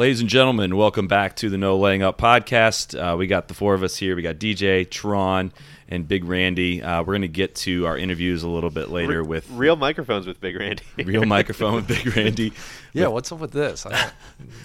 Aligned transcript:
Ladies 0.00 0.22
and 0.22 0.30
gentlemen, 0.30 0.78
welcome 0.78 1.08
back 1.08 1.36
to 1.36 1.50
the 1.50 1.58
No 1.58 1.76
Laying 1.76 2.02
Up 2.02 2.16
podcast. 2.16 2.98
Uh, 2.98 3.18
we 3.18 3.26
got 3.26 3.48
the 3.48 3.54
four 3.54 3.74
of 3.74 3.82
us 3.82 3.98
here. 3.98 4.16
We 4.16 4.22
got 4.22 4.36
DJ, 4.36 4.88
Tron, 4.88 5.52
and 5.90 6.08
Big 6.08 6.24
Randy. 6.24 6.82
Uh, 6.82 7.00
we're 7.00 7.12
going 7.12 7.20
to 7.20 7.28
get 7.28 7.54
to 7.56 7.84
our 7.84 7.98
interviews 7.98 8.42
a 8.42 8.48
little 8.48 8.70
bit 8.70 8.88
later 8.88 9.22
with 9.22 9.46
real 9.50 9.76
microphones 9.76 10.26
with 10.26 10.40
Big 10.40 10.56
Randy. 10.56 10.84
real 11.04 11.26
microphone 11.26 11.74
with 11.74 11.86
Big 11.86 12.16
Randy. 12.16 12.54
Yeah, 12.92 13.06
what's 13.06 13.30
up 13.30 13.38
with 13.38 13.52
this? 13.52 13.86
I 13.86 14.10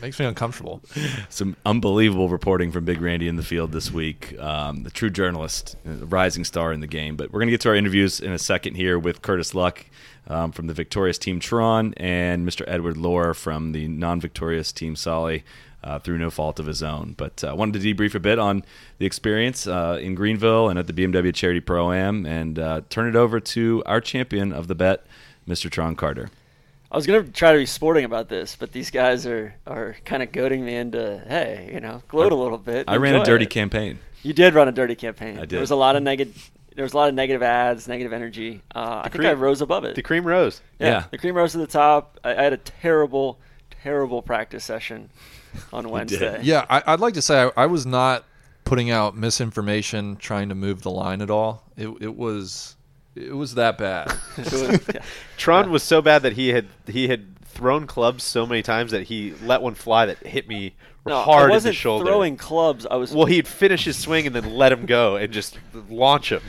makes 0.01 0.19
me 0.19 0.25
uncomfortable. 0.25 0.81
Some 1.29 1.55
unbelievable 1.63 2.27
reporting 2.27 2.71
from 2.71 2.83
Big 2.83 2.99
Randy 2.99 3.27
in 3.27 3.35
the 3.35 3.43
field 3.43 3.71
this 3.71 3.91
week. 3.91 4.35
Um, 4.39 4.81
the 4.81 4.89
true 4.89 5.11
journalist, 5.11 5.75
a 5.85 5.91
rising 6.07 6.43
star 6.43 6.73
in 6.73 6.79
the 6.79 6.87
game. 6.87 7.17
But 7.17 7.31
we're 7.31 7.41
going 7.41 7.49
to 7.49 7.51
get 7.51 7.61
to 7.61 7.69
our 7.69 7.75
interviews 7.75 8.19
in 8.19 8.31
a 8.31 8.39
second 8.39 8.73
here 8.73 8.97
with 8.97 9.21
Curtis 9.21 9.53
Luck 9.53 9.85
um, 10.27 10.51
from 10.51 10.67
the 10.67 10.73
victorious 10.73 11.17
team 11.17 11.39
Tron 11.39 11.93
and 11.97 12.47
Mr. 12.47 12.63
Edward 12.67 12.97
Loar 12.97 13.33
from 13.33 13.71
the 13.71 13.87
non-victorious 13.87 14.71
team 14.71 14.95
Soly. 14.95 15.43
Uh, 15.83 15.99
through 15.99 16.17
no 16.17 16.31
fault 16.31 16.59
of 16.59 16.65
his 16.65 16.81
own, 16.81 17.13
but 17.15 17.43
I 17.43 17.49
uh, 17.49 17.55
wanted 17.55 17.79
to 17.79 17.93
debrief 17.93 18.15
a 18.15 18.19
bit 18.19 18.39
on 18.39 18.63
the 18.97 19.05
experience 19.05 19.67
uh, 19.67 19.99
in 20.01 20.15
Greenville 20.15 20.67
and 20.67 20.79
at 20.79 20.87
the 20.87 20.93
BMW 20.93 21.31
Charity 21.31 21.59
Pro 21.59 21.91
Am, 21.91 22.25
and 22.25 22.57
uh, 22.57 22.81
turn 22.89 23.07
it 23.07 23.15
over 23.15 23.39
to 23.39 23.83
our 23.85 24.01
champion 24.01 24.51
of 24.51 24.67
the 24.67 24.73
bet, 24.73 25.05
Mr. 25.47 25.69
Tron 25.69 25.95
Carter. 25.95 26.31
I 26.91 26.97
was 26.97 27.05
gonna 27.05 27.23
try 27.23 27.51
to 27.51 27.57
be 27.57 27.65
sporting 27.65 28.05
about 28.05 28.29
this, 28.29 28.55
but 28.55 28.71
these 28.71 28.89
guys 28.89 29.27
are 29.27 29.53
are 29.67 29.97
kind 30.05 30.23
of 30.23 30.31
goading 30.31 30.63
me 30.63 30.75
into 30.75 31.21
hey, 31.27 31.69
you 31.73 31.79
know, 31.79 32.01
gloat 32.07 32.31
a 32.31 32.35
little 32.35 32.57
bit. 32.57 32.85
I 32.87 32.95
ran 32.97 33.15
a 33.15 33.25
dirty 33.25 33.45
it. 33.45 33.49
campaign. 33.49 33.99
You 34.23 34.33
did 34.33 34.53
run 34.53 34.67
a 34.67 34.71
dirty 34.71 34.95
campaign. 34.95 35.37
I 35.37 35.41
did. 35.41 35.49
There 35.49 35.59
was 35.59 35.71
a 35.71 35.75
lot 35.75 35.95
of 35.95 36.03
negative. 36.03 36.51
There 36.75 36.83
was 36.83 36.93
a 36.93 36.97
lot 36.97 37.09
of 37.09 37.15
negative 37.15 37.41
ads, 37.41 37.87
negative 37.87 38.11
energy. 38.13 38.61
Uh, 38.75 38.99
I 38.99 39.09
think 39.09 39.15
cream- 39.21 39.29
I 39.29 39.33
rose 39.33 39.61
above 39.61 39.85
it. 39.85 39.95
The 39.95 40.03
cream 40.03 40.25
rose. 40.27 40.61
yeah, 40.79 40.87
yeah. 40.87 41.03
the 41.09 41.17
cream 41.17 41.35
rose 41.35 41.53
to 41.53 41.57
the 41.57 41.67
top. 41.67 42.19
I, 42.23 42.31
I 42.35 42.43
had 42.43 42.53
a 42.53 42.57
terrible, 42.57 43.39
terrible 43.81 44.21
practice 44.21 44.63
session 44.65 45.09
on 45.71 45.89
Wednesday. 45.89 46.41
Yeah, 46.43 46.65
I, 46.69 46.83
I'd 46.85 46.99
like 46.99 47.13
to 47.15 47.21
say 47.21 47.43
I, 47.43 47.63
I 47.63 47.65
was 47.67 47.85
not 47.85 48.25
putting 48.65 48.91
out 48.91 49.15
misinformation, 49.15 50.17
trying 50.17 50.49
to 50.49 50.55
move 50.55 50.81
the 50.81 50.91
line 50.91 51.21
at 51.21 51.29
all. 51.29 51.63
It, 51.77 51.87
it 52.01 52.15
was 52.15 52.75
it 53.15 53.33
was 53.35 53.55
that 53.55 53.77
bad. 53.77 54.11
It 54.37 54.51
was- 54.51 54.87
yeah. 54.93 55.01
Tron 55.37 55.71
was 55.71 55.83
so 55.83 56.01
bad 56.01 56.23
that 56.23 56.33
he 56.33 56.49
had 56.49 56.67
he 56.87 57.07
had 57.07 57.39
thrown 57.45 57.87
clubs 57.87 58.21
so 58.25 58.45
many 58.45 58.61
times 58.61 58.91
that 58.91 59.03
he 59.03 59.33
let 59.43 59.61
one 59.61 59.75
fly 59.75 60.05
that 60.07 60.17
hit 60.27 60.45
me 60.49 60.75
No, 61.05 61.21
hard 61.21 61.41
I 61.41 61.43
in 61.43 61.49
the 61.49 61.53
wasn't 61.53 61.75
shoulder. 61.75 62.05
throwing 62.05 62.35
clubs. 62.37 62.85
I 62.89 62.95
was 62.95 63.13
Well, 63.13 63.25
he'd 63.27 63.47
finish 63.47 63.85
his 63.85 63.97
swing 63.97 64.25
and 64.27 64.35
then 64.35 64.55
let 64.55 64.71
him 64.71 64.85
go 64.85 65.15
and 65.17 65.31
just 65.31 65.57
launch 65.89 66.31
him. 66.31 66.41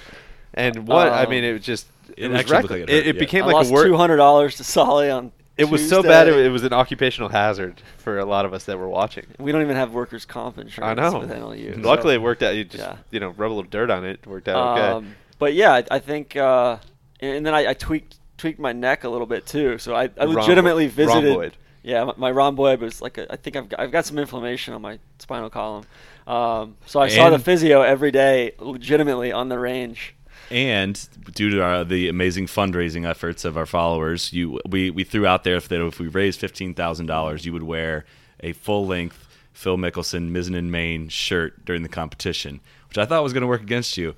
And 0.54 0.86
what 0.88 1.08
I 1.08 1.24
Um, 1.24 1.30
mean, 1.30 1.44
it 1.44 1.52
was 1.52 1.62
just 1.62 1.86
it, 2.16 2.24
It 2.24 2.28
was 2.30 2.40
actually 2.40 2.52
reckless. 2.56 2.70
like 2.70 2.80
it 2.80 2.88
it, 2.90 2.94
hurt, 2.94 3.06
it 3.08 3.14
yeah. 3.16 3.18
became 3.20 3.42
I 3.42 3.46
like 3.48 3.54
lost 3.54 3.70
a 3.70 3.74
word. 3.74 3.86
two 3.86 3.96
hundred 3.96 4.16
dollars 4.16 4.56
to 4.56 4.64
Soly 4.64 5.10
on. 5.10 5.32
It 5.58 5.70
was 5.70 5.86
so 5.88 6.02
bad. 6.02 6.28
It, 6.28 6.34
it 6.46 6.48
was 6.50 6.64
an 6.64 6.72
occupational 6.74 7.30
hazard 7.30 7.80
for 7.98 8.18
a 8.18 8.24
lot 8.26 8.44
of 8.44 8.52
us 8.52 8.64
that 8.64 8.78
were 8.78 8.88
watching. 8.88 9.24
We 9.38 9.52
don't 9.52 9.62
even 9.62 9.76
have 9.76 9.92
workers' 9.92 10.24
comp 10.26 10.58
insurance. 10.58 10.78
I 11.00 11.04
insurance 11.04 11.28
know. 11.30 11.48
with 11.50 11.58
NLU. 11.58 11.82
Luckily, 11.84 12.12
so- 12.14 12.20
it 12.20 12.22
worked 12.22 12.42
out. 12.42 12.54
You 12.54 12.64
just 12.64 12.82
Yeah. 12.84 12.96
you 13.10 13.20
know 13.20 13.30
rub 13.30 13.50
a 13.50 13.54
little 13.54 13.70
dirt 13.70 13.90
on 13.90 14.04
it. 14.04 14.20
It 14.22 14.26
worked 14.26 14.48
out 14.48 14.78
okay. 14.78 14.88
Um, 14.88 15.16
but 15.38 15.52
yeah, 15.54 15.72
I, 15.72 15.84
I 15.90 15.98
think, 15.98 16.36
uh, 16.36 16.76
and 17.20 17.44
then 17.44 17.54
I, 17.54 17.68
I 17.68 17.74
tweaked 17.74 18.16
tweaked 18.38 18.58
my 18.58 18.72
neck 18.72 19.04
a 19.04 19.08
little 19.08 19.26
bit 19.26 19.46
too. 19.46 19.78
So 19.78 19.94
I, 19.94 20.04
I 20.04 20.08
Rhombo- 20.24 20.40
legitimately 20.40 20.86
visited. 20.88 21.24
rhomboid. 21.36 21.52
Yeah, 21.86 22.02
my, 22.02 22.14
my 22.16 22.30
rhomboid 22.32 22.80
was 22.80 23.00
like 23.00 23.16
a, 23.16 23.32
I 23.32 23.36
think 23.36 23.54
I've 23.54 23.68
got, 23.68 23.78
I've 23.78 23.92
got 23.92 24.04
some 24.04 24.18
inflammation 24.18 24.74
on 24.74 24.82
my 24.82 24.98
spinal 25.20 25.50
column. 25.50 25.84
Um, 26.26 26.76
so 26.84 26.98
I 26.98 27.06
saw 27.06 27.30
the 27.30 27.38
physio 27.38 27.82
every 27.82 28.10
day, 28.10 28.52
legitimately 28.58 29.30
on 29.30 29.48
the 29.48 29.58
range. 29.58 30.16
And 30.50 31.08
due 31.32 31.48
to 31.50 31.62
our, 31.62 31.84
the 31.84 32.08
amazing 32.08 32.46
fundraising 32.46 33.08
efforts 33.08 33.44
of 33.44 33.56
our 33.56 33.66
followers, 33.66 34.32
you 34.32 34.60
we, 34.68 34.90
we 34.90 35.04
threw 35.04 35.26
out 35.26 35.44
there 35.44 35.60
that 35.60 35.86
if 35.86 36.00
we 36.00 36.08
raised 36.08 36.40
fifteen 36.40 36.74
thousand 36.74 37.06
dollars, 37.06 37.46
you 37.46 37.52
would 37.52 37.62
wear 37.62 38.04
a 38.40 38.52
full 38.52 38.84
length 38.84 39.28
Phil 39.52 39.76
Mickelson 39.76 40.30
Mizzen 40.30 40.56
and 40.56 40.72
Main 40.72 41.08
shirt 41.08 41.64
during 41.64 41.82
the 41.84 41.88
competition, 41.88 42.60
which 42.88 42.98
I 42.98 43.06
thought 43.06 43.22
was 43.22 43.32
going 43.32 43.42
to 43.42 43.46
work 43.46 43.62
against 43.62 43.96
you. 43.96 44.16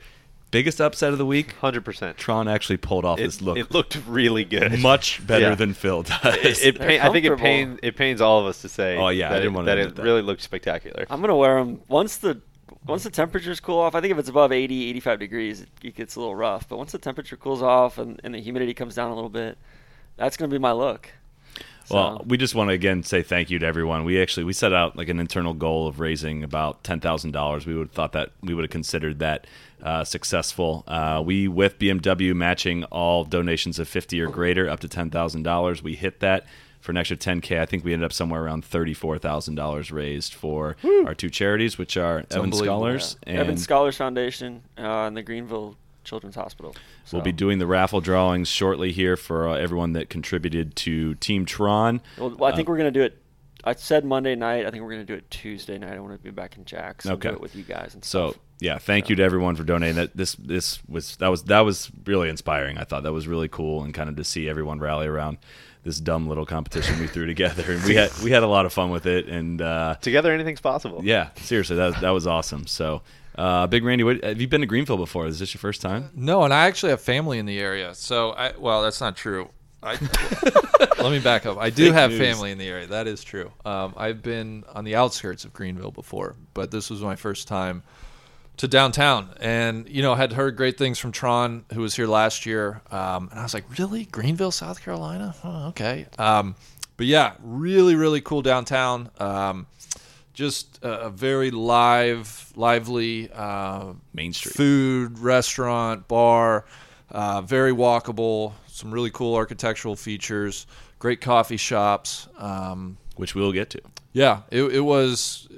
Biggest 0.51 0.81
upset 0.81 1.13
of 1.13 1.19
the 1.19 1.27
week: 1.27 1.53
Hundred 1.55 1.85
percent. 1.85 2.17
Tron 2.17 2.49
actually 2.49 2.79
pulled 2.79 3.05
off 3.05 3.19
It, 3.19 3.25
this 3.25 3.43
look 3.43 3.59
it 3.59 3.71
looked 3.71 3.99
really 4.07 4.45
good. 4.45 4.81
much 4.81 5.27
better 5.27 5.51
Yeah. 5.51 5.55
than 5.55 5.75
Phil 5.75 6.03
does. 6.05 6.37
It, 6.43 6.77
it 6.77 6.79
pain, 6.81 7.01
I 7.01 7.11
think 7.13 7.27
it 7.27 7.37
pains 7.39 7.79
it 7.83 7.97
pains 7.97 8.21
all 8.23 8.41
of 8.41 8.47
us 8.47 8.63
to 8.63 8.69
say. 8.69 8.97
Oh, 8.97 9.09
yeah, 9.09 9.27
I 9.29 9.33
that 9.35 9.39
didn't 9.41 9.53
it, 9.53 9.57
wanna 9.57 9.67
that 9.67 9.79
it 9.79 9.97
that. 9.97 10.03
really 10.03 10.23
looked 10.23 10.41
spectacular. 10.43 11.07
I'm 11.11 11.21
gonna 11.21 11.37
wear 11.37 11.63
them 11.63 11.83
once 11.89 12.17
the 12.17 12.41
once 12.87 13.03
the 13.05 13.11
temperatures 13.11 13.61
cool 13.61 13.79
off. 13.79 13.95
I 13.95 14.01
think 14.01 14.13
if 14.13 14.19
it's 14.19 14.29
above 14.31 14.51
80, 14.53 14.89
85 14.91 15.19
degrees, 15.19 15.61
it, 15.63 15.69
it 15.83 15.95
gets 15.95 16.17
a 16.17 16.21
little 16.21 16.35
rough. 16.37 16.67
But 16.69 16.79
once 16.79 16.93
the 16.93 16.99
temperature 16.99 17.37
cools 17.37 17.61
off 17.61 17.99
and, 17.99 18.19
and 18.25 18.35
the 18.35 18.39
humidity 18.41 18.73
comes 18.73 18.95
down 18.95 19.11
a 19.11 19.15
little 19.15 19.29
bit, 19.31 19.59
that's 20.17 20.37
gonna 20.39 20.51
be 20.51 20.59
my 20.59 20.73
look. 20.73 21.11
Well, 21.91 22.23
we 22.27 22.37
just 22.37 22.55
want 22.55 22.69
to 22.69 22.75
again 22.75 23.03
say 23.03 23.23
thank 23.23 23.49
you 23.51 23.59
to 23.59 23.67
everyone. 23.67 24.05
We 24.05 24.21
actually 24.21 24.45
we 24.45 24.53
set 24.53 24.73
out 24.75 24.97
like 24.97 25.09
an 25.09 25.19
internal 25.19 25.55
goal 25.55 25.87
of 25.87 26.01
raising 26.01 26.43
about 26.45 26.85
ten 26.85 27.01
thousand 27.01 27.31
dollars. 27.33 27.67
We 27.67 27.75
would 27.75 27.89
have 27.89 27.93
thought 27.95 28.13
that 28.13 28.31
we 28.43 28.53
would 28.55 28.65
have 28.65 28.71
considered 28.71 29.19
that 29.21 29.47
uh, 29.83 30.05
successful. 30.05 30.85
Uh, 30.87 31.23
we 31.25 31.49
with 31.49 31.79
BMW 31.79 32.35
matching 32.35 32.85
all 32.85 33.25
donations 33.25 33.79
of 33.79 33.89
fifty 33.89 34.21
or 34.21 34.29
greater 34.29 34.69
up 34.69 34.81
to 34.81 34.89
ten 34.89 35.11
thousand 35.11 35.43
dollars. 35.43 35.83
We 35.83 35.95
hit 35.95 36.21
that 36.21 36.47
for 36.81 36.93
an 36.93 36.97
extra 36.97 37.17
ten 37.17 37.41
k. 37.41 37.61
I 37.61 37.67
think 37.67 37.85
we 37.85 37.93
ended 37.93 38.05
up 38.07 38.13
somewhere 38.13 38.43
around 38.43 38.65
thirty 38.65 38.95
four 38.95 39.19
thousand 39.19 39.55
dollars 39.57 39.91
raised 39.91 40.35
for 40.35 40.77
our 41.07 41.15
two 41.15 41.31
charities, 41.31 41.79
which 41.79 41.97
are 41.97 42.19
Evan 42.31 42.45
unbelievable. 42.45 42.65
Scholars 42.65 43.17
and 43.25 43.39
Evans 43.39 43.63
Scholars 43.63 43.97
Foundation 43.97 44.63
uh, 44.79 44.83
and 45.07 45.17
the 45.17 45.23
Greenville 45.23 45.77
Children's 46.05 46.37
Hospital. 46.37 46.75
We'll 47.13 47.23
be 47.23 47.33
doing 47.33 47.59
the 47.59 47.67
raffle 47.67 48.01
drawings 48.01 48.49
shortly 48.49 48.93
here 48.93 49.17
for 49.17 49.49
uh, 49.49 49.55
everyone 49.57 49.93
that 49.95 50.09
contributed 50.11 50.75
to 50.77 51.15
Team 51.17 51.45
Tron. 51.47 52.01
Well, 52.19 52.31
well, 52.31 52.51
I 52.51 52.53
Uh, 52.53 52.57
think 52.57 52.69
we're 52.69 52.77
gonna 52.79 52.91
do 52.91 53.03
it. 53.03 53.19
I 53.65 53.75
said 53.75 54.05
Monday 54.05 54.35
night. 54.37 54.65
I 54.67 54.71
think 54.71 54.85
we're 54.85 54.91
gonna 54.93 55.05
do 55.05 55.15
it 55.15 55.31
Tuesday 55.31 55.79
night. 55.79 55.95
I 55.95 55.99
want 56.01 56.13
to 56.15 56.19
be 56.19 56.31
back 56.31 56.57
in 56.57 56.65
Jack's. 56.65 57.05
and 57.07 57.15
Okay. 57.15 57.31
Do 57.31 57.35
it 57.35 57.41
with 57.41 57.57
you 57.57 57.65
guys 57.65 57.93
and 57.95 58.05
So 58.05 58.31
stuff. 58.31 58.43
Yeah, 58.61 58.79
thank 58.79 59.09
you 59.09 59.17
to 59.17 59.23
everyone 59.23 59.57
for 59.57 59.65
donating. 59.65 59.97
That 59.97 60.17
this 60.17 60.35
this 60.35 60.81
was 60.89 61.17
that 61.17 61.29
was 61.29 61.45
that 61.45 61.61
was 61.61 61.91
really 62.05 62.29
inspiring. 62.29 62.79
I 62.79 62.85
thought 62.85 63.03
that 63.05 63.13
was 63.13 63.29
really 63.29 63.49
cool 63.49 63.85
and 63.85 63.95
kind 63.95 64.09
of 64.09 64.17
to 64.17 64.25
see 64.25 64.49
everyone 64.49 64.79
rally 64.81 65.07
around 65.07 65.39
this 65.85 66.01
dumb 66.01 66.29
little 66.29 66.45
competition 66.45 66.99
we 66.99 67.07
threw 67.07 67.27
together, 67.27 67.65
and 67.73 67.83
we 67.85 67.95
had 67.95 68.11
we 68.23 68.31
had 68.31 68.43
a 68.43 68.49
lot 68.49 68.67
of 68.67 68.73
fun 68.73 68.91
with 68.91 69.07
it. 69.07 69.27
And 69.29 69.63
uh, 69.63 69.97
Together, 70.01 70.33
anything's 70.33 70.61
possible. 70.61 71.01
yeah, 71.05 71.31
seriously, 71.37 71.77
that 71.77 72.01
that 72.01 72.11
was 72.11 72.27
awesome. 72.27 72.67
So. 72.67 73.03
Uh, 73.37 73.69
Big 73.69 73.85
Randy, 73.85 74.03
what, 74.03 74.25
have 74.25 74.41
you 74.41 74.49
been 74.49 74.63
to 74.63 74.67
Greenville 74.67 74.97
before? 74.97 75.29
Is 75.29 75.39
this 75.39 75.55
your 75.55 75.61
first 75.61 75.81
time? 75.81 76.11
no, 76.13 76.43
and 76.43 76.53
I 76.53 76.67
actually 76.67 76.91
have 76.91 77.01
family 77.01 77.39
in 77.39 77.47
the 77.47 77.61
area. 77.61 77.95
So 77.95 78.33
I 78.33 78.53
well, 78.59 78.83
that's 78.83 79.01
not 79.01 79.17
true. 79.17 79.49
I, 79.81 79.93
let 80.99 81.13
me 81.13 81.21
back 81.21 81.47
up. 81.47 81.57
I 81.57 81.71
do 81.71 81.85
Fake 81.87 81.95
have 81.95 82.11
news. 82.11 82.19
family 82.19 82.51
in 82.51 82.59
the 82.59 82.67
area. 82.67 82.89
That 82.89 83.07
is 83.07 83.23
true. 83.23 83.53
Um, 83.65 83.95
I've 83.97 84.23
been 84.23 84.65
on 84.75 84.83
the 84.83 84.97
outskirts 84.97 85.45
of 85.45 85.53
Greenville 85.53 85.93
before, 85.93 86.35
but 86.53 86.73
this 86.73 86.91
was 86.91 87.01
my 87.01 87.15
first 87.15 87.47
time 87.47 87.85
to 88.59 88.69
downtown. 88.69 89.31
And 89.41 89.89
you 89.89 90.03
know, 90.03 90.15
had 90.15 90.33
heard 90.33 90.57
great 90.57 90.79
things 90.79 90.99
from 90.99 91.13
Tron, 91.13 91.65
who 91.73 91.81
was 91.81 91.97
here 91.97 92.07
last 92.07 92.47
year. 92.47 92.83
Um, 92.91 93.29
and 93.31 93.41
I 93.41 93.43
was 93.43 93.55
like, 93.55 93.65
really, 93.79 94.05
Greenville, 94.05 94.51
South 94.53 94.83
Carolina? 94.83 95.35
Oh, 95.43 95.69
okay. 95.69 96.07
Um, 96.19 96.55
but 96.97 97.07
yeah, 97.07 97.35
really, 97.43 97.95
really 97.95 98.21
cool 98.21 98.43
downtown. 98.43 99.11
Um, 99.19 99.67
just 100.35 100.85
a, 100.85 101.07
a 101.07 101.11
very 101.11 101.51
live, 101.51 102.53
lively 102.55 103.31
uh, 103.33 103.93
Main 104.13 104.33
Street. 104.33 104.55
food, 104.55 105.19
restaurant, 105.19 106.07
bar, 106.07 106.65
uh, 107.11 107.41
very 107.43 107.73
walkable. 107.73 108.53
Some 108.67 108.93
really 108.93 109.11
cool 109.11 109.35
architectural 109.35 109.97
features. 109.97 110.67
Great 111.01 111.21
coffee 111.21 111.57
shops. 111.57 112.29
Um, 112.39 112.99
Which 113.17 113.35
we'll 113.35 113.53
get 113.53 113.71
to. 113.71 113.81
yeah, 114.13 114.43
it, 114.51 114.63
it 114.63 114.81
was 114.81 115.49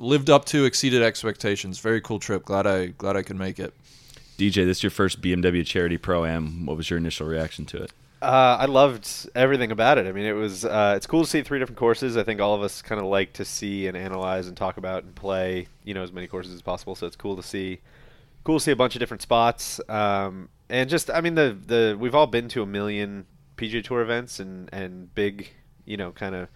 lived 0.00 0.30
up 0.30 0.46
to, 0.46 0.64
exceeded 0.64 1.02
expectations. 1.02 1.78
Very 1.78 2.00
cool 2.00 2.18
trip. 2.18 2.44
Glad 2.44 2.66
I 2.66 2.86
glad 2.86 3.16
I 3.16 3.22
could 3.22 3.36
make 3.36 3.60
it. 3.60 3.72
DJ, 4.38 4.64
this 4.64 4.78
is 4.78 4.82
your 4.82 4.90
first 4.90 5.20
BMW 5.20 5.64
Charity 5.64 5.98
Pro 5.98 6.24
Am. 6.24 6.64
What 6.64 6.76
was 6.76 6.88
your 6.88 6.98
initial 6.98 7.26
reaction 7.26 7.66
to 7.66 7.82
it? 7.84 7.92
Uh, 8.22 8.56
I 8.60 8.66
loved 8.66 9.28
everything 9.34 9.70
about 9.70 9.96
it. 9.98 10.06
I 10.06 10.12
mean, 10.12 10.24
it 10.24 10.32
was 10.32 10.64
uh, 10.64 10.94
it's 10.96 11.06
cool 11.06 11.24
to 11.24 11.30
see 11.30 11.42
three 11.42 11.58
different 11.58 11.78
courses. 11.78 12.16
I 12.16 12.22
think 12.22 12.40
all 12.40 12.54
of 12.54 12.62
us 12.62 12.82
kind 12.82 13.00
of 13.00 13.06
like 13.06 13.34
to 13.34 13.44
see 13.44 13.86
and 13.86 13.96
analyze 13.96 14.48
and 14.48 14.56
talk 14.56 14.78
about 14.78 15.04
and 15.04 15.14
play, 15.14 15.68
you 15.84 15.94
know, 15.94 16.02
as 16.02 16.12
many 16.12 16.26
courses 16.26 16.54
as 16.54 16.62
possible. 16.62 16.94
So 16.94 17.06
it's 17.06 17.16
cool 17.16 17.36
to 17.36 17.42
see, 17.42 17.80
cool 18.44 18.58
to 18.58 18.64
see 18.64 18.72
a 18.72 18.76
bunch 18.76 18.94
of 18.94 19.00
different 19.00 19.22
spots. 19.22 19.80
Um, 19.88 20.48
and 20.68 20.88
just, 20.90 21.10
I 21.10 21.20
mean, 21.20 21.34
the 21.34 21.56
the 21.66 21.96
we've 21.98 22.14
all 22.14 22.26
been 22.26 22.48
to 22.48 22.62
a 22.62 22.66
million 22.66 23.26
PGA 23.56 23.84
Tour 23.84 24.00
events 24.02 24.40
and 24.40 24.68
and 24.72 25.14
big, 25.14 25.50
you 25.84 25.96
know, 25.96 26.12
kind 26.12 26.34
of 26.34 26.48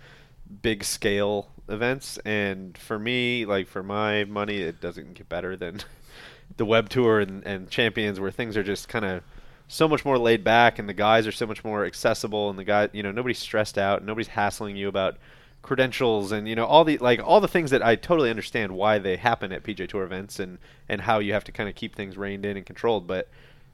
big 0.62 0.85
scale 0.85 1.49
events. 1.69 2.19
And 2.25 2.76
for 2.76 2.99
me, 2.99 3.44
like 3.44 3.69
for 3.69 3.82
my 3.82 4.25
money, 4.25 4.58
it 4.58 4.81
doesn't 4.81 5.14
get 5.14 5.29
better 5.29 5.56
than 5.56 5.81
the 6.56 6.64
Web 6.64 6.88
Tour 6.88 7.20
and, 7.20 7.44
and 7.46 7.70
Champions, 7.70 8.20
where 8.20 8.31
things 8.31 8.56
are 8.56 8.62
just 8.62 8.88
kind 8.88 9.05
of 9.05 9.23
so 9.67 9.88
much 9.88 10.05
more 10.05 10.19
laid 10.19 10.44
back, 10.44 10.79
and 10.79 10.88
the 10.88 10.94
guys 10.94 11.26
are 11.26 11.32
so 11.32 11.46
much 11.46 11.64
more 11.64 11.85
accessible, 11.85 12.50
and 12.50 12.58
the 12.58 12.64
guy, 12.64 12.88
you 12.93 13.02
know, 13.02 13.11
nobody's 13.11 13.38
stressed 13.38 13.79
out, 13.79 14.05
nobody's 14.05 14.29
hassling 14.29 14.76
you 14.76 14.88
about 14.88 15.17
credentials 15.64 16.31
and 16.31 16.46
you 16.46 16.55
know 16.55 16.67
all 16.67 16.85
the 16.85 16.99
like 16.99 17.19
all 17.25 17.41
the 17.41 17.49
things 17.49 17.70
that 17.70 17.82
I 17.82 17.96
totally 17.96 18.29
understand 18.29 18.73
why 18.73 18.99
they 18.99 19.17
happen 19.17 19.50
at 19.50 19.62
PGA 19.62 19.88
Tour 19.88 20.05
events 20.05 20.38
and 20.38 20.58
and 20.91 21.00
how 21.00 21.20
you 21.20 21.32
have 21.32 21.44
to 21.44 21.52
kind 21.52 21.70
of 21.70 21.75
keep 21.75 21.96
things 21.96 22.19
reined 22.19 22.44
in 22.44 22.58
and 22.58 22.67
controlled. 22.67 23.06
But 23.06 23.29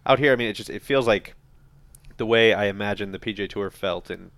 out 0.06 0.20
here, 0.20 0.32
I 0.32 0.36
mean, 0.36 0.48
it 0.48 0.52
just 0.54 0.70
it 0.70 0.82
feels 0.82 1.06
like 1.06 1.34
the 2.16 2.24
way 2.24 2.54
I 2.54 2.66
imagine 2.66 3.12
the 3.12 3.18
PGA 3.18 3.48
Tour 3.48 3.70
felt 3.70 4.10
in 4.10 4.30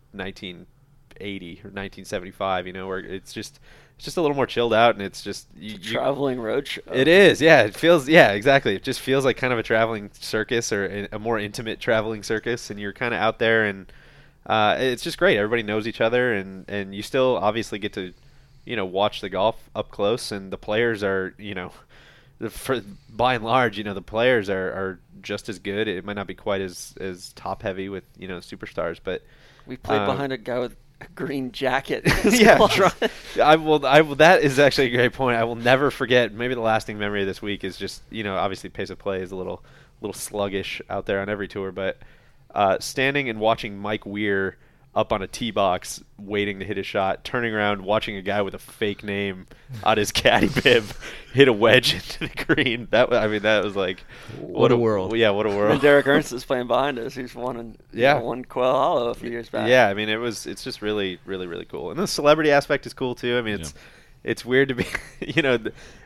1980 1.20 1.52
or 1.64 1.70
1975. 1.70 2.66
You 2.66 2.72
know, 2.72 2.86
where 2.88 2.98
it's 2.98 3.32
just 3.32 3.60
it's 4.02 4.04
just 4.06 4.16
a 4.16 4.20
little 4.20 4.36
more 4.36 4.46
chilled 4.46 4.74
out 4.74 4.96
and 4.96 5.02
it's 5.02 5.22
just 5.22 5.46
you, 5.56 5.76
you, 5.80 5.92
Traveling 5.92 6.40
road 6.40 6.66
show. 6.66 6.80
it 6.92 7.06
is, 7.06 7.40
yeah. 7.40 7.62
It 7.62 7.76
feels, 7.76 8.08
yeah, 8.08 8.32
exactly. 8.32 8.74
It 8.74 8.82
just 8.82 8.98
feels 9.00 9.24
like 9.24 9.36
kind 9.36 9.52
of 9.52 9.60
a 9.60 9.62
traveling 9.62 10.10
circus 10.12 10.72
or 10.72 11.06
a, 11.12 11.18
more 11.20 11.38
intimate 11.38 11.78
traveling 11.78 12.24
circus, 12.24 12.70
and 12.70 12.80
you're 12.80 12.92
kind 12.92 13.14
of 13.14 13.20
out 13.20 13.38
there, 13.38 13.64
and 13.64 13.92
uh, 14.46 14.76
it's 14.80 15.04
just 15.04 15.18
great. 15.18 15.36
Everybody 15.36 15.62
knows 15.62 15.86
each 15.86 16.00
other, 16.00 16.34
and 16.34 16.68
and 16.68 16.94
you 16.94 17.02
still 17.02 17.36
obviously 17.36 17.78
get 17.78 17.92
to, 17.92 18.12
you 18.64 18.74
know, 18.74 18.84
watch 18.84 19.20
the 19.20 19.28
golf 19.28 19.70
up 19.76 19.90
close, 19.92 20.32
and 20.32 20.52
the 20.52 20.58
players 20.58 21.04
are, 21.04 21.34
you 21.38 21.54
know, 21.54 21.70
for 22.50 22.80
by 23.08 23.34
and 23.34 23.44
large, 23.44 23.78
you 23.78 23.84
know, 23.84 23.94
the 23.94 24.02
players 24.02 24.50
are, 24.50 24.72
are 24.72 24.98
just 25.20 25.48
as 25.48 25.60
good. 25.60 25.86
It 25.86 26.04
might 26.04 26.16
not 26.16 26.26
be 26.26 26.34
quite 26.34 26.60
as 26.60 26.94
as 27.00 27.32
top 27.34 27.62
heavy 27.62 27.88
with 27.88 28.04
you 28.18 28.26
know 28.26 28.38
superstars, 28.38 28.98
but 29.02 29.22
We 29.64 29.76
played 29.76 30.00
um, 30.00 30.06
behind 30.06 30.32
a 30.32 30.38
guy 30.38 30.58
with 30.58 30.74
green 31.14 31.52
jacket. 31.52 32.02
yeah, 32.24 32.58
try, 32.68 32.92
I 33.42 33.56
will. 33.56 33.84
I 33.86 34.00
will. 34.02 34.16
That 34.16 34.42
is 34.42 34.58
actually 34.58 34.88
a 34.88 34.96
great 34.96 35.12
point. 35.12 35.36
I 35.36 35.44
will 35.44 35.56
never 35.56 35.90
forget. 35.90 36.32
Maybe 36.32 36.54
the 36.54 36.60
lasting 36.60 36.98
memory 36.98 37.22
of 37.22 37.26
this 37.26 37.42
week 37.42 37.64
is 37.64 37.76
just 37.76 38.02
you 38.10 38.24
know 38.24 38.36
obviously 38.36 38.70
pace 38.70 38.90
of 38.90 38.98
play 38.98 39.22
is 39.22 39.32
a 39.32 39.36
little 39.36 39.62
little 40.00 40.14
sluggish 40.14 40.82
out 40.90 41.06
there 41.06 41.20
on 41.20 41.28
every 41.28 41.48
tour, 41.48 41.72
but 41.72 41.98
uh, 42.54 42.78
standing 42.80 43.28
and 43.28 43.40
watching 43.40 43.78
Mike 43.78 44.04
Weir 44.04 44.56
up 44.94 45.10
on 45.10 45.22
a 45.22 45.26
tee 45.26 45.50
box 45.50 46.02
waiting 46.18 46.58
to 46.58 46.66
hit 46.66 46.76
a 46.76 46.82
shot, 46.82 47.24
turning 47.24 47.54
around, 47.54 47.82
watching 47.82 48.16
a 48.16 48.22
guy 48.22 48.42
with 48.42 48.52
a 48.52 48.58
fake 48.58 49.02
name 49.02 49.46
on 49.84 49.96
his 49.96 50.12
caddy 50.12 50.48
bib 50.62 50.84
hit 51.32 51.48
a 51.48 51.52
wedge 51.52 51.94
into 52.18 52.18
the 52.28 52.44
green. 52.44 52.88
That 52.90 53.10
wa- 53.10 53.16
I 53.16 53.26
mean 53.28 53.42
that 53.42 53.64
was 53.64 53.74
like 53.74 54.04
What 54.38 54.70
a 54.70 54.76
world. 54.76 55.16
Yeah, 55.16 55.30
what 55.30 55.46
a 55.46 55.48
world. 55.48 55.72
and 55.72 55.80
Derek 55.80 56.06
Ernst 56.06 56.32
is 56.32 56.44
playing 56.44 56.66
behind 56.66 56.98
us. 56.98 57.14
He's 57.14 57.34
won 57.34 57.56
in, 57.56 57.76
Yeah. 57.92 58.16
yeah. 58.16 58.20
won 58.20 58.44
Quail 58.44 58.70
Hollow 58.72 59.08
a 59.08 59.14
few 59.14 59.30
years 59.30 59.48
back. 59.48 59.66
Yeah, 59.68 59.88
I 59.88 59.94
mean 59.94 60.10
it 60.10 60.16
was 60.18 60.46
it's 60.46 60.62
just 60.62 60.82
really 60.82 61.18
really 61.24 61.46
really 61.46 61.64
cool. 61.64 61.90
And 61.90 61.98
the 61.98 62.06
celebrity 62.06 62.50
aspect 62.50 62.84
is 62.86 62.92
cool 62.92 63.14
too. 63.14 63.38
I 63.38 63.40
mean 63.42 63.60
it's 63.60 63.72
it's 64.24 64.44
weird 64.44 64.68
to 64.68 64.74
be 64.74 64.86
you 65.20 65.40
know 65.40 65.58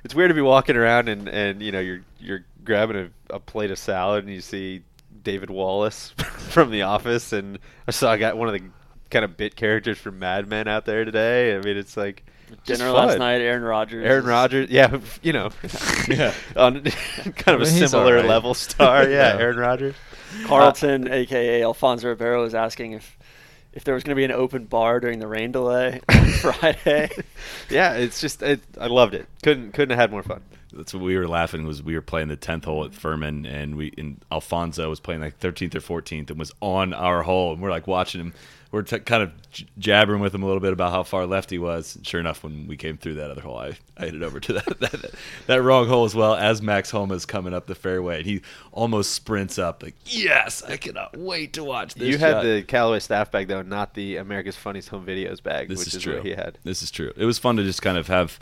it's 0.04 0.14
weird 0.14 0.30
to 0.30 0.34
be 0.34 0.42
walking 0.42 0.76
around 0.76 1.08
and 1.08 1.28
and 1.28 1.60
you 1.60 1.72
know 1.72 1.80
you're 1.80 2.02
you're 2.20 2.44
grabbing 2.64 2.96
a, 3.30 3.34
a 3.34 3.40
plate 3.40 3.72
of 3.72 3.78
salad 3.78 4.24
and 4.24 4.32
you 4.32 4.40
see 4.40 4.82
David 5.22 5.50
Wallace 5.50 6.10
from 6.50 6.70
The 6.70 6.82
Office 6.82 7.32
and 7.32 7.58
I 7.86 7.90
saw 7.90 8.12
I 8.12 8.16
got 8.18 8.36
one 8.36 8.48
of 8.48 8.54
the 8.54 8.62
kind 9.10 9.24
of 9.24 9.36
bit 9.36 9.56
characters 9.56 9.98
from 9.98 10.18
Mad 10.18 10.48
Men 10.48 10.68
out 10.68 10.84
there 10.84 11.04
today. 11.04 11.54
I 11.56 11.60
mean 11.60 11.76
it's 11.76 11.96
like 11.96 12.24
just 12.64 12.78
Dinner 12.80 12.92
last 12.92 13.10
fun. 13.12 13.18
night, 13.18 13.40
Aaron 13.40 13.62
Rodgers. 13.62 14.04
Aaron 14.06 14.22
is- 14.22 14.28
Rodgers, 14.28 14.70
yeah, 14.70 14.98
you 15.22 15.32
know, 15.32 15.50
Yeah. 16.08 16.32
on 16.56 16.82
kind 16.82 16.86
of 16.86 17.46
a 17.48 17.52
I 17.52 17.56
mean, 17.56 17.60
he's 17.80 17.90
similar 17.90 18.14
alright. 18.16 18.28
level 18.28 18.54
star, 18.54 19.02
yeah, 19.04 19.34
Yeah. 19.34 19.40
Aaron 19.40 19.56
Rodgers. 19.56 19.94
Carlton, 20.44 21.10
aka 21.10 21.62
Alfonso 21.62 22.08
Ribeiro, 22.08 22.42
was 22.42 22.54
asking 22.54 22.92
if 22.92 23.16
if 23.72 23.84
there 23.84 23.94
was 23.94 24.02
going 24.04 24.14
to 24.14 24.16
be 24.16 24.24
an 24.24 24.32
open 24.32 24.64
bar 24.64 25.00
during 25.00 25.18
the 25.18 25.26
rain 25.26 25.52
delay 25.52 26.00
on 26.08 26.24
Friday. 26.26 27.10
yeah, 27.68 27.92
it's 27.94 28.20
just 28.20 28.42
it, 28.42 28.60
I 28.80 28.86
loved 28.86 29.14
it. 29.14 29.26
Couldn't 29.42 29.72
couldn't 29.72 29.90
have 29.90 29.98
had 29.98 30.10
more 30.10 30.22
fun. 30.22 30.40
That's 30.76 30.94
what 30.94 31.02
we 31.02 31.17
were 31.17 31.28
laughing 31.28 31.67
was 31.67 31.82
we 31.82 31.94
were 31.94 32.02
playing 32.02 32.28
the 32.28 32.37
tenth 32.37 32.64
hole 32.64 32.84
at 32.84 32.93
Furman 32.94 33.46
and 33.46 33.76
we 33.76 33.93
and 33.99 34.20
Alfonso 34.31 34.88
was 34.88 35.00
playing 35.00 35.20
like 35.20 35.38
thirteenth 35.38 35.75
or 35.75 35.81
fourteenth 35.81 36.31
and 36.31 36.38
was 36.38 36.52
on 36.61 36.93
our 36.93 37.23
hole 37.23 37.52
and 37.52 37.61
we're 37.62 37.70
like 37.70 37.87
watching 37.87 38.20
him. 38.20 38.34
We're 38.73 38.82
t- 38.82 38.99
kind 38.99 39.23
of 39.23 39.31
j- 39.52 39.64
jabbering 39.78 40.20
with 40.20 40.34
him 40.34 40.43
a 40.43 40.46
little 40.46 40.61
bit 40.61 40.73
about 40.73 40.90
how 40.90 41.05
far 41.05 41.25
left 41.25 41.50
he 41.50 41.56
was. 41.56 41.96
Sure 42.02 42.19
enough, 42.20 42.43
when 42.43 42.67
we 42.67 42.76
came 42.76 42.99
through 42.99 43.14
that 43.14 43.31
other 43.31 43.40
hole, 43.40 43.56
I, 43.56 43.78
I 43.96 44.06
hit 44.06 44.17
it 44.17 44.23
over 44.25 44.40
to 44.40 44.52
that, 44.55 44.81
that 44.81 45.14
that 45.46 45.62
wrong 45.62 45.87
hole 45.87 46.05
as 46.05 46.14
well 46.17 46.34
as 46.34 46.61
Max 46.61 46.90
Homa 46.90 47.14
is 47.14 47.25
coming 47.25 47.55
up 47.55 47.67
the 47.69 47.76
fairway 47.76 48.19
and 48.19 48.26
he 48.26 48.43
almost 48.73 49.12
sprints 49.12 49.56
up 49.58 49.82
like 49.84 49.94
yes, 50.05 50.62
I 50.64 50.76
cannot 50.76 51.17
wait 51.17 51.52
to 51.55 51.64
watch 51.64 51.94
this. 51.94 52.08
you 52.08 52.19
had 52.19 52.32
shot." 52.32 52.43
the 52.43 52.62
Callaway 52.64 52.99
staff 52.99 53.31
bag 53.31 53.46
though, 53.49 53.62
not 53.62 53.94
the 53.94 54.17
America's 54.17 54.56
Funniest 54.56 54.88
Home 54.88 55.06
Videos 55.06 55.40
bag, 55.43 55.69
This 55.69 55.78
which 55.78 55.88
is, 55.88 55.94
is, 55.94 56.02
true. 56.02 56.17
what 56.17 56.25
he 56.25 56.32
had. 56.32 56.58
This 56.64 56.82
is 56.82 56.90
true. 56.90 57.12
It 57.17 57.25
was 57.25 57.38
fun 57.38 57.56
to 57.56 57.62
just 57.62 57.81
kind 57.82 57.96
of 57.96 58.08
have 58.08 58.38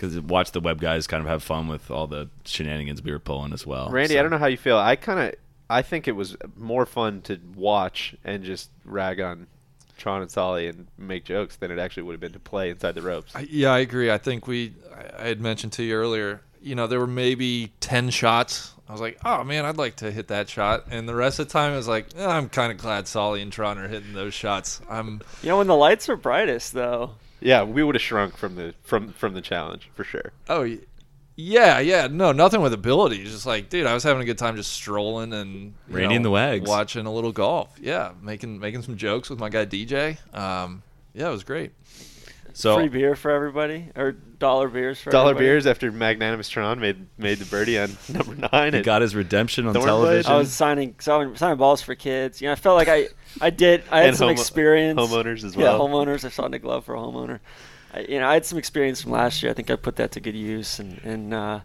because 0.00 0.18
watch 0.20 0.52
the 0.52 0.60
web 0.60 0.80
guys 0.80 1.06
kind 1.06 1.22
of 1.22 1.28
have 1.28 1.42
fun 1.42 1.68
with 1.68 1.90
all 1.90 2.06
the 2.06 2.28
shenanigans 2.44 3.02
we 3.02 3.12
were 3.12 3.18
pulling 3.18 3.52
as 3.52 3.66
well. 3.66 3.90
Randy, 3.90 4.14
So- 4.14 4.20
I 4.20 4.22
don't 4.22 4.30
know 4.30 4.38
how 4.38 4.46
you 4.46 4.56
feel. 4.56 4.78
I 4.78 4.96
kind 4.96 5.20
of 5.20 5.34
I 5.68 5.82
think 5.82 6.08
it 6.08 6.12
was 6.16 6.36
more 6.56 6.84
fun 6.86 7.20
to 7.22 7.38
watch 7.54 8.14
and 8.24 8.42
just 8.42 8.70
rag 8.84 9.20
on 9.20 9.46
Tron 9.98 10.22
and 10.22 10.30
Soly 10.30 10.66
and 10.66 10.86
make 10.98 11.24
jokes 11.24 11.56
than 11.56 11.70
it 11.70 11.78
actually 11.78 12.02
would 12.04 12.12
have 12.14 12.20
been 12.20 12.32
to 12.32 12.40
play 12.40 12.70
inside 12.70 12.96
the 12.96 13.02
ropes. 13.02 13.36
I- 13.36 13.46
Yeah, 13.50 13.70
I 13.72 13.78
agree. 13.80 14.10
I 14.10 14.18
think 14.18 14.46
we, 14.46 14.72
I 14.92 15.24
I 15.24 15.28
had 15.28 15.40
mentioned 15.40 15.72
to 15.74 15.82
you 15.84 15.94
earlier, 15.94 16.40
you 16.62 16.74
know, 16.74 16.86
there 16.86 16.98
were 16.98 17.06
maybe 17.06 17.72
10 17.80 18.10
shots. 18.10 18.72
I 18.88 18.92
was 18.92 19.00
like, 19.00 19.18
oh 19.24 19.44
man, 19.44 19.64
I'd 19.64 19.76
like 19.76 19.96
to 19.96 20.10
hit 20.10 20.26
that 20.28 20.48
shot. 20.48 20.86
And 20.90 21.08
the 21.08 21.14
rest 21.14 21.38
of 21.38 21.46
the 21.46 21.52
time, 21.52 21.72
I 21.72 21.76
was 21.76 21.86
like, 21.86 22.08
eh, 22.16 22.26
I'm 22.26 22.48
kind 22.48 22.72
of 22.72 22.78
glad 22.78 23.06
Soly 23.06 23.40
and 23.40 23.52
Tron 23.52 23.78
are 23.78 23.86
hitting 23.86 24.14
those 24.14 24.34
shots. 24.34 24.80
I'm, 24.90 25.20
you 25.42 25.50
know, 25.50 25.58
when 25.58 25.68
the 25.68 25.76
lights 25.76 26.08
are 26.08 26.16
brightest, 26.16 26.72
though, 26.72 27.12
Yeah, 27.40 27.62
we 27.62 27.82
would 27.82 27.94
have 27.94 28.02
shrunk 28.02 28.36
from 28.36 28.54
the 28.56 28.74
from 28.82 29.12
from 29.12 29.34
the 29.34 29.40
challenge 29.40 29.90
for 29.94 30.04
sure. 30.04 30.32
oh, 30.48 30.76
yeah, 31.36 31.78
yeah. 31.78 32.06
No, 32.06 32.32
nothing 32.32 32.60
with 32.60 32.74
ability. 32.74 33.24
Just 33.24 33.46
like, 33.46 33.70
dude, 33.70 33.86
I 33.86 33.94
was 33.94 34.02
having 34.02 34.20
a 34.22 34.26
good 34.26 34.36
time 34.36 34.56
just 34.56 34.72
strolling 34.72 35.32
and 35.32 35.72
you 35.88 35.96
Randy 35.96 36.18
know, 36.18 36.24
the 36.24 36.30
Wags. 36.30 36.68
watching 36.68 37.06
a 37.06 37.12
little 37.12 37.32
golf. 37.32 37.70
Yeah, 37.80 38.12
making 38.20 38.58
making 38.60 38.82
some 38.82 38.96
jokes 38.96 39.30
with 39.30 39.38
my 39.38 39.48
guy 39.48 39.64
DJ. 39.64 40.18
Um, 40.34 40.82
yeah, 41.14 41.28
it 41.28 41.32
was 41.32 41.44
great. 41.44 41.72
So 42.54 42.76
free 42.76 42.88
beer 42.88 43.14
for 43.16 43.30
everybody 43.30 43.88
or 43.96 44.12
dollar 44.12 44.68
beers 44.68 45.00
for 45.00 45.10
Dollar 45.10 45.30
everybody. 45.30 45.46
beers 45.46 45.66
after 45.66 45.90
Magnanimous 45.92 46.48
Tron 46.48 46.80
made 46.80 47.06
made 47.18 47.38
the 47.38 47.44
birdie 47.44 47.78
on 47.78 47.96
number 48.08 48.34
nine. 48.52 48.72
he 48.74 48.82
got 48.82 49.02
his 49.02 49.14
redemption 49.14 49.66
on 49.66 49.74
Thornblade? 49.74 49.84
television. 49.84 50.32
I 50.32 50.36
was 50.38 50.52
signing 50.52 50.94
signing, 50.98 51.36
signing 51.36 51.58
balls 51.58 51.82
for 51.82 51.94
kids. 51.94 52.40
You 52.40 52.48
know, 52.48 52.52
I 52.52 52.56
felt 52.56 52.76
like 52.76 52.88
I 52.88 53.08
I 53.40 53.50
did. 53.50 53.82
I 53.90 53.98
had 54.00 54.08
And 54.08 54.16
some 54.16 54.28
homo- 54.28 54.40
experience. 54.40 54.98
homeowners 55.00 55.44
as 55.44 55.56
well. 55.56 55.74
Yeah, 55.74 55.78
homeowners. 55.78 56.24
I 56.24 56.28
saw 56.28 56.46
Nick 56.48 56.64
Love 56.64 56.84
for 56.84 56.94
a 56.94 56.98
homeowner. 56.98 57.40
I, 57.92 58.00
you 58.08 58.18
know, 58.20 58.28
I 58.28 58.34
had 58.34 58.46
some 58.46 58.58
experience 58.58 59.02
from 59.02 59.12
last 59.12 59.42
year. 59.42 59.50
I 59.50 59.54
think 59.54 59.70
I 59.70 59.76
put 59.76 59.96
that 59.96 60.12
to 60.12 60.20
good 60.20 60.36
use, 60.36 60.78
and 60.78 60.98
and 61.04 61.34
uh, 61.34 61.60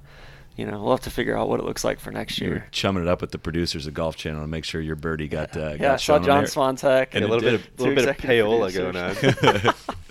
you 0.56 0.66
know, 0.66 0.82
we'll 0.82 0.92
have 0.92 1.02
to 1.02 1.10
figure 1.12 1.38
out 1.38 1.50
what 1.50 1.60
it 1.60 1.66
looks 1.66 1.84
like 1.84 2.00
for 2.00 2.12
next 2.12 2.40
you 2.40 2.48
were 2.50 2.56
year. 2.56 2.68
chumming 2.72 3.04
it 3.04 3.10
up 3.10 3.22
with 3.22 3.32
the 3.32 3.38
producers 3.38 3.86
of 3.88 3.94
Golf 3.94 4.16
Channel 4.16 4.42
to 4.42 4.48
make 4.48 4.64
sure 4.66 4.80
your 4.82 4.96
birdie 4.96 5.28
got 5.28 5.56
uh, 5.58 5.72
yeah, 5.72 5.78
got 5.78 5.92
I 5.94 5.96
saw 5.98 6.16
shown 6.18 6.24
John 6.24 6.38
there. 6.44 6.48
Swantek. 6.48 7.08
And 7.14 7.26
a 7.26 7.28
little 7.28 7.42
bit 7.42 7.52
did. 7.52 7.60
of 7.74 7.80
little 7.80 7.96
bit 7.96 8.04
of 8.06 8.10
executive 8.16 8.46
payola 8.48 8.74
producers. 8.74 9.36
going 9.42 9.66
on. 9.68 9.74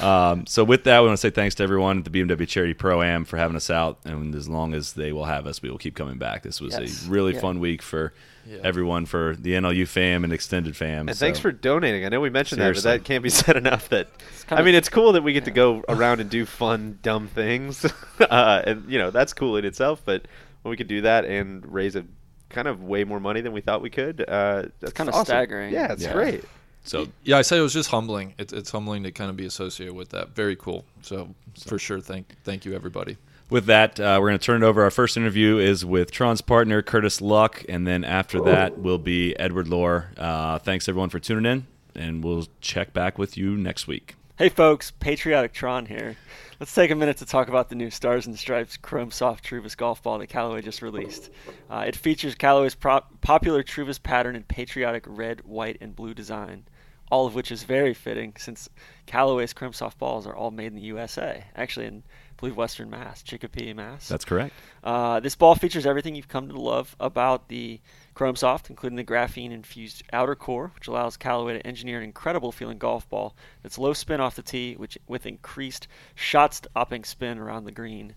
Um, 0.00 0.46
so 0.46 0.62
with 0.64 0.84
that, 0.84 1.00
we 1.00 1.06
want 1.06 1.16
to 1.16 1.20
say 1.20 1.30
thanks 1.30 1.54
to 1.56 1.62
everyone 1.62 1.98
at 1.98 2.04
the 2.04 2.10
BMW 2.10 2.46
Charity 2.46 2.74
Pro 2.74 3.02
Am 3.02 3.24
for 3.24 3.36
having 3.36 3.56
us 3.56 3.70
out, 3.70 3.98
and 4.04 4.34
as 4.34 4.48
long 4.48 4.74
as 4.74 4.92
they 4.92 5.12
will 5.12 5.24
have 5.24 5.46
us, 5.46 5.62
we 5.62 5.70
will 5.70 5.78
keep 5.78 5.94
coming 5.94 6.18
back. 6.18 6.42
This 6.42 6.60
was 6.60 6.76
Yes. 6.78 7.06
a 7.06 7.10
really 7.10 7.34
Yeah. 7.34 7.40
fun 7.40 7.60
week 7.60 7.80
for 7.82 8.12
Yeah. 8.46 8.58
everyone, 8.62 9.06
for 9.06 9.34
the 9.38 9.54
NLU 9.54 9.86
fam 9.86 10.22
and 10.22 10.32
extended 10.32 10.76
fam. 10.76 11.08
And 11.08 11.16
so- 11.16 11.24
thanks 11.24 11.38
for 11.38 11.50
donating. 11.50 12.04
I 12.04 12.08
know 12.10 12.20
we 12.20 12.30
mentioned 12.30 12.60
that, 12.60 12.74
but 12.74 12.82
that 12.84 13.04
can't 13.04 13.22
be 13.22 13.30
said 13.30 13.56
enough. 13.56 13.88
That 13.88 14.08
I 14.50 14.62
mean, 14.62 14.74
it's 14.74 14.88
cool 14.88 15.12
that 15.12 15.22
we 15.22 15.32
get 15.32 15.44
to 15.46 15.50
go 15.50 15.82
around 15.88 16.20
and 16.20 16.28
do 16.30 16.44
fun, 16.46 16.98
dumb 17.02 17.26
things, 17.28 17.84
uh, 18.20 18.62
and 18.66 18.84
you 18.88 18.98
know 18.98 19.10
that's 19.10 19.32
cool 19.32 19.56
in 19.56 19.64
itself. 19.64 20.02
But 20.04 20.26
when 20.62 20.70
we 20.70 20.76
could 20.76 20.88
do 20.88 21.00
that 21.00 21.24
and 21.24 21.64
raise 21.72 21.96
a 21.96 22.04
kind 22.50 22.68
of 22.68 22.82
way 22.82 23.02
more 23.02 23.18
money 23.18 23.40
than 23.40 23.52
we 23.52 23.60
thought 23.60 23.82
we 23.82 23.90
could, 23.90 24.24
uh, 24.28 24.64
that's 24.80 24.92
kinda 24.92 25.10
awesome. 25.12 25.24
staggering. 25.24 25.72
Yeah, 25.72 25.92
it's 25.92 26.04
Yeah. 26.04 26.12
great. 26.12 26.44
So 26.86 27.08
Yeah, 27.24 27.38
I 27.38 27.42
say 27.42 27.58
it 27.58 27.62
was 27.62 27.72
just 27.72 27.90
humbling. 27.90 28.34
It's 28.38 28.52
it's 28.52 28.70
humbling 28.70 29.02
to 29.02 29.12
kind 29.12 29.30
of 29.30 29.36
be 29.36 29.44
associated 29.46 29.94
with 29.94 30.10
that. 30.10 30.30
Very 30.34 30.56
cool. 30.56 30.84
So, 31.02 31.34
for 31.66 31.78
sure, 31.78 32.00
thank 32.00 32.34
thank 32.44 32.64
you 32.64 32.74
everybody. 32.74 33.16
with 33.50 33.66
that, 33.66 34.00
uh, 34.00 34.18
we're 34.20 34.28
going 34.28 34.38
to 34.38 34.44
turn 34.44 34.62
it 34.62 34.66
over. 34.66 34.82
Our 34.82 34.90
first 34.90 35.16
interview 35.16 35.58
is 35.58 35.84
with 35.84 36.10
Tron's 36.10 36.40
partner 36.40 36.82
Curtis 36.82 37.20
Luck, 37.20 37.64
and 37.68 37.86
then 37.86 38.04
after 38.04 38.40
that 38.42 38.78
will 38.78 38.98
be 38.98 39.38
Edward 39.38 39.68
Loar. 39.68 40.10
Uh, 40.16 40.58
thanks 40.58 40.88
everyone 40.88 41.10
for 41.10 41.18
tuning 41.20 41.50
in, 41.50 41.66
and 41.94 42.24
we'll 42.24 42.46
check 42.60 42.92
back 42.92 43.18
with 43.18 43.36
you 43.36 43.56
next 43.56 43.86
week. 43.86 44.14
Hey 44.38 44.48
folks, 44.50 44.90
Patriotic 44.90 45.52
Tron 45.54 45.86
here. 45.86 46.16
Let's 46.60 46.74
take 46.74 46.90
a 46.90 46.94
minute 46.94 47.18
to 47.18 47.26
talk 47.26 47.48
about 47.48 47.68
the 47.68 47.74
new 47.74 47.90
Stars 47.90 48.26
and 48.26 48.38
Stripes 48.38 48.76
Chrome 48.76 49.10
Soft 49.10 49.44
Truvis 49.44 49.76
golf 49.76 50.02
ball 50.02 50.18
that 50.18 50.26
Callaway 50.28 50.62
just 50.62 50.82
released. 50.82 51.30
Uh, 51.70 51.84
it 51.86 51.96
features 51.96 52.34
Callaway's 52.34 52.74
prop- 52.74 53.20
popular 53.20 53.62
Truvis 53.62 54.02
pattern 54.02 54.36
in 54.36 54.42
patriotic 54.42 55.04
red, 55.06 55.42
white, 55.44 55.78
and 55.80 55.96
blue 55.96 56.14
design. 56.14 56.64
All 57.10 57.26
of 57.26 57.34
which 57.34 57.52
is 57.52 57.62
very 57.62 57.94
fitting 57.94 58.34
since 58.36 58.68
Callaway's 59.06 59.52
Chrome 59.52 59.72
Soft 59.72 59.98
balls 59.98 60.26
are 60.26 60.34
all 60.34 60.50
made 60.50 60.66
in 60.66 60.74
the 60.74 60.82
USA. 60.82 61.44
Actually, 61.54 61.86
in 61.86 62.02
I 62.36 62.40
believe 62.40 62.56
Western 62.56 62.90
Mass, 62.90 63.22
Chicopee, 63.22 63.72
Mass. 63.72 64.08
That's 64.08 64.26
correct. 64.26 64.52
Uh, 64.84 65.20
this 65.20 65.34
ball 65.34 65.54
features 65.54 65.86
everything 65.86 66.14
you've 66.14 66.28
come 66.28 66.48
to 66.48 66.60
love 66.60 66.94
about 67.00 67.48
the 67.48 67.80
Chrome 68.12 68.36
Soft, 68.36 68.68
including 68.68 68.96
the 68.96 69.04
graphene 69.04 69.52
infused 69.52 70.02
outer 70.12 70.34
core, 70.34 70.70
which 70.74 70.86
allows 70.86 71.16
Callaway 71.16 71.54
to 71.54 71.66
engineer 71.66 71.96
an 71.96 72.04
incredible 72.04 72.52
feeling 72.52 72.76
golf 72.76 73.08
ball 73.08 73.34
that's 73.62 73.78
low 73.78 73.94
spin 73.94 74.20
off 74.20 74.34
the 74.34 74.42
tee, 74.42 74.74
which 74.74 74.98
with 75.06 75.24
increased 75.24 75.88
shot 76.14 76.52
stopping 76.52 77.04
spin 77.04 77.38
around 77.38 77.64
the 77.64 77.72
green. 77.72 78.14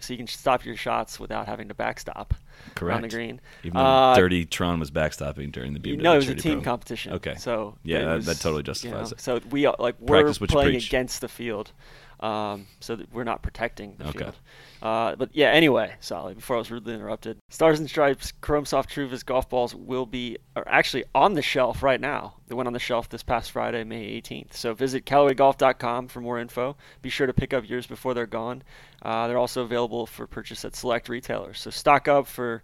So 0.00 0.12
you 0.12 0.18
can 0.18 0.26
stop 0.26 0.64
your 0.64 0.76
shots 0.76 1.18
without 1.20 1.46
having 1.46 1.68
to 1.68 1.74
backstop 1.74 2.34
Correct. 2.74 2.96
on 2.96 3.02
the 3.02 3.08
green. 3.08 3.40
Even 3.64 3.76
though 3.78 3.84
Uh, 3.84 4.14
Dirty 4.14 4.44
Tron 4.44 4.80
was 4.80 4.90
backstopping 4.90 5.50
during 5.52 5.74
the 5.74 5.80
BMW 5.80 6.02
no, 6.02 6.12
it 6.14 6.16
was 6.16 6.28
a 6.28 6.34
team 6.34 6.62
competition. 6.62 7.12
Okay. 7.14 7.34
So 7.36 7.76
Yeah, 7.82 8.04
that- 8.04 8.14
was, 8.16 8.26
that 8.26 8.36
totally 8.40 8.60
you 8.60 8.64
justifies 8.64 9.10
know, 9.10 9.14
it. 9.14 9.20
So 9.20 9.40
we 9.50 9.66
are 9.66 9.76
like 9.78 9.96
we're 10.00 10.22
Practice 10.22 10.38
playing 10.38 10.70
preach. 10.72 10.86
against 10.88 11.20
the 11.20 11.28
field, 11.28 11.72
um, 12.20 12.66
so 12.80 12.96
that 12.96 13.12
we're 13.12 13.24
not 13.24 13.42
protecting 13.42 13.94
the 13.98 14.08
Okay. 14.08 14.18
field. 14.18 14.34
Uh, 14.82 15.14
but 15.16 15.30
yeah, 15.32 15.50
anyway, 15.50 15.94
Soly. 16.00 16.34
Before 16.34 16.56
I 16.56 16.58
was 16.58 16.70
rudely 16.70 16.94
interrupted, 16.94 17.38
Stars 17.50 17.78
and 17.80 17.88
Stripes 17.88 18.32
Chrome 18.40 18.64
Soft 18.64 18.90
Truvis 18.90 19.24
golf 19.24 19.48
balls 19.48 19.74
will 19.74 20.06
be 20.06 20.36
are 20.56 20.64
actually 20.66 21.04
on 21.14 21.34
the 21.34 21.42
shelf 21.42 21.82
right 21.82 22.00
now. 22.00 22.34
They 22.46 22.54
went 22.54 22.66
on 22.66 22.72
the 22.72 22.78
shelf 22.78 23.08
this 23.08 23.22
past 23.22 23.50
Friday, 23.52 23.84
May 23.84 24.20
18th. 24.20 24.54
So 24.54 24.74
visit 24.74 25.04
CallawayGolf.com 25.04 26.08
for 26.08 26.20
more 26.20 26.38
info. 26.38 26.76
Be 27.02 27.08
sure 27.10 27.26
to 27.26 27.32
pick 27.32 27.52
up 27.54 27.68
yours 27.68 27.86
before 27.86 28.14
they're 28.14 28.26
gone. 28.26 28.62
Uh, 29.02 29.28
they're 29.28 29.38
also 29.38 29.62
available 29.62 30.06
for 30.06 30.26
purchase 30.26 30.64
at 30.64 30.74
select 30.74 31.08
retailers. 31.08 31.60
So 31.60 31.70
stock 31.70 32.08
up 32.08 32.26
for 32.26 32.62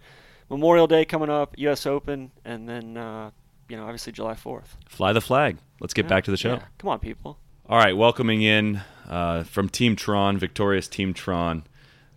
Memorial 0.51 0.87
Day 0.87 1.05
coming 1.05 1.31
up, 1.31 1.55
U.S. 1.59 1.87
Open, 1.87 2.31
and 2.45 2.69
then 2.69 2.97
uh, 2.97 3.31
you 3.69 3.77
know 3.77 3.85
obviously 3.85 4.13
July 4.13 4.35
4th. 4.35 4.67
Fly 4.89 5.13
the 5.13 5.21
flag. 5.21 5.59
Let's 5.81 5.95
get 5.95 6.05
Yeah, 6.05 6.09
back 6.11 6.25
to 6.25 6.31
the 6.31 6.37
show. 6.37 6.55
yeah. 6.55 6.63
Come 6.79 6.91
on, 6.91 6.99
people. 6.99 7.39
All 7.69 7.79
right, 7.79 7.97
welcoming 7.97 8.43
in 8.43 8.83
uh, 9.09 9.45
from 9.45 9.69
Team 9.69 9.97
Tron, 9.97 10.39
victorious 10.39 10.89
Team 10.89 11.15
Tron, 11.15 11.65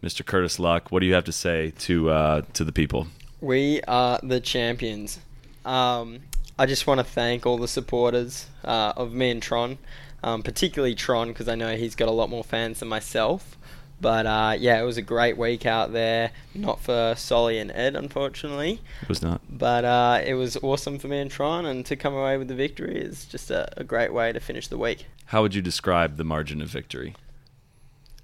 Mr. 0.03 0.25
Curtis 0.25 0.59
Luck. 0.59 0.91
What 0.91 0.99
do 0.99 1.05
you 1.05 1.13
have 1.13 1.25
to 1.25 1.31
say 1.31 1.73
to 1.79 2.09
uh, 2.09 2.41
to 2.53 2.63
the 2.63 2.71
people? 2.71 3.07
We 3.41 3.81
are 3.87 4.19
the 4.23 4.39
champions. 4.39 5.19
Um, 5.65 6.19
I 6.57 6.65
just 6.65 6.87
want 6.87 6.99
to 6.99 7.03
thank 7.03 7.45
all 7.45 7.57
the 7.57 7.67
supporters 7.67 8.47
uh, 8.63 8.93
of 8.95 9.13
me 9.13 9.29
and 9.29 9.41
Tron, 9.41 9.77
um, 10.23 10.41
particularly 10.41 10.95
Tron, 10.95 11.27
because 11.27 11.47
I 11.47 11.55
know 11.55 11.75
he's 11.75 11.95
got 11.95 12.07
a 12.07 12.11
lot 12.11 12.29
more 12.29 12.43
fans 12.43 12.79
than 12.79 12.87
myself. 12.87 13.57
But 13.99 14.25
uh, 14.25 14.55
yeah, 14.59 14.79
it 14.79 14.83
was 14.83 14.97
a 14.97 15.01
great 15.01 15.37
week 15.37 15.65
out 15.65 15.91
there. 15.91 16.31
Not 16.53 16.79
for 16.79 17.15
Soly 17.17 17.57
and 17.57 17.71
Ed, 17.71 17.95
unfortunately. 17.95 18.81
It 19.01 19.09
was 19.09 19.21
not. 19.21 19.41
But 19.49 19.85
uh, 19.85 20.21
it 20.23 20.35
was 20.35 20.55
awesome 20.57 20.99
for 20.99 21.07
me 21.07 21.19
and 21.19 21.31
Tron, 21.31 21.65
and 21.65 21.85
to 21.87 21.95
come 21.95 22.13
away 22.13 22.37
with 22.37 22.47
the 22.47 22.55
victory 22.55 22.97
is 22.97 23.25
just 23.25 23.49
a, 23.49 23.69
a 23.79 23.83
great 23.83 24.13
way 24.13 24.31
to 24.31 24.39
finish 24.39 24.67
the 24.67 24.77
week. 24.77 25.07
How 25.25 25.41
would 25.41 25.55
you 25.55 25.61
describe 25.61 26.17
the 26.17 26.23
margin 26.23 26.61
of 26.61 26.69
victory? 26.69 27.15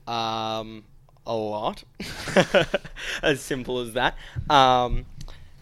Um, 0.08 0.84
a 1.26 1.36
lot. 1.36 1.84
as 3.24 3.42
simple 3.42 3.80
as 3.80 3.94
that. 3.94 4.16
Um, 4.50 5.06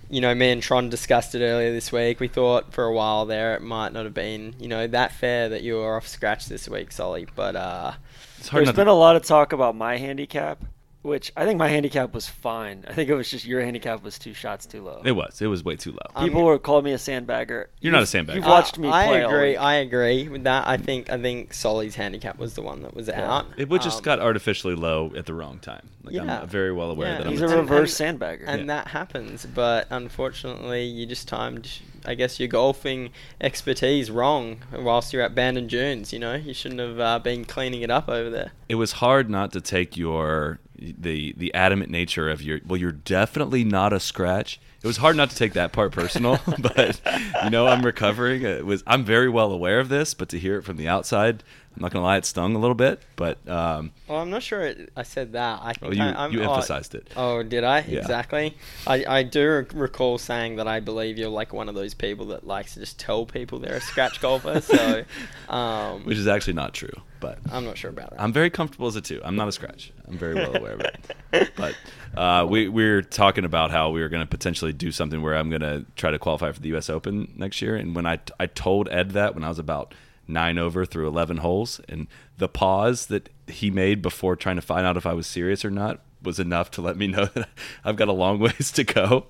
you 0.10 0.20
know, 0.20 0.36
me 0.36 0.52
and 0.52 0.62
Tron 0.62 0.90
discussed 0.90 1.36
it 1.36 1.42
earlier 1.42 1.72
this 1.72 1.92
week. 1.92 2.20
We 2.20 2.28
thought 2.28 2.74
for 2.74 2.84
a 2.84 2.94
while 2.94 3.26
there 3.26 3.56
it 3.56 3.62
might 3.62 3.94
not 3.94 4.04
have 4.04 4.14
been, 4.14 4.56
you 4.60 4.68
know, 4.68 4.86
that 4.88 5.14
fair 5.14 5.48
that 5.50 5.64
you 5.64 5.76
were 5.76 5.96
off 5.96 6.08
scratch 6.08 6.48
this 6.48 6.68
week, 6.68 6.92
Soly. 6.92 7.28
But 7.34 7.56
uh, 7.56 7.94
It's 8.42 8.50
hard 8.50 8.62
There's 8.62 8.70
not 8.70 8.76
been 8.76 8.86
to, 8.88 8.92
a 8.92 8.94
lot 8.94 9.16
of 9.16 9.22
talk 9.22 9.54
about 9.54 9.76
my 9.76 9.98
handicap, 9.98 10.64
which 11.04 11.32
I 11.38 11.46
think 11.46 11.60
my 11.60 11.68
handicap 11.68 12.12
was 12.12 12.28
fine. 12.28 12.86
I 12.88 12.94
think 12.94 13.08
it 13.08 13.14
was 13.14 13.30
just 13.30 13.46
your 13.46 13.62
handicap 13.62 14.02
was 14.02 14.18
two 14.18 14.34
shots 14.34 14.66
too 14.66 14.82
low. 14.82 15.00
It 15.06 15.12
was. 15.12 15.40
It 15.44 15.46
was 15.46 15.64
way 15.64 15.76
too 15.76 15.92
low. 15.92 16.24
People 16.26 16.44
were 16.44 16.58
calling 16.58 16.86
me 16.86 16.92
a 16.94 16.98
sandbagger. 16.98 17.68
You're 17.82 17.92
not 17.94 18.02
a 18.02 18.06
sandbagger. 18.08 18.36
You've 18.36 18.46
watched 18.48 18.80
I- 18.80 18.82
me 18.82 18.90
I 18.90 19.06
play. 19.08 19.22
all 19.24 19.30
agree. 19.32 19.50
week. 19.52 19.60
I 19.60 19.74
agree 19.76 20.28
with 20.28 20.44
that. 20.46 20.68
I 20.68 20.78
think 20.78 21.12
I 21.12 21.22
think 21.22 21.54
Soly's 21.54 21.94
handicap 21.94 22.40
was 22.40 22.56
the 22.56 22.64
one 22.64 22.82
that 22.82 22.96
was 22.96 23.10
out. 23.10 23.46
It 23.58 23.70
would 23.70 23.84
just 23.84 23.98
Um, 24.00 24.04
got 24.06 24.20
artificially 24.20 24.74
low 24.74 25.12
at 25.16 25.28
the 25.28 25.36
wrong 25.36 25.60
time. 25.60 25.88
Like 26.04 26.16
Yeah. 26.16 26.42
I'm 26.42 26.48
very 26.48 26.72
well 26.74 26.90
aware 26.90 27.10
Yeah. 27.10 27.18
that 27.20 27.26
I'm 27.28 27.32
He's 27.34 27.42
a 27.42 27.46
a 27.46 27.50
team- 27.50 27.58
reverse 27.60 27.94
sandbagger. 27.96 28.46
and 28.48 28.68
that 28.72 28.88
happens. 28.88 29.46
But 29.46 29.86
unfortunately, 29.92 30.86
you 30.86 31.06
just 31.06 31.28
timed, 31.28 31.70
I 32.06 32.16
guess, 32.16 32.40
your 32.40 32.48
golfing 32.48 33.12
expertise 33.40 34.10
wrong 34.12 34.62
whilst 34.72 35.14
you're 35.14 35.22
at 35.22 35.36
Bandon 35.36 35.68
Dunes. 35.68 36.12
You 36.14 36.20
know, 36.20 36.36
you 36.36 36.54
shouldn't 36.54 36.80
have 36.82 37.00
uh, 37.00 37.20
been 37.20 37.46
cleaning 37.46 37.82
it 37.82 37.90
up 37.92 38.10
over 38.10 38.30
there. 38.30 38.52
it 38.70 38.76
was 38.76 38.94
hard 38.94 39.30
not 39.30 39.52
to 39.54 39.62
take 39.62 39.98
your 39.98 40.60
the 40.78 41.34
the 41.38 41.54
adamant 41.54 41.92
nature 41.92 42.28
of 42.28 42.42
your 42.42 42.60
well 42.66 42.78
you're 42.78 42.92
definitely 42.92 43.64
not 43.64 43.94
a 43.94 44.00
scratch 44.00 44.60
it 44.82 44.88
was 44.88 44.98
hard 44.98 45.16
not 45.16 45.30
to 45.30 45.36
take 45.36 45.54
that 45.54 45.72
part 45.72 45.92
personal 45.92 46.40
but 46.60 47.00
you 47.44 47.52
know 47.52 47.68
i'm 47.68 47.86
recovering 47.86 48.42
it 48.42 48.66
was 48.66 48.84
i'm 48.88 49.06
very 49.06 49.30
well 49.30 49.52
aware 49.52 49.80
of 49.80 49.90
this 49.90 50.16
but 50.16 50.28
to 50.28 50.40
hear 50.40 50.58
it 50.58 50.64
from 50.64 50.78
the 50.78 50.88
outside 50.88 51.44
i'm 51.76 51.82
not 51.82 51.92
gonna 51.92 52.04
lie 52.04 52.18
it 52.18 52.26
stung 52.26 52.56
a 52.56 52.60
little 52.60 52.76
bit 52.76 53.02
but 53.16 53.38
um 53.48 53.92
Well, 54.08 54.20
I'm 54.20 54.30
not 54.30 54.44
sure 54.44 54.62
it, 54.62 54.92
I 54.96 55.04
said 55.04 55.34
that. 55.34 55.60
I 55.62 55.74
think 55.74 55.82
well, 55.82 55.94
you, 55.94 56.04
I, 56.04 56.26
I'm, 56.26 56.32
you 56.32 56.44
oh, 56.44 56.54
emphasized 56.54 56.96
it 56.96 57.10
Oh, 57.16 57.44
did 57.44 57.64
I? 57.64 57.80
Yeah. 57.88 58.00
Exactly. 58.00 58.58
I, 58.88 59.06
I 59.08 59.24
do 59.24 59.66
recall 59.74 60.18
saying 60.18 60.58
that 60.58 60.68
I 60.68 60.80
believe 60.80 61.18
you're 61.18 61.30
like 61.30 61.54
one 61.54 61.70
of 61.70 61.76
those 61.76 61.94
people 61.94 62.28
that 62.28 62.46
likes 62.46 62.74
to 62.74 62.80
just 62.80 63.00
tell 63.00 63.26
people 63.26 63.60
they're 63.60 63.76
a 63.76 63.82
scratch 63.82 64.22
golfer. 64.22 64.62
So, 64.62 65.04
um, 65.50 66.06
which 66.06 66.18
is 66.18 66.28
actually 66.28 66.54
not 66.54 66.74
true 66.74 66.94
but 67.22 67.38
I'm 67.52 67.64
not 67.64 67.78
sure 67.78 67.92
about 67.92 68.10
that. 68.10 68.20
I'm 68.22 68.34
very 68.34 68.50
comfortable 68.50 68.88
as 68.88 68.98
a 68.98 69.02
two. 69.02 69.22
I'm 69.24 69.38
not 69.38 69.48
a 69.48 69.52
scratch. 69.54 69.94
I'm 70.08 70.18
very 70.18 70.34
well 70.34 70.58
aware 70.58 70.74
of 70.74 70.82
it. 70.82 70.98
But 71.56 71.76
uh, 72.14 72.46
we 72.46 72.68
we're 72.68 73.02
talking 73.02 73.46
about 73.46 73.72
how 73.72 73.92
we 73.92 74.02
were 74.02 74.10
going 74.10 74.24
to 74.24 74.28
potentially 74.28 74.74
do 74.74 74.92
something 74.92 75.22
where 75.22 75.38
I'm 75.38 75.50
going 75.50 75.62
to 75.62 75.86
try 75.96 76.12
to 76.12 76.20
qualify 76.20 76.52
for 76.52 76.60
the 76.60 76.70
U.S. 76.70 76.90
Open 76.90 77.32
next 77.38 77.62
year. 77.62 77.78
And 77.78 77.96
when 77.96 78.06
I 78.06 78.20
I 78.38 78.48
told 78.48 78.90
Ed 78.90 79.12
that 79.12 79.34
when 79.34 79.46
I 79.46 79.50
was 79.50 79.60
about 79.60 79.94
nine 80.32 80.58
over 80.58 80.86
through 80.86 81.08
11 81.08 81.38
holes, 81.38 81.80
and 81.90 82.08
the 82.38 82.48
pause 82.50 83.08
that 83.08 83.30
he 83.48 83.70
made 83.70 84.02
before 84.02 84.36
trying 84.36 84.56
to 84.56 84.62
find 84.62 84.86
out 84.86 84.98
if 84.98 85.06
I 85.06 85.14
was 85.14 85.28
serious 85.28 85.64
or 85.66 85.70
not 85.72 86.02
was 86.24 86.40
enough 86.40 86.72
to 86.72 86.82
let 86.82 86.98
me 86.98 87.08
know 87.08 87.26
that 87.34 87.50
I've 87.84 87.96
got 87.96 88.08
a 88.08 88.14
long 88.14 88.40
ways 88.40 88.72
to 88.74 88.84
go. 88.84 89.28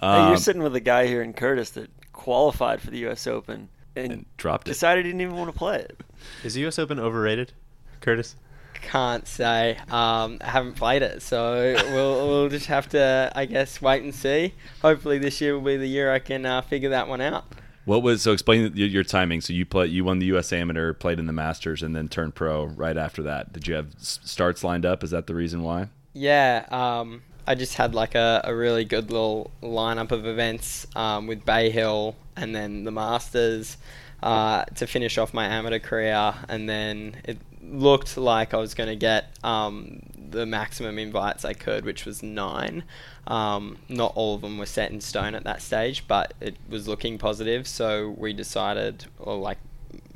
Hey, 0.00 0.06
Um, 0.06 0.28
you're 0.28 0.36
sitting 0.38 0.62
with 0.62 0.74
a 0.74 0.80
guy 0.80 1.06
here 1.06 1.22
in 1.22 1.32
Curtis 1.32 1.70
that 1.70 1.90
qualified 2.12 2.80
for 2.80 2.90
the 2.90 2.98
U.S. 3.00 3.26
Open 3.26 3.68
and, 3.96 4.12
and 4.12 4.26
dropped 4.36 4.66
it. 4.68 4.72
decided 4.72 5.04
he 5.04 5.10
didn't 5.12 5.20
even 5.22 5.36
want 5.36 5.52
to 5.52 5.58
play 5.58 5.76
it. 5.80 6.00
Is 6.44 6.54
the 6.54 6.60
U.S. 6.62 6.78
Open 6.78 6.98
overrated, 6.98 7.52
Curtis? 8.00 8.36
Can't 8.74 9.26
say. 9.28 9.76
Um, 9.90 10.38
I 10.40 10.48
haven't 10.50 10.74
played 10.74 11.02
it, 11.02 11.20
so 11.20 11.74
we'll 11.92 12.26
we'll 12.28 12.48
just 12.48 12.66
have 12.66 12.88
to, 12.90 13.30
I 13.34 13.44
guess, 13.44 13.82
wait 13.82 14.02
and 14.02 14.14
see. 14.14 14.54
Hopefully, 14.80 15.18
this 15.18 15.40
year 15.40 15.54
will 15.54 15.60
be 15.64 15.76
the 15.76 15.86
year 15.88 16.10
I 16.10 16.18
can 16.18 16.46
uh, 16.46 16.62
figure 16.62 16.88
that 16.90 17.06
one 17.08 17.20
out. 17.20 17.44
What 17.84 18.02
was 18.02 18.22
so? 18.22 18.32
Explain 18.32 18.72
your, 18.74 18.88
your 18.88 19.04
timing. 19.04 19.40
So 19.40 19.52
you 19.52 19.64
play, 19.64 19.86
you 19.86 20.04
won 20.04 20.18
the 20.18 20.26
U.S. 20.26 20.52
Amateur, 20.52 20.92
played 20.92 21.18
in 21.18 21.26
the 21.26 21.32
Masters, 21.32 21.82
and 21.82 21.96
then 21.96 22.08
turned 22.08 22.34
pro 22.34 22.64
right 22.64 22.96
after 22.96 23.22
that. 23.22 23.52
Did 23.52 23.66
you 23.66 23.74
have 23.74 23.88
starts 23.98 24.62
lined 24.62 24.84
up? 24.84 25.02
Is 25.02 25.10
that 25.10 25.26
the 25.26 25.34
reason 25.34 25.62
why? 25.62 25.88
Yeah, 26.12 26.66
um, 26.70 27.22
I 27.46 27.54
just 27.54 27.74
had 27.74 27.94
like 27.94 28.14
a, 28.14 28.42
a 28.44 28.54
really 28.54 28.84
good 28.84 29.10
little 29.10 29.50
lineup 29.62 30.10
of 30.10 30.26
events 30.26 30.86
um, 30.94 31.26
with 31.26 31.44
Bay 31.44 31.70
Hill 31.70 32.16
and 32.36 32.54
then 32.54 32.84
the 32.84 32.90
Masters 32.90 33.76
uh, 34.22 34.64
to 34.76 34.86
finish 34.86 35.18
off 35.18 35.32
my 35.32 35.46
amateur 35.46 35.78
career, 35.78 36.34
and 36.48 36.68
then 36.68 37.16
it 37.24 37.38
looked 37.62 38.16
like 38.16 38.54
I 38.54 38.56
was 38.56 38.74
going 38.74 38.88
to 38.88 38.96
get 38.96 39.34
um, 39.44 40.00
the 40.30 40.46
maximum 40.46 40.98
invites 40.98 41.44
I 41.44 41.52
could, 41.52 41.84
which 41.84 42.04
was 42.04 42.22
nine. 42.22 42.84
Um, 43.26 43.78
not 43.88 44.12
all 44.14 44.34
of 44.34 44.40
them 44.40 44.58
were 44.58 44.66
set 44.66 44.90
in 44.90 45.00
stone 45.00 45.34
at 45.34 45.44
that 45.44 45.62
stage, 45.62 46.06
but 46.08 46.34
it 46.40 46.56
was 46.68 46.88
looking 46.88 47.18
positive. 47.18 47.66
So 47.66 48.14
we 48.16 48.32
decided, 48.32 49.06
or 49.18 49.36
like 49.36 49.58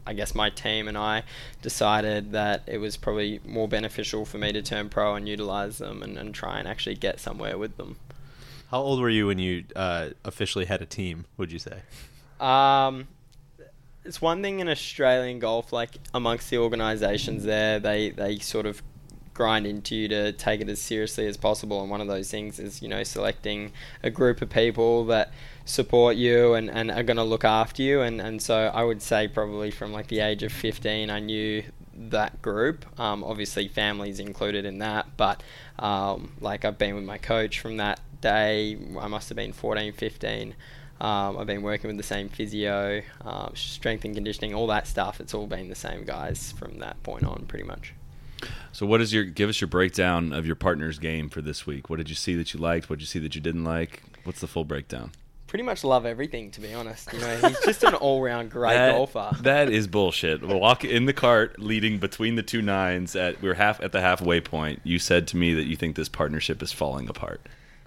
I 0.07 0.13
guess 0.13 0.35
my 0.35 0.51
team 0.51 0.89
and 0.89 0.99
I 0.99 1.23
decided 1.63 2.33
that 2.33 2.63
it 2.67 2.79
was 2.79 2.97
probably 2.97 3.41
more 3.45 3.69
beneficial 3.69 4.25
for 4.25 4.39
me 4.39 4.53
to 4.53 4.63
turn 4.63 4.89
pro 4.89 5.15
and 5.15 5.29
utilize 5.29 5.79
them 5.79 6.03
and, 6.03 6.19
and 6.19 6.35
try 6.35 6.59
and 6.59 6.69
actually 6.69 6.97
get 6.97 7.21
somewhere 7.21 7.57
with 7.57 7.77
them. 7.77 7.97
How 8.71 8.81
old 8.81 9.01
were 9.01 9.11
you 9.11 9.29
when 9.29 9.39
you 9.39 9.65
uh, 9.75 10.11
officially 10.25 10.67
had 10.67 10.83
a 10.83 10.87
team? 10.87 11.27
Would 11.37 11.53
you 11.53 11.59
say? 11.59 11.83
Um, 12.41 13.09
it's 14.05 14.21
one 14.21 14.43
thing 14.43 14.61
in 14.61 14.69
Australian 14.69 15.39
golf, 15.39 15.73
like 15.73 15.99
amongst 16.13 16.51
the 16.51 16.59
organisations 16.59 17.45
there, 17.45 17.79
they, 17.79 18.11
they 18.11 18.39
sort 18.39 18.67
of 18.67 18.83
grind 19.33 19.67
into 19.67 19.97
you 19.97 20.09
to 20.09 20.33
take 20.33 20.61
it 20.61 20.69
as 20.69 20.81
seriously 20.81 21.27
as 21.27 21.37
possible. 21.37 21.81
And 21.81 21.91
one 21.91 22.01
of 22.01 22.07
those 22.07 22.31
things 22.31 22.59
is, 22.59 22.81
you 22.81 22.89
know, 22.89 23.03
selecting 23.03 23.73
a 24.03 24.11
group 24.11 24.41
of 24.43 24.51
people 24.51 25.05
that 25.07 25.33
support 25.65 26.17
you 26.17 26.55
and, 26.55 26.71
and 26.71 26.91
are 26.91 27.03
going 27.03 27.17
to 27.17 27.25
look 27.25 27.45
after 27.45 27.83
you. 27.83 28.01
And, 28.01 28.21
and 28.21 28.41
so 28.41 28.71
I 28.73 28.85
would 28.85 29.03
say 29.03 29.27
probably 29.27 29.71
from 29.71 29.93
like 29.93 30.07
the 30.07 30.21
age 30.21 30.43
of 30.43 30.53
15, 30.53 31.11
I 31.11 31.21
knew 31.21 31.65
that 31.95 32.41
group. 32.43 32.87
Um, 32.99 33.25
obviously, 33.25 33.69
families 33.69 34.21
included 34.21 34.65
in 34.65 34.79
that, 34.79 35.17
but 35.17 35.43
um, 35.79 36.33
like 36.41 36.65
I've 36.65 36.79
been 36.79 36.95
with 36.95 37.05
my 37.05 37.19
coach 37.19 37.61
from 37.61 37.77
that 37.79 38.01
day. 38.21 38.79
I 38.99 39.07
must 39.09 39.29
have 39.29 39.37
been 39.37 39.53
14, 39.53 39.93
15. 39.93 40.55
Um, 41.01 41.39
I've 41.39 41.47
been 41.47 41.63
working 41.63 41.89
with 41.89 41.97
the 41.97 42.03
same 42.03 42.29
physio, 42.29 43.03
um, 43.25 43.53
strength 43.55 44.05
and 44.05 44.15
conditioning, 44.15 44.55
all 44.55 44.67
that 44.69 44.87
stuff. 44.87 45.21
It's 45.21 45.35
all 45.35 45.47
been 45.47 45.69
the 45.69 45.75
same 45.75 46.05
guys 46.05 46.53
from 46.53 46.79
that 46.79 47.03
point 47.03 47.25
on, 47.25 47.47
pretty 47.47 47.65
much. 47.65 47.95
So, 48.73 48.87
what 48.87 49.01
is 49.01 49.13
your 49.13 49.25
give 49.25 49.49
us 49.49 49.61
your 49.61 49.69
breakdown 49.69 50.33
of 50.33 50.47
your 50.47 50.57
partner's 50.57 50.99
game 50.99 51.29
for 51.29 51.41
this 51.41 51.67
week? 51.67 51.91
What 51.91 51.97
did 51.97 52.09
you 52.09 52.15
see 52.15 52.35
that 52.37 52.55
you 52.55 52.61
liked? 52.61 52.89
What 52.89 52.97
did 52.99 53.03
you 53.03 53.07
see 53.07 53.19
that 53.21 53.35
you 53.35 53.41
didn't 53.41 53.65
like? 53.65 54.03
What's 54.25 54.41
the 54.41 54.47
full 54.47 54.65
breakdown? 54.65 55.13
pretty 55.55 55.63
much 55.63 55.85
love 55.85 56.05
everything, 56.05 56.51
to 56.51 56.61
be 56.61 56.75
honest. 56.75 57.13
You 57.13 57.21
know, 57.21 57.37
he's 57.37 57.61
just 57.61 57.85
an 57.85 57.95
all-round 57.95 58.51
great 58.51 58.75
That- 58.75 58.91
golfer. 58.91 59.31
That 59.43 59.71
is 59.71 59.87
bullshit. 59.87 60.43
We'll 60.43 60.59
walk 60.59 60.85
in 60.85 61.07
the 61.07 61.13
cart 61.13 61.61
leading 61.61 61.99
between 61.99 62.35
the 62.35 62.43
two 62.43 62.61
nines 62.61 63.15
at 63.15 63.41
we're 63.41 63.55
half 63.55 63.81
at 63.81 63.93
the 63.93 64.01
halfway 64.01 64.41
point. 64.41 64.81
You 64.83 64.99
said 64.99 65.29
to 65.29 65.37
me 65.37 65.55
that 65.55 65.67
you 65.67 65.77
think 65.77 65.95
this 65.95 66.09
partnership 66.09 66.61
is 66.61 66.73
falling 66.73 67.09
apart. 67.09 67.41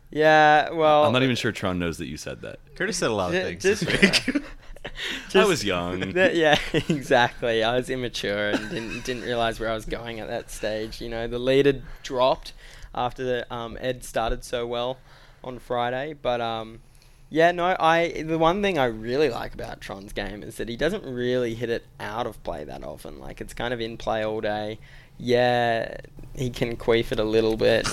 Yeah, 0.10 0.70
well, 0.72 1.04
I'm 1.06 1.14
not 1.14 1.24
even 1.24 1.36
sure 1.36 1.52
Tron 1.52 1.80
knows 1.80 1.98
that 1.98 2.08
you 2.08 2.18
said 2.18 2.42
that. 2.42 2.60
Curtis 2.76 2.98
said 2.98 3.10
a 3.10 3.14
lot 3.14 3.34
of 3.34 3.42
Ju- 3.42 3.44
things. 3.60 3.64
just- 3.64 3.86
this 3.86 4.26
week. 4.28 4.44
I 5.36 5.46
was 5.46 5.66
young. 5.66 6.12
That- 6.14 6.36
yeah, 6.36 6.58
exactly. 6.74 7.62
I 7.64 7.76
was 7.76 7.90
immature 7.90 8.50
and 8.52 8.70
didn't 8.70 9.04
didn't 9.06 9.24
realize 9.24 9.60
where 9.60 9.70
I 9.70 9.74
was 9.74 9.86
going 9.86 10.20
at 10.22 10.28
that 10.30 10.50
stage. 10.50 11.02
You 11.02 11.10
know, 11.10 11.28
the 11.28 11.40
lead 11.40 11.66
had 11.66 11.82
dropped 12.04 12.54
after 12.96 13.24
the, 13.24 13.54
um, 13.54 13.78
Ed 13.82 14.04
started 14.04 14.44
so 14.44 14.66
well 14.66 14.98
on 15.44 15.60
Friday, 15.60 16.14
but 16.14 16.40
um, 16.42 16.80
yeah, 17.30 17.52
no, 17.52 17.76
I 17.78 18.24
the 18.24 18.38
one 18.38 18.62
thing 18.62 18.78
I 18.80 18.86
really 18.86 19.30
like 19.30 19.54
about 19.54 19.82
Tron's 19.82 20.14
game 20.14 20.42
is 20.42 20.56
that 20.56 20.70
he 20.70 20.78
doesn't 20.78 21.04
really 21.04 21.54
hit 21.54 21.70
it 21.70 21.86
out 22.00 22.26
of 22.26 22.42
play 22.44 22.64
that 22.64 22.84
often. 22.84 23.20
Like 23.20 23.42
it's 23.42 23.54
kind 23.54 23.74
of 23.74 23.82
in 23.82 23.98
play 23.98 24.24
all 24.26 24.40
day. 24.40 24.80
Yeah, 25.20 25.98
he 26.34 26.50
can 26.50 26.78
queef 26.78 27.12
it 27.12 27.20
a 27.20 27.24
little 27.26 27.58
bit, 27.58 27.88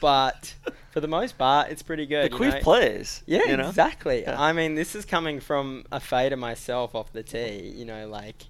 but 0.00 0.54
for 0.96 1.00
the 1.00 1.08
most 1.08 1.36
part, 1.36 1.68
it's 1.68 1.82
pretty 1.82 2.06
good. 2.06 2.32
The 2.32 2.36
you 2.36 2.42
queef 2.42 2.54
know? 2.54 2.60
plays. 2.60 3.22
Yeah, 3.26 3.50
you 3.50 3.58
know? 3.58 3.68
exactly. 3.68 4.22
Yeah. 4.22 4.40
I 4.40 4.54
mean, 4.54 4.76
this 4.76 4.94
is 4.94 5.04
coming 5.04 5.40
from 5.40 5.84
a 5.92 6.00
fader 6.00 6.38
myself 6.38 6.94
off 6.94 7.12
the 7.12 7.22
tee. 7.22 7.70
You 7.76 7.84
know, 7.84 8.08
like 8.08 8.46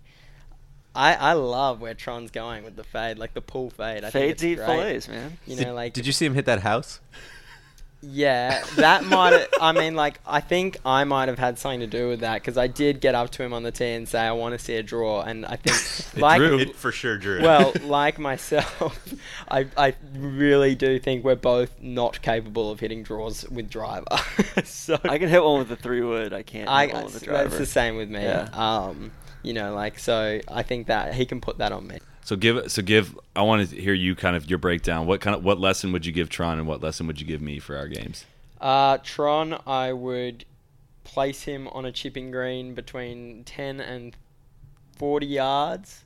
I 0.94 1.14
I 1.14 1.32
love 1.32 1.80
where 1.80 1.92
Tron's 1.92 2.30
going 2.30 2.62
with 2.62 2.76
the 2.76 2.84
fade, 2.84 3.18
like 3.18 3.34
the 3.34 3.40
pull 3.40 3.70
fade. 3.70 4.04
I 4.04 4.10
think 4.10 4.12
Fades 4.12 4.32
it's 4.34 4.44
eat 4.44 4.54
great. 4.58 4.66
fillets, 4.66 5.08
man. 5.08 5.38
You 5.44 5.56
know, 5.64 5.74
like 5.74 5.92
did 5.92 6.06
you 6.06 6.12
see 6.12 6.24
him 6.24 6.34
hit 6.34 6.44
that 6.44 6.60
house? 6.60 7.00
Yeah, 8.08 8.62
that 8.76 9.04
might. 9.04 9.46
I 9.60 9.72
mean, 9.72 9.94
like 9.94 10.20
I 10.26 10.40
think 10.40 10.78
I 10.84 11.04
might 11.04 11.28
have 11.28 11.38
had 11.38 11.58
something 11.58 11.80
to 11.80 11.86
do 11.86 12.08
with 12.08 12.20
that 12.20 12.40
because 12.40 12.56
I 12.56 12.66
did 12.66 13.00
get 13.00 13.14
up 13.14 13.30
to 13.30 13.42
him 13.42 13.52
on 13.52 13.62
the 13.62 13.72
tee 13.72 13.92
and 13.92 14.08
say 14.08 14.20
I 14.20 14.32
want 14.32 14.52
to 14.52 14.58
see 14.58 14.76
a 14.76 14.82
draw, 14.82 15.22
and 15.22 15.44
I 15.44 15.56
think 15.56 15.76
It 16.16 16.20
like 16.20 16.38
drew. 16.38 16.58
It 16.58 16.76
for 16.76 16.92
sure 16.92 17.18
drew. 17.18 17.42
well, 17.42 17.72
like 17.82 18.18
myself, 18.18 19.14
I 19.50 19.66
I 19.76 19.94
really 20.14 20.74
do 20.74 20.98
think 20.98 21.24
we're 21.24 21.34
both 21.34 21.74
not 21.80 22.22
capable 22.22 22.70
of 22.70 22.80
hitting 22.80 23.02
draws 23.02 23.48
with 23.48 23.68
driver. 23.68 24.06
so 24.64 24.98
I 25.04 25.18
can 25.18 25.28
hit 25.28 25.42
one 25.42 25.58
with 25.58 25.68
the 25.68 25.76
three 25.76 26.02
wood. 26.02 26.32
I 26.32 26.42
can't 26.42 26.68
I 26.68 26.86
hit 26.86 26.94
one 26.94 27.04
with 27.04 27.20
the 27.20 27.30
that's 27.30 27.58
the 27.58 27.66
same 27.66 27.96
with 27.96 28.08
me. 28.08 28.22
Yeah. 28.22 28.48
Um, 28.52 29.10
you 29.42 29.52
know, 29.52 29.74
like 29.74 29.98
so. 29.98 30.40
I 30.48 30.62
think 30.62 30.86
that 30.86 31.14
he 31.14 31.26
can 31.26 31.40
put 31.40 31.58
that 31.58 31.72
on 31.72 31.86
me. 31.86 31.98
So 32.26 32.34
give 32.34 32.72
so 32.72 32.82
give. 32.82 33.16
I 33.36 33.42
want 33.42 33.70
to 33.70 33.80
hear 33.80 33.94
you 33.94 34.16
kind 34.16 34.34
of 34.34 34.50
your 34.50 34.58
breakdown. 34.58 35.06
What 35.06 35.20
kind 35.20 35.36
of 35.36 35.44
what 35.44 35.60
lesson 35.60 35.92
would 35.92 36.04
you 36.04 36.10
give 36.10 36.28
Tron, 36.28 36.58
and 36.58 36.66
what 36.66 36.82
lesson 36.82 37.06
would 37.06 37.20
you 37.20 37.26
give 37.26 37.40
me 37.40 37.60
for 37.60 37.76
our 37.76 37.86
games? 37.86 38.24
Uh, 38.60 38.98
Tron, 39.04 39.60
I 39.64 39.92
would 39.92 40.44
place 41.04 41.44
him 41.44 41.68
on 41.68 41.84
a 41.84 41.92
chipping 41.92 42.32
green 42.32 42.74
between 42.74 43.44
ten 43.44 43.78
and 43.80 44.16
forty 44.96 45.26
yards, 45.26 46.02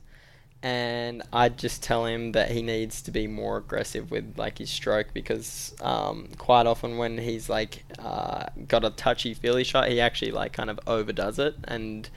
and 0.61 1.23
I'd 1.33 1.57
just 1.57 1.81
tell 1.81 2.05
him 2.05 2.33
that 2.33 2.51
he 2.51 2.61
needs 2.61 3.01
to 3.01 3.09
be 3.09 3.25
more 3.25 3.57
aggressive 3.57 4.11
with 4.11 4.35
like 4.37 4.59
his 4.59 4.69
stroke 4.69 5.07
because 5.15 5.73
um, 5.81 6.27
quite 6.37 6.67
often 6.67 6.97
when 6.97 7.17
he's 7.17 7.49
like 7.49 7.83
uh, 7.97 8.45
got 8.67 8.85
a 8.85 8.91
touchy 8.91 9.33
feely 9.33 9.63
shot, 9.63 9.89
he 9.89 9.99
actually 9.99 10.33
like 10.33 10.53
kind 10.53 10.69
of 10.69 10.79
overdoes 10.85 11.39
it, 11.39 11.55
and 11.63 12.11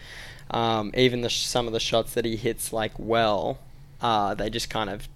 um, 0.50 0.90
even 0.94 1.22
the 1.22 1.30
some 1.30 1.66
of 1.66 1.72
the 1.72 1.80
shots 1.80 2.12
that 2.12 2.26
he 2.26 2.36
hits 2.36 2.70
like 2.70 2.92
well, 2.98 3.60
uh, 4.04 4.34
they 4.34 4.50
just 4.50 4.68
kind 4.68 4.90
of 4.90 5.08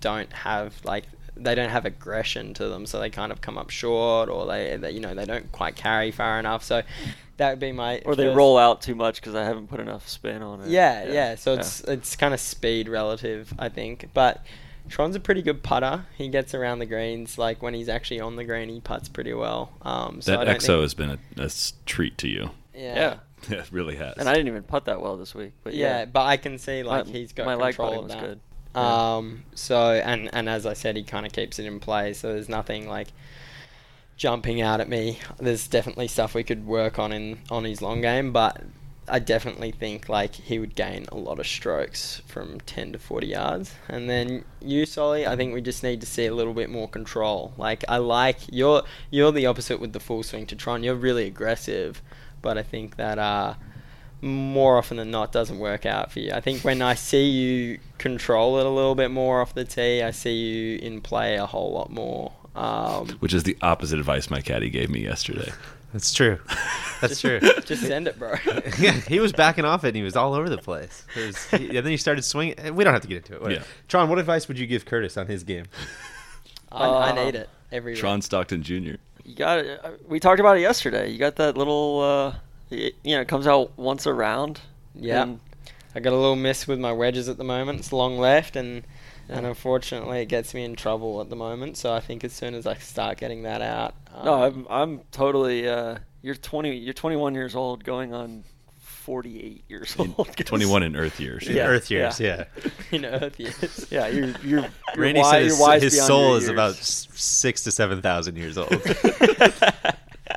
don't 0.00 0.32
have 0.32 0.74
like 0.84 1.04
they 1.36 1.54
don't 1.54 1.70
have 1.70 1.84
aggression 1.86 2.52
to 2.54 2.68
them, 2.68 2.86
so 2.86 2.98
they 2.98 3.10
kind 3.10 3.30
of 3.32 3.40
come 3.40 3.56
up 3.56 3.70
short, 3.70 4.28
or 4.28 4.46
they, 4.46 4.76
they 4.76 4.90
you 4.92 5.00
know 5.00 5.14
they 5.14 5.26
don't 5.26 5.52
quite 5.52 5.76
carry 5.76 6.10
far 6.10 6.38
enough. 6.38 6.64
So 6.64 6.82
that 7.36 7.50
would 7.50 7.58
be 7.60 7.72
my 7.72 8.00
or 8.04 8.16
they 8.16 8.24
first- 8.24 8.36
roll 8.36 8.56
out 8.58 8.82
too 8.82 8.94
much 8.94 9.20
because 9.20 9.34
I 9.34 9.44
haven't 9.44 9.68
put 9.68 9.78
enough 9.80 10.08
spin 10.08 10.42
on 10.42 10.62
it. 10.62 10.68
yeah, 10.68 11.04
yeah. 11.12 11.34
So 11.36 11.54
it's 11.54 11.80
it's 11.82 12.16
kind 12.16 12.32
of 12.34 12.40
speed 12.40 12.88
relative, 12.88 13.52
I 13.58 13.68
think. 13.68 14.08
But 14.14 14.44
Tron's 14.88 15.16
a 15.16 15.20
pretty 15.20 15.42
good 15.42 15.62
putter. 15.62 16.06
He 16.16 16.28
gets 16.28 16.54
around 16.54 16.78
the 16.80 16.86
greens. 16.86 17.38
Like 17.38 17.62
when 17.62 17.74
he's 17.74 17.88
actually 17.88 18.20
on 18.20 18.36
the 18.36 18.44
green, 18.44 18.68
he 18.68 18.80
puts 18.80 19.08
pretty 19.08 19.32
well. 19.34 19.70
Um, 19.82 20.20
so 20.22 20.32
that 20.32 20.44
don't 20.44 20.56
EXO 20.56 20.66
think- 20.66 20.80
has 20.82 20.94
been 20.94 21.18
a 21.38 21.50
treat 21.86 22.18
to 22.18 22.28
you. 22.28 22.50
yeah. 22.74 22.94
yeah. 22.94 23.14
Yeah, 23.48 23.58
it 23.58 23.72
really 23.72 23.96
has. 23.96 24.14
And 24.18 24.28
I 24.28 24.34
didn't 24.34 24.48
even 24.48 24.62
putt 24.64 24.84
that 24.86 25.00
well 25.00 25.16
this 25.16 25.34
week. 25.34 25.52
But 25.64 25.74
yeah, 25.74 26.00
yeah, 26.00 26.04
but 26.06 26.22
I 26.26 26.36
can 26.36 26.58
see 26.58 26.82
like 26.82 27.06
My- 27.06 27.12
he's 27.12 27.32
got 27.32 27.46
my 27.46 27.54
leg 27.54 27.74
control 27.76 27.88
putting 27.90 27.98
of 27.98 28.04
was 28.04 28.14
that. 28.14 28.20
good. 28.24 28.40
Yeah. 28.74 29.16
Um, 29.16 29.44
so 29.54 29.76
and 29.92 30.30
and 30.32 30.48
as 30.48 30.66
I 30.66 30.74
said, 30.74 30.96
he 30.96 31.02
kind 31.02 31.26
of 31.26 31.32
keeps 31.32 31.58
it 31.58 31.66
in 31.66 31.80
play. 31.80 32.12
So 32.12 32.32
there's 32.32 32.48
nothing 32.48 32.88
like 32.88 33.08
jumping 34.16 34.60
out 34.60 34.80
at 34.80 34.88
me. 34.88 35.18
There's 35.38 35.66
definitely 35.66 36.08
stuff 36.08 36.34
we 36.34 36.44
could 36.44 36.66
work 36.66 36.98
on 36.98 37.12
in 37.12 37.38
on 37.50 37.64
his 37.64 37.80
long 37.82 38.00
game, 38.00 38.32
but 38.32 38.62
I 39.08 39.18
definitely 39.18 39.72
think 39.72 40.08
like 40.08 40.34
he 40.34 40.58
would 40.60 40.76
gain 40.76 41.06
a 41.10 41.16
lot 41.16 41.40
of 41.40 41.46
strokes 41.46 42.22
from 42.28 42.60
10 42.60 42.92
to 42.92 42.98
40 43.00 43.26
yards. 43.26 43.74
And 43.88 44.08
then 44.08 44.44
you, 44.60 44.86
Soly, 44.86 45.26
I 45.26 45.34
think 45.34 45.52
we 45.52 45.60
just 45.62 45.82
need 45.82 46.00
to 46.02 46.06
see 46.06 46.26
a 46.26 46.34
little 46.34 46.54
bit 46.54 46.70
more 46.70 46.88
control. 46.88 47.52
Like 47.56 47.84
I 47.88 47.96
like 47.96 48.38
you're 48.52 48.82
you're 49.10 49.32
the 49.32 49.46
opposite 49.46 49.80
with 49.80 49.92
the 49.94 50.00
full 50.00 50.22
swing 50.22 50.46
to 50.46 50.54
Tron. 50.54 50.84
You're 50.84 50.94
really 50.94 51.26
aggressive, 51.26 52.02
but 52.42 52.58
I 52.58 52.62
think 52.62 52.96
that 52.96 53.18
uh 53.18 53.54
more 54.22 54.76
often 54.76 54.98
than 54.98 55.10
not 55.10 55.32
doesn't 55.32 55.58
work 55.58 55.86
out 55.86 56.12
for 56.12 56.20
you. 56.20 56.32
I 56.32 56.40
think 56.40 56.62
when 56.62 56.82
I 56.82 56.94
see 56.94 57.24
you 57.30 57.78
control 57.96 58.58
it 58.58 58.66
a 58.66 58.68
little 58.68 58.94
bit 58.94 59.10
more 59.10 59.40
off 59.40 59.54
the 59.54 59.64
tee, 59.64 60.02
I 60.02 60.10
see 60.10 60.34
you 60.34 60.78
in 60.78 61.00
play 61.00 61.36
a 61.36 61.46
whole 61.46 61.72
lot 61.72 61.90
more. 61.90 62.32
Um, 62.54 63.08
which 63.20 63.32
is 63.32 63.44
the 63.44 63.56
opposite 63.62 63.98
advice 63.98 64.28
my 64.28 64.40
caddy 64.42 64.68
gave 64.68 64.90
me 64.90 65.00
yesterday. 65.00 65.50
That's 65.92 66.12
true. 66.12 66.38
That's 67.00 67.20
true. 67.20 67.40
just 67.64 67.82
send 67.82 68.06
it, 68.08 68.18
bro. 68.18 68.34
yeah, 68.78 68.92
he 68.92 69.18
was 69.20 69.32
backing 69.32 69.64
off 69.64 69.82
it 69.84 69.88
and 69.88 69.96
he 69.96 70.02
was 70.02 70.14
all 70.16 70.34
over 70.34 70.48
the 70.50 70.58
place. 70.58 71.04
It 71.16 71.26
was- 71.28 71.50
he- 71.50 71.68
and 71.68 71.78
then 71.78 71.86
he 71.90 71.96
started 71.96 72.22
swinging. 72.22 72.74
We 72.76 72.84
don't 72.84 72.92
have 72.92 73.02
to 73.02 73.08
get 73.08 73.16
into 73.18 73.34
it. 73.36 73.42
Whatever. 73.42 73.60
Yeah. 73.62 73.66
Tron, 73.88 74.08
what 74.10 74.18
advice 74.18 74.46
would 74.48 74.58
you 74.58 74.66
give 74.66 74.84
Curtis 74.84 75.16
on 75.16 75.26
his 75.28 75.42
game? 75.44 75.64
I, 76.70 76.84
I 76.86 77.10
Uh, 77.10 77.24
need 77.24 77.34
it 77.36 77.48
every 77.72 77.96
Tron 77.96 78.20
Stockton 78.22 78.62
Jr. 78.62 78.96
you 79.30 79.36
got 79.36 79.58
it. 79.58 79.80
uh, 79.84 79.90
We 80.08 80.20
talked 80.20 80.40
about 80.40 80.56
it 80.56 80.60
yesterday. 80.60 81.10
You 81.10 81.18
got 81.18 81.36
that 81.36 81.56
little, 81.56 82.00
uh, 82.00 82.34
it, 82.70 82.94
you 83.04 83.14
know, 83.14 83.20
it 83.22 83.28
comes 83.28 83.46
out 83.46 83.76
once 83.78 84.06
a 84.06 84.12
round. 84.12 84.60
Yeah. 84.94 85.34
I 85.94 86.00
got 86.00 86.12
a 86.12 86.16
little 86.16 86.36
miss 86.36 86.68
with 86.68 86.78
my 86.78 86.92
wedges 86.92 87.28
at 87.28 87.36
the 87.36 87.44
moment. 87.44 87.80
It's 87.80 87.92
long 87.92 88.18
left, 88.18 88.54
and 88.56 88.84
and 89.28 89.46
unfortunately, 89.46 90.20
it 90.22 90.26
gets 90.26 90.54
me 90.54 90.64
in 90.64 90.74
trouble 90.76 91.20
at 91.20 91.30
the 91.30 91.36
moment. 91.36 91.76
So 91.76 91.92
I 91.92 92.00
think 92.00 92.22
as 92.24 92.32
soon 92.32 92.54
as 92.54 92.66
I 92.66 92.74
start 92.74 93.18
getting 93.18 93.42
that 93.42 93.60
out, 93.62 93.94
No, 94.24 94.34
um, 94.34 94.66
I'm 94.70 94.82
I'm 94.90 95.00
totally. 95.10 95.68
Uh, 95.68 95.98
you're 96.22 96.34
20. 96.36 96.76
You're 96.76 96.92
21 96.94 97.34
years 97.34 97.54
old, 97.56 97.82
going 97.82 98.12
on 98.14 98.44
48 99.00 99.62
years 99.68 99.96
In- 99.98 100.14
old. 100.16 100.36
21 100.36 100.82
in 100.82 100.96
Earth 100.96 101.18
years. 101.20 101.48
Yeah. 101.48 101.66
Earth 101.66 101.90
years, 101.90 102.20
yeah. 102.20 102.44
in 102.92 103.04
Earth 103.04 103.38
years. 103.40 103.86
Yeah, 103.90 104.06
you're 104.08 104.26
you're. 104.44 104.60
you're 104.60 104.64
Randy 104.96 105.20
wi- 105.20 105.30
said 105.30 105.38
you're 105.38 105.50
his, 105.50 105.58
wise 105.60 105.82
his 105.82 106.06
soul 106.06 106.36
is 106.36 106.44
years. 106.44 106.50
about 106.50 106.70
s- 106.76 107.08
six 107.14 107.62
to 107.64 107.72
seven 107.72 108.02
thousand 108.02 108.36
years 108.36 108.56
old. 108.58 108.70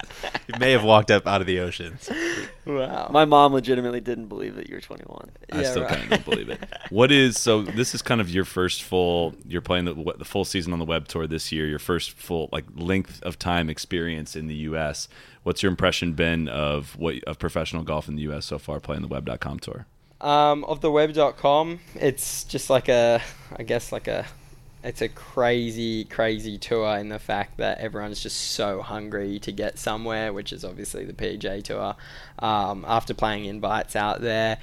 he 0.47 0.57
may 0.59 0.71
have 0.71 0.83
walked 0.83 1.11
up 1.11 1.27
out 1.27 1.41
of 1.41 1.47
the 1.47 1.59
oceans. 1.59 2.09
Wow. 2.65 3.09
My 3.11 3.25
mom 3.25 3.53
legitimately 3.53 4.01
didn't 4.01 4.27
believe 4.27 4.55
that 4.55 4.69
you're 4.69 4.81
21. 4.81 5.31
I 5.51 5.61
Yeah, 5.61 5.69
still 5.69 5.83
right. 5.83 5.91
kind 5.91 6.03
of 6.03 6.09
don't 6.09 6.25
believe 6.25 6.49
it. 6.49 6.59
What 6.89 7.11
is 7.11 7.39
so? 7.39 7.63
This 7.63 7.95
is 7.95 8.01
kind 8.01 8.21
of 8.21 8.29
your 8.29 8.45
first 8.45 8.83
full. 8.83 9.33
You're 9.47 9.61
playing 9.61 9.85
the 9.85 9.93
the 10.17 10.25
full 10.25 10.45
season 10.45 10.73
on 10.73 10.79
the 10.79 10.85
web 10.85 11.07
tour 11.07 11.25
this 11.27 11.51
year. 11.51 11.65
Your 11.67 11.79
first 11.79 12.11
full 12.11 12.49
like 12.51 12.65
length 12.75 13.21
of 13.23 13.39
time 13.39 13.69
experience 13.69 14.35
in 14.35 14.47
the 14.47 14.55
U.S. 14.69 15.07
What's 15.43 15.63
your 15.63 15.71
impression 15.71 16.13
been 16.13 16.47
of 16.47 16.95
what 16.97 17.23
of 17.23 17.39
professional 17.39 17.83
golf 17.83 18.07
in 18.07 18.15
the 18.15 18.21
U.S. 18.23 18.45
so 18.45 18.59
far 18.59 18.79
playing 18.79 19.01
the 19.01 19.07
web.com 19.07 19.59
tour? 19.59 19.87
Um, 20.21 20.63
of 20.65 20.79
the 20.81 20.89
web.com, 20.91 21.79
it's 21.95 22.45
just 22.45 22.69
like 22.69 22.87
a, 22.87 23.21
I 23.57 23.63
guess 23.63 23.91
like 23.91 24.07
a, 24.07 24.25
it's 24.83 25.01
a 25.01 25.09
crazy, 25.09 26.03
crazy 26.05 26.57
tour 26.57 26.97
in 26.97 27.09
the 27.09 27.19
fact 27.19 27.57
that 27.57 27.79
everyone's 27.79 28.21
just 28.21 28.51
so 28.51 28.81
hungry 28.81 29.39
to 29.39 29.51
get 29.51 29.79
somewhere, 29.79 30.33
which 30.33 30.51
is 30.51 30.65
obviously 30.65 31.05
the 31.05 31.13
PGA 31.13 31.63
tour. 31.63 31.95
Um, 32.39 32.83
after 32.87 33.13
playing 33.13 33.45
invites 33.45 33.95
out 33.95 34.21
there, 34.21 34.57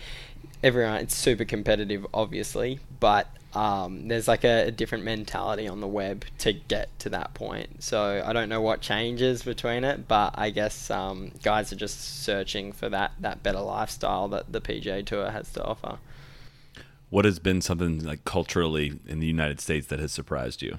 everyone, 0.62 0.96
it's 0.96 1.14
super 1.14 1.44
competitive, 1.44 2.06
obviously, 2.12 2.80
but 2.98 3.28
um, 3.54 4.08
there's 4.08 4.28
like 4.28 4.44
a, 4.44 4.68
a 4.68 4.70
different 4.70 5.04
mentality 5.04 5.66
on 5.66 5.80
the 5.80 5.88
web 5.88 6.24
to 6.38 6.52
get 6.52 6.96
to 7.00 7.08
that 7.10 7.34
point. 7.34 7.82
So 7.82 8.22
I 8.24 8.32
don't 8.32 8.48
know 8.48 8.60
what 8.60 8.80
changes 8.80 9.42
between 9.42 9.84
it, 9.84 10.06
but 10.06 10.34
I 10.36 10.50
guess 10.50 10.90
um, 10.90 11.32
guys 11.42 11.72
are 11.72 11.76
just 11.76 12.22
searching 12.22 12.72
for 12.72 12.88
that, 12.90 13.12
that 13.20 13.42
better 13.42 13.60
lifestyle 13.60 14.28
that 14.28 14.52
the 14.52 14.60
PGA 14.60 15.04
Tour 15.04 15.30
has 15.30 15.50
to 15.52 15.64
offer. 15.64 15.98
What 17.10 17.24
has 17.24 17.38
been 17.38 17.60
something 17.60 18.04
like 18.04 18.24
culturally 18.24 18.98
in 19.06 19.20
the 19.20 19.26
United 19.26 19.60
States 19.60 19.88
that 19.88 19.98
has 19.98 20.12
surprised 20.12 20.62
you? 20.62 20.78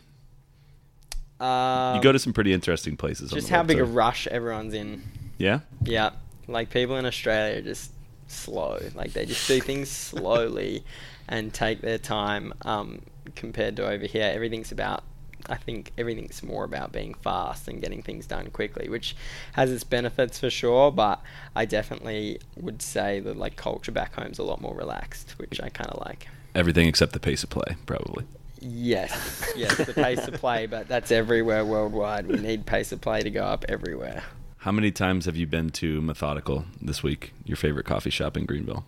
Um, 1.46 1.96
you 1.96 2.02
go 2.02 2.12
to 2.12 2.20
some 2.20 2.34
pretty 2.34 2.54
interesting 2.54 2.96
places. 2.96 3.32
just 3.32 3.50
how 3.50 3.64
big 3.64 3.80
a 3.80 3.84
rush 3.84 4.28
everyone's 4.28 4.74
in. 4.74 5.02
Yeah. 5.38 5.62
Yeah, 5.84 6.12
like 6.48 6.70
people 6.70 6.98
in 6.98 7.06
Australia 7.06 7.60
are 7.60 7.62
just 7.64 7.92
slow. 8.28 8.80
Like 8.96 9.14
they 9.14 9.26
just 9.26 9.48
do 9.48 9.60
things 9.60 9.90
slowly 9.90 10.84
and 11.28 11.54
take 11.54 11.82
their 11.82 11.98
time. 11.98 12.54
Um, 12.64 13.02
compared 13.36 13.76
to 13.78 13.88
over 13.88 14.06
here, 14.06 14.32
everything's 14.34 14.72
about 14.72 15.04
I 15.50 15.56
think 15.56 15.92
everything's 15.98 16.42
more 16.44 16.64
about 16.64 16.92
being 16.92 17.14
fast 17.14 17.68
and 17.68 17.82
getting 17.82 18.02
things 18.02 18.26
done 18.26 18.50
quickly, 18.52 18.90
which 18.90 19.16
has 19.54 19.72
its 19.72 19.84
benefits 19.84 20.40
for 20.40 20.50
sure. 20.50 20.92
But 20.92 21.22
I 21.56 21.66
definitely 21.66 22.40
would 22.58 22.82
say 22.82 23.20
that 23.22 23.38
like 23.38 23.56
culture 23.56 23.92
back 23.92 24.16
home's 24.16 24.40
a 24.40 24.44
lot 24.44 24.62
more 24.62 24.76
relaxed, 24.76 25.32
which 25.38 25.62
I 25.62 25.70
kind 25.70 25.90
of 25.90 26.06
like. 26.06 26.28
Everything 26.54 26.88
except 26.88 27.14
the 27.14 27.20
pace 27.20 27.44
of 27.44 27.50
play, 27.50 27.78
probably. 27.86 28.26
Yes, 28.60 29.54
yes, 29.56 29.76
the 29.76 29.94
pace 29.94 30.28
of 30.28 30.36
play, 30.36 30.68
but 30.68 30.88
that's 30.88 31.12
everywhere 31.12 31.66
worldwide. 31.66 32.28
We 32.28 32.38
need 32.38 32.66
pace 32.66 32.92
of 32.92 33.02
play 33.02 33.22
to 33.22 33.32
go 33.32 33.44
up 33.44 33.66
everywhere. 33.68 34.24
How 34.58 34.72
many 34.72 34.92
times 34.92 35.26
have 35.26 35.36
you 35.36 35.48
been 35.48 35.72
to 35.72 36.02
Methodical 36.02 36.66
this 36.80 37.02
week? 37.02 37.34
Your 37.46 37.58
favorite 37.58 37.88
coffee 37.88 38.12
shop 38.12 38.38
in 38.38 38.46
Greenville? 38.46 38.86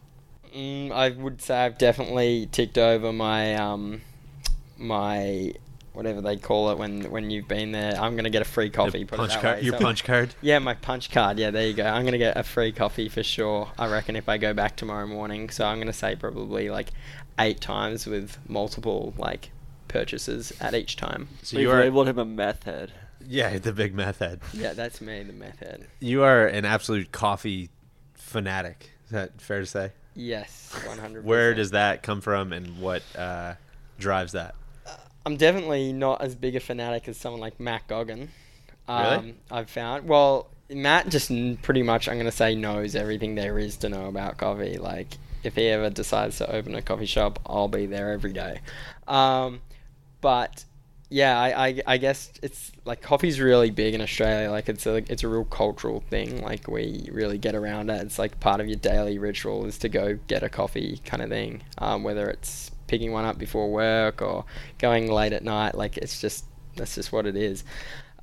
Mm, 0.55 0.91
I 0.91 1.09
would 1.09 1.41
say 1.41 1.65
I've 1.65 1.79
definitely 1.79 2.47
ticked 2.51 2.77
over 2.77 3.11
my 3.11 3.55
um, 3.55 4.01
my 4.77 5.55
whatever 5.93 6.21
they 6.21 6.35
call 6.37 6.71
it 6.71 6.77
when 6.77 7.09
when 7.11 7.29
you've 7.29 7.47
been 7.47 7.71
there. 7.71 7.95
I'm 7.99 8.15
gonna 8.15 8.29
get 8.29 8.41
a 8.41 8.45
free 8.45 8.69
coffee. 8.69 9.05
put 9.05 9.17
punch 9.17 9.39
card- 9.39 9.59
way. 9.59 9.63
your 9.63 9.77
punch 9.77 10.03
card? 10.03 10.35
Yeah, 10.41 10.59
my 10.59 10.73
punch 10.73 11.11
card. 11.11 11.39
Yeah, 11.39 11.51
there 11.51 11.67
you 11.67 11.73
go. 11.73 11.85
I'm 11.85 12.03
gonna 12.05 12.17
get 12.17 12.35
a 12.37 12.43
free 12.43 12.71
coffee 12.71 13.09
for 13.09 13.23
sure. 13.23 13.71
I 13.77 13.89
reckon 13.89 14.15
if 14.15 14.27
I 14.27 14.37
go 14.37 14.53
back 14.53 14.75
tomorrow 14.75 15.07
morning. 15.07 15.49
So 15.49 15.65
I'm 15.65 15.79
gonna 15.79 15.93
say 15.93 16.15
probably 16.15 16.69
like 16.69 16.89
eight 17.39 17.61
times 17.61 18.05
with 18.05 18.37
multiple 18.47 19.13
like 19.17 19.51
purchases 19.87 20.51
at 20.59 20.73
each 20.73 20.97
time. 20.97 21.27
So 21.43 21.59
you 21.59 21.71
are 21.71 21.81
able 21.81 22.03
to 22.03 22.07
have 22.07 22.17
a 22.17 22.25
meth 22.25 22.63
head. 22.63 22.91
yeah 23.25 23.57
the 23.57 23.71
big 23.71 23.93
meth 23.93 24.19
head. 24.19 24.41
Yeah, 24.53 24.73
that's 24.73 24.99
me, 25.01 25.23
the 25.23 25.33
meth 25.33 25.59
head. 25.59 25.87
You 25.99 26.23
are 26.23 26.47
an 26.47 26.65
absolute 26.65 27.11
coffee 27.11 27.69
fanatic. 28.13 28.91
Is 29.05 29.11
that 29.11 29.39
fair 29.39 29.59
to 29.59 29.65
say? 29.65 29.91
Yes, 30.15 30.71
100. 30.85 31.25
Where 31.25 31.53
does 31.53 31.71
that 31.71 32.03
come 32.03 32.21
from, 32.21 32.53
and 32.53 32.79
what 32.79 33.01
uh, 33.17 33.55
drives 33.97 34.33
that? 34.33 34.53
I'm 35.25 35.37
definitely 35.37 35.93
not 35.93 36.21
as 36.21 36.35
big 36.35 36.55
a 36.55 36.59
fanatic 36.59 37.07
as 37.07 37.17
someone 37.17 37.39
like 37.41 37.59
Matt 37.59 37.87
Goggin. 37.87 38.29
Um, 38.87 39.03
Really? 39.03 39.35
I've 39.49 39.69
found. 39.69 40.07
Well, 40.07 40.49
Matt 40.69 41.09
just 41.09 41.31
pretty 41.61 41.83
much, 41.83 42.07
I'm 42.07 42.15
going 42.15 42.25
to 42.25 42.31
say, 42.31 42.55
knows 42.55 42.95
everything 42.95 43.35
there 43.35 43.57
is 43.59 43.77
to 43.77 43.89
know 43.89 44.07
about 44.07 44.37
coffee. 44.37 44.77
Like, 44.77 45.07
if 45.43 45.55
he 45.55 45.67
ever 45.67 45.89
decides 45.89 46.37
to 46.39 46.53
open 46.53 46.75
a 46.75 46.81
coffee 46.81 47.05
shop, 47.05 47.39
I'll 47.45 47.67
be 47.67 47.85
there 47.85 48.11
every 48.11 48.33
day. 48.33 48.59
Um, 49.07 49.61
but 50.21 50.65
yeah, 51.09 51.39
I, 51.39 51.67
I, 51.67 51.81
I 51.85 51.97
guess 51.97 52.31
it's 52.41 52.71
like 52.85 53.01
coffee's 53.01 53.39
really 53.39 53.69
big 53.69 53.93
in 53.93 54.01
Australia. 54.01 54.49
Like 54.49 54.67
it's 54.69 54.87
a 54.87 54.95
it's 55.11 55.23
a 55.23 55.27
real 55.27 55.43
cultural 55.45 56.01
thing. 56.09 56.41
Like 56.41 56.67
we 56.67 57.07
really 57.11 57.37
get 57.37 57.55
around 57.55 57.89
it. 57.89 58.01
It's 58.01 58.17
like 58.17 58.39
part 58.39 58.61
of 58.61 58.67
your 58.67 58.77
daily 58.77 59.19
ritual 59.19 59.65
is 59.65 59.77
to 59.79 59.89
go 59.89 60.17
get 60.27 60.43
a 60.43 60.49
coffee 60.49 61.01
kind 61.05 61.21
of 61.21 61.29
thing. 61.29 61.61
Um, 61.77 62.03
whether 62.03 62.29
it's 62.29 62.71
picking 62.93 63.11
one 63.11 63.25
up 63.25 63.39
before 63.39 63.71
work 63.71 64.21
or 64.21 64.45
going 64.77 65.11
late 65.11 65.33
at 65.33 65.43
night. 65.43 65.73
Like 65.73 65.97
it's 65.97 66.21
just 66.21 66.45
that's 66.75 66.93
just 66.93 67.11
what 67.11 67.25
it 67.25 67.35
is. 67.35 67.63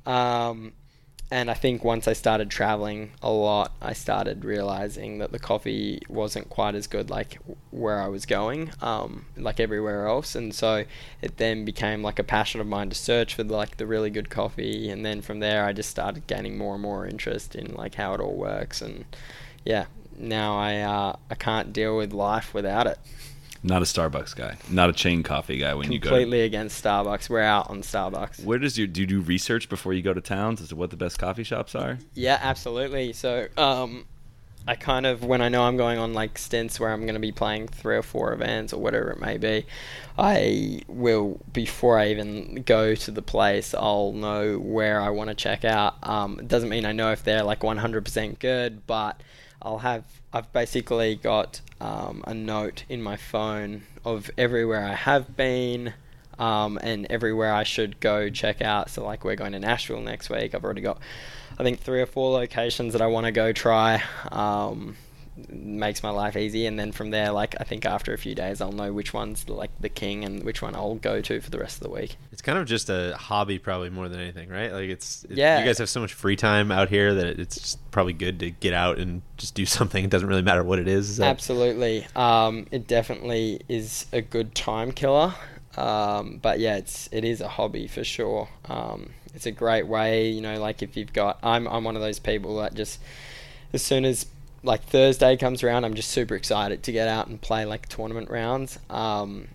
Um, 0.05 0.71
and 1.29 1.51
I 1.51 1.55
think 1.55 1.83
once 1.83 2.07
I 2.07 2.13
started 2.13 2.49
traveling 2.49 3.11
a 3.21 3.29
lot, 3.29 3.73
I 3.81 3.91
started 3.91 4.45
realizing 4.45 5.17
that 5.17 5.33
the 5.33 5.39
coffee 5.39 6.01
wasn't 6.07 6.49
quite 6.49 6.73
as 6.73 6.87
good 6.87 7.09
like 7.09 7.37
where 7.71 8.01
I 8.01 8.07
was 8.07 8.25
going, 8.25 8.71
um, 8.81 9.25
like 9.35 9.59
everywhere 9.59 10.07
else. 10.07 10.35
And 10.35 10.55
so 10.55 10.85
it 11.21 11.35
then 11.35 11.65
became 11.65 12.01
like 12.01 12.17
a 12.17 12.23
passion 12.23 12.61
of 12.61 12.67
mine 12.67 12.87
to 12.91 12.95
search 12.95 13.35
for 13.35 13.43
like 13.43 13.75
the 13.75 13.85
really 13.85 14.09
good 14.09 14.29
coffee. 14.29 14.89
And 14.89 15.05
then 15.05 15.21
from 15.21 15.41
there, 15.41 15.65
I 15.65 15.73
just 15.73 15.89
started 15.89 16.27
gaining 16.27 16.57
more 16.57 16.75
and 16.75 16.81
more 16.81 17.05
interest 17.05 17.55
in 17.55 17.75
like 17.75 17.95
how 17.95 18.13
it 18.13 18.21
all 18.21 18.37
works. 18.37 18.81
And 18.81 19.03
yeah, 19.65 19.87
now 20.17 20.57
I 20.57 20.77
uh, 20.77 21.17
I 21.29 21.35
can't 21.35 21.73
deal 21.73 21.97
with 21.97 22.13
life 22.13 22.53
without 22.53 22.87
it. 22.87 22.99
Not 23.63 23.81
a 23.81 23.85
Starbucks 23.85 24.35
guy. 24.35 24.57
Not 24.69 24.89
a 24.89 24.93
chain 24.93 25.21
coffee 25.21 25.57
guy 25.57 25.73
when 25.75 25.91
you 25.91 25.99
go. 25.99 26.09
To, 26.09 26.15
Completely 26.15 26.41
against 26.41 26.83
Starbucks. 26.83 27.29
We're 27.29 27.41
out 27.41 27.69
on 27.69 27.81
Starbucks. 27.81 28.43
where 28.43 28.57
does 28.57 28.77
your 28.77 28.87
do 28.87 29.01
you 29.01 29.07
do 29.07 29.21
research 29.21 29.69
before 29.69 29.93
you 29.93 30.01
go 30.01 30.13
to 30.13 30.21
towns 30.21 30.61
as 30.61 30.69
to 30.69 30.75
what 30.75 30.89
the 30.89 30.97
best 30.97 31.19
coffee 31.19 31.43
shops 31.43 31.75
are? 31.75 31.99
Yeah, 32.13 32.39
absolutely. 32.41 33.13
So, 33.13 33.47
um, 33.57 34.05
I 34.67 34.75
kind 34.75 35.05
of 35.05 35.23
when 35.23 35.41
I 35.41 35.49
know 35.49 35.63
I'm 35.63 35.77
going 35.77 35.97
on 35.97 36.13
like 36.13 36.37
stints 36.37 36.79
where 36.79 36.91
I'm 36.91 37.01
going 37.01 37.15
to 37.15 37.19
be 37.19 37.31
playing 37.31 37.67
three 37.67 37.95
or 37.97 38.03
four 38.03 38.31
events 38.33 38.73
or 38.73 38.81
whatever 38.81 39.09
it 39.11 39.19
may 39.19 39.37
be, 39.37 39.65
I 40.17 40.81
will 40.87 41.39
before 41.51 41.97
I 41.97 42.09
even 42.09 42.63
go 42.63 42.93
to 42.93 43.11
the 43.11 43.23
place, 43.23 43.73
I'll 43.73 44.11
know 44.11 44.57
where 44.59 45.01
I 45.01 45.09
want 45.09 45.29
to 45.29 45.35
check 45.35 45.65
out. 45.65 45.95
Um, 46.03 46.39
it 46.39 46.47
doesn't 46.47 46.69
mean 46.69 46.85
I 46.85 46.91
know 46.91 47.11
if 47.11 47.23
they're 47.23 47.43
like 47.43 47.61
100% 47.61 48.39
good, 48.39 48.85
but 48.85 49.21
I'll 49.61 49.79
have 49.79 50.03
I've 50.33 50.51
basically 50.53 51.15
got 51.15 51.61
um, 51.79 52.23
a 52.27 52.33
note 52.33 52.83
in 52.89 53.01
my 53.01 53.17
phone 53.17 53.83
of 54.05 54.31
everywhere 54.37 54.83
I 54.83 54.93
have 54.93 55.35
been. 55.35 55.93
Um, 56.39 56.79
and 56.81 57.05
everywhere 57.11 57.53
I 57.53 57.61
should 57.61 57.99
go 57.99 58.27
check 58.31 58.63
out. 58.63 58.89
So, 58.89 59.03
like, 59.03 59.23
we're 59.23 59.35
going 59.35 59.51
to 59.51 59.59
Nashville 59.59 60.01
next 60.01 60.27
week. 60.31 60.55
I've 60.55 60.63
already 60.63 60.81
got, 60.81 60.97
I 61.59 61.61
think, 61.61 61.79
three 61.79 62.01
or 62.01 62.07
four 62.07 62.31
locations 62.31 62.93
that 62.93 63.01
I 63.01 63.05
want 63.07 63.27
to 63.27 63.31
go 63.31 63.51
try. 63.51 64.01
Um, 64.31 64.95
makes 65.49 66.03
my 66.03 66.09
life 66.09 66.35
easy, 66.35 66.65
and 66.65 66.77
then 66.79 66.91
from 66.91 67.09
there, 67.11 67.31
like, 67.31 67.55
I 67.59 67.63
think 67.63 67.85
after 67.85 68.13
a 68.13 68.17
few 68.17 68.35
days, 68.35 68.61
I'll 68.61 68.71
know 68.71 68.91
which 68.93 69.13
one's 69.13 69.47
like 69.49 69.71
the 69.79 69.89
king 69.89 70.23
and 70.25 70.43
which 70.43 70.61
one 70.61 70.75
I'll 70.75 70.95
go 70.95 71.21
to 71.21 71.41
for 71.41 71.49
the 71.49 71.57
rest 71.59 71.77
of 71.77 71.83
the 71.83 71.89
week. 71.89 72.15
It's 72.31 72.41
kind 72.41 72.57
of 72.57 72.65
just 72.65 72.89
a 72.89 73.15
hobby, 73.17 73.57
probably 73.57 73.89
more 73.89 74.09
than 74.09 74.19
anything, 74.19 74.49
right? 74.49 74.71
Like 74.71 74.89
it's, 74.89 75.23
it- 75.25 75.37
Yeah. 75.37 75.59
You 75.59 75.65
guys 75.65 75.77
have 75.77 75.89
so 75.89 75.99
much 76.01 76.13
free 76.13 76.35
time 76.35 76.71
out 76.71 76.89
here 76.89 77.13
that 77.13 77.39
it's 77.39 77.57
just 77.59 77.91
probably 77.91 78.13
good 78.13 78.39
to 78.41 78.51
get 78.51 78.73
out 78.73 78.97
and 78.99 79.21
just 79.37 79.55
do 79.55 79.65
something. 79.77 80.03
It 80.03 80.09
doesn't 80.11 80.27
really 80.27 80.41
matter 80.41 80.63
what 80.63 80.79
it 80.79 80.87
is. 80.87 81.09
is 81.09 81.17
that- 81.17 81.27
Absolutely. 81.29 82.05
Um, 82.15 82.67
it 82.71 82.87
definitely 82.87 83.61
is 83.69 84.05
a 84.11 84.21
good 84.21 84.53
time 84.53 84.91
killer. 84.91 85.33
Um, 85.77 86.39
but 86.41 86.59
yeah, 86.59 86.75
it's 86.75 87.07
it 87.13 87.23
is 87.23 87.39
a 87.39 87.47
hobby 87.47 87.87
for 87.87 88.03
sure. 88.03 88.49
Um, 88.65 89.11
it's 89.33 89.45
a 89.45 89.51
great 89.51 89.87
way, 89.87 90.29
you 90.29 90.41
know, 90.41 90.59
like 90.59 90.81
if 90.83 90.97
you've 90.97 91.13
got 91.13 91.39
I'm 91.41 91.65
I'm 91.65 91.85
one 91.85 91.95
of 91.95 92.01
those 92.01 92.19
people 92.19 92.57
that 92.57 92.73
just 92.73 92.99
as 93.71 93.81
soon 93.81 94.03
as 94.03 94.25
like 94.63 94.83
Thursday 94.83 95.37
comes 95.37 95.63
around, 95.63 95.85
I'm 95.85 95.93
just 95.93 96.11
super 96.11 96.35
excited 96.35 96.83
to 96.83 96.91
get 96.91 97.07
out 97.07 97.27
and 97.27 97.41
play 97.41 97.65
like 97.65 97.87
tournament 97.87 98.29
rounds. 98.29 98.77
Um, 98.89 99.47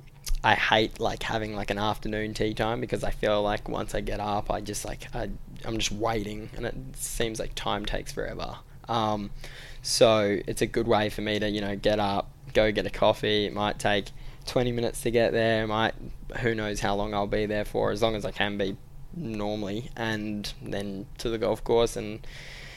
I 0.42 0.54
hate 0.54 1.00
like 1.00 1.22
having 1.22 1.54
like 1.54 1.70
an 1.70 1.78
afternoon 1.78 2.34
tea 2.34 2.54
time 2.54 2.80
because 2.80 3.04
I 3.04 3.10
feel 3.10 3.42
like 3.42 3.68
once 3.68 3.94
I 3.94 4.00
get 4.00 4.20
up, 4.20 4.50
I 4.50 4.60
just 4.60 4.84
like 4.84 5.08
I, 5.14 5.30
I'm 5.64 5.78
just 5.78 5.92
waiting, 5.92 6.50
and 6.56 6.66
it 6.66 6.74
seems 6.94 7.38
like 7.38 7.54
time 7.54 7.84
takes 7.84 8.12
forever. 8.12 8.56
Um, 8.88 9.30
so 9.82 10.38
it's 10.46 10.62
a 10.62 10.66
good 10.66 10.86
way 10.86 11.08
for 11.08 11.22
me 11.22 11.38
to 11.38 11.48
you 11.48 11.60
know 11.60 11.76
get 11.76 11.98
up, 11.98 12.30
go 12.52 12.72
get 12.72 12.86
a 12.86 12.90
coffee. 12.90 13.46
It 13.46 13.54
might 13.54 13.78
take 13.78 14.06
20 14.46 14.72
minutes 14.72 15.00
to 15.02 15.10
get 15.10 15.32
there. 15.32 15.64
It 15.64 15.66
might 15.68 15.94
who 16.40 16.54
knows 16.54 16.80
how 16.80 16.94
long 16.94 17.14
I'll 17.14 17.26
be 17.26 17.46
there 17.46 17.64
for, 17.64 17.90
as 17.90 18.02
long 18.02 18.14
as 18.14 18.24
I 18.24 18.30
can 18.30 18.58
be 18.58 18.76
normally, 19.14 19.90
and 19.96 20.52
then 20.62 21.06
to 21.18 21.30
the 21.30 21.38
golf 21.38 21.64
course 21.64 21.96
and 21.96 22.26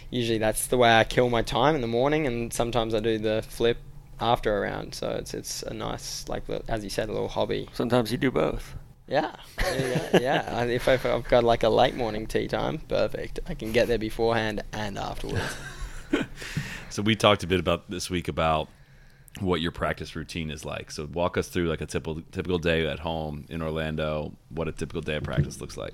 usually 0.09 0.37
that's 0.37 0.67
the 0.67 0.77
way 0.77 0.91
I 0.97 1.03
kill 1.03 1.29
my 1.29 1.41
time 1.41 1.75
in 1.75 1.81
the 1.81 1.87
morning, 1.87 2.27
and 2.27 2.53
sometimes 2.53 2.93
I 2.93 2.99
do 2.99 3.17
the 3.17 3.43
flip 3.47 3.77
after 4.19 4.57
a 4.57 4.61
round. 4.61 4.95
So 4.95 5.09
it's 5.09 5.33
it's 5.33 5.63
a 5.63 5.73
nice 5.73 6.27
like 6.27 6.43
as 6.67 6.83
you 6.83 6.89
said 6.89 7.09
a 7.09 7.11
little 7.11 7.27
hobby. 7.27 7.69
Sometimes 7.73 8.11
you 8.11 8.17
do 8.17 8.31
both. 8.31 8.75
Yeah, 9.07 9.35
yeah, 9.57 10.19
yeah. 10.19 10.63
If, 10.65 10.87
I, 10.87 10.93
if 10.93 11.05
I've 11.05 11.27
got 11.27 11.43
like 11.43 11.63
a 11.63 11.69
late 11.69 11.95
morning 11.95 12.27
tea 12.27 12.47
time, 12.47 12.77
perfect. 12.77 13.39
I 13.47 13.55
can 13.55 13.71
get 13.71 13.87
there 13.87 13.97
beforehand 13.97 14.61
and 14.71 14.99
afterwards. 14.99 15.55
So 16.89 17.03
we 17.03 17.15
talked 17.15 17.43
a 17.43 17.47
bit 17.47 17.59
about 17.59 17.89
this 17.89 18.09
week 18.09 18.27
about 18.27 18.67
what 19.39 19.61
your 19.61 19.71
practice 19.71 20.15
routine 20.15 20.49
is 20.49 20.65
like. 20.65 20.89
So 20.91 21.05
walk 21.05 21.37
us 21.37 21.47
through 21.47 21.69
like 21.69 21.81
a 21.81 21.85
typical 21.85 22.21
typical 22.31 22.57
day 22.57 22.85
at 22.87 22.99
home 22.99 23.45
in 23.49 23.61
Orlando. 23.61 24.33
What 24.49 24.67
a 24.67 24.71
typical 24.71 25.01
day 25.01 25.17
of 25.17 25.23
practice 25.23 25.61
looks 25.61 25.77
like. 25.77 25.93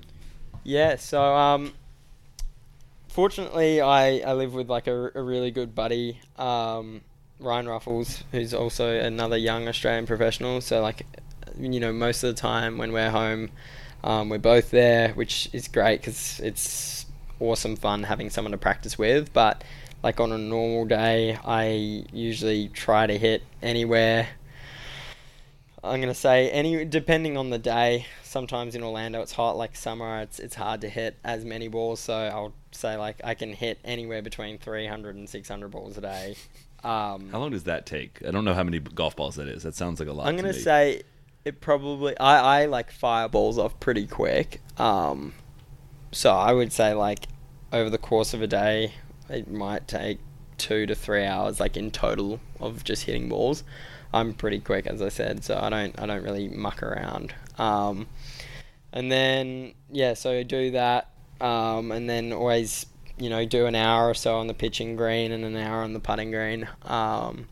Yeah, 0.64 0.96
so 0.96 1.22
um, 1.22 1.74
fortunately, 3.16 3.80
I, 3.80 4.18
I 4.18 4.34
live 4.34 4.52
with 4.52 4.68
like 4.68 4.86
a, 4.86 5.10
a 5.14 5.22
really 5.22 5.50
good 5.50 5.74
buddy, 5.74 6.20
um, 6.36 7.00
Ryan 7.40 7.66
Ruffles, 7.66 8.22
who's 8.30 8.52
also 8.52 8.94
another 9.00 9.38
young 9.38 9.68
Australian 9.68 10.04
professional. 10.04 10.60
So 10.60 10.82
like, 10.82 11.06
you 11.58 11.80
know, 11.80 11.94
most 11.94 12.22
of 12.22 12.36
the 12.36 12.38
time 12.38 12.76
when 12.76 12.92
we're 12.92 13.10
home, 13.10 13.48
um, 14.04 14.28
we're 14.28 14.36
both 14.36 14.70
there, 14.70 15.14
which 15.14 15.48
is 15.54 15.66
great 15.66 16.02
because 16.02 16.40
it's 16.40 17.06
awesome 17.40 17.76
fun 17.76 18.02
having 18.02 18.28
someone 18.28 18.52
to 18.52 18.58
practice 18.58 18.98
with. 18.98 19.32
But 19.32 19.64
like 20.02 20.20
on 20.20 20.30
a 20.30 20.38
normal 20.38 20.84
day, 20.84 21.38
I 21.42 22.04
usually 22.12 22.68
try 22.68 23.06
to 23.06 23.16
hit 23.16 23.42
anywhere. 23.62 24.28
I'm 25.88 26.00
gonna 26.00 26.14
say 26.14 26.50
any 26.50 26.84
depending 26.84 27.36
on 27.36 27.50
the 27.50 27.58
day. 27.58 28.06
Sometimes 28.22 28.74
in 28.74 28.82
Orlando 28.82 29.20
it's 29.22 29.32
hot, 29.32 29.56
like 29.56 29.76
summer. 29.76 30.20
It's 30.20 30.38
it's 30.38 30.54
hard 30.54 30.80
to 30.82 30.88
hit 30.88 31.16
as 31.24 31.44
many 31.44 31.68
balls. 31.68 32.00
So 32.00 32.14
I'll 32.14 32.52
say 32.72 32.96
like 32.96 33.20
I 33.24 33.34
can 33.34 33.52
hit 33.52 33.78
anywhere 33.84 34.22
between 34.22 34.58
300 34.58 35.16
and 35.16 35.28
600 35.28 35.68
balls 35.68 35.96
a 35.96 36.00
day. 36.00 36.36
Um, 36.84 37.30
How 37.30 37.38
long 37.38 37.50
does 37.50 37.64
that 37.64 37.86
take? 37.86 38.22
I 38.26 38.30
don't 38.30 38.44
know 38.44 38.54
how 38.54 38.62
many 38.62 38.78
golf 38.78 39.16
balls 39.16 39.36
that 39.36 39.48
is. 39.48 39.62
That 39.64 39.74
sounds 39.74 39.98
like 39.98 40.08
a 40.08 40.12
lot. 40.12 40.26
I'm 40.26 40.36
to 40.36 40.42
gonna 40.42 40.54
me. 40.54 40.60
say 40.60 41.02
it 41.44 41.60
probably 41.60 42.18
I, 42.18 42.62
I 42.62 42.66
like 42.66 42.90
fire 42.90 43.28
balls 43.28 43.58
off 43.58 43.78
pretty 43.80 44.06
quick. 44.06 44.60
Um, 44.78 45.32
so 46.12 46.30
I 46.32 46.52
would 46.52 46.72
say 46.72 46.92
like 46.94 47.26
over 47.72 47.90
the 47.90 47.98
course 47.98 48.34
of 48.34 48.42
a 48.42 48.46
day, 48.46 48.92
it 49.28 49.50
might 49.50 49.88
take 49.88 50.18
two 50.58 50.86
to 50.86 50.94
three 50.94 51.24
hours, 51.24 51.60
like 51.60 51.76
in 51.76 51.90
total 51.90 52.40
of 52.60 52.84
just 52.84 53.04
hitting 53.04 53.28
balls. 53.28 53.64
I'm 54.16 54.32
pretty 54.32 54.60
quick, 54.60 54.86
as 54.86 55.02
I 55.02 55.10
said, 55.10 55.44
so 55.44 55.58
I 55.60 55.68
don't 55.68 55.98
I 56.00 56.06
don't 56.06 56.22
really 56.22 56.48
muck 56.48 56.82
around. 56.82 57.34
Um, 57.58 58.06
and 58.92 59.12
then 59.12 59.74
yeah, 59.90 60.14
so 60.14 60.42
do 60.42 60.70
that, 60.70 61.10
um, 61.40 61.92
and 61.92 62.08
then 62.08 62.32
always 62.32 62.86
you 63.18 63.28
know 63.28 63.44
do 63.44 63.66
an 63.66 63.74
hour 63.74 64.08
or 64.08 64.14
so 64.14 64.38
on 64.38 64.46
the 64.46 64.54
pitching 64.54 64.96
green 64.96 65.32
and 65.32 65.44
an 65.44 65.56
hour 65.56 65.82
on 65.82 65.92
the 65.92 66.00
putting 66.00 66.30
green, 66.30 66.66
um, 66.82 67.46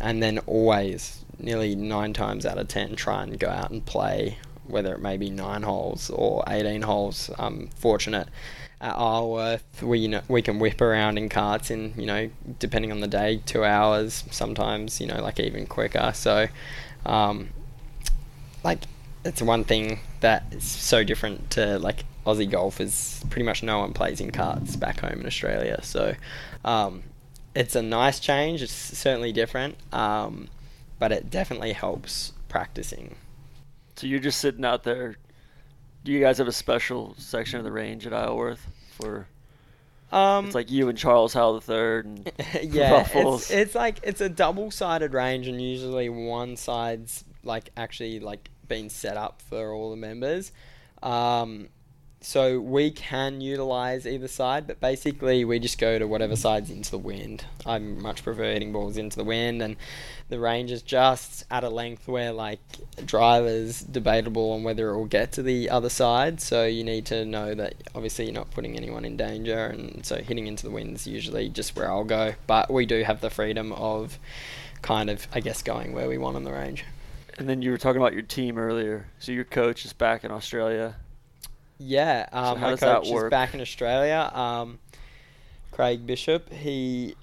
and 0.00 0.22
then 0.22 0.38
always 0.46 1.24
nearly 1.38 1.74
nine 1.76 2.12
times 2.12 2.44
out 2.44 2.58
of 2.58 2.68
ten 2.68 2.96
try 2.96 3.22
and 3.22 3.38
go 3.38 3.48
out 3.48 3.70
and 3.70 3.86
play, 3.86 4.38
whether 4.66 4.92
it 4.94 5.00
may 5.00 5.16
be 5.16 5.30
nine 5.30 5.62
holes 5.62 6.10
or 6.10 6.42
eighteen 6.48 6.82
holes. 6.82 7.30
I'm 7.38 7.68
fortunate 7.76 8.28
at 8.84 8.98
Isleworth, 8.98 9.82
we 9.82 9.98
you 10.00 10.08
know 10.08 10.20
we 10.28 10.42
can 10.42 10.58
whip 10.58 10.80
around 10.82 11.16
in 11.16 11.30
carts 11.30 11.70
in 11.70 11.94
you 11.96 12.04
know 12.04 12.30
depending 12.58 12.92
on 12.92 13.00
the 13.00 13.08
day, 13.08 13.40
two 13.46 13.64
hours 13.64 14.24
sometimes 14.30 15.00
you 15.00 15.06
know 15.06 15.22
like 15.22 15.40
even 15.40 15.66
quicker. 15.66 16.12
So, 16.14 16.48
um, 17.06 17.48
like 18.62 18.80
it's 19.24 19.40
one 19.40 19.64
thing 19.64 20.00
that 20.20 20.44
is 20.52 20.64
so 20.64 21.02
different 21.02 21.50
to 21.52 21.78
like 21.78 22.04
Aussie 22.26 22.50
golf 22.50 22.78
is 22.78 23.24
pretty 23.30 23.44
much 23.44 23.62
no 23.62 23.78
one 23.78 23.94
plays 23.94 24.20
in 24.20 24.30
carts 24.30 24.76
back 24.76 25.00
home 25.00 25.20
in 25.20 25.26
Australia. 25.26 25.80
So, 25.82 26.14
um, 26.62 27.04
it's 27.54 27.74
a 27.74 27.82
nice 27.82 28.20
change. 28.20 28.62
It's 28.62 28.72
certainly 28.72 29.32
different, 29.32 29.76
um, 29.92 30.48
but 30.98 31.10
it 31.10 31.30
definitely 31.30 31.72
helps 31.72 32.32
practicing. 32.48 33.16
So 33.96 34.06
you're 34.06 34.20
just 34.20 34.40
sitting 34.40 34.64
out 34.64 34.82
there. 34.82 35.16
Do 36.04 36.12
you 36.12 36.20
guys 36.20 36.38
have 36.38 36.48
a 36.48 36.52
special 36.52 37.14
section 37.18 37.58
of 37.58 37.64
the 37.64 37.72
range 37.72 38.06
at 38.06 38.12
Isleworth 38.12 38.66
for? 38.92 39.26
Um, 40.12 40.46
it's 40.46 40.54
like 40.54 40.70
you 40.70 40.88
and 40.88 40.96
Charles 40.96 41.32
Howell 41.32 41.62
III 41.68 41.76
and 41.76 42.32
yeah, 42.62 43.08
it's, 43.14 43.50
it's 43.50 43.74
like 43.74 44.00
it's 44.02 44.20
a 44.20 44.28
double-sided 44.28 45.14
range, 45.14 45.48
and 45.48 45.60
usually 45.60 46.08
one 46.08 46.56
side's 46.56 47.24
like 47.42 47.70
actually 47.76 48.20
like 48.20 48.50
been 48.68 48.90
set 48.90 49.16
up 49.16 49.42
for 49.42 49.72
all 49.72 49.90
the 49.90 49.96
members. 49.96 50.52
Um, 51.02 51.68
so 52.24 52.58
we 52.58 52.90
can 52.90 53.42
utilize 53.42 54.06
either 54.06 54.28
side, 54.28 54.66
but 54.66 54.80
basically 54.80 55.44
we 55.44 55.58
just 55.58 55.78
go 55.78 55.98
to 55.98 56.06
whatever 56.06 56.36
side's 56.36 56.70
into 56.70 56.90
the 56.90 56.98
wind. 56.98 57.44
I 57.66 57.78
much 57.78 58.24
prefer 58.24 58.44
hitting 58.44 58.72
balls 58.72 58.96
into 58.96 59.18
the 59.18 59.24
wind, 59.24 59.60
and 59.60 59.76
the 60.30 60.40
range 60.40 60.70
is 60.70 60.80
just 60.80 61.44
at 61.50 61.64
a 61.64 61.68
length 61.68 62.08
where 62.08 62.32
like 62.32 62.60
drivers 63.04 63.80
debatable 63.80 64.52
on 64.52 64.62
whether 64.62 64.88
it 64.88 64.96
will 64.96 65.04
get 65.04 65.32
to 65.32 65.42
the 65.42 65.68
other 65.68 65.90
side. 65.90 66.40
So 66.40 66.64
you 66.64 66.82
need 66.82 67.04
to 67.06 67.26
know 67.26 67.54
that 67.54 67.74
obviously 67.94 68.24
you're 68.24 68.34
not 68.34 68.50
putting 68.52 68.74
anyone 68.74 69.04
in 69.04 69.18
danger, 69.18 69.66
and 69.66 70.04
so 70.06 70.16
hitting 70.16 70.46
into 70.46 70.64
the 70.64 70.72
wind 70.72 70.94
is 70.94 71.06
usually 71.06 71.50
just 71.50 71.76
where 71.76 71.90
I'll 71.90 72.04
go. 72.04 72.34
But 72.46 72.70
we 72.70 72.86
do 72.86 73.02
have 73.02 73.20
the 73.20 73.28
freedom 73.28 73.70
of 73.72 74.18
kind 74.80 75.10
of 75.10 75.28
I 75.34 75.40
guess 75.40 75.62
going 75.62 75.92
where 75.92 76.08
we 76.08 76.16
want 76.16 76.36
on 76.36 76.44
the 76.44 76.52
range. 76.52 76.86
And 77.36 77.48
then 77.48 77.60
you 77.60 77.70
were 77.70 77.78
talking 77.78 78.00
about 78.00 78.14
your 78.14 78.22
team 78.22 78.56
earlier. 78.56 79.08
So 79.18 79.30
your 79.32 79.44
coach 79.44 79.84
is 79.84 79.92
back 79.92 80.24
in 80.24 80.30
Australia. 80.30 80.96
Yeah, 81.78 82.28
um, 82.32 82.56
how 82.58 82.66
my 82.66 82.70
does 82.70 82.80
that 82.80 82.96
coach 82.98 83.06
is 83.06 83.12
work? 83.12 83.30
back 83.30 83.54
in 83.54 83.60
Australia. 83.60 84.30
Um, 84.32 84.78
Craig 85.72 86.06
Bishop, 86.06 86.52
he 86.52 87.16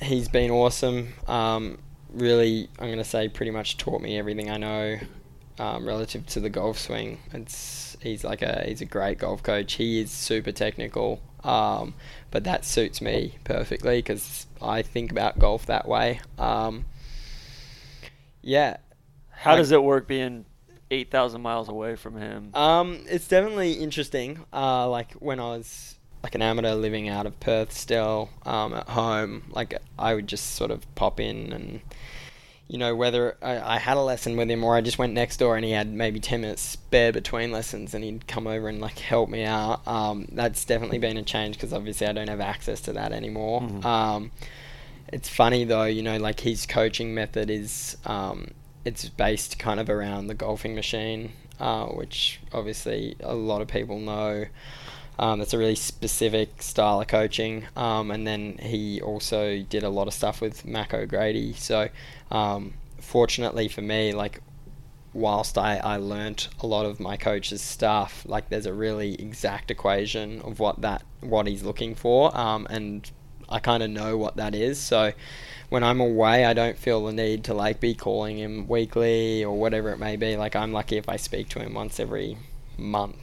he's 0.00 0.28
been 0.28 0.50
awesome. 0.50 1.14
Um, 1.26 1.78
really, 2.12 2.68
I'm 2.78 2.88
gonna 2.90 3.04
say 3.04 3.28
pretty 3.28 3.50
much 3.50 3.76
taught 3.76 4.00
me 4.00 4.18
everything 4.18 4.50
I 4.50 4.56
know 4.56 4.98
um, 5.58 5.86
relative 5.86 6.26
to 6.26 6.40
the 6.40 6.48
golf 6.50 6.78
swing. 6.78 7.18
It's 7.32 7.96
he's 8.00 8.22
like 8.22 8.42
a 8.42 8.64
he's 8.66 8.80
a 8.80 8.84
great 8.86 9.18
golf 9.18 9.42
coach. 9.42 9.72
He 9.74 10.00
is 10.00 10.12
super 10.12 10.52
technical, 10.52 11.20
um, 11.42 11.94
but 12.30 12.44
that 12.44 12.64
suits 12.64 13.00
me 13.00 13.34
perfectly 13.42 13.98
because 13.98 14.46
I 14.62 14.82
think 14.82 15.10
about 15.10 15.38
golf 15.40 15.66
that 15.66 15.88
way. 15.88 16.20
Um, 16.38 16.84
yeah, 18.42 18.76
How 19.30 19.52
Like- 19.52 19.58
does 19.60 19.72
it 19.72 19.82
work 19.82 20.06
being 20.06 20.44
eight 20.90 21.10
thousand 21.10 21.42
miles 21.42 21.68
away 21.68 21.96
from 21.96 22.16
him? 22.16 22.50
Um, 22.54 23.00
it's 23.06 23.28
definitely 23.28 23.74
interesting. 23.74 24.44
Uh, 24.52 24.88
like 24.88 25.12
when 25.14 25.40
I 25.40 25.50
was 25.56 25.96
like 26.22 26.34
an 26.34 26.42
amateur 26.42 26.74
living 26.74 27.08
out 27.08 27.26
of 27.26 27.38
Perth 27.40 27.72
still, 27.72 28.30
um, 28.44 28.74
at 28.74 28.88
home, 28.88 29.44
like 29.50 29.78
I 29.98 30.14
would 30.14 30.26
just 30.26 30.54
sort 30.56 30.70
of 30.70 30.92
pop 30.96 31.20
in 31.20 31.52
and, 31.52 31.80
you 32.66 32.76
know, 32.76 32.96
whether 32.96 33.36
I, 33.40 33.76
I 33.76 33.78
had 33.78 33.96
a 33.96 34.00
lesson 34.02 34.36
with 34.36 34.50
him 34.50 34.64
or 34.64 34.74
I 34.74 34.80
just 34.80 34.98
went 34.98 35.12
next 35.12 35.36
door 35.36 35.54
and 35.54 35.64
he 35.64 35.70
had 35.70 35.92
maybe 35.92 36.18
10 36.18 36.40
minutes 36.40 36.60
spare 36.60 37.12
between 37.12 37.52
lessons 37.52 37.94
and 37.94 38.02
he'd 38.02 38.26
come 38.26 38.48
over 38.48 38.68
and 38.68 38.80
like 38.80 38.98
help 38.98 39.28
me 39.28 39.44
out. 39.44 39.86
Um, 39.86 40.26
that's 40.32 40.64
definitely 40.64 40.98
been 40.98 41.16
a 41.16 41.22
change 41.22 41.54
because 41.56 41.72
obviously 41.72 42.08
I 42.08 42.12
don't 42.12 42.28
have 42.28 42.40
access 42.40 42.80
to 42.82 42.92
that 42.94 43.12
anymore. 43.12 43.60
Mhm. 43.60 43.84
Um, 43.84 44.30
it's 45.12 45.28
funny 45.28 45.62
though, 45.64 45.84
you 45.84 46.02
know, 46.02 46.16
like 46.16 46.40
his 46.40 46.66
coaching 46.66 47.14
method 47.14 47.48
is, 47.48 47.96
um, 48.06 48.48
it's 48.84 49.08
based 49.08 49.58
kind 49.58 49.80
of 49.80 49.90
around 49.90 50.28
the 50.28 50.34
golfing 50.34 50.74
machine, 50.74 51.32
uh, 51.60 51.86
which 51.86 52.40
obviously 52.52 53.16
a 53.20 53.34
lot 53.34 53.60
of 53.60 53.68
people 53.68 53.98
know. 53.98 54.46
Um, 55.18 55.40
it's 55.40 55.52
a 55.52 55.58
really 55.58 55.74
specific 55.74 56.62
style 56.62 57.00
of 57.00 57.08
coaching. 57.08 57.66
Um, 57.76 58.10
and 58.10 58.26
then 58.26 58.58
he 58.58 59.00
also 59.00 59.62
did 59.62 59.82
a 59.82 59.88
lot 59.88 60.06
of 60.06 60.14
stuff 60.14 60.40
with 60.40 60.64
Mac 60.64 60.94
O'Grady. 60.94 61.54
So, 61.54 61.88
um, 62.30 62.74
fortunately 63.00 63.66
for 63.66 63.82
me, 63.82 64.12
like, 64.12 64.40
whilst 65.12 65.58
I, 65.58 65.78
I 65.78 65.96
learnt 65.96 66.48
a 66.60 66.66
lot 66.68 66.86
of 66.86 67.00
my 67.00 67.16
coach's 67.16 67.62
stuff, 67.62 68.24
like, 68.28 68.48
there's 68.48 68.66
a 68.66 68.72
really 68.72 69.14
exact 69.14 69.72
equation 69.72 70.40
of 70.42 70.60
what 70.60 70.82
that 70.82 71.02
what 71.20 71.48
he's 71.48 71.64
looking 71.64 71.96
for. 71.96 72.36
Um, 72.38 72.68
and 72.70 73.10
I 73.48 73.58
kind 73.58 73.82
of 73.82 73.90
know 73.90 74.16
what 74.16 74.36
that 74.36 74.54
is. 74.54 74.78
So, 74.78 75.12
when 75.68 75.84
I'm 75.84 76.00
away, 76.00 76.44
I 76.44 76.52
don't 76.54 76.78
feel 76.78 77.04
the 77.06 77.12
need 77.12 77.44
to 77.44 77.54
like 77.54 77.80
be 77.80 77.94
calling 77.94 78.38
him 78.38 78.66
weekly 78.68 79.44
or 79.44 79.58
whatever 79.58 79.90
it 79.90 79.98
may 79.98 80.16
be. 80.16 80.36
Like 80.36 80.56
I'm 80.56 80.72
lucky 80.72 80.96
if 80.96 81.08
I 81.08 81.16
speak 81.16 81.48
to 81.50 81.58
him 81.60 81.74
once 81.74 82.00
every 82.00 82.38
month. 82.76 83.16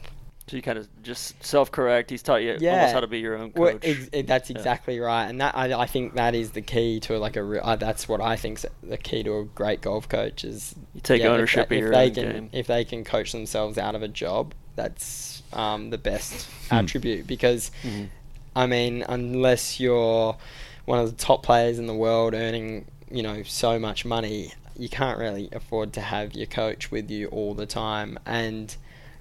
So 0.48 0.54
you 0.54 0.62
kind 0.62 0.78
of 0.78 0.86
just 1.02 1.42
self-correct. 1.44 2.08
He's 2.08 2.22
taught 2.22 2.36
you 2.42 2.56
Yeah, 2.60 2.74
almost 2.76 2.94
how 2.94 3.00
to 3.00 3.08
be 3.08 3.18
your 3.18 3.36
own 3.36 3.52
Well, 3.56 3.72
coach. 3.72 3.80
ex- 3.82 4.08
eh, 4.12 4.22
that's 4.24 4.48
Yeah. 4.48 4.56
exactly 4.58 5.00
right, 5.00 5.24
and 5.26 5.40
that 5.40 5.56
I, 5.56 5.76
I 5.76 5.86
think 5.86 6.14
that 6.14 6.36
is 6.36 6.52
the 6.52 6.60
key 6.62 7.00
to 7.00 7.18
like 7.18 7.34
a. 7.34 7.42
Re- 7.42 7.58
uh, 7.60 7.74
that's 7.74 8.08
what 8.08 8.20
I 8.20 8.36
think 8.36 8.60
the 8.80 8.96
key 8.96 9.24
to 9.24 9.38
a 9.38 9.44
great 9.44 9.80
golf 9.80 10.08
coach 10.08 10.44
is 10.44 10.76
You 10.94 11.00
take 11.00 11.22
if 11.22 11.26
ownership 11.26 11.68
they- 11.68 11.78
of 11.78 11.78
if 11.78 11.82
your 11.82 11.90
they 11.90 12.04
own 12.10 12.14
can, 12.14 12.32
game. 12.32 12.50
If 12.52 12.68
they 12.68 12.84
can 12.84 13.02
coach 13.02 13.32
themselves 13.32 13.76
out 13.76 13.96
of 13.96 14.02
a 14.02 14.08
job, 14.08 14.54
that's 14.76 15.42
um, 15.52 15.90
the 15.90 15.98
best 15.98 16.46
Hmm. 16.68 16.76
attribute 16.76 17.26
because. 17.26 17.72
Mhm. 17.82 18.10
I 18.54 18.66
mean, 18.66 19.04
unless 19.08 19.78
you're 19.80 20.36
one 20.86 20.98
of 20.98 21.10
the 21.10 21.24
top 21.24 21.42
players 21.42 21.78
in 21.78 21.86
the 21.86 21.94
world 21.94 22.32
earning, 22.32 22.86
you 23.10 23.22
know, 23.22 23.42
so 23.42 23.78
much 23.78 24.04
money, 24.04 24.52
you 24.78 24.88
can't 24.88 25.18
really 25.18 25.48
afford 25.52 25.92
to 25.92 26.00
have 26.00 26.34
your 26.34 26.46
coach 26.46 26.90
with 26.90 27.10
you 27.10 27.26
all 27.28 27.54
the 27.54 27.66
time. 27.66 28.18
And 28.24 28.74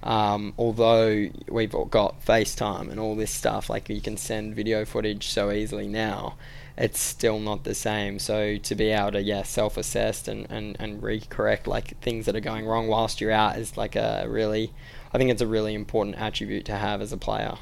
um, 0.04 0.54
although 0.58 1.30
we've 1.49 1.75
got 1.89 2.23
FaceTime 2.23 2.89
and 2.89 2.99
all 2.99 3.15
this 3.15 3.32
stuff, 3.32 3.69
like 3.69 3.89
you 3.89 4.01
can 4.01 4.17
send 4.17 4.56
video 4.56 4.86
footage 4.86 5.28
so 5.28 5.51
easily 5.51 5.88
now, 5.88 6.36
it's 6.78 6.99
still 6.99 7.39
not 7.39 7.63
the 7.63 7.73
same. 7.73 8.19
So 8.19 8.58
to 8.58 8.75
be 8.75 8.89
able 8.89 9.13
to, 9.13 9.21
yeah, 9.21 9.43
self-assess 9.43 10.28
and, 10.28 10.45
and, 10.51 10.75
and 10.80 11.01
recorrect 11.01 11.67
like 11.67 11.99
things 12.01 12.25
that 12.25 12.36
are 12.36 12.41
going 12.41 12.65
wrong 12.65 12.88
whilst 12.88 13.21
you're 13.21 13.32
out 13.32 13.58
is 13.58 13.78
like 13.78 13.95
a 13.95 14.25
really, 14.28 14.73
I 15.13 15.17
think 15.17 15.32
it's 15.32 15.41
a 15.41 15.47
really 15.47 15.73
important 15.73 16.17
attribute 16.17 16.65
to 16.65 16.75
have 16.75 17.01
as 17.01 17.12
a 17.12 17.17
player. 17.17 17.56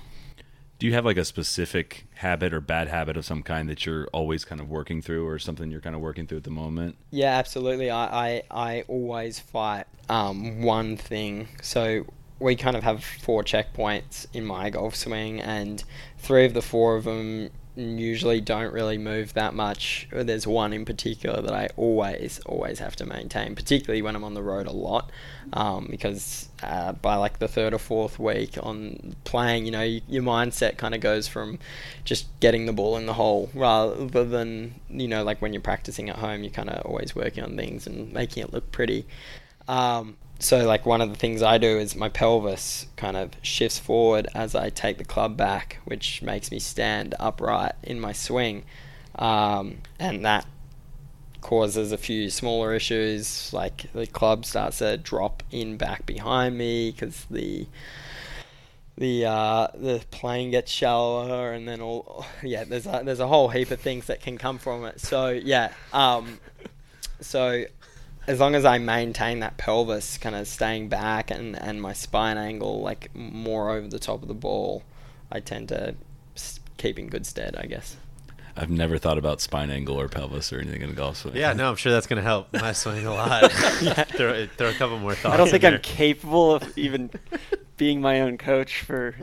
Do 0.83 0.87
you 0.87 0.95
have 0.95 1.05
like 1.05 1.15
a 1.15 1.23
specific 1.23 2.07
habit 2.15 2.53
or 2.53 2.59
bad 2.59 2.89
habit 2.89 3.15
of 3.15 3.23
some 3.23 3.41
kind 3.41 3.69
that 3.69 3.85
you're 3.85 4.05
always 4.07 4.43
kind 4.43 4.59
of 4.59 4.67
working 4.69 5.01
through, 5.01 5.25
or 5.25 5.39
something 5.39 5.71
you're 5.71 5.79
kind 5.79 5.95
of 5.95 6.01
working 6.01 6.27
through 6.27 6.39
at 6.39 6.43
the 6.43 6.49
moment? 6.49 6.97
Yeah, 7.09 7.37
absolutely. 7.37 7.89
I, 7.89 8.03
I, 8.03 8.43
I 8.51 8.83
always 8.89 9.39
fight 9.39 9.85
um, 10.09 10.61
one 10.61 10.97
thing. 10.97 11.47
So 11.61 12.05
we 12.39 12.57
kind 12.57 12.75
of 12.75 12.83
have 12.83 13.01
four 13.01 13.45
checkpoints 13.45 14.27
in 14.33 14.43
my 14.43 14.69
golf 14.71 14.97
swing, 14.97 15.39
and 15.39 15.81
three 16.17 16.43
of 16.43 16.53
the 16.53 16.61
four 16.61 16.97
of 16.97 17.05
them 17.05 17.51
usually 17.75 18.39
don't 18.39 18.71
really 18.71 18.97
move 18.97 19.33
that 19.33 19.53
much. 19.53 20.07
There's 20.11 20.45
one 20.45 20.73
in 20.73 20.85
particular 20.85 21.41
that 21.41 21.53
I 21.53 21.69
always, 21.75 22.39
always 22.45 22.79
have 22.79 22.95
to 22.97 23.05
maintain, 23.05 23.55
particularly 23.55 24.01
when 24.01 24.15
I'm 24.15 24.23
on 24.23 24.35
the 24.35 24.43
road 24.43 24.67
a 24.67 24.71
lot, 24.71 25.11
um, 25.53 25.87
because 25.89 26.49
uh, 26.61 26.93
by 26.93 27.15
like 27.15 27.39
the 27.39 27.47
third 27.47 27.73
or 27.73 27.79
fourth 27.79 28.19
week 28.19 28.57
on 28.61 29.15
playing, 29.23 29.65
you 29.65 29.71
know, 29.71 29.79
y- 29.79 30.01
your 30.07 30.23
mindset 30.23 30.77
kind 30.77 30.93
of 30.93 31.01
goes 31.01 31.27
from 31.27 31.57
just 32.05 32.27
getting 32.39 32.67
the 32.67 32.73
ball 32.73 32.95
in 32.97 33.07
the 33.07 33.13
hole 33.13 33.49
rather 33.53 34.23
than, 34.23 34.75
you 34.89 35.07
know, 35.07 35.23
like 35.23 35.41
when 35.41 35.51
you're 35.53 35.61
practicing 35.61 36.09
at 36.09 36.17
home, 36.17 36.43
you're 36.43 36.53
kind 36.53 36.69
of 36.69 36.85
always 36.85 37.15
working 37.15 37.43
on 37.43 37.55
things 37.57 37.87
and 37.87 38.13
making 38.13 38.43
it 38.43 38.53
look 38.53 38.71
pretty. 38.71 39.05
Um, 39.67 40.17
so 40.43 40.65
like 40.65 40.85
one 40.85 41.01
of 41.01 41.09
the 41.09 41.15
things 41.15 41.41
I 41.41 41.57
do 41.57 41.77
is 41.77 41.95
my 41.95 42.09
pelvis 42.09 42.87
kind 42.97 43.15
of 43.15 43.31
shifts 43.41 43.79
forward 43.79 44.27
as 44.35 44.55
I 44.55 44.69
take 44.69 44.97
the 44.97 45.05
club 45.05 45.37
back, 45.37 45.79
which 45.85 46.21
makes 46.21 46.51
me 46.51 46.59
stand 46.59 47.15
upright 47.19 47.73
in 47.81 47.99
my 47.99 48.11
swing, 48.11 48.63
um, 49.15 49.77
and 49.99 50.25
that 50.25 50.45
causes 51.41 51.91
a 51.91 51.97
few 51.97 52.29
smaller 52.29 52.73
issues. 52.73 53.53
Like 53.53 53.91
the 53.93 54.05
club 54.05 54.45
starts 54.45 54.79
to 54.79 54.97
drop 54.97 55.43
in 55.51 55.77
back 55.77 56.05
behind 56.05 56.57
me 56.57 56.91
because 56.91 57.25
the 57.31 57.67
the 58.97 59.25
uh, 59.25 59.67
the 59.73 60.03
plane 60.11 60.51
gets 60.51 60.71
shallower, 60.71 61.53
and 61.53 61.67
then 61.67 61.79
all 61.79 62.25
yeah, 62.43 62.63
there's 62.63 62.85
a, 62.85 63.01
there's 63.03 63.19
a 63.19 63.27
whole 63.27 63.47
heap 63.47 63.71
of 63.71 63.79
things 63.79 64.07
that 64.07 64.21
can 64.21 64.37
come 64.37 64.57
from 64.57 64.83
it. 64.85 64.99
So 64.99 65.29
yeah, 65.29 65.71
um, 65.93 66.39
so 67.21 67.65
as 68.27 68.39
long 68.39 68.55
as 68.55 68.65
I 68.65 68.77
maintain 68.77 69.39
that 69.39 69.57
pelvis 69.57 70.17
kind 70.17 70.35
of 70.35 70.47
staying 70.47 70.89
back 70.89 71.29
and, 71.31 71.55
and 71.59 71.81
my 71.81 71.93
spine 71.93 72.37
angle 72.37 72.81
like 72.81 73.13
more 73.15 73.71
over 73.71 73.87
the 73.87 73.99
top 73.99 74.21
of 74.21 74.27
the 74.27 74.33
ball, 74.33 74.83
I 75.31 75.39
tend 75.39 75.69
to 75.69 75.95
keep 76.77 76.97
in 76.99 77.07
good 77.07 77.25
stead, 77.25 77.55
I 77.55 77.65
guess. 77.65 77.97
I've 78.55 78.69
never 78.69 78.99
thought 78.99 79.17
about 79.17 79.41
spine 79.41 79.71
angle 79.71 79.99
or 79.99 80.07
pelvis 80.07 80.53
or 80.53 80.59
anything 80.59 80.83
in 80.83 80.89
a 80.91 80.93
golf 80.93 81.17
swing. 81.17 81.35
Yeah, 81.35 81.53
no, 81.53 81.69
I'm 81.69 81.75
sure 81.75 81.91
that's 81.91 82.05
going 82.05 82.17
to 82.17 82.23
help 82.23 82.53
my 82.53 82.71
swing 82.73 83.05
a 83.05 83.13
lot. 83.13 83.51
throw, 83.51 84.45
throw 84.45 84.69
a 84.69 84.73
couple 84.73 84.99
more 84.99 85.15
thoughts. 85.15 85.33
I 85.33 85.37
don't 85.37 85.49
think 85.49 85.63
in 85.63 85.67
I'm 85.67 85.73
there. 85.73 85.79
capable 85.79 86.53
of 86.55 86.77
even 86.77 87.09
being 87.77 87.99
my 87.99 88.21
own 88.21 88.37
coach 88.37 88.81
for 88.81 89.15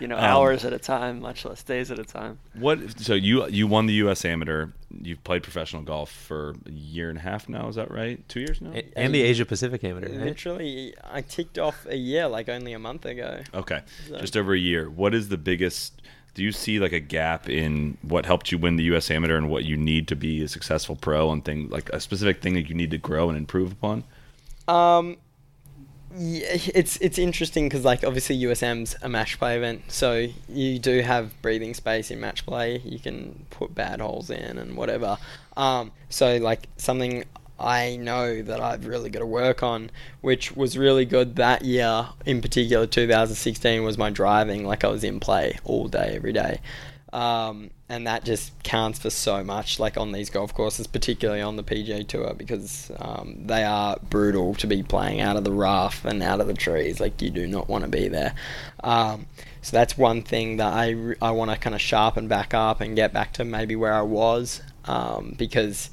you 0.00 0.06
know 0.08 0.16
Um, 0.16 0.24
hours 0.24 0.64
at 0.64 0.72
a 0.72 0.78
time, 0.78 1.20
much 1.20 1.44
less 1.44 1.62
days 1.62 1.90
at 1.90 1.98
a 1.98 2.04
time. 2.04 2.38
What? 2.54 3.00
So 3.00 3.14
you 3.14 3.46
you 3.48 3.66
won 3.66 3.86
the 3.86 3.94
U.S. 3.94 4.24
Amateur. 4.24 4.68
You've 5.02 5.22
played 5.24 5.42
professional 5.42 5.82
golf 5.82 6.10
for 6.10 6.54
a 6.66 6.70
year 6.70 7.08
and 7.10 7.18
a 7.18 7.22
half 7.22 7.48
now. 7.48 7.68
Is 7.68 7.74
that 7.76 7.90
right? 7.90 8.26
Two 8.28 8.40
years 8.40 8.60
now. 8.60 8.72
A- 8.74 8.84
and 8.96 9.14
the 9.14 9.22
Asia 9.22 9.44
Pacific 9.44 9.82
Amateur. 9.84 10.08
Right? 10.12 10.20
Literally, 10.26 10.94
I 11.02 11.20
ticked 11.22 11.58
off 11.58 11.84
a 11.88 11.96
year 11.96 12.28
like 12.28 12.48
only 12.48 12.72
a 12.72 12.78
month 12.78 13.04
ago. 13.04 13.40
Okay, 13.52 13.80
So- 14.08 14.18
just 14.18 14.36
over 14.36 14.52
a 14.54 14.58
year. 14.58 14.88
What 14.88 15.14
is 15.14 15.28
the 15.28 15.38
biggest? 15.38 16.00
Do 16.34 16.42
you 16.42 16.50
see 16.50 16.80
like 16.80 16.92
a 16.92 16.98
gap 17.00 17.48
in 17.48 17.96
what 18.02 18.26
helped 18.26 18.50
you 18.50 18.58
win 18.58 18.74
the 18.76 18.82
U.S. 18.84 19.08
Amateur 19.10 19.36
and 19.36 19.48
what 19.48 19.64
you 19.64 19.76
need 19.76 20.08
to 20.08 20.16
be 20.16 20.42
a 20.42 20.48
successful 20.48 20.96
pro 20.96 21.30
and 21.30 21.44
thing 21.44 21.68
like 21.70 21.88
a 21.90 22.00
specific 22.00 22.42
thing 22.42 22.54
that 22.54 22.68
you 22.68 22.74
need 22.74 22.90
to 22.90 22.98
grow 22.98 23.28
and 23.28 23.38
improve 23.38 23.70
upon? 23.70 24.02
Um, 24.66 25.16
yeah, 26.16 26.56
it's 26.74 26.96
it's 26.98 27.18
interesting 27.18 27.68
because 27.68 27.84
like 27.84 28.04
obviously 28.04 28.40
USM's 28.42 28.96
a 29.02 29.08
match 29.08 29.38
play 29.38 29.56
event, 29.56 29.82
so 29.88 30.28
you 30.48 30.78
do 30.78 31.00
have 31.00 31.40
breathing 31.42 31.74
space 31.74 32.10
in 32.10 32.20
match 32.20 32.46
play. 32.46 32.78
You 32.84 32.98
can 32.98 33.46
put 33.50 33.74
bad 33.74 34.00
holes 34.00 34.30
in 34.30 34.58
and 34.58 34.76
whatever. 34.76 35.18
Um, 35.56 35.90
so 36.08 36.36
like 36.36 36.68
something 36.76 37.24
I 37.58 37.96
know 37.96 38.42
that 38.42 38.60
I've 38.60 38.86
really 38.86 39.10
got 39.10 39.20
to 39.20 39.26
work 39.26 39.62
on, 39.62 39.90
which 40.20 40.54
was 40.56 40.76
really 40.76 41.04
good 41.04 41.36
that 41.36 41.64
year 41.64 42.08
in 42.26 42.40
particular, 42.40 42.86
2016 42.86 43.82
was 43.82 43.96
my 43.96 44.10
driving. 44.10 44.64
Like 44.64 44.84
I 44.84 44.88
was 44.88 45.04
in 45.04 45.20
play 45.20 45.58
all 45.64 45.88
day, 45.88 46.12
every 46.16 46.32
day. 46.32 46.60
Um, 47.12 47.70
and 47.88 48.06
that 48.06 48.24
just 48.24 48.62
counts 48.62 48.98
for 48.98 49.10
so 49.10 49.44
much, 49.44 49.78
like 49.78 49.98
on 49.98 50.12
these 50.12 50.30
golf 50.30 50.54
courses, 50.54 50.86
particularly 50.86 51.42
on 51.42 51.56
the 51.56 51.62
PGA 51.62 52.06
Tour, 52.06 52.32
because 52.34 52.90
um, 52.98 53.36
they 53.46 53.62
are 53.62 53.98
brutal 54.08 54.54
to 54.54 54.66
be 54.66 54.82
playing 54.82 55.20
out 55.20 55.36
of 55.36 55.44
the 55.44 55.52
rough 55.52 56.04
and 56.04 56.22
out 56.22 56.40
of 56.40 56.46
the 56.46 56.54
trees. 56.54 56.98
Like 56.98 57.20
you 57.20 57.30
do 57.30 57.46
not 57.46 57.68
want 57.68 57.84
to 57.84 57.90
be 57.90 58.08
there. 58.08 58.34
Um, 58.82 59.26
so 59.60 59.76
that's 59.76 59.98
one 59.98 60.22
thing 60.22 60.56
that 60.56 60.72
I, 60.72 61.14
I 61.20 61.32
want 61.32 61.50
to 61.50 61.58
kind 61.58 61.74
of 61.74 61.80
sharpen 61.80 62.26
back 62.26 62.54
up 62.54 62.80
and 62.80 62.96
get 62.96 63.12
back 63.12 63.34
to 63.34 63.44
maybe 63.44 63.76
where 63.76 63.94
I 63.94 64.02
was, 64.02 64.62
um, 64.86 65.34
because 65.36 65.90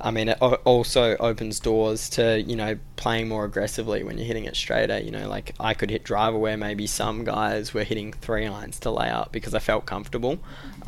I 0.00 0.12
mean, 0.12 0.28
it 0.28 0.40
also 0.40 1.16
opens 1.16 1.58
doors 1.58 2.08
to 2.10 2.40
you 2.40 2.54
know 2.54 2.78
playing 2.96 3.28
more 3.28 3.44
aggressively 3.44 4.04
when 4.04 4.16
you're 4.16 4.26
hitting 4.26 4.44
it 4.44 4.54
straighter. 4.54 4.98
You 4.98 5.10
know, 5.10 5.28
like 5.28 5.54
I 5.58 5.74
could 5.74 5.90
hit 5.90 6.04
driver 6.04 6.38
where 6.38 6.56
maybe 6.56 6.86
some 6.86 7.24
guys 7.24 7.74
were 7.74 7.82
hitting 7.82 8.12
three 8.12 8.46
irons 8.46 8.78
to 8.80 8.90
lay 8.90 9.10
up 9.10 9.32
because 9.32 9.54
I 9.54 9.58
felt 9.58 9.86
comfortable, 9.86 10.38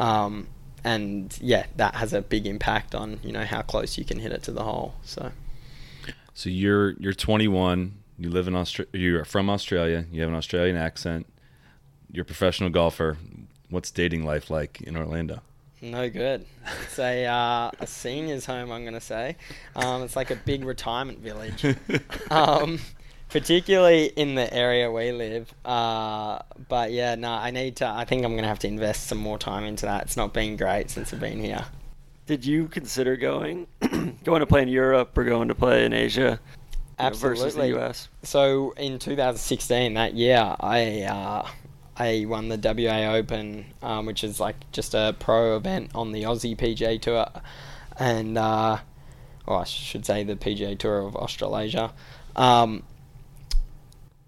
um, 0.01 0.49
and 0.83 1.37
yeah, 1.41 1.67
that 1.77 1.95
has 1.95 2.13
a 2.13 2.23
big 2.23 2.47
impact 2.47 2.95
on 2.95 3.21
you 3.23 3.33
know 3.33 3.45
how 3.45 3.63
close 3.63 3.99
you 3.99 4.05
can 4.05 4.19
hit 4.19 4.33
it 4.33 4.43
to 4.45 4.53
the 4.53 4.65
hole. 4.65 4.95
So 5.03 5.33
So 6.35 6.51
you're 6.51 6.93
you're 6.93 7.13
21. 7.13 7.93
You 8.19 8.31
live 8.31 8.49
in 8.49 8.57
Australia. 8.57 8.91
You're 8.93 9.25
from 9.25 9.51
Australia. 9.51 10.07
You 10.11 10.23
have 10.23 10.31
an 10.31 10.37
Australian 10.37 10.77
accent. 10.77 11.27
You're 12.11 12.23
a 12.23 12.27
professional 12.27 12.71
golfer. 12.71 13.19
What's 13.69 13.91
dating 13.91 14.25
life 14.25 14.51
like 14.51 14.81
in 14.81 14.97
Orlando? 14.97 15.43
no 15.83 16.11
good. 16.11 16.45
It's 16.83 16.99
a 16.99 17.27
uh, 17.27 17.71
a 17.79 17.87
seniors 17.87 18.45
home. 18.45 18.71
I'm 18.71 18.85
gonna 18.85 19.01
say, 19.01 19.37
um, 19.77 20.03
it's 20.03 20.17
like 20.17 20.31
a 20.31 20.37
big 20.37 20.65
retirement 20.65 21.19
village. 21.21 21.65
um, 22.31 22.79
particularly 23.31 24.07
in 24.07 24.35
the 24.35 24.53
area 24.53 24.91
we 24.91 25.13
live. 25.13 25.53
Uh, 25.65 26.41
but 26.69 26.93
yeah, 26.93 27.15
no, 27.15 27.31
I 27.31 27.51
need 27.51 27.77
to. 27.77 27.87
I 27.87 28.05
think 28.05 28.25
I'm 28.25 28.35
gonna 28.35 28.49
have 28.49 28.59
to 28.61 28.69
invest 28.69 29.07
some 29.07 29.19
more 29.19 29.39
time 29.39 29.65
into 29.65 29.87
that. 29.87 30.03
It's 30.03 30.17
not 30.17 30.35
been 30.35 30.57
great 30.57 30.91
since 30.91 31.13
I've 31.13 31.21
been 31.21 31.41
here. 31.41 31.65
Did 32.27 32.45
you 32.45 32.69
consider 32.69 33.17
going 33.17 33.67
going 34.25 34.41
to 34.41 34.47
play 34.47 34.63
in 34.63 34.69
Europe 34.69 35.17
or 35.17 35.25
going 35.25 35.49
to 35.49 35.55
play 35.55 35.85
in 35.85 35.93
Asia 35.93 36.39
you 37.01 37.05
know, 37.05 37.11
versus 37.11 37.55
the 37.55 37.63
Absolutely. 37.63 37.81
US? 37.81 38.09
So 38.23 38.73
in 38.77 38.99
2016, 38.99 39.95
that 39.95 40.15
year, 40.15 40.55
I 40.61 41.03
uh, 41.03 41.49
I 41.97 42.27
won 42.29 42.49
the 42.49 42.57
WA 42.57 43.15
Open, 43.15 43.67
um, 43.83 44.07
which 44.07 44.23
is 44.23 44.39
like 44.39 44.57
just 44.73 44.95
a 44.95 45.15
pro 45.19 45.57
event 45.57 45.91
on 45.95 46.13
the 46.13 46.23
Aussie 46.23 46.57
PGA 46.57 47.01
Tour, 47.01 47.27
and 47.99 48.39
uh, 48.39 48.79
or 49.47 49.61
I 49.61 49.65
should 49.65 50.07
say 50.07 50.23
the 50.23 50.37
PGA 50.37 50.79
Tour 50.79 51.01
of 51.01 51.17
Australasia. 51.17 51.93
Um, 52.37 52.85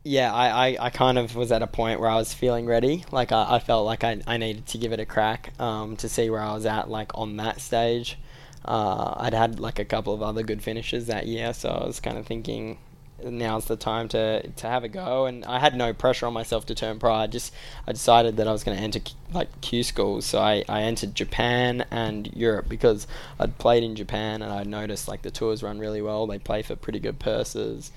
yeah, 0.05 0.33
I, 0.33 0.69
I, 0.69 0.77
I 0.87 0.91
kind 0.91 1.17
of 1.17 1.37
was 1.37 1.53
at 1.53 1.62
a 1.62 1.67
point 1.67 2.01
where 2.01 2.11
I 2.11 2.17
was 2.17 2.35
feeling 2.35 2.67
ready. 2.67 3.05
Like 3.12 3.31
I, 3.31 3.57
I 3.57 3.59
felt 3.61 3.87
like 3.87 4.03
I, 4.03 4.21
I 4.27 4.37
needed 4.37 4.67
to 4.69 4.79
give 4.79 4.93
it 4.93 5.01
a 5.01 5.07
crack 5.07 5.53
um, 5.61 5.97
to 5.99 6.09
see 6.09 6.29
where 6.29 6.41
I 6.41 6.53
was 6.55 6.67
at 6.67 6.91
like 6.91 7.17
on 7.17 7.37
that 7.37 7.61
stage. 7.61 8.19
Uh, 8.65 9.15
I'd 9.17 9.35
had 9.35 9.61
like 9.61 9.79
a 9.79 9.85
couple 9.85 10.12
of 10.15 10.23
other 10.23 10.43
good 10.43 10.62
finishes 10.62 11.07
that 11.07 11.27
year, 11.27 11.53
so 11.53 11.69
I 11.69 11.87
was 11.87 12.01
kind 12.01 12.19
of 12.19 12.27
thinking 12.27 12.79
now's 13.25 13.67
the 13.67 13.77
time 13.77 14.09
to 14.09 14.49
to 14.49 14.67
have 14.67 14.83
a 14.83 14.88
go. 14.88 15.27
And 15.27 15.45
I 15.45 15.61
had 15.61 15.77
no 15.77 15.93
pressure 15.93 16.27
on 16.27 16.33
myself 16.33 16.67
to 16.67 16.75
turn 16.75 16.99
pro. 16.99 17.15
I 17.15 17.27
just 17.29 17.53
I 17.87 17.93
decided 17.93 18.37
that 18.38 18.49
I 18.49 18.53
was 18.53 18.65
going 18.65 18.77
to 18.77 18.83
enter 18.83 19.01
like 19.33 19.61
Q 19.61 19.83
schools, 19.85 20.27
so 20.27 20.41
I, 20.41 20.65
I 20.69 20.83
entered 20.83 21.15
Japan 21.15 21.85
and 21.91 22.33
Europe 22.35 22.69
because 22.69 23.07
I'd 23.38 23.59
played 23.59 23.85
in 23.85 23.95
Japan 23.95 24.43
and 24.43 24.53
I 24.53 24.65
noticed 24.65 25.09
like 25.09 25.23
the 25.23 25.31
tours 25.31 25.62
run 25.62 25.79
really 25.79 26.03
well. 26.03 26.27
They 26.27 26.38
play 26.38 26.62
for 26.62 26.75
pretty 26.77 26.99
good 26.99 27.19
purses. 27.21 27.93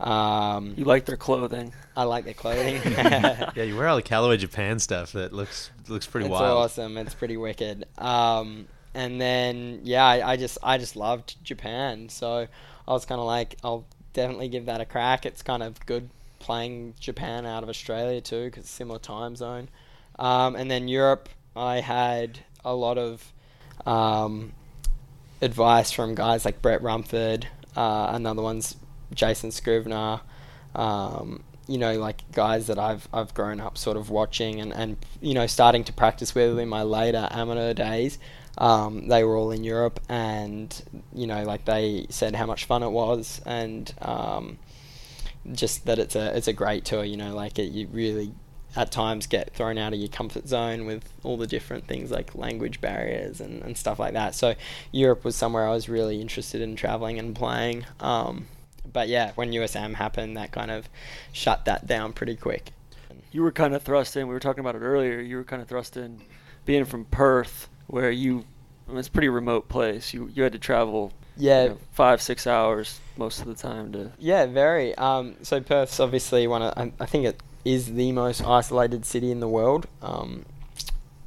Um, 0.00 0.74
You 0.76 0.84
like 0.84 1.04
their 1.06 1.16
clothing? 1.16 1.72
I 1.96 2.04
like 2.04 2.24
their 2.24 2.34
clothing. 2.34 2.76
yeah, 2.84 3.62
you 3.62 3.76
wear 3.76 3.88
all 3.88 3.96
the 3.96 4.02
Callaway 4.02 4.36
Japan 4.36 4.78
stuff 4.78 5.12
that 5.12 5.32
looks 5.32 5.70
looks 5.88 6.06
pretty 6.06 6.26
it's 6.26 6.32
wild. 6.32 6.64
It's 6.64 6.78
awesome. 6.78 6.98
It's 6.98 7.14
pretty 7.14 7.36
wicked. 7.36 7.86
Um, 7.98 8.68
and 8.94 9.20
then 9.20 9.80
yeah, 9.82 10.04
I, 10.04 10.32
I 10.32 10.36
just 10.36 10.58
I 10.62 10.78
just 10.78 10.96
loved 10.96 11.42
Japan, 11.44 12.08
so 12.08 12.46
I 12.86 12.92
was 12.92 13.04
kind 13.04 13.20
of 13.20 13.26
like, 13.26 13.56
I'll 13.62 13.84
definitely 14.12 14.48
give 14.48 14.66
that 14.66 14.80
a 14.80 14.84
crack. 14.84 15.26
It's 15.26 15.42
kind 15.42 15.62
of 15.62 15.84
good 15.84 16.08
playing 16.38 16.94
Japan 16.98 17.44
out 17.44 17.62
of 17.62 17.68
Australia 17.68 18.20
too, 18.20 18.44
because 18.46 18.66
similar 18.66 18.98
time 18.98 19.36
zone. 19.36 19.68
Um, 20.18 20.56
and 20.56 20.70
then 20.70 20.88
Europe, 20.88 21.28
I 21.54 21.80
had 21.80 22.38
a 22.64 22.74
lot 22.74 22.98
of 22.98 23.32
um, 23.86 24.52
advice 25.42 25.92
from 25.92 26.14
guys 26.14 26.44
like 26.44 26.62
Brett 26.62 26.82
Rumford. 26.82 27.46
Uh, 27.76 28.10
another 28.12 28.42
one's 28.42 28.76
Jason 29.12 29.50
Scrivener. 29.50 30.20
Um, 30.74 31.42
you 31.66 31.76
know, 31.76 31.98
like 31.98 32.30
guys 32.32 32.66
that 32.68 32.78
I've 32.78 33.08
I've 33.12 33.34
grown 33.34 33.60
up 33.60 33.76
sort 33.76 33.96
of 33.96 34.10
watching 34.10 34.60
and, 34.60 34.72
and 34.72 34.96
you 35.20 35.34
know 35.34 35.46
starting 35.46 35.84
to 35.84 35.92
practice 35.92 36.34
with 36.34 36.58
in 36.58 36.68
my 36.68 36.82
later 36.82 37.28
amateur 37.30 37.74
days. 37.74 38.18
Um, 38.56 39.06
they 39.06 39.22
were 39.22 39.36
all 39.36 39.52
in 39.52 39.62
Europe, 39.62 40.00
and 40.08 40.82
you 41.14 41.26
know, 41.26 41.44
like 41.44 41.64
they 41.64 42.06
said 42.10 42.34
how 42.34 42.46
much 42.46 42.64
fun 42.64 42.82
it 42.82 42.88
was, 42.88 43.40
and 43.46 43.92
um, 44.00 44.58
just 45.52 45.86
that 45.86 45.98
it's 45.98 46.16
a 46.16 46.36
it's 46.36 46.48
a 46.48 46.52
great 46.52 46.84
tour. 46.84 47.04
You 47.04 47.16
know, 47.16 47.34
like 47.34 47.58
it, 47.58 47.70
you 47.70 47.86
really 47.88 48.32
at 48.74 48.90
times 48.90 49.26
get 49.26 49.54
thrown 49.54 49.78
out 49.78 49.92
of 49.92 49.98
your 49.98 50.08
comfort 50.08 50.46
zone 50.46 50.86
with 50.86 51.12
all 51.22 51.36
the 51.36 51.46
different 51.46 51.86
things 51.86 52.10
like 52.10 52.34
language 52.34 52.80
barriers 52.80 53.40
and, 53.40 53.62
and 53.62 53.76
stuff 53.76 53.98
like 53.98 54.12
that. 54.12 54.34
So 54.34 54.54
Europe 54.92 55.24
was 55.24 55.36
somewhere 55.36 55.66
I 55.66 55.70
was 55.70 55.88
really 55.88 56.20
interested 56.20 56.60
in 56.60 56.76
traveling 56.76 57.18
and 57.18 57.34
playing. 57.34 57.86
Um, 57.98 58.46
but 58.92 59.08
yeah, 59.08 59.32
when 59.34 59.52
USM 59.52 59.94
happened, 59.94 60.36
that 60.36 60.52
kind 60.52 60.70
of 60.70 60.88
shut 61.32 61.64
that 61.64 61.86
down 61.86 62.12
pretty 62.12 62.36
quick. 62.36 62.72
You 63.30 63.42
were 63.42 63.52
kind 63.52 63.74
of 63.74 63.82
thrust 63.82 64.16
in. 64.16 64.26
We 64.26 64.34
were 64.34 64.40
talking 64.40 64.60
about 64.60 64.74
it 64.74 64.80
earlier. 64.80 65.20
You 65.20 65.36
were 65.36 65.44
kind 65.44 65.60
of 65.60 65.68
thrust 65.68 65.96
in, 65.96 66.20
being 66.64 66.84
from 66.84 67.04
Perth, 67.06 67.68
where 67.86 68.10
you 68.10 68.44
I 68.88 68.92
mean, 68.92 68.98
it's 68.98 69.08
a 69.08 69.10
pretty 69.10 69.28
remote 69.28 69.68
place. 69.68 70.14
You 70.14 70.30
you 70.34 70.42
had 70.42 70.52
to 70.52 70.58
travel. 70.58 71.12
Yeah. 71.36 71.62
you 71.62 71.68
know, 71.70 71.78
five 71.92 72.20
six 72.20 72.46
hours 72.46 73.00
most 73.16 73.40
of 73.40 73.46
the 73.46 73.54
time 73.54 73.92
to. 73.92 74.12
Yeah, 74.18 74.46
very. 74.46 74.94
Um, 74.96 75.36
so 75.42 75.60
Perth's 75.60 76.00
obviously 76.00 76.46
one 76.46 76.62
of, 76.62 76.74
I, 76.76 76.92
I 76.98 77.06
think 77.06 77.26
it 77.26 77.40
is 77.64 77.94
the 77.94 78.10
most 78.12 78.42
isolated 78.42 79.04
city 79.04 79.30
in 79.30 79.40
the 79.40 79.48
world. 79.48 79.86
Um, 80.02 80.44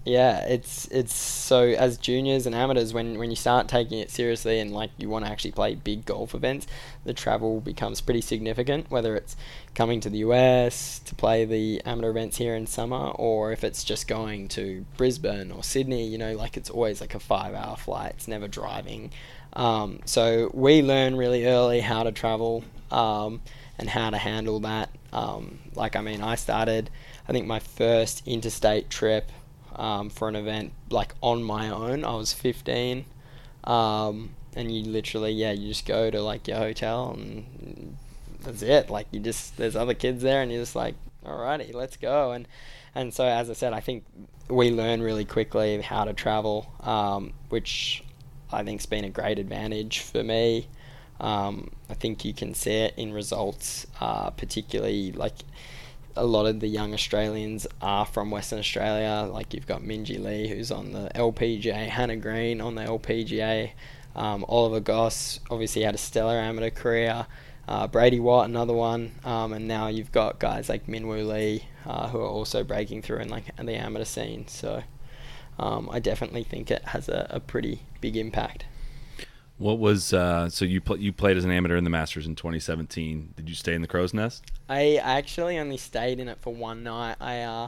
yeah, 0.04 0.40
it's 0.48 0.88
it's 0.88 1.14
so 1.14 1.62
as 1.62 2.00
juniors 2.00 2.48
and 2.48 2.56
amateurs 2.56 2.92
when 2.92 3.20
when 3.20 3.30
you 3.30 3.36
start 3.36 3.68
taking 3.68 4.00
it 4.00 4.10
seriously 4.10 4.60
and 4.60 4.74
like 4.74 4.90
you 4.98 5.10
want 5.10 5.26
to 5.26 5.32
actually 5.32 5.52
play 5.52 5.76
big 5.76 6.06
golf 6.06 6.34
events, 6.34 6.66
the 7.04 7.14
travel 7.14 7.62
becomes 7.62 8.02
pretty 8.02 8.22
significant. 8.22 8.90
Whether 8.90 9.16
it's 9.16 9.36
coming 9.76 10.00
to 10.02 10.10
the 10.10 10.20
US 10.20 11.00
to 11.06 11.14
play 11.14 11.46
the 11.46 11.84
amateur 11.86 12.10
events 12.10 12.38
here 12.38 12.56
in 12.56 12.66
summer, 12.66 13.12
or 13.12 13.52
if 13.52 13.64
it's 13.64 13.84
just 13.84 14.08
going 14.08 14.48
to 14.50 14.86
Brisbane 14.98 15.52
or 15.52 15.64
Sydney, 15.64 16.08
you 16.08 16.18
know, 16.18 16.34
like 16.36 16.58
it's 16.58 16.72
always 16.72 17.00
like 17.00 17.14
a 17.14 17.20
five-hour 17.20 17.78
flight. 17.78 18.14
It's 18.16 18.28
never 18.28 18.48
driving. 18.48 19.12
Um, 19.54 20.00
so 20.06 20.50
we 20.54 20.82
learn 20.82 21.16
really 21.16 21.46
early 21.46 21.82
how 21.82 22.04
to 22.04 22.12
travel 22.12 22.64
um, 22.90 23.42
and 23.78 23.88
how 23.88 24.10
to 24.10 24.18
handle 24.18 24.62
that. 24.62 24.90
Um, 25.14 25.60
like 25.76 25.96
I 25.96 26.02
mean, 26.02 26.22
I 26.24 26.36
started. 26.36 26.90
I 27.30 27.34
think 27.34 27.46
my 27.46 27.60
first 27.60 28.28
interstate 28.28 28.90
trip 28.90 29.32
um, 29.76 30.10
for 30.10 30.28
an 30.28 30.36
event 30.36 30.74
like 30.90 31.14
on 31.22 31.44
my 31.44 31.70
own. 31.70 32.04
I 32.04 32.16
was 32.16 32.34
15, 32.34 33.06
um, 33.64 34.32
and 34.56 34.72
you 34.72 34.84
literally 34.92 35.32
yeah 35.32 35.52
you 35.52 35.70
just 35.70 35.86
go 35.86 36.10
to 36.12 36.22
like 36.22 36.48
your 36.48 36.58
hotel 36.58 37.12
and 37.18 37.98
that's 38.42 38.62
it. 38.62 38.90
Like 38.90 39.08
you 39.12 39.20
just 39.20 39.58
there's 39.58 39.76
other 39.76 39.94
kids 39.94 40.22
there, 40.22 40.42
and 40.42 40.52
you're 40.52 40.62
just 40.62 40.76
like, 40.76 40.96
alrighty, 41.26 41.74
let's 41.74 41.98
go. 41.98 42.32
And 42.32 42.48
and 42.96 43.14
so 43.14 43.26
as 43.26 43.50
I 43.50 43.54
said, 43.54 43.74
I 43.74 43.80
think 43.80 44.04
we 44.50 44.72
learn 44.72 45.02
really 45.02 45.26
quickly 45.26 45.82
how 45.82 46.04
to 46.04 46.14
travel, 46.14 46.72
um, 46.82 47.34
which 47.50 48.04
I 48.52 48.64
think's 48.64 48.86
been 48.86 49.06
a 49.06 49.10
great 49.10 49.40
advantage 49.40 50.00
for 50.00 50.24
me. 50.24 50.68
Um, 51.20 51.72
I 51.90 51.94
think 51.94 52.26
you 52.26 52.34
can 52.34 52.54
see 52.54 52.72
it 52.72 52.96
in 52.98 53.14
results, 53.14 53.86
uh, 54.00 54.32
particularly 54.32 55.12
like 55.12 55.36
a 56.16 56.26
lot 56.26 56.46
of 56.46 56.60
the 56.60 56.68
young 56.68 56.94
Australians 56.94 57.68
are 57.82 58.06
from 58.06 58.32
Western 58.32 58.60
Australia. 58.60 59.30
Like 59.32 59.54
you've 59.54 59.68
got 59.68 59.82
Minjee 59.82 60.24
Lee, 60.24 60.48
who's 60.48 60.72
on 60.72 60.92
the 60.92 61.10
LPGA, 61.16 61.88
Hannah 61.88 62.18
Green 62.18 62.62
on 62.62 62.76
the 62.76 62.84
LPGA, 62.84 63.72
um, 64.16 64.46
Oliver 64.48 64.80
Goss 64.80 65.40
obviously 65.50 65.84
had 65.84 65.96
a 65.96 65.98
stellar 65.98 66.36
amateur 66.36 66.70
career. 66.70 67.26
Uh, 67.68 67.88
Brady 67.88 68.20
Watt, 68.20 68.50
another 68.50 68.74
one, 68.74 69.14
um, 69.24 69.54
and 69.54 69.68
now 69.68 69.88
you've 69.88 70.12
got 70.12 70.40
guys 70.40 70.68
like 70.68 70.88
Minwoo 70.88 71.26
Lee, 71.26 71.66
uh, 71.86 72.10
who 72.10 72.20
are 72.20 72.28
also 72.28 72.64
breaking 72.64 73.02
through 73.02 73.20
in 73.20 73.30
like 73.30 73.56
the 73.56 73.76
amateur 73.76 74.04
scene. 74.04 74.48
So 74.48 74.84
um, 75.58 75.90
I 75.92 76.00
definitely 76.00 76.44
think 76.44 76.70
it 76.70 76.84
has 76.86 77.08
a, 77.08 77.28
a 77.30 77.40
pretty 77.40 77.84
big 78.02 78.18
impact. 78.18 78.66
What 79.62 79.78
was 79.78 80.12
uh, 80.12 80.50
so 80.50 80.66
you 80.66 80.82
pl- 80.82 80.98
you 80.98 81.14
played 81.14 81.38
as 81.38 81.46
an 81.46 81.52
amateur 81.52 81.78
in 81.78 81.84
the 81.84 81.92
Masters 81.92 82.26
in 82.26 82.36
2017? 82.36 83.36
Did 83.38 83.48
you 83.48 83.54
stay 83.54 83.76
in 83.76 83.84
the 83.84 83.88
Crow's 83.88 84.12
Nest? 84.12 84.44
I 84.68 84.96
actually 84.96 85.60
only 85.60 85.78
stayed 85.78 86.20
in 86.20 86.28
it 86.28 86.40
for 86.42 86.52
one 86.52 86.82
night. 86.82 87.18
I 87.22 87.42
uh, 87.42 87.68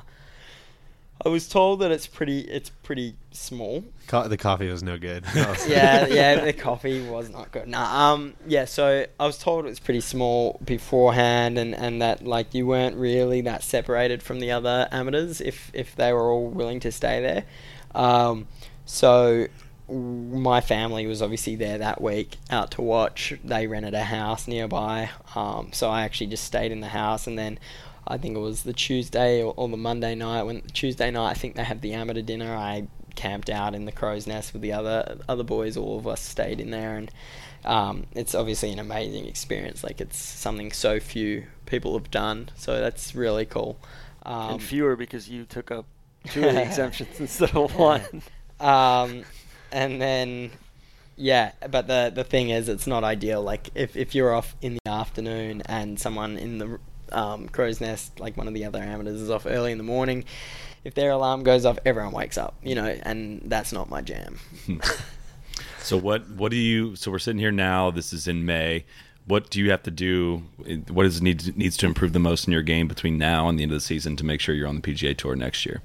I 1.23 1.29
was 1.29 1.47
told 1.47 1.81
that 1.81 1.91
it's 1.91 2.07
pretty 2.07 2.39
it's 2.39 2.71
pretty 2.71 3.15
small. 3.29 3.83
Co- 4.07 4.27
the 4.27 4.37
coffee 4.37 4.69
was 4.69 4.81
no 4.81 4.97
good. 4.97 5.23
yeah, 5.35 6.07
yeah, 6.07 6.43
the 6.43 6.51
coffee 6.51 7.07
was 7.07 7.29
not 7.29 7.51
good. 7.51 7.67
Nah, 7.67 8.13
um, 8.13 8.33
yeah. 8.47 8.65
So 8.65 9.05
I 9.19 9.25
was 9.27 9.37
told 9.37 9.65
it 9.65 9.69
was 9.69 9.79
pretty 9.79 10.01
small 10.01 10.59
beforehand, 10.65 11.59
and, 11.59 11.75
and 11.75 12.01
that 12.01 12.25
like 12.25 12.55
you 12.55 12.65
weren't 12.65 12.95
really 12.95 13.41
that 13.41 13.61
separated 13.61 14.23
from 14.23 14.39
the 14.39 14.49
other 14.49 14.87
amateurs 14.91 15.41
if 15.41 15.69
if 15.75 15.95
they 15.95 16.11
were 16.11 16.31
all 16.31 16.47
willing 16.47 16.79
to 16.79 16.91
stay 16.91 17.21
there. 17.21 17.45
Um, 17.93 18.47
so 18.85 19.47
my 19.89 20.61
family 20.61 21.05
was 21.07 21.21
obviously 21.21 21.55
there 21.55 21.77
that 21.77 22.01
week 22.01 22.37
out 22.49 22.71
to 22.71 22.81
watch. 22.81 23.33
They 23.43 23.67
rented 23.67 23.93
a 23.93 24.03
house 24.03 24.47
nearby, 24.47 25.09
um, 25.35 25.71
so 25.73 25.89
I 25.89 26.03
actually 26.03 26.27
just 26.27 26.45
stayed 26.45 26.71
in 26.71 26.79
the 26.79 26.87
house, 26.87 27.27
and 27.27 27.37
then 27.37 27.59
I 28.07 28.17
think 28.17 28.35
it 28.35 28.39
was 28.39 28.63
the 28.63 28.73
Tuesday 28.73 29.43
or, 29.43 29.53
or, 29.55 29.67
the 29.67 29.77
Monday 29.77 30.15
night. 30.15 30.43
When 30.43 30.61
Tuesday 30.73 31.11
night, 31.11 31.31
I 31.31 31.33
think 31.33 31.55
they 31.55 31.63
had 31.63 31.81
the 31.81 31.93
amateur 31.93 32.21
dinner. 32.21 32.55
I 32.55 32.87
camped 33.15 33.49
out 33.49 33.75
in 33.75 33.85
the 33.85 33.91
crow's 33.91 34.25
nest 34.25 34.53
with 34.53 34.61
the 34.61 34.73
other 34.73 35.17
other 35.27 35.43
boys. 35.43 35.75
All 35.75 35.97
of 35.97 36.07
us 36.07 36.21
stayed 36.21 36.61
in 36.61 36.71
there, 36.71 36.95
and 36.95 37.11
um, 37.65 38.07
it's 38.13 38.35
obviously 38.35 38.71
an 38.71 38.79
amazing 38.79 39.25
experience. 39.25 39.83
Like 39.83 39.99
it's 39.99 40.17
something 40.17 40.71
so 40.71 40.99
few 40.99 41.45
people 41.65 41.93
have 41.93 42.09
done, 42.09 42.49
so 42.55 42.79
that's 42.79 43.15
really 43.15 43.45
cool. 43.45 43.77
Um, 44.25 44.51
and 44.51 44.63
fewer 44.63 44.95
because 44.95 45.29
you 45.29 45.43
took 45.43 45.71
up 45.71 45.85
two 46.27 46.47
of 46.47 46.53
the 46.53 46.61
exemptions 46.61 47.19
instead 47.19 47.55
of 47.55 47.75
one. 47.75 48.21
And 49.73 49.99
then 49.99 50.51
yeah, 51.15 51.51
but 51.69 51.87
the 51.87 52.11
the 52.13 52.23
thing 52.23 52.49
is, 52.49 52.69
it's 52.69 52.87
not 52.87 53.03
ideal. 53.03 53.41
Like 53.41 53.69
if 53.75 53.95
if 53.95 54.15
you're 54.15 54.33
off 54.33 54.55
in 54.61 54.75
the 54.75 54.89
afternoon 54.89 55.61
and 55.65 55.99
someone 55.99 56.37
in 56.37 56.57
the 56.57 56.79
um, 57.11 57.47
crow's 57.49 57.79
nest, 57.81 58.19
like 58.19 58.37
one 58.37 58.47
of 58.47 58.53
the 58.53 58.65
other 58.65 58.79
amateurs, 58.79 59.21
is 59.21 59.29
off 59.29 59.45
early 59.45 59.71
in 59.71 59.77
the 59.77 59.83
morning. 59.83 60.25
If 60.83 60.95
their 60.95 61.11
alarm 61.11 61.43
goes 61.43 61.65
off, 61.65 61.79
everyone 61.85 62.13
wakes 62.13 62.37
up, 62.37 62.55
you 62.61 62.75
know, 62.75 62.85
and 62.85 63.41
that's 63.45 63.71
not 63.71 63.89
my 63.89 64.01
jam. 64.01 64.37
so 65.79 65.97
what? 65.97 66.29
What 66.29 66.51
do 66.51 66.57
you? 66.57 66.95
So 66.95 67.11
we're 67.11 67.19
sitting 67.19 67.39
here 67.39 67.51
now. 67.51 67.91
This 67.91 68.11
is 68.11 68.27
in 68.27 68.45
May. 68.45 68.85
What 69.25 69.49
do 69.49 69.59
you 69.59 69.71
have 69.71 69.83
to 69.83 69.91
do? 69.91 70.43
What 70.89 71.05
is 71.05 71.21
needs 71.21 71.55
needs 71.55 71.77
to 71.77 71.85
improve 71.85 72.13
the 72.13 72.19
most 72.19 72.47
in 72.47 72.53
your 72.53 72.63
game 72.63 72.87
between 72.87 73.17
now 73.17 73.47
and 73.47 73.57
the 73.57 73.63
end 73.63 73.71
of 73.71 73.77
the 73.77 73.81
season 73.81 74.15
to 74.17 74.25
make 74.25 74.41
sure 74.41 74.55
you're 74.55 74.67
on 74.67 74.75
the 74.75 74.81
PGA 74.81 75.15
Tour 75.15 75.35
next 75.35 75.65
year? 75.65 75.81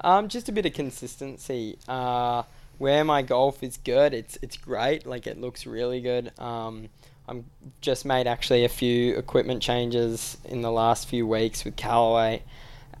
Um, 0.00 0.28
just 0.28 0.48
a 0.48 0.52
bit 0.52 0.66
of 0.66 0.74
consistency. 0.74 1.78
Uh, 1.86 2.42
where 2.82 3.04
my 3.04 3.22
golf 3.22 3.62
is 3.62 3.76
good, 3.76 4.12
it's 4.12 4.36
it's 4.42 4.56
great. 4.56 5.06
Like 5.06 5.28
it 5.28 5.40
looks 5.40 5.66
really 5.66 6.00
good. 6.00 6.32
Um, 6.36 6.88
I'm 7.28 7.44
just 7.80 8.04
made 8.04 8.26
actually 8.26 8.64
a 8.64 8.68
few 8.68 9.16
equipment 9.16 9.62
changes 9.62 10.36
in 10.44 10.62
the 10.62 10.70
last 10.72 11.06
few 11.06 11.24
weeks 11.24 11.64
with 11.64 11.76
Callaway, 11.76 12.42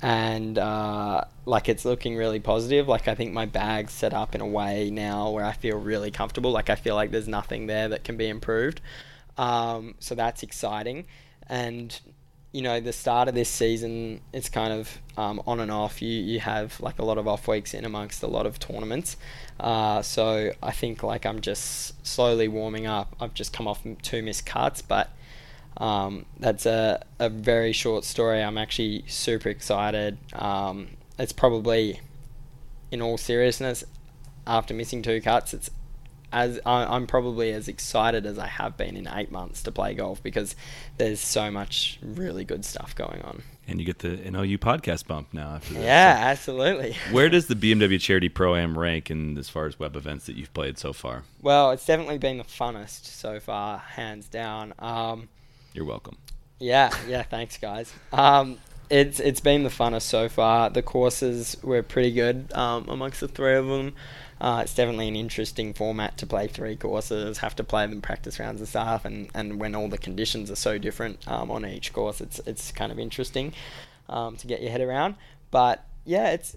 and 0.00 0.56
uh, 0.56 1.24
like 1.46 1.68
it's 1.68 1.84
looking 1.84 2.14
really 2.14 2.38
positive. 2.38 2.86
Like 2.86 3.08
I 3.08 3.16
think 3.16 3.32
my 3.32 3.44
bag's 3.44 3.92
set 3.92 4.14
up 4.14 4.36
in 4.36 4.40
a 4.40 4.46
way 4.46 4.88
now 4.88 5.30
where 5.30 5.44
I 5.44 5.52
feel 5.52 5.78
really 5.78 6.12
comfortable. 6.12 6.52
Like 6.52 6.70
I 6.70 6.76
feel 6.76 6.94
like 6.94 7.10
there's 7.10 7.26
nothing 7.26 7.66
there 7.66 7.88
that 7.88 8.04
can 8.04 8.16
be 8.16 8.28
improved. 8.28 8.80
Um, 9.36 9.96
so 9.98 10.14
that's 10.14 10.44
exciting, 10.44 11.06
and 11.48 11.98
you 12.52 12.60
know, 12.60 12.80
the 12.80 12.92
start 12.92 13.28
of 13.28 13.34
this 13.34 13.48
season, 13.48 14.20
it's 14.32 14.50
kind 14.50 14.72
of 14.72 14.98
um, 15.16 15.42
on 15.46 15.58
and 15.60 15.70
off. 15.70 16.02
You 16.02 16.22
you 16.22 16.40
have 16.40 16.78
like 16.80 16.98
a 16.98 17.04
lot 17.04 17.16
of 17.16 17.26
off 17.26 17.48
weeks 17.48 17.72
in 17.72 17.84
amongst 17.84 18.22
a 18.22 18.26
lot 18.26 18.46
of 18.46 18.58
tournaments. 18.58 19.16
Uh, 19.58 20.02
so 20.02 20.52
I 20.62 20.70
think 20.70 21.02
like 21.02 21.24
I'm 21.24 21.40
just 21.40 22.06
slowly 22.06 22.48
warming 22.48 22.86
up. 22.86 23.16
I've 23.20 23.32
just 23.32 23.52
come 23.52 23.66
off 23.66 23.80
two 24.02 24.22
missed 24.22 24.44
cuts, 24.44 24.82
but 24.82 25.10
um, 25.78 26.26
that's 26.38 26.66
a, 26.66 27.02
a 27.18 27.30
very 27.30 27.72
short 27.72 28.04
story. 28.04 28.42
I'm 28.42 28.58
actually 28.58 29.04
super 29.06 29.48
excited. 29.48 30.18
Um, 30.34 30.88
it's 31.18 31.32
probably, 31.32 32.00
in 32.90 33.00
all 33.00 33.16
seriousness, 33.16 33.84
after 34.46 34.74
missing 34.74 35.02
two 35.02 35.20
cuts, 35.20 35.54
it's 35.54 35.70
as 36.32 36.58
I, 36.64 36.96
am 36.96 37.06
probably 37.06 37.52
as 37.52 37.68
excited 37.68 38.26
as 38.26 38.38
I 38.38 38.46
have 38.46 38.76
been 38.76 38.96
in 38.96 39.06
eight 39.06 39.30
months 39.30 39.62
to 39.64 39.72
play 39.72 39.94
golf 39.94 40.22
because 40.22 40.56
there's 40.96 41.20
so 41.20 41.50
much 41.50 41.98
really 42.02 42.44
good 42.44 42.64
stuff 42.64 42.94
going 42.94 43.20
on. 43.22 43.42
And 43.68 43.78
you 43.78 43.86
get 43.86 44.00
the 44.00 44.16
NLU 44.16 44.58
podcast 44.58 45.06
bump 45.06 45.28
now 45.32 45.54
after 45.54 45.74
that. 45.74 45.82
Yeah, 45.82 46.16
so 46.16 46.30
absolutely. 46.30 46.96
where 47.12 47.28
does 47.28 47.46
the 47.46 47.54
BMW 47.54 48.00
Charity 48.00 48.28
Pro 48.28 48.56
Am 48.56 48.78
rank 48.78 49.10
in 49.10 49.38
as 49.38 49.48
far 49.48 49.66
as 49.66 49.78
web 49.78 49.94
events 49.94 50.26
that 50.26 50.36
you've 50.36 50.52
played 50.52 50.78
so 50.78 50.92
far? 50.92 51.24
Well, 51.40 51.70
it's 51.70 51.86
definitely 51.86 52.18
been 52.18 52.38
the 52.38 52.44
funnest 52.44 53.04
so 53.04 53.38
far, 53.38 53.78
hands 53.78 54.26
down. 54.26 54.74
Um, 54.78 55.28
You're 55.74 55.84
welcome. 55.84 56.16
Yeah, 56.58 56.90
yeah. 57.08 57.22
Thanks, 57.22 57.58
guys. 57.58 57.92
Um, 58.12 58.58
it's 58.88 59.20
it's 59.20 59.40
been 59.40 59.62
the 59.62 59.70
funnest 59.70 60.02
so 60.02 60.28
far. 60.28 60.70
The 60.70 60.82
courses 60.82 61.56
were 61.62 61.82
pretty 61.82 62.12
good 62.12 62.52
um, 62.52 62.86
amongst 62.88 63.20
the 63.20 63.28
three 63.28 63.54
of 63.54 63.66
them. 63.66 63.94
Uh, 64.42 64.62
it's 64.62 64.74
definitely 64.74 65.06
an 65.06 65.14
interesting 65.14 65.72
format 65.72 66.18
to 66.18 66.26
play 66.26 66.48
three 66.48 66.74
courses, 66.74 67.38
have 67.38 67.54
to 67.54 67.62
play 67.62 67.86
them 67.86 68.02
practice 68.02 68.40
rounds 68.40 68.60
and 68.60 68.68
stuff, 68.68 69.04
and, 69.04 69.30
and 69.34 69.60
when 69.60 69.72
all 69.72 69.86
the 69.88 69.96
conditions 69.96 70.50
are 70.50 70.56
so 70.56 70.78
different 70.78 71.16
um, 71.28 71.48
on 71.48 71.64
each 71.64 71.92
course, 71.92 72.20
it's 72.20 72.40
it's 72.44 72.72
kind 72.72 72.90
of 72.90 72.98
interesting 72.98 73.52
um, 74.08 74.34
to 74.36 74.48
get 74.48 74.60
your 74.60 74.72
head 74.72 74.80
around. 74.80 75.14
But 75.52 75.86
yeah, 76.04 76.30
it's 76.30 76.56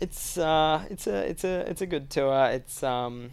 it's 0.00 0.36
uh, 0.36 0.84
it's 0.90 1.06
a 1.06 1.30
it's 1.30 1.44
a 1.44 1.70
it's 1.70 1.80
a 1.80 1.86
good 1.86 2.10
tour. 2.10 2.46
It's 2.46 2.82
um, 2.82 3.30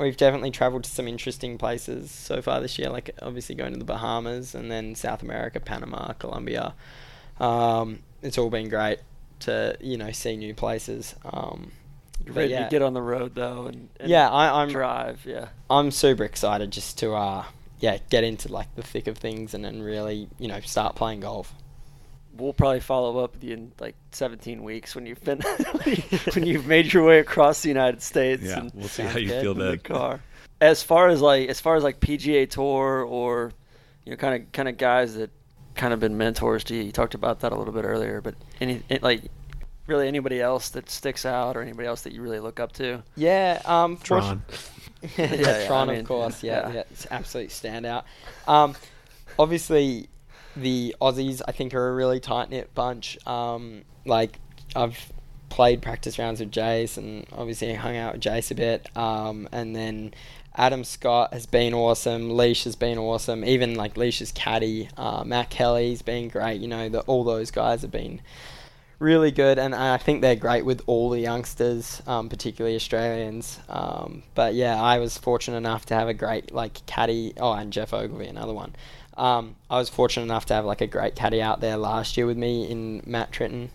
we've 0.00 0.16
definitely 0.16 0.50
travelled 0.50 0.84
to 0.84 0.90
some 0.90 1.06
interesting 1.06 1.58
places 1.58 2.10
so 2.10 2.40
far 2.40 2.62
this 2.62 2.78
year, 2.78 2.88
like 2.88 3.10
obviously 3.20 3.54
going 3.54 3.74
to 3.74 3.78
the 3.78 3.84
Bahamas 3.84 4.54
and 4.54 4.70
then 4.70 4.94
South 4.94 5.22
America, 5.22 5.60
Panama, 5.60 6.14
Colombia. 6.14 6.72
Um, 7.38 7.98
it's 8.22 8.38
all 8.38 8.48
been 8.48 8.70
great 8.70 9.00
to 9.40 9.76
you 9.82 9.98
know 9.98 10.12
see 10.12 10.34
new 10.34 10.54
places. 10.54 11.14
Um, 11.26 11.72
ready 12.26 12.50
yeah. 12.50 12.64
to 12.64 12.70
get 12.70 12.82
on 12.82 12.94
the 12.94 13.02
road 13.02 13.34
though 13.34 13.66
and, 13.66 13.88
and 14.00 14.08
yeah, 14.08 14.30
I, 14.30 14.62
am 14.62 14.68
drive. 14.68 15.24
Yeah, 15.24 15.48
I'm 15.70 15.90
super 15.90 16.24
excited 16.24 16.70
just 16.70 16.98
to 16.98 17.14
uh 17.14 17.44
yeah 17.80 17.98
get 18.10 18.24
into 18.24 18.52
like 18.52 18.74
the 18.74 18.82
thick 18.82 19.06
of 19.06 19.18
things 19.18 19.54
and 19.54 19.64
then 19.64 19.82
really 19.82 20.28
you 20.38 20.48
know 20.48 20.60
start 20.60 20.96
playing 20.96 21.20
golf. 21.20 21.52
We'll 22.36 22.52
probably 22.52 22.80
follow 22.80 23.18
up 23.24 23.34
with 23.34 23.42
you 23.42 23.54
in 23.54 23.72
like 23.80 23.96
17 24.12 24.62
weeks 24.62 24.94
when 24.94 25.06
you've 25.06 25.22
been 25.24 25.40
when 26.34 26.46
you've 26.46 26.66
made 26.66 26.92
your 26.92 27.04
way 27.04 27.18
across 27.18 27.62
the 27.62 27.68
United 27.68 28.02
States. 28.02 28.42
Yeah, 28.42 28.60
and 28.60 28.72
we'll 28.74 28.88
see 28.88 29.02
how 29.02 29.18
you 29.18 29.28
feel 29.28 29.54
then. 29.54 29.72
The 29.72 29.78
car. 29.78 30.20
As 30.60 30.82
far 30.82 31.08
as 31.08 31.20
like 31.20 31.48
as 31.48 31.60
far 31.60 31.76
as 31.76 31.82
like 31.82 32.00
PGA 32.00 32.48
Tour 32.48 33.04
or 33.04 33.52
you 34.04 34.10
know 34.10 34.16
kind 34.16 34.42
of 34.42 34.52
kind 34.52 34.68
of 34.68 34.76
guys 34.76 35.14
that 35.14 35.30
kind 35.78 35.94
of 35.94 36.00
been 36.00 36.18
mentors 36.18 36.64
to 36.64 36.74
you. 36.74 36.82
You 36.82 36.92
talked 36.92 37.14
about 37.14 37.40
that 37.40 37.52
a 37.52 37.56
little 37.56 37.72
bit 37.72 37.84
earlier, 37.84 38.20
but 38.20 38.34
any 38.60 38.82
like 39.00 39.30
really 39.88 40.06
anybody 40.06 40.40
else 40.40 40.68
that 40.70 40.90
sticks 40.90 41.24
out 41.26 41.56
or 41.56 41.62
anybody 41.62 41.88
else 41.88 42.02
that 42.02 42.12
you 42.12 42.22
really 42.22 42.40
look 42.40 42.60
up 42.60 42.72
to? 42.72 43.02
Yeah, 43.16 43.60
um, 43.64 43.96
Tron. 43.96 44.42
yeah, 45.16 45.34
yeah, 45.34 45.66
Tron, 45.66 45.88
I 45.88 45.92
mean, 45.92 46.00
of 46.02 46.06
course. 46.06 46.42
Yeah, 46.42 46.68
yeah, 46.68 46.74
yeah 46.74 46.82
it's 46.90 47.06
absolute 47.10 47.50
standout. 47.50 48.04
Um, 48.46 48.76
obviously, 49.38 50.08
the 50.56 50.94
Aussies 51.00 51.42
I 51.46 51.52
think 51.52 51.74
are 51.74 51.88
a 51.88 51.94
really 51.94 52.20
tight 52.20 52.50
knit 52.50 52.74
bunch. 52.74 53.18
Um, 53.26 53.82
like 54.04 54.38
I've 54.76 55.12
played 55.48 55.82
practice 55.82 56.18
rounds 56.18 56.40
with 56.40 56.50
Jace 56.50 56.98
and 56.98 57.26
obviously 57.32 57.72
hung 57.74 57.96
out 57.96 58.14
with 58.14 58.22
Jace 58.22 58.50
a 58.50 58.54
bit. 58.54 58.96
Um, 58.96 59.48
and 59.52 59.74
then 59.74 60.14
Adam 60.54 60.84
Scott 60.84 61.32
has 61.32 61.46
been 61.46 61.72
awesome. 61.72 62.36
Leash 62.36 62.64
has 62.64 62.76
been 62.76 62.98
awesome. 62.98 63.44
Even 63.44 63.74
like 63.74 63.96
Leash's 63.96 64.32
caddy, 64.32 64.88
uh, 64.96 65.24
Matt 65.24 65.50
Kelly's 65.50 66.02
been 66.02 66.28
great. 66.28 66.60
You 66.60 66.68
know, 66.68 66.88
the, 66.88 67.00
all 67.02 67.24
those 67.24 67.50
guys 67.50 67.82
have 67.82 67.90
been 67.90 68.20
really 68.98 69.30
good, 69.30 69.58
and 69.58 69.74
I 69.74 69.96
think 69.96 70.22
they're 70.22 70.36
great 70.36 70.64
with 70.64 70.82
all 70.86 71.10
the 71.10 71.20
youngsters, 71.20 72.02
um, 72.06 72.28
particularly 72.28 72.76
Australians. 72.76 73.58
Um, 73.68 74.22
but 74.34 74.54
yeah, 74.54 74.80
I 74.80 74.98
was 74.98 75.16
fortunate 75.16 75.56
enough 75.56 75.86
to 75.86 75.94
have 75.94 76.08
a 76.08 76.14
great 76.14 76.52
like 76.52 76.84
caddy. 76.86 77.32
Oh, 77.36 77.52
and 77.52 77.72
Geoff 77.72 77.94
Ogilvy, 77.94 78.26
another 78.26 78.52
one. 78.52 78.74
Um, 79.16 79.56
I 79.68 79.78
was 79.78 79.88
fortunate 79.88 80.24
enough 80.24 80.46
to 80.46 80.54
have 80.54 80.64
like 80.64 80.80
a 80.80 80.86
great 80.86 81.16
caddy 81.16 81.42
out 81.42 81.60
there 81.60 81.76
last 81.76 82.16
year 82.16 82.26
with 82.26 82.36
me 82.36 82.70
in 82.70 83.02
Matt 83.04 83.32
Tritton, 83.32 83.70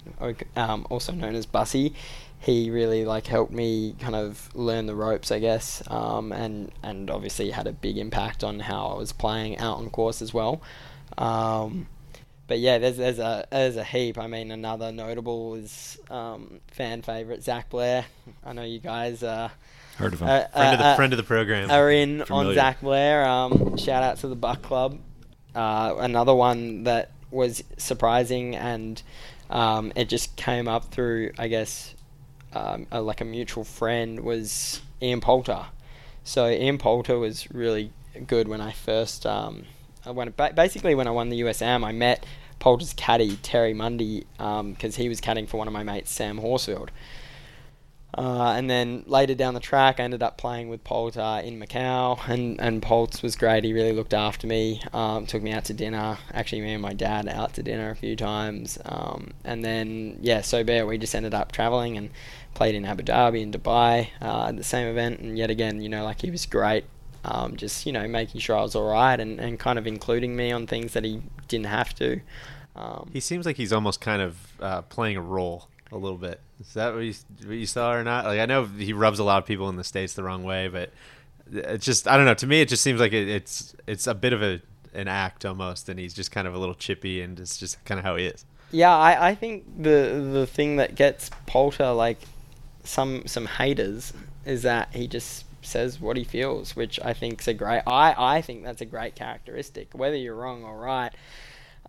um, 0.55 0.87
also 0.89 1.11
known 1.11 1.35
as 1.35 1.45
Bussy. 1.45 1.93
He 2.39 2.69
really 2.69 3.05
like 3.05 3.27
helped 3.27 3.53
me 3.53 3.95
kind 3.99 4.15
of 4.15 4.53
learn 4.53 4.85
the 4.85 4.95
ropes, 4.95 5.31
I 5.31 5.39
guess, 5.39 5.83
um, 5.87 6.31
and 6.31 6.71
and 6.81 7.09
obviously 7.09 7.51
had 7.51 7.67
a 7.67 7.73
big 7.73 7.97
impact 7.97 8.43
on 8.43 8.59
how 8.59 8.87
I 8.87 8.97
was 8.97 9.13
playing 9.13 9.57
out 9.59 9.77
on 9.77 9.89
course 9.89 10.21
as 10.21 10.33
well. 10.33 10.61
Um, 11.17 11.87
but 12.53 12.59
yeah, 12.59 12.77
there's 12.77 12.97
there's 12.97 13.17
a 13.17 13.47
there's 13.49 13.77
a 13.77 13.83
heap. 13.83 14.19
I 14.19 14.27
mean, 14.27 14.51
another 14.51 14.91
notable 14.91 15.55
is 15.55 15.97
um, 16.11 16.59
fan 16.67 17.01
favorite 17.01 17.43
Zach 17.43 17.71
Blair. 17.71 18.05
I 18.45 18.53
know 18.53 18.61
you 18.61 18.77
guys 18.77 19.23
uh, 19.23 19.49
Heard 19.97 20.13
of 20.13 20.19
him. 20.21 20.27
uh, 20.27 20.43
Friend 20.49 20.73
of 20.73 20.77
the 20.79 20.85
uh, 20.85 20.95
friend 20.95 21.13
of 21.13 21.17
the 21.17 21.23
program. 21.23 21.71
are 21.71 21.89
in 21.89 22.21
on 22.29 22.53
Zach 22.53 22.81
Blair. 22.81 23.25
Um, 23.25 23.75
shout 23.77 24.03
out 24.03 24.17
to 24.17 24.27
the 24.27 24.35
Buck 24.35 24.61
Club. 24.61 24.99
Uh, 25.55 25.95
another 25.97 26.35
one 26.35 26.83
that 26.83 27.09
was 27.31 27.63
surprising 27.77 28.55
and 28.55 29.01
um, 29.49 29.91
it 29.95 30.07
just 30.07 30.35
came 30.35 30.67
up 30.67 30.91
through, 30.91 31.31
I 31.39 31.47
guess, 31.47 31.95
um, 32.53 32.85
a, 32.91 33.01
like 33.01 33.21
a 33.21 33.25
mutual 33.25 33.63
friend 33.63 34.19
was 34.19 34.79
Ian 35.01 35.21
Poulter. 35.21 35.65
So 36.23 36.47
Ian 36.47 36.77
Poulter 36.77 37.17
was 37.17 37.49
really 37.51 37.91
good 38.27 38.47
when 38.47 38.61
I 38.61 38.73
first, 38.73 39.25
um, 39.25 39.63
I 40.05 40.11
went, 40.11 40.35
basically 40.55 40.95
when 40.95 41.07
I 41.07 41.11
won 41.11 41.29
the 41.29 41.41
USM, 41.41 41.85
I 41.85 41.91
met 41.91 42.25
Poulter's 42.63 42.93
caddy 42.93 43.35
Terry 43.43 43.73
Mundy 43.73 44.25
because 44.37 44.95
he 44.95 45.09
was 45.09 45.19
caddying 45.19 45.49
for 45.49 45.57
one 45.57 45.67
of 45.67 45.73
my 45.73 45.83
mates 45.83 46.09
Sam 46.09 46.37
Horsfield. 46.37 46.91
Uh, 48.17 48.53
and 48.55 48.69
then 48.69 49.03
later 49.05 49.35
down 49.35 49.53
the 49.53 49.59
track, 49.59 49.99
I 49.99 50.03
ended 50.03 50.23
up 50.23 50.37
playing 50.37 50.69
with 50.69 50.81
Poulter 50.85 51.41
in 51.43 51.59
Macau, 51.59 52.25
and 52.29 52.61
and 52.61 52.81
Poltz 52.81 53.21
was 53.21 53.35
great. 53.35 53.65
He 53.65 53.73
really 53.73 53.91
looked 53.91 54.13
after 54.13 54.47
me. 54.47 54.81
Um, 54.93 55.25
took 55.25 55.43
me 55.43 55.51
out 55.51 55.65
to 55.65 55.73
dinner. 55.73 56.17
Actually, 56.31 56.61
me 56.61 56.71
and 56.71 56.81
my 56.81 56.93
dad 56.93 57.27
out 57.27 57.53
to 57.55 57.63
dinner 57.63 57.89
a 57.89 57.95
few 57.95 58.15
times. 58.15 58.77
Um, 58.85 59.31
and 59.43 59.65
then 59.65 60.19
yeah, 60.21 60.39
so 60.39 60.63
be 60.63 60.71
it. 60.73 60.87
We 60.87 60.97
just 60.97 61.15
ended 61.15 61.33
up 61.33 61.51
traveling 61.51 61.97
and 61.97 62.11
played 62.53 62.75
in 62.75 62.85
Abu 62.85 63.03
Dhabi 63.03 63.43
and 63.43 63.53
Dubai 63.53 64.07
uh, 64.21 64.45
at 64.47 64.55
the 64.55 64.63
same 64.63 64.87
event. 64.87 65.19
And 65.19 65.37
yet 65.37 65.49
again, 65.49 65.81
you 65.81 65.89
know, 65.89 66.05
like 66.05 66.21
he 66.21 66.31
was 66.31 66.45
great. 66.45 66.85
Um, 67.25 67.55
just 67.55 67.85
you 67.85 67.91
know, 67.93 68.07
making 68.07 68.41
sure 68.41 68.57
I 68.57 68.61
was 68.61 68.75
all 68.75 68.89
right, 68.89 69.19
and, 69.19 69.39
and 69.39 69.57
kind 69.57 69.79
of 69.79 69.87
including 69.87 70.35
me 70.35 70.51
on 70.51 70.67
things 70.67 70.93
that 70.93 71.03
he 71.03 71.21
didn't 71.47 71.67
have 71.67 71.93
to. 71.95 72.19
Um, 72.75 73.09
He 73.13 73.19
seems 73.19 73.45
like 73.45 73.55
he's 73.55 73.71
almost 73.71 74.01
kind 74.01 74.21
of 74.21 74.37
uh, 74.59 74.81
playing 74.83 75.17
a 75.17 75.21
role 75.21 75.69
a 75.91 75.97
little 75.97 76.17
bit. 76.17 76.41
Is 76.59 76.73
that 76.73 76.93
what 76.93 77.01
you, 77.01 77.13
what 77.45 77.55
you 77.55 77.65
saw 77.65 77.93
or 77.93 78.03
not? 78.03 78.25
Like 78.25 78.39
I 78.39 78.45
know 78.45 78.65
he 78.65 78.93
rubs 78.93 79.19
a 79.19 79.23
lot 79.23 79.37
of 79.37 79.45
people 79.45 79.69
in 79.69 79.75
the 79.75 79.83
states 79.83 80.13
the 80.13 80.23
wrong 80.23 80.43
way, 80.43 80.67
but 80.67 80.91
it's 81.51 81.85
just 81.85 82.07
I 82.07 82.17
don't 82.17 82.25
know. 82.25 82.33
To 82.33 82.47
me, 82.47 82.61
it 82.61 82.69
just 82.69 82.83
seems 82.83 82.99
like 82.99 83.13
it, 83.13 83.27
it's 83.27 83.75
it's 83.87 84.07
a 84.07 84.13
bit 84.13 84.33
of 84.33 84.41
a 84.41 84.61
an 84.93 85.07
act 85.07 85.45
almost, 85.45 85.89
and 85.89 85.99
he's 85.99 86.13
just 86.13 86.31
kind 86.31 86.47
of 86.47 86.53
a 86.53 86.57
little 86.57 86.75
chippy, 86.75 87.21
and 87.21 87.39
it's 87.39 87.57
just 87.57 87.83
kind 87.85 87.99
of 87.99 88.05
how 88.05 88.15
he 88.15 88.25
is. 88.25 88.45
Yeah, 88.71 88.95
I, 88.95 89.29
I 89.29 89.35
think 89.35 89.65
the 89.81 90.29
the 90.33 90.47
thing 90.47 90.77
that 90.77 90.95
gets 90.95 91.29
Poulter 91.45 91.91
like 91.91 92.19
some 92.83 93.27
some 93.27 93.45
haters 93.45 94.13
is 94.45 94.63
that 94.63 94.93
he 94.93 95.07
just 95.07 95.45
says 95.65 95.99
what 95.99 96.17
he 96.17 96.23
feels, 96.23 96.75
which 96.75 96.99
I 97.03 97.13
think's 97.13 97.47
a 97.47 97.53
great. 97.53 97.83
I 97.87 98.15
I 98.17 98.41
think 98.41 98.63
that's 98.63 98.81
a 98.81 98.85
great 98.85 99.15
characteristic. 99.15 99.89
Whether 99.93 100.15
you're 100.15 100.35
wrong 100.35 100.63
or 100.63 100.77
right, 100.79 101.11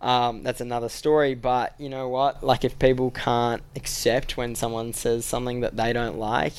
um, 0.01 0.43
that's 0.43 0.61
another 0.61 0.89
story. 0.89 1.35
But 1.35 1.73
you 1.77 1.89
know 1.89 2.09
what? 2.09 2.43
Like 2.43 2.63
if 2.63 2.77
people 2.79 3.11
can't 3.11 3.61
accept 3.75 4.37
when 4.37 4.55
someone 4.55 4.93
says 4.93 5.25
something 5.25 5.61
that 5.61 5.75
they 5.75 5.93
don't 5.93 6.17
like, 6.17 6.53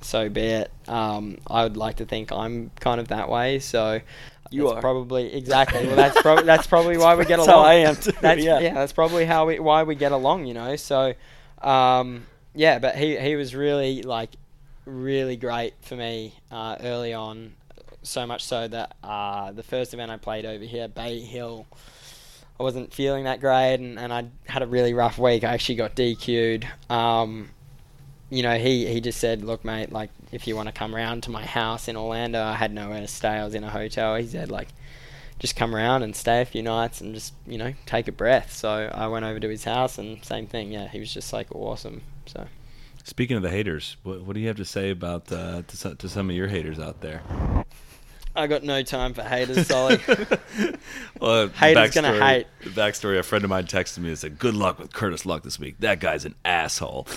so 0.00 0.28
be 0.28 0.42
it. 0.42 0.70
Um, 0.86 1.38
I 1.46 1.62
would 1.64 1.76
like 1.76 1.96
to 1.96 2.04
think 2.04 2.32
I'm 2.32 2.70
kind 2.80 3.00
of 3.00 3.08
that 3.08 3.28
way. 3.28 3.58
So. 3.58 4.00
You 4.50 4.62
that's 4.62 4.76
are. 4.76 4.80
probably 4.80 5.34
exactly. 5.34 5.86
Well, 5.86 5.96
that's 5.96 6.22
probably 6.22 6.44
that's 6.44 6.66
probably 6.66 6.96
why 6.96 7.16
we 7.16 7.26
get 7.26 7.38
along. 7.38 7.48
how 7.50 7.60
I 7.60 7.74
am 7.74 7.96
too, 7.96 8.12
That's, 8.22 8.42
yeah. 8.42 8.60
yeah, 8.60 8.72
that's 8.72 8.94
probably 8.94 9.26
how 9.26 9.44
we 9.46 9.58
why 9.58 9.82
we 9.82 9.94
get 9.94 10.10
along. 10.10 10.46
You 10.46 10.54
know. 10.54 10.74
So, 10.76 11.12
um, 11.60 12.26
yeah, 12.54 12.78
but 12.78 12.96
he 12.96 13.18
he 13.18 13.36
was 13.36 13.54
really 13.54 14.02
like 14.02 14.30
really 14.88 15.36
great 15.36 15.74
for 15.82 15.96
me 15.96 16.34
uh, 16.50 16.76
early 16.80 17.14
on. 17.14 17.54
So 18.02 18.26
much 18.26 18.44
so 18.44 18.66
that 18.68 18.96
uh, 19.02 19.52
the 19.52 19.62
first 19.62 19.92
event 19.92 20.10
I 20.10 20.16
played 20.16 20.46
over 20.46 20.64
here, 20.64 20.88
Bay 20.88 21.20
Hill, 21.20 21.66
I 22.58 22.62
wasn't 22.62 22.92
feeling 22.92 23.24
that 23.24 23.40
great, 23.40 23.74
and, 23.74 23.98
and 23.98 24.12
I 24.12 24.26
had 24.46 24.62
a 24.62 24.66
really 24.66 24.94
rough 24.94 25.18
week. 25.18 25.44
I 25.44 25.52
actually 25.52 25.76
got 25.76 25.94
DQ'd. 25.94 26.66
Um, 26.90 27.50
you 28.30 28.42
know, 28.42 28.56
he, 28.58 28.86
he 28.86 29.00
just 29.00 29.20
said, 29.20 29.42
look, 29.42 29.64
mate, 29.64 29.92
like, 29.92 30.10
if 30.32 30.46
you 30.46 30.56
want 30.56 30.68
to 30.68 30.72
come 30.72 30.94
around 30.94 31.22
to 31.24 31.30
my 31.30 31.44
house 31.44 31.88
in 31.88 31.96
Orlando, 31.96 32.42
I 32.42 32.54
had 32.54 32.72
nowhere 32.72 33.00
to 33.00 33.08
stay. 33.08 33.28
I 33.28 33.44
was 33.44 33.54
in 33.54 33.64
a 33.64 33.70
hotel. 33.70 34.16
He 34.16 34.26
said, 34.26 34.50
like, 34.50 34.68
just 35.38 35.56
come 35.56 35.74
around 35.74 36.02
and 36.02 36.14
stay 36.16 36.40
a 36.40 36.44
few 36.44 36.62
nights 36.62 37.00
and 37.00 37.14
just, 37.14 37.32
you 37.46 37.58
know, 37.58 37.74
take 37.86 38.08
a 38.08 38.12
breath. 38.12 38.52
So 38.52 38.90
I 38.92 39.06
went 39.08 39.24
over 39.24 39.38
to 39.38 39.48
his 39.48 39.64
house 39.64 39.98
and 39.98 40.24
same 40.24 40.46
thing. 40.46 40.72
Yeah, 40.72 40.88
he 40.88 40.98
was 40.98 41.12
just, 41.12 41.32
like, 41.32 41.54
awesome. 41.54 42.02
So. 42.26 42.46
Speaking 43.08 43.38
of 43.38 43.42
the 43.42 43.48
haters, 43.50 43.96
what, 44.02 44.20
what 44.20 44.34
do 44.34 44.40
you 44.40 44.48
have 44.48 44.58
to 44.58 44.66
say 44.66 44.90
about 44.90 45.32
uh, 45.32 45.62
to, 45.66 45.76
so- 45.76 45.94
to 45.94 46.08
some 46.10 46.28
of 46.28 46.36
your 46.36 46.46
haters 46.46 46.78
out 46.78 47.00
there? 47.00 47.22
I 48.36 48.46
got 48.46 48.62
no 48.62 48.82
time 48.82 49.14
for 49.14 49.22
haters, 49.22 49.66
Soly. 49.66 49.98
Well, 51.20 51.48
the 51.48 51.52
Haters 51.54 51.94
gonna 51.94 52.10
backstory- 52.10 52.20
hate. 52.20 52.46
The 52.62 52.70
backstory: 52.70 53.18
a 53.18 53.22
friend 53.22 53.42
of 53.44 53.50
mine 53.50 53.64
texted 53.64 53.98
me 53.98 54.10
and 54.10 54.18
said, 54.18 54.38
"Good 54.38 54.54
luck 54.54 54.78
with 54.78 54.92
Curtis 54.92 55.24
Luck 55.26 55.42
this 55.42 55.58
week. 55.58 55.76
That 55.80 55.98
guy's 56.00 56.24
an 56.26 56.34
asshole." 56.44 57.08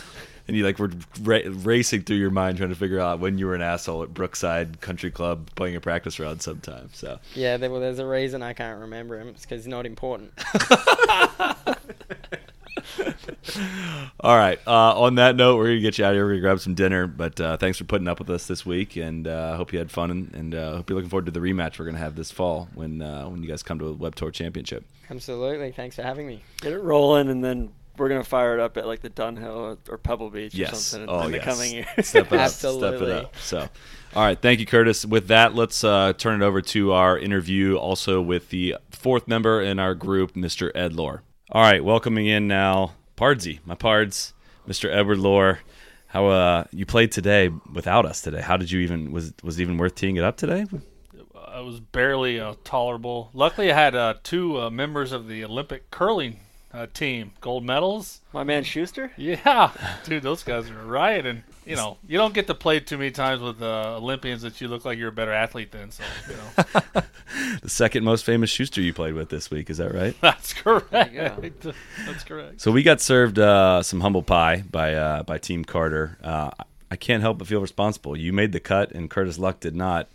And 0.47 0.57
you 0.57 0.63
like 0.65 0.79
were 0.79 0.89
ra- 1.21 1.41
racing 1.45 2.03
through 2.03 2.15
your 2.17 2.31
mind 2.31 2.57
trying 2.57 2.69
to 2.71 2.75
figure 2.75 2.99
out 2.99 3.19
when 3.19 3.37
you 3.37 3.45
were 3.45 3.53
an 3.53 3.61
asshole 3.61 4.01
at 4.01 4.13
Brookside 4.13 4.81
Country 4.81 5.11
Club 5.11 5.49
playing 5.55 5.75
a 5.75 5.81
practice 5.81 6.19
round 6.19 6.41
sometime. 6.41 6.89
So 6.93 7.19
yeah, 7.35 7.57
there, 7.57 7.69
well, 7.69 7.81
there's 7.81 7.99
a 7.99 8.07
reason 8.07 8.41
I 8.41 8.53
can't 8.53 8.79
remember 8.79 9.19
him. 9.19 9.27
It's 9.27 9.43
because 9.43 9.65
he's 9.65 9.67
not 9.67 9.85
important. 9.85 10.31
All 14.19 14.36
right. 14.38 14.59
Uh, 14.65 14.99
on 15.01 15.15
that 15.15 15.36
note, 15.36 15.57
we're 15.57 15.67
gonna 15.67 15.79
get 15.79 15.97
you 15.97 16.05
out 16.05 16.11
of 16.11 16.15
here. 16.15 16.25
We're 16.25 16.32
gonna 16.32 16.41
grab 16.41 16.59
some 16.59 16.73
dinner. 16.75 17.07
But 17.07 17.39
uh, 17.39 17.57
thanks 17.57 17.77
for 17.77 17.84
putting 17.86 18.07
up 18.07 18.19
with 18.19 18.29
us 18.29 18.47
this 18.47 18.65
week, 18.65 18.95
and 18.95 19.27
uh, 19.27 19.51
I 19.53 19.55
hope 19.57 19.73
you 19.73 19.79
had 19.79 19.91
fun, 19.91 20.11
and, 20.11 20.34
and 20.36 20.55
uh, 20.55 20.75
hope 20.77 20.89
you're 20.89 20.95
looking 20.97 21.09
forward 21.09 21.25
to 21.25 21.32
the 21.32 21.39
rematch 21.39 21.79
we're 21.79 21.86
gonna 21.86 21.97
have 21.97 22.15
this 22.15 22.32
fall 22.32 22.69
when 22.73 23.01
uh, 23.01 23.25
when 23.27 23.41
you 23.41 23.49
guys 23.49 23.63
come 23.63 23.79
to 23.79 23.88
a 23.88 23.93
Web 23.93 24.15
Tour 24.15 24.32
Championship. 24.32 24.86
Absolutely. 25.09 25.71
Thanks 25.71 25.95
for 25.95 26.03
having 26.03 26.27
me. 26.27 26.43
Get 26.61 26.73
it 26.73 26.79
rolling, 26.79 27.29
and 27.29 27.43
then 27.43 27.71
we're 27.97 28.09
gonna 28.09 28.23
fire 28.23 28.53
it 28.53 28.59
up 28.61 28.77
at 28.77 28.88
like 28.88 29.01
the 29.01 29.09
Dunhill 29.09 29.55
or, 29.55 29.77
or 29.89 29.97
Pebble 29.97 30.29
Beach 30.29 30.53
or 30.53 30.57
Yes. 30.57 30.79
something 30.86 31.09
Oh, 31.09 31.21
in 31.23 31.32
the 31.32 31.38
yes. 31.38 31.45
coming 31.45 31.73
year. 31.73 31.88
Step 32.01 32.27
it 32.32 32.39
up. 32.39 32.49
Step 32.51 32.69
Absolutely. 32.71 33.11
it 33.11 33.25
up. 33.25 33.36
So, 33.38 33.67
all 34.15 34.23
right. 34.23 34.39
Thank 34.41 34.59
you, 34.59 34.65
Curtis. 34.65 35.05
With 35.05 35.27
that, 35.27 35.55
let's 35.55 35.84
uh, 35.84 36.13
turn 36.13 36.41
it 36.41 36.45
over 36.45 36.61
to 36.61 36.93
our 36.93 37.17
interview, 37.17 37.75
also 37.75 38.21
with 38.21 38.49
the 38.49 38.77
fourth 38.89 39.27
member 39.27 39.61
in 39.61 39.77
our 39.79 39.93
group, 39.95 40.34
Mr. 40.36 40.71
Ed 40.75 40.93
Loar. 40.93 41.23
All 41.53 41.61
right. 41.61 41.83
Welcoming 41.83 42.27
in 42.27 42.47
now, 42.47 42.93
Pardsy, 43.17 43.59
my 43.65 43.75
Pards, 43.75 44.31
Mr. 44.69 44.89
Edward 44.89 45.17
Loar. 45.17 45.59
How 46.07 46.27
uh, 46.27 46.63
you 46.71 46.85
played 46.85 47.11
today 47.11 47.49
without 47.73 48.05
us 48.05 48.21
today? 48.21 48.39
How 48.39 48.55
did 48.55 48.71
you 48.71 48.79
even 48.79 49.11
was 49.11 49.33
was 49.43 49.59
it 49.59 49.63
even 49.63 49.77
worth 49.77 49.95
teeing 49.95 50.15
it 50.15 50.23
up 50.23 50.37
today? 50.37 50.65
it 51.13 51.65
was 51.65 51.81
barely 51.81 52.39
uh, 52.39 52.55
tolerable. 52.63 53.31
Luckily, 53.33 53.69
I 53.69 53.75
had 53.75 53.95
uh, 53.95 54.13
two 54.23 54.61
uh, 54.61 54.69
members 54.69 55.11
of 55.11 55.27
the 55.27 55.43
Olympic 55.43 55.91
curling 55.91 56.39
uh, 56.73 56.87
team, 56.93 57.33
gold 57.41 57.65
medals. 57.65 58.21
My 58.31 58.45
man 58.45 58.63
Shuster. 58.63 59.11
Yeah, 59.17 59.71
dude, 60.05 60.23
those 60.23 60.43
guys 60.43 60.69
are 60.69 60.79
a 60.79 60.85
riot, 60.85 61.25
and 61.25 61.43
you 61.66 61.76
know 61.76 61.97
you 62.07 62.18
don't 62.18 62.34
get 62.34 62.47
to 62.47 62.55
play 62.55 62.80
too 62.80 62.97
many 62.97 63.12
times 63.12 63.41
with 63.41 63.62
uh, 63.62 63.97
Olympians 63.97 64.41
that 64.41 64.59
you 64.62 64.68
look 64.68 64.86
like 64.86 64.97
you're 64.97 65.09
a 65.09 65.14
better 65.14 65.32
athlete 65.32 65.72
than. 65.72 65.91
So 65.91 66.03
you 66.30 66.36
know 66.36 67.03
The 67.62 67.70
second 67.70 68.03
most 68.03 68.26
famous 68.26 68.49
Shuster 68.49 68.82
you 68.82 68.93
played 68.93 69.14
with 69.14 69.30
this 69.30 69.49
week, 69.49 69.70
is 69.70 69.78
that 69.78 69.93
right? 69.93 70.16
that's 70.22 70.53
correct. 70.53 71.14
you 71.14 71.53
That's 72.05 72.24
correct. 72.24 72.62
So 72.62 72.72
we 72.72 72.84
got 72.84 73.01
served 73.01 73.39
uh, 73.39 73.84
some 73.84 74.01
humble 74.01 74.24
pie 74.24 74.64
by 74.70 74.93
uh, 74.95 75.24
by 75.24 75.38
Team 75.38 75.64
Carter. 75.64 76.18
Uh, 76.24 76.51
I 76.89 76.95
can't 76.95 77.22
help 77.22 77.38
but 77.38 77.47
feel 77.47 77.62
responsible. 77.62 78.18
You 78.18 78.34
made 78.34 78.51
the 78.51 78.59
cut, 78.59 78.91
and 78.91 79.09
Curtis 79.09 79.39
Luck 79.39 79.59
did 79.59 79.76
not. 79.76 80.09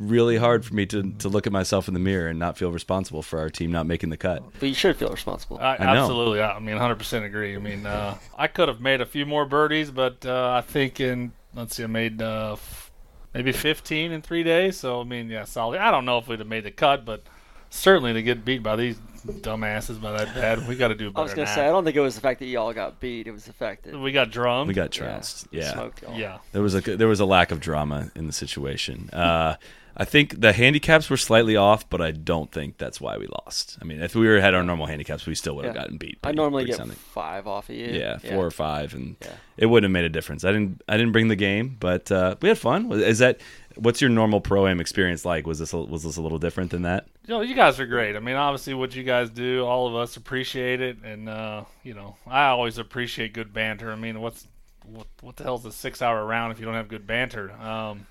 It's 0.00 0.10
really 0.10 0.36
hard 0.36 0.64
for 0.64 0.74
me 0.74 0.86
to, 0.86 1.12
to 1.18 1.28
look 1.28 1.46
at 1.46 1.52
myself 1.52 1.88
in 1.88 1.94
the 1.94 2.00
mirror 2.00 2.28
and 2.28 2.38
not 2.38 2.56
feel 2.56 2.72
responsible 2.72 3.22
for 3.22 3.38
our 3.38 3.50
team 3.50 3.70
not 3.72 3.86
making 3.86 4.10
the 4.10 4.16
cut. 4.16 4.42
But 4.58 4.68
you 4.68 4.74
should 4.74 4.96
feel 4.96 5.10
responsible. 5.10 5.58
I, 5.58 5.76
I 5.76 5.94
know. 5.94 6.02
absolutely, 6.02 6.40
I, 6.40 6.56
I 6.56 6.58
mean, 6.58 6.76
100% 6.76 7.24
agree. 7.24 7.54
I 7.54 7.58
mean, 7.58 7.86
uh, 7.86 8.16
I 8.36 8.46
could 8.46 8.68
have 8.68 8.80
made 8.80 9.00
a 9.00 9.06
few 9.06 9.26
more 9.26 9.46
birdies, 9.46 9.90
but 9.90 10.24
uh, 10.24 10.52
I 10.52 10.60
think 10.60 11.00
in 11.00 11.32
let's 11.54 11.76
see, 11.76 11.84
I 11.84 11.86
made 11.86 12.22
uh, 12.22 12.52
f- 12.52 12.90
maybe 13.34 13.52
15 13.52 14.12
in 14.12 14.22
three 14.22 14.42
days. 14.42 14.78
So 14.78 15.00
I 15.00 15.04
mean, 15.04 15.28
yeah, 15.28 15.44
solid. 15.44 15.80
I 15.80 15.90
don't 15.90 16.04
know 16.04 16.18
if 16.18 16.28
we'd 16.28 16.38
have 16.38 16.48
made 16.48 16.64
the 16.64 16.70
cut, 16.70 17.04
but 17.04 17.22
certainly 17.70 18.12
to 18.12 18.22
get 18.22 18.44
beat 18.44 18.62
by 18.62 18.76
these 18.76 18.98
dumbasses 19.26 20.00
by 20.00 20.12
that 20.12 20.34
bad, 20.34 20.66
we 20.66 20.76
got 20.76 20.88
to 20.88 20.94
do 20.94 21.10
better. 21.10 21.20
I 21.20 21.22
was 21.22 21.34
gonna 21.34 21.46
say 21.46 21.66
I 21.66 21.70
don't 21.70 21.84
think 21.84 21.96
it 21.96 22.00
was 22.00 22.14
the 22.14 22.20
fact 22.20 22.40
that 22.40 22.46
y'all 22.46 22.72
got 22.72 23.00
beat. 23.00 23.26
It 23.26 23.32
was 23.32 23.44
the 23.44 23.52
fact 23.52 23.84
that 23.84 23.98
we 23.98 24.12
got 24.12 24.30
drummed. 24.30 24.68
We 24.68 24.74
got 24.74 24.96
yeah, 24.96 25.04
trounced. 25.04 25.48
Yeah, 25.50 25.72
smoked 25.72 26.02
y'all. 26.02 26.18
yeah. 26.18 26.38
there 26.52 26.62
was 26.62 26.74
a 26.74 26.80
there 26.80 27.08
was 27.08 27.20
a 27.20 27.26
lack 27.26 27.50
of 27.50 27.60
drama 27.60 28.10
in 28.14 28.26
the 28.26 28.32
situation. 28.32 29.10
Uh, 29.12 29.56
I 29.96 30.04
think 30.04 30.40
the 30.40 30.52
handicaps 30.52 31.10
were 31.10 31.16
slightly 31.16 31.56
off, 31.56 31.88
but 31.90 32.00
I 32.00 32.10
don't 32.12 32.50
think 32.50 32.78
that's 32.78 33.00
why 33.00 33.16
we 33.18 33.26
lost. 33.44 33.76
I 33.82 33.84
mean, 33.84 34.00
if 34.02 34.14
we 34.14 34.26
were 34.26 34.40
had 34.40 34.54
our 34.54 34.62
normal 34.62 34.86
handicaps, 34.86 35.26
we 35.26 35.34
still 35.34 35.56
would 35.56 35.64
have 35.66 35.74
Yeah. 35.74 35.80
gotten 35.82 35.96
beat. 35.98 36.18
I 36.24 36.32
normally 36.32 36.64
get 36.64 36.76
soundly. 36.76 36.96
five 36.96 37.46
off 37.46 37.68
of 37.68 37.74
you. 37.76 37.86
yeah, 37.88 38.18
four 38.18 38.46
or 38.46 38.50
five, 38.50 38.94
and 38.94 39.16
Yeah. 39.20 39.28
it 39.56 39.66
wouldn't 39.66 39.90
have 39.90 39.92
made 39.92 40.04
a 40.04 40.08
difference. 40.08 40.44
I 40.44 40.52
didn't 40.52 40.82
I 40.88 40.96
didn't 40.96 41.12
bring 41.12 41.28
the 41.28 41.36
game, 41.36 41.76
but 41.80 42.10
uh, 42.10 42.36
we 42.40 42.48
had 42.48 42.58
fun. 42.58 42.90
Is 42.92 43.18
that 43.18 43.40
what's 43.76 44.00
your 44.00 44.10
normal 44.10 44.40
pro 44.40 44.66
am 44.66 44.80
experience 44.80 45.24
like? 45.24 45.46
Was 45.46 45.58
this 45.58 45.72
a, 45.72 45.78
was 45.78 46.02
this 46.02 46.16
a 46.16 46.22
little 46.22 46.38
different 46.38 46.70
than 46.70 46.82
that? 46.82 47.06
You 47.26 47.34
know, 47.34 47.40
you 47.42 47.54
guys 47.54 47.78
are 47.78 47.86
great. 47.86 48.16
I 48.16 48.20
mean, 48.20 48.36
obviously, 48.36 48.74
what 48.74 48.94
you 48.96 49.02
guys 49.04 49.30
do, 49.30 49.64
all 49.64 49.86
of 49.86 49.94
us 49.94 50.16
appreciate 50.16 50.80
it, 50.80 50.98
and 51.04 51.28
uh, 51.28 51.64
you 51.84 51.94
know, 51.94 52.16
I 52.26 52.46
always 52.46 52.78
appreciate 52.78 53.32
good 53.32 53.52
banter. 53.52 53.92
I 53.92 53.96
mean, 53.96 54.20
what's 54.20 54.46
what, 54.86 55.06
what 55.20 55.36
the 55.36 55.44
hell's 55.44 55.64
a 55.66 55.72
six-hour 55.72 56.24
round 56.24 56.52
if 56.52 56.58
you 56.58 56.64
don't 56.64 56.74
have 56.74 56.88
good 56.88 57.06
banter? 57.06 57.52
Um, 57.52 58.06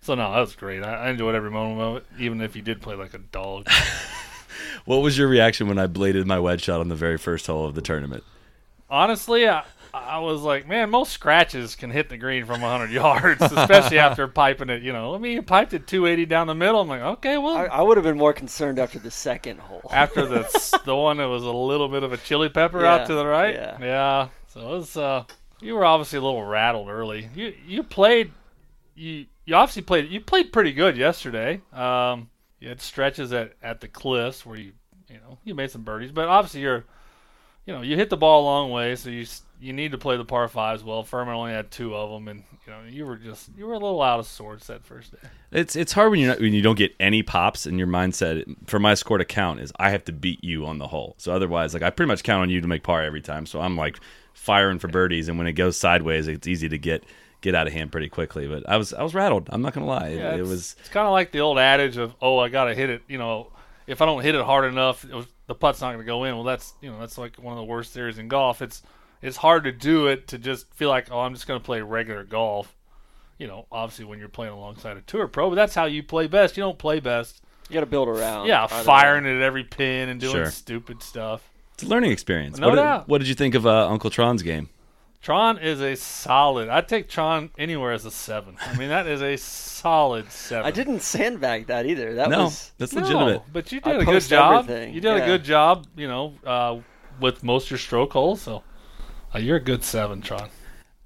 so 0.00 0.14
no, 0.14 0.32
that 0.32 0.40
was 0.40 0.54
great. 0.56 0.82
I, 0.82 1.06
I 1.06 1.10
enjoyed 1.10 1.34
every 1.34 1.50
moment 1.50 1.80
of 1.80 1.96
it, 1.98 2.06
even 2.22 2.40
if 2.40 2.56
you 2.56 2.62
did 2.62 2.80
play 2.82 2.94
like 2.94 3.14
a 3.14 3.18
dog. 3.18 3.68
What 4.84 5.02
was 5.02 5.18
your 5.18 5.28
reaction 5.28 5.68
when 5.68 5.78
I 5.78 5.86
bladed 5.86 6.26
my 6.26 6.40
wedge 6.40 6.62
shot 6.62 6.80
on 6.80 6.88
the 6.88 6.94
very 6.94 7.18
first 7.18 7.46
hole 7.46 7.66
of 7.66 7.74
the 7.74 7.82
tournament? 7.82 8.24
Honestly, 8.88 9.46
I, 9.46 9.64
I 9.92 10.18
was 10.20 10.40
like, 10.40 10.66
man, 10.66 10.88
most 10.88 11.12
scratches 11.12 11.74
can 11.76 11.90
hit 11.90 12.08
the 12.08 12.16
green 12.16 12.46
from 12.46 12.62
100 12.62 12.90
yards, 12.90 13.42
especially 13.42 13.98
after 13.98 14.26
piping 14.26 14.70
it. 14.70 14.82
You 14.82 14.92
know, 14.94 15.14
I 15.14 15.18
mean, 15.18 15.32
you 15.32 15.42
piped 15.42 15.74
it 15.74 15.86
280 15.86 16.24
down 16.26 16.46
the 16.46 16.54
middle. 16.54 16.80
I'm 16.80 16.88
like, 16.88 17.02
okay, 17.02 17.36
well, 17.36 17.56
I, 17.56 17.64
I 17.66 17.82
would 17.82 17.98
have 17.98 18.04
been 18.04 18.16
more 18.16 18.32
concerned 18.32 18.78
after 18.78 18.98
the 18.98 19.10
second 19.10 19.60
hole. 19.60 19.82
after 19.92 20.24
the 20.26 20.80
the 20.86 20.96
one 20.96 21.18
that 21.18 21.26
was 21.28 21.42
a 21.44 21.52
little 21.52 21.88
bit 21.88 22.02
of 22.02 22.12
a 22.14 22.16
chili 22.16 22.48
pepper 22.48 22.80
Yeah, 22.80 22.94
out 22.94 23.06
to 23.08 23.14
the 23.14 23.26
right. 23.26 23.54
yeah. 23.54 23.76
Yeah. 23.80 24.28
So 24.48 24.60
it 24.60 24.78
was. 24.78 24.96
Uh, 24.96 25.24
you 25.60 25.74
were 25.74 25.84
obviously 25.84 26.18
a 26.18 26.22
little 26.22 26.44
rattled 26.44 26.88
early. 26.88 27.28
You 27.34 27.52
you 27.66 27.82
played. 27.82 28.32
You 28.94 29.26
you 29.48 29.54
obviously 29.54 29.80
played. 29.80 30.10
You 30.10 30.20
played 30.20 30.52
pretty 30.52 30.72
good 30.72 30.98
yesterday. 30.98 31.62
Um, 31.72 32.28
you 32.60 32.68
had 32.68 32.82
stretches 32.82 33.32
at 33.32 33.54
at 33.62 33.80
the 33.80 33.88
cliffs 33.88 34.44
where 34.44 34.58
you 34.58 34.72
you 35.08 35.16
know 35.16 35.38
you 35.42 35.54
made 35.54 35.70
some 35.70 35.82
birdies, 35.82 36.12
but 36.12 36.28
obviously 36.28 36.60
you're. 36.60 36.84
You 37.64 37.74
know, 37.74 37.82
you 37.82 37.96
hit 37.96 38.08
the 38.08 38.16
ball 38.16 38.44
a 38.44 38.46
long 38.46 38.70
way, 38.70 38.96
so 38.96 39.10
you 39.10 39.26
you 39.60 39.74
need 39.74 39.92
to 39.92 39.98
play 39.98 40.16
the 40.16 40.24
par 40.24 40.48
fives 40.48 40.82
well. 40.82 41.02
Furman 41.02 41.34
only 41.34 41.52
had 41.52 41.70
two 41.70 41.94
of 41.94 42.10
them, 42.10 42.26
and 42.28 42.42
you 42.66 42.72
know 42.72 42.80
you 42.88 43.04
were 43.04 43.16
just 43.16 43.50
you 43.58 43.66
were 43.66 43.74
a 43.74 43.78
little 43.78 44.00
out 44.00 44.18
of 44.18 44.26
sorts 44.26 44.68
that 44.68 44.86
first 44.86 45.12
day. 45.12 45.28
It's 45.52 45.76
it's 45.76 45.92
hard 45.92 46.10
when 46.10 46.20
you 46.20 46.32
when 46.32 46.54
you 46.54 46.62
don't 46.62 46.78
get 46.78 46.94
any 46.98 47.22
pops 47.22 47.66
and 47.66 47.78
your 47.78 47.86
mindset 47.86 48.44
for 48.66 48.78
my 48.78 48.94
score 48.94 49.18
to 49.18 49.24
count 49.26 49.60
is 49.60 49.70
I 49.78 49.90
have 49.90 50.02
to 50.06 50.12
beat 50.12 50.42
you 50.42 50.64
on 50.64 50.78
the 50.78 50.86
hole. 50.86 51.14
So 51.18 51.30
otherwise, 51.34 51.74
like 51.74 51.82
I 51.82 51.90
pretty 51.90 52.08
much 52.08 52.22
count 52.22 52.40
on 52.40 52.48
you 52.48 52.62
to 52.62 52.68
make 52.68 52.84
par 52.84 53.02
every 53.02 53.20
time. 53.20 53.44
So 53.44 53.60
I'm 53.60 53.76
like 53.76 53.98
firing 54.32 54.78
for 54.78 54.88
birdies, 54.88 55.28
and 55.28 55.36
when 55.36 55.46
it 55.46 55.52
goes 55.52 55.76
sideways, 55.76 56.26
it's 56.26 56.48
easy 56.48 56.70
to 56.70 56.78
get 56.78 57.04
get 57.40 57.54
out 57.54 57.66
of 57.66 57.72
hand 57.72 57.92
pretty 57.92 58.08
quickly. 58.08 58.46
But 58.46 58.68
I 58.68 58.76
was 58.76 58.92
I 58.92 59.02
was 59.02 59.14
rattled. 59.14 59.48
I'm 59.50 59.62
not 59.62 59.72
gonna 59.74 59.86
lie. 59.86 60.08
Yeah, 60.10 60.34
it, 60.34 60.40
it 60.40 60.46
was 60.46 60.76
It's 60.80 60.88
kind 60.88 61.06
of 61.06 61.12
like 61.12 61.32
the 61.32 61.40
old 61.40 61.58
adage 61.58 61.96
of, 61.96 62.14
"Oh, 62.20 62.38
I 62.38 62.48
gotta 62.48 62.74
hit 62.74 62.90
it." 62.90 63.02
You 63.08 63.18
know, 63.18 63.52
if 63.86 64.02
I 64.02 64.06
don't 64.06 64.22
hit 64.22 64.34
it 64.34 64.44
hard 64.44 64.64
enough, 64.64 65.04
it 65.04 65.14
was, 65.14 65.26
the 65.46 65.54
putt's 65.54 65.80
not 65.80 65.92
gonna 65.92 66.04
go 66.04 66.24
in. 66.24 66.34
Well, 66.34 66.44
that's 66.44 66.74
you 66.80 66.90
know 66.90 66.98
that's 66.98 67.18
like 67.18 67.36
one 67.36 67.52
of 67.52 67.58
the 67.58 67.64
worst 67.64 67.92
theories 67.92 68.18
in 68.18 68.28
golf. 68.28 68.62
It's 68.62 68.82
it's 69.22 69.36
hard 69.36 69.64
to 69.64 69.72
do 69.72 70.06
it 70.06 70.28
to 70.28 70.38
just 70.38 70.72
feel 70.74 70.88
like, 70.88 71.10
oh, 71.10 71.20
I'm 71.20 71.34
just 71.34 71.46
gonna 71.46 71.60
play 71.60 71.80
regular 71.80 72.24
golf. 72.24 72.74
You 73.38 73.46
know, 73.46 73.66
obviously 73.70 74.04
when 74.04 74.18
you're 74.18 74.28
playing 74.28 74.52
alongside 74.52 74.96
a 74.96 75.00
tour 75.02 75.28
pro, 75.28 75.48
but 75.48 75.54
that's 75.54 75.74
how 75.74 75.84
you 75.84 76.02
play 76.02 76.26
best. 76.26 76.56
You 76.56 76.62
don't 76.64 76.78
play 76.78 76.98
best. 76.98 77.40
You 77.68 77.74
got 77.74 77.80
to 77.80 77.86
build 77.86 78.08
around. 78.08 78.46
Yeah, 78.46 78.66
firing 78.66 79.24
way. 79.24 79.30
it 79.32 79.36
at 79.36 79.42
every 79.42 79.62
pin 79.62 80.08
and 80.08 80.18
doing 80.18 80.32
Sure. 80.32 80.50
stupid 80.50 81.02
stuff. 81.02 81.48
it's 81.74 81.82
a 81.82 81.86
learning 81.86 82.10
experience. 82.10 82.58
No 82.58 82.70
what, 82.70 82.76
did, 82.76 83.08
what 83.08 83.18
did 83.18 83.28
you 83.28 83.34
think 83.34 83.54
of 83.54 83.66
uh, 83.66 83.88
Uncle 83.88 84.10
Tron's 84.10 84.42
game? 84.42 84.70
Tron 85.20 85.58
is 85.58 85.80
a 85.80 85.96
solid. 85.96 86.68
I'd 86.68 86.86
take 86.88 87.08
Tron 87.08 87.50
anywhere 87.58 87.92
as 87.92 88.04
a 88.04 88.10
seven. 88.10 88.56
I 88.60 88.76
mean, 88.76 88.88
that 88.88 89.06
is 89.06 89.20
a 89.20 89.36
solid 89.36 90.30
seven. 90.30 90.64
I 90.64 90.70
didn't 90.70 91.00
sandbag 91.00 91.66
that 91.66 91.86
either. 91.86 92.14
That 92.14 92.30
no, 92.30 92.44
was 92.44 92.72
that's 92.78 92.92
No, 92.94 93.02
legitimate. 93.02 93.42
but 93.52 93.72
you 93.72 93.80
did 93.80 94.00
a 94.00 94.04
good 94.04 94.22
job. 94.22 94.64
everything, 94.64 94.94
You 94.94 95.00
did 95.00 95.16
yeah. 95.16 95.22
a 95.24 95.26
good 95.26 95.44
job, 95.44 95.86
you 95.96 96.06
know, 96.08 96.34
uh, 96.46 96.78
with 97.20 97.42
most 97.42 97.64
of 97.66 97.70
your 97.72 97.78
stroke 97.78 98.12
holes. 98.12 98.42
So 98.42 98.62
uh, 99.34 99.38
you're 99.38 99.56
a 99.56 99.60
good 99.60 99.82
seven, 99.82 100.22
Tron. 100.22 100.48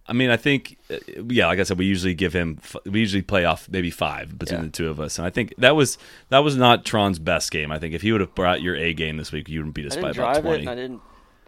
I 0.07 0.13
mean, 0.15 0.31
I 0.31 0.37
think, 0.37 0.77
uh, 0.91 0.97
yeah, 1.29 1.47
like 1.47 1.59
I 1.59 1.63
said, 1.63 1.79
we 1.79 1.87
usually 1.87 2.13
give 2.13 2.33
him, 2.35 2.59
f- 2.63 2.77
we 2.85 3.01
usually 3.01 3.23
play 3.23 3.45
off 3.47 3.69
maybe 3.71 3.91
five 3.91 4.37
between 4.39 4.59
Yeah. 4.61 4.67
the 4.67 4.71
two 4.73 4.89
of 4.91 5.01
us, 5.01 5.17
and 5.17 5.25
I 5.27 5.31
think 5.31 5.55
that 5.59 5.75
was 5.77 5.97
that 6.29 6.41
was 6.41 6.57
not 6.57 6.85
Tron's 6.85 7.19
best 7.21 7.51
game. 7.51 7.71
I 7.73 7.79
think 7.79 7.95
if 7.95 8.03
he 8.03 8.11
would 8.13 8.21
have 8.21 8.35
brought 8.35 8.61
your 8.61 8.75
A 8.77 8.93
game 8.95 9.17
this 9.17 9.33
week, 9.33 9.49
you 9.49 9.61
wouldn't 9.61 9.75
beat 9.75 9.87
us 9.87 9.95
by 9.95 10.11
about 10.11 10.15
drive 10.15 10.37
it, 10.39 10.43
twenty. 10.43 10.61
and 10.63 10.71
I 10.71 10.75
didn't. 10.75 11.01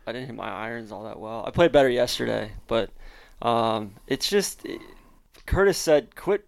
I 0.07 0.13
didn't 0.13 0.27
hit 0.27 0.37
my 0.37 0.51
irons 0.51 0.93
all 0.93 1.05
that 1.05 1.19
well. 1.19 1.45
I 1.47 1.51
played 1.51 1.73
better 1.73 1.89
yesterday, 1.89 2.53
but 2.67 2.91
um, 3.43 3.95
it's 4.07 4.29
just 4.29 4.67
Curtis 5.47 5.79
said, 5.79 6.15
quit 6.17 6.45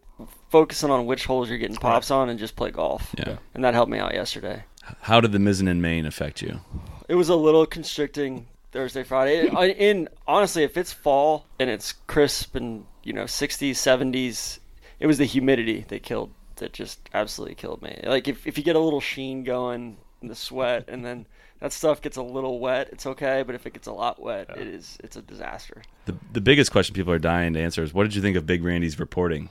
focusing 0.51 0.91
on 0.91 1.07
which 1.07 1.27
holes 1.27 1.49
you're 1.49 1.59
getting 1.59 1.77
pops 1.77 2.11
on 2.11 2.29
and 2.29 2.39
just 2.39 2.57
play 2.57 2.71
golf. 2.71 3.15
Yeah. 3.19 3.37
and 3.55 3.65
that 3.65 3.75
helped 3.75 3.91
me 3.91 3.99
out 3.99 4.15
yesterday. 4.15 4.65
How 5.03 5.21
did 5.21 5.33
the 5.33 5.39
Mizzen 5.39 5.69
and 5.69 5.83
Main 5.83 6.07
affect 6.07 6.41
you? 6.43 6.61
It 7.09 7.15
was 7.17 7.29
a 7.29 7.37
little 7.37 7.67
constricting 7.67 8.47
Thursday, 8.73 9.03
Friday. 9.03 9.49
I- 9.51 9.67
In 9.67 10.09
honestly, 10.27 10.63
if 10.63 10.77
it's 10.77 10.93
fall 10.93 11.47
and 11.59 11.69
it's 11.71 11.93
crisp 12.07 12.55
and 12.55 12.85
you 13.03 13.13
know 13.13 13.25
60s, 13.25 13.71
70s, 13.73 14.59
it 15.01 15.07
was 15.07 15.19
the 15.19 15.25
humidity 15.25 15.85
that 15.89 16.03
killed 16.03 16.31
that 16.57 16.73
just 16.73 17.01
absolutely 17.13 17.55
killed 17.57 17.83
me. 17.83 18.01
Like 18.05 18.29
if 18.29 18.47
if 18.47 18.57
you 18.57 18.65
get 18.65 18.77
a 18.77 18.81
little 18.81 19.01
sheen 19.01 19.45
going 19.45 19.99
in 20.23 20.29
the 20.29 20.35
sweat 20.35 20.85
and 20.89 21.05
then 21.05 21.27
that 21.67 21.73
stuff 21.73 22.01
gets 22.01 22.17
a 22.17 22.23
little 22.23 22.61
wet, 22.61 22.91
it's 22.93 23.07
okay. 23.07 23.43
But 23.45 23.57
if 23.57 23.67
it 23.67 23.73
gets 23.73 23.89
a 23.89 23.93
lot 23.93 24.23
wet, 24.23 24.49
it 24.57 24.69
is 24.69 24.97
it's 25.03 25.17
a 25.17 25.23
disaster. 25.23 25.83
The 26.05 26.15
the 26.33 26.41
biggest 26.41 26.71
question 26.71 26.95
people 26.95 27.13
are 27.13 27.19
dying 27.19 27.55
to 27.55 27.61
answer 27.61 27.83
is, 27.83 27.93
what 27.93 28.05
did 28.05 28.15
you 28.15 28.23
think 28.23 28.37
of 28.37 28.47
Big 28.47 28.63
Randy's 28.63 29.01
reporting? 29.01 29.49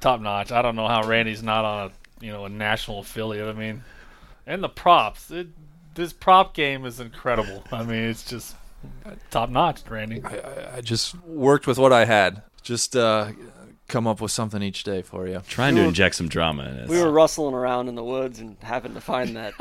Top 0.00 0.20
notch. 0.20 0.50
I 0.50 0.60
don't 0.62 0.74
know 0.74 0.88
how 0.88 1.06
Randy's 1.06 1.44
not 1.44 1.64
on 1.64 1.90
a 1.90 2.24
you 2.24 2.32
know 2.32 2.46
a 2.46 2.48
national 2.48 2.98
affiliate. 2.98 3.46
I 3.46 3.52
mean, 3.52 3.84
and 4.44 4.62
the 4.62 4.68
props. 4.68 5.30
It, 5.30 5.48
this 5.94 6.12
prop 6.12 6.52
game 6.52 6.84
is 6.84 6.98
incredible. 6.98 7.62
I 7.72 7.84
mean, 7.84 8.10
it's 8.10 8.24
just 8.24 8.56
top 9.30 9.48
notch, 9.48 9.82
Randy. 9.88 10.22
I 10.24 10.80
just 10.80 11.14
worked 11.24 11.68
with 11.68 11.78
what 11.78 11.92
I 11.92 12.06
had. 12.06 12.42
Just 12.62 12.96
uh, 12.96 13.30
come 13.88 14.06
up 14.06 14.20
with 14.20 14.32
something 14.32 14.62
each 14.62 14.82
day 14.82 15.00
for 15.02 15.28
you. 15.28 15.40
Trying 15.48 15.76
to 15.76 15.82
inject 15.82 16.16
some 16.16 16.28
drama 16.28 16.64
in 16.64 16.76
it. 16.76 16.88
We 16.88 17.00
were 17.00 17.10
rustling 17.12 17.54
around 17.54 17.88
in 17.88 17.94
the 17.94 18.02
woods 18.04 18.40
and 18.40 18.56
happened 18.62 18.94
to 18.96 19.00
find 19.00 19.36
that 19.36 19.52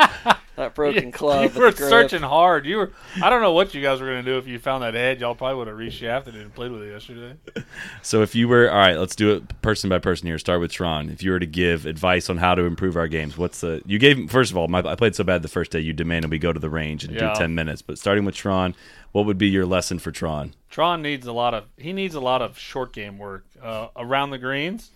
that 0.55 0.73
broken 0.73 1.11
club. 1.11 1.53
You 1.53 1.61
with 1.61 1.79
were 1.79 1.87
searching 1.89 2.21
hard. 2.23 2.65
You 2.65 2.77
were. 2.77 2.91
I 3.21 3.29
don't 3.29 3.41
know 3.41 3.51
what 3.53 3.73
you 3.75 3.81
guys 3.81 4.01
were 4.01 4.07
gonna 4.07 4.23
do 4.23 4.37
if 4.37 4.47
you 4.47 4.57
found 4.57 4.83
that 4.83 4.93
head. 4.95 5.19
Y'all 5.21 5.35
probably 5.35 5.57
would 5.57 5.67
have 5.67 5.77
reshafted 5.77 6.29
it 6.29 6.35
and 6.35 6.53
played 6.53 6.71
with 6.71 6.83
it 6.83 6.91
yesterday. 6.91 7.35
So 8.01 8.21
if 8.21 8.35
you 8.35 8.47
were 8.47 8.69
all 8.69 8.77
right, 8.77 8.97
let's 8.97 9.15
do 9.15 9.33
it 9.33 9.61
person 9.61 9.89
by 9.89 9.97
person 9.99 10.27
here. 10.27 10.37
Start 10.37 10.61
with 10.61 10.71
Tron. 10.71 11.09
If 11.09 11.23
you 11.23 11.31
were 11.31 11.39
to 11.39 11.45
give 11.47 11.85
advice 11.85 12.29
on 12.29 12.37
how 12.37 12.53
to 12.55 12.63
improve 12.63 12.95
our 12.95 13.07
games, 13.07 13.37
what's 13.37 13.61
the 13.61 13.81
you 13.85 13.97
gave? 13.99 14.29
First 14.29 14.51
of 14.51 14.57
all, 14.57 14.67
my, 14.67 14.79
I 14.79 14.95
played 14.95 15.15
so 15.15 15.23
bad 15.23 15.41
the 15.41 15.47
first 15.47 15.71
day. 15.71 15.79
You 15.79 15.91
demanded 15.91 16.29
we 16.31 16.37
go 16.39 16.53
to 16.53 16.59
the 16.59 16.69
range 16.69 17.03
and 17.03 17.13
Yeah. 17.13 17.33
do 17.33 17.39
ten 17.39 17.55
minutes. 17.55 17.81
But 17.81 17.97
starting 17.97 18.25
with 18.25 18.35
Tron, 18.35 18.75
what 19.15 19.25
would 19.25 19.37
be 19.37 19.47
your 19.47 19.65
lesson 19.65 19.97
for 19.97 20.11
Tron? 20.11 20.53
Tron 20.69 21.01
needs 21.01 21.25
a 21.25 21.31
lot 21.31 21.53
of 21.53 21.63
he 21.77 21.93
needs 21.93 22.15
a 22.15 22.19
lot 22.19 22.41
of 22.41 22.59
short 22.59 22.91
game 22.91 23.17
work 23.17 23.45
uh, 23.61 23.87
around 23.95 24.31
the 24.31 24.37
greens. 24.37 24.91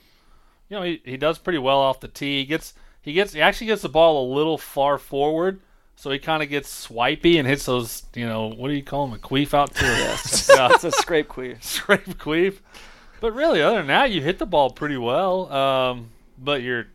You 0.68 0.76
know, 0.76 0.84
he, 0.84 1.02
he 1.06 1.16
does 1.16 1.38
pretty 1.38 1.58
well 1.58 1.78
off 1.80 2.02
the 2.02 2.10
tee. 2.10 2.40
He 2.40 2.46
gets 2.46 2.74
he 3.02 3.14
gets 3.14 3.32
he 3.32 3.40
actually 3.40 3.68
gets 3.68 3.82
the 3.82 3.88
ball 3.88 4.30
a 4.30 4.36
little 4.36 4.58
far 4.58 4.98
forward, 4.98 5.62
so 5.96 6.12
he 6.12 6.20
kind 6.20 6.44
of 6.44 6.50
gets 6.50 6.68
swipey 6.68 7.38
and 7.38 7.48
hits 7.48 7.66
those. 7.66 8.04
You 8.14 8.28
know, 8.28 8.48
what 8.48 8.68
do 8.68 8.74
you 8.74 8.84
call 8.84 9.08
them? 9.08 9.16
A 9.16 9.20
queef 9.20 9.54
out 9.54 9.74
to 9.76 9.86
Yes, 9.86 10.50
yeah, 10.54 10.68
it's 10.74 10.84
a 10.84 10.92
scrape 10.92 11.30
queef. 11.30 11.64
scrape 11.64 12.18
queef. 12.18 12.58
But 13.22 13.32
really, 13.32 13.62
other 13.62 13.78
than 13.78 13.88
that, 13.88 14.12
you 14.12 14.22
hit 14.22 14.38
the 14.38 14.46
ball 14.46 14.70
pretty 14.70 14.98
well. 14.98 15.50
Um, 15.50 16.10
but 16.38 16.62
your 16.62 16.88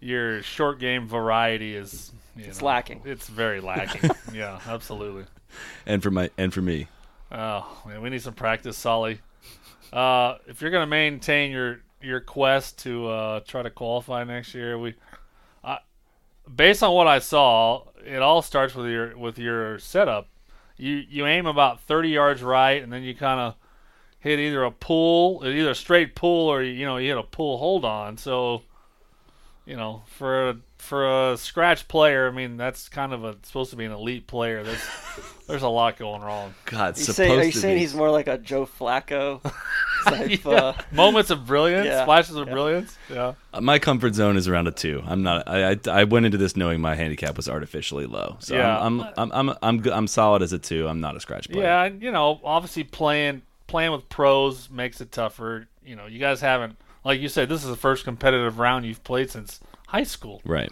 your 0.00 0.42
short 0.42 0.78
game 0.78 1.06
variety 1.06 1.76
is 1.76 2.10
you 2.34 2.44
It's 2.46 2.62
know, 2.62 2.68
lacking. 2.68 3.02
It's 3.04 3.28
very 3.28 3.60
lacking. 3.60 4.10
yeah, 4.32 4.60
absolutely. 4.66 5.26
And 5.86 6.02
for 6.02 6.10
my 6.10 6.30
and 6.36 6.52
for 6.52 6.62
me, 6.62 6.88
Oh 7.30 7.82
man, 7.86 8.00
we 8.00 8.10
need 8.10 8.22
some 8.22 8.34
practice, 8.34 8.76
Soly. 8.76 9.20
Uh, 9.92 10.36
if 10.46 10.62
you're 10.62 10.70
gonna 10.70 10.86
maintain 10.86 11.50
your 11.50 11.80
your 12.00 12.20
quest 12.20 12.78
to 12.80 13.08
uh, 13.08 13.40
try 13.40 13.62
to 13.62 13.70
qualify 13.70 14.24
next 14.24 14.54
year, 14.54 14.78
we, 14.78 14.94
I, 15.62 15.78
based 16.54 16.82
on 16.82 16.94
what 16.94 17.06
I 17.06 17.18
saw, 17.18 17.84
it 18.04 18.22
all 18.22 18.40
starts 18.40 18.74
with 18.74 18.86
your 18.86 19.16
with 19.16 19.38
your 19.38 19.78
setup. 19.78 20.28
You 20.76 21.02
you 21.08 21.26
aim 21.26 21.46
about 21.46 21.82
30 21.82 22.08
yards 22.08 22.42
right, 22.42 22.82
and 22.82 22.92
then 22.92 23.02
you 23.02 23.14
kind 23.14 23.40
of 23.40 23.54
hit 24.20 24.38
either 24.38 24.64
a 24.64 24.70
pull, 24.70 25.42
either 25.44 25.70
a 25.70 25.74
straight 25.74 26.14
pull, 26.14 26.48
or 26.48 26.62
you 26.62 26.86
know 26.86 26.96
you 26.96 27.08
hit 27.08 27.18
a 27.18 27.22
pull 27.22 27.58
hold 27.58 27.84
on. 27.84 28.16
So, 28.16 28.62
you 29.66 29.76
know, 29.76 30.02
for 30.06 30.56
for 30.78 31.32
a 31.32 31.36
scratch 31.36 31.88
player, 31.88 32.28
I 32.28 32.30
mean 32.30 32.56
that's 32.56 32.88
kind 32.88 33.12
of 33.12 33.24
a 33.24 33.36
supposed 33.42 33.70
to 33.70 33.76
be 33.76 33.84
an 33.84 33.92
elite 33.92 34.26
player. 34.26 34.62
That's 34.62 34.86
there's 35.46 35.62
a 35.62 35.68
lot 35.68 35.96
going 35.98 36.22
wrong. 36.22 36.54
God, 36.66 36.96
You 36.96 37.04
supposed 37.04 37.16
say, 37.16 37.30
are 37.36 37.42
you 37.44 37.52
to 37.52 37.58
saying 37.58 37.76
be. 37.76 37.80
he's 37.80 37.94
more 37.94 38.10
like 38.10 38.28
a 38.28 38.38
Joe 38.38 38.66
Flacco 38.66 39.40
type? 40.04 40.44
Yeah. 40.44 40.50
uh, 40.52 40.72
Moments 40.92 41.30
of 41.30 41.46
brilliance, 41.46 41.86
Yeah. 41.86 42.04
flashes 42.04 42.36
of 42.36 42.46
Yeah. 42.46 42.52
brilliance. 42.52 42.96
Yeah. 43.12 43.34
Uh, 43.52 43.60
my 43.60 43.78
comfort 43.78 44.14
zone 44.14 44.36
is 44.36 44.46
around 44.48 44.68
a 44.68 44.70
two. 44.70 45.02
I'm 45.06 45.22
not. 45.22 45.48
I, 45.48 45.72
I 45.72 45.76
I 45.90 46.04
went 46.04 46.26
into 46.26 46.38
this 46.38 46.56
knowing 46.56 46.80
my 46.80 46.94
handicap 46.94 47.36
was 47.36 47.48
artificially 47.48 48.06
low. 48.06 48.36
So 48.40 48.54
Yeah. 48.56 48.78
I'm 48.78 49.00
I'm 49.00 49.12
I'm 49.16 49.32
I'm 49.32 49.56
I'm, 49.62 49.80
good- 49.80 49.92
I'm 49.92 50.06
solid 50.06 50.42
as 50.42 50.52
a 50.52 50.58
two. 50.58 50.86
I'm 50.88 51.00
not 51.00 51.16
a 51.16 51.20
scratch 51.20 51.50
player. 51.50 51.64
Yeah, 51.64 51.84
and, 51.84 52.02
you 52.02 52.10
know, 52.12 52.40
obviously 52.44 52.84
playing 52.84 53.42
playing 53.66 53.92
with 53.92 54.08
pros 54.08 54.70
makes 54.70 55.00
it 55.00 55.12
tougher. 55.12 55.66
You 55.84 55.96
know, 55.96 56.06
you 56.06 56.18
guys 56.18 56.40
haven't 56.40 56.76
like 57.04 57.20
you 57.20 57.28
said, 57.28 57.48
this 57.48 57.62
is 57.62 57.70
the 57.70 57.76
first 57.76 58.04
competitive 58.04 58.58
round 58.58 58.84
you've 58.84 59.02
played 59.04 59.30
since 59.30 59.60
high 59.88 60.04
school. 60.04 60.40
Right. 60.44 60.70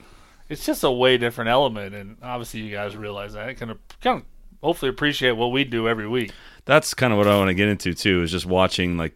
It's 0.49 0.64
just 0.64 0.85
a 0.85 0.91
way 0.91 1.19
different 1.19 1.51
element, 1.51 1.95
and 1.95 2.17
obviously 2.23 2.61
you 2.61 2.71
guys 2.71 2.97
realize 2.97 3.33
that. 3.33 3.49
It 3.49 3.55
can 3.55 3.75
kind 4.01 4.19
of 4.21 4.25
hopefully 4.62 4.89
appreciate 4.91 5.33
what 5.33 5.49
we 5.49 5.64
do 5.64 5.89
every 5.89 6.07
week. 6.09 6.33
That's 6.64 6.95
kind 6.95 7.12
of 7.12 7.19
what 7.19 7.27
I 7.29 7.37
want 7.37 7.49
to 7.49 7.55
get 7.55 7.69
into 7.69 7.95
too. 7.95 8.23
Is 8.23 8.31
just 8.31 8.47
watching 8.47 8.97
like 8.97 9.14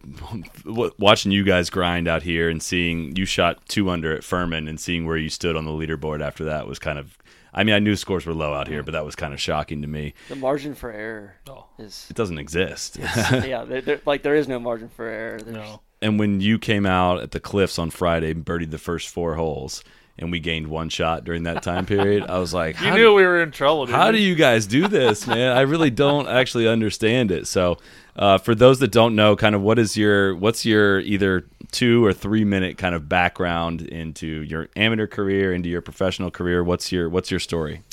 watching 0.99 1.31
you 1.31 1.43
guys 1.43 1.69
grind 1.69 2.07
out 2.07 2.23
here 2.23 2.49
and 2.49 2.61
seeing 2.61 3.15
you 3.15 3.25
shot 3.25 3.65
two 3.67 3.89
under 3.89 4.13
at 4.15 4.23
Furman 4.23 4.67
and 4.67 4.79
seeing 4.79 5.05
where 5.05 5.17
you 5.17 5.29
stood 5.29 5.55
on 5.55 5.65
the 5.65 5.71
leaderboard 5.71 6.21
after 6.21 6.43
that 6.45 6.67
was 6.67 6.79
kind 6.79 6.99
of. 6.99 7.17
I 7.53 7.65
mean, 7.65 7.75
I 7.75 7.79
knew 7.79 7.97
scores 7.97 8.25
were 8.25 8.33
low 8.33 8.53
out 8.53 8.69
here, 8.69 8.81
but 8.81 8.91
that 8.93 9.03
was 9.03 9.13
kind 9.15 9.33
of 9.33 9.41
shocking 9.41 9.81
to 9.81 9.87
me. 9.87 10.13
The 10.29 10.37
margin 10.37 10.73
for 10.73 10.89
error 10.89 11.35
Oh. 11.49 11.65
is 11.77 12.07
It 12.09 12.15
doesn't 12.15 12.37
exist. 12.39 12.97
yeah, 12.99 13.65
there, 13.65 13.81
there, 13.81 13.99
like 14.05 14.23
there 14.23 14.35
is 14.35 14.47
no 14.47 14.57
margin 14.57 14.87
for 14.87 15.05
error. 15.05 15.41
There's, 15.41 15.53
No. 15.55 15.81
And 16.01 16.19
when 16.19 16.41
you 16.41 16.57
came 16.59 16.85
out 16.85 17.21
at 17.21 17.31
the 17.31 17.39
cliffs 17.39 17.77
on 17.79 17.89
Friday 17.91 18.31
and 18.31 18.43
birdied 18.45 18.71
the 18.71 18.77
first 18.77 19.09
four 19.09 19.35
holes, 19.35 19.83
and 20.17 20.31
we 20.31 20.39
gained 20.39 20.67
one 20.67 20.89
shot 20.89 21.23
during 21.23 21.43
that 21.43 21.63
time 21.63 21.85
period, 21.85 22.23
I 22.29 22.37
was 22.39 22.53
like, 22.53 22.79
You 22.81 22.91
knew 22.91 22.97
do- 22.97 23.13
we 23.13 23.23
were 23.23 23.41
in 23.41 23.51
trouble. 23.51 23.87
How 23.87 24.07
you? 24.07 24.11
do 24.13 24.17
you 24.19 24.35
guys 24.35 24.65
do 24.67 24.87
this, 24.87 25.25
man? 25.27 25.55
I 25.57 25.61
really 25.61 25.89
don't 25.89 26.27
actually 26.27 26.67
understand 26.67 27.31
it. 27.31 27.47
So, 27.47 27.77
uh, 28.15 28.37
for 28.37 28.53
those 28.53 28.79
that 28.79 28.91
don't 28.91 29.15
know, 29.15 29.35
kind 29.35 29.55
of 29.55 29.61
what 29.61 29.79
is 29.79 29.95
your 29.95 30.35
what's 30.35 30.65
your 30.65 30.99
either 30.99 31.45
two 31.71 32.03
or 32.03 32.11
three 32.13 32.43
minute 32.43 32.77
kind 32.77 32.93
of 32.93 33.07
background 33.07 33.81
into 33.83 34.27
your 34.27 34.67
amateur 34.75 35.07
career, 35.07 35.53
into 35.53 35.69
your 35.69 35.81
professional 35.81 36.29
career? 36.29 36.61
What's 36.63 36.91
your 36.91 37.09
what's 37.09 37.31
your 37.31 37.39
story? 37.39 37.83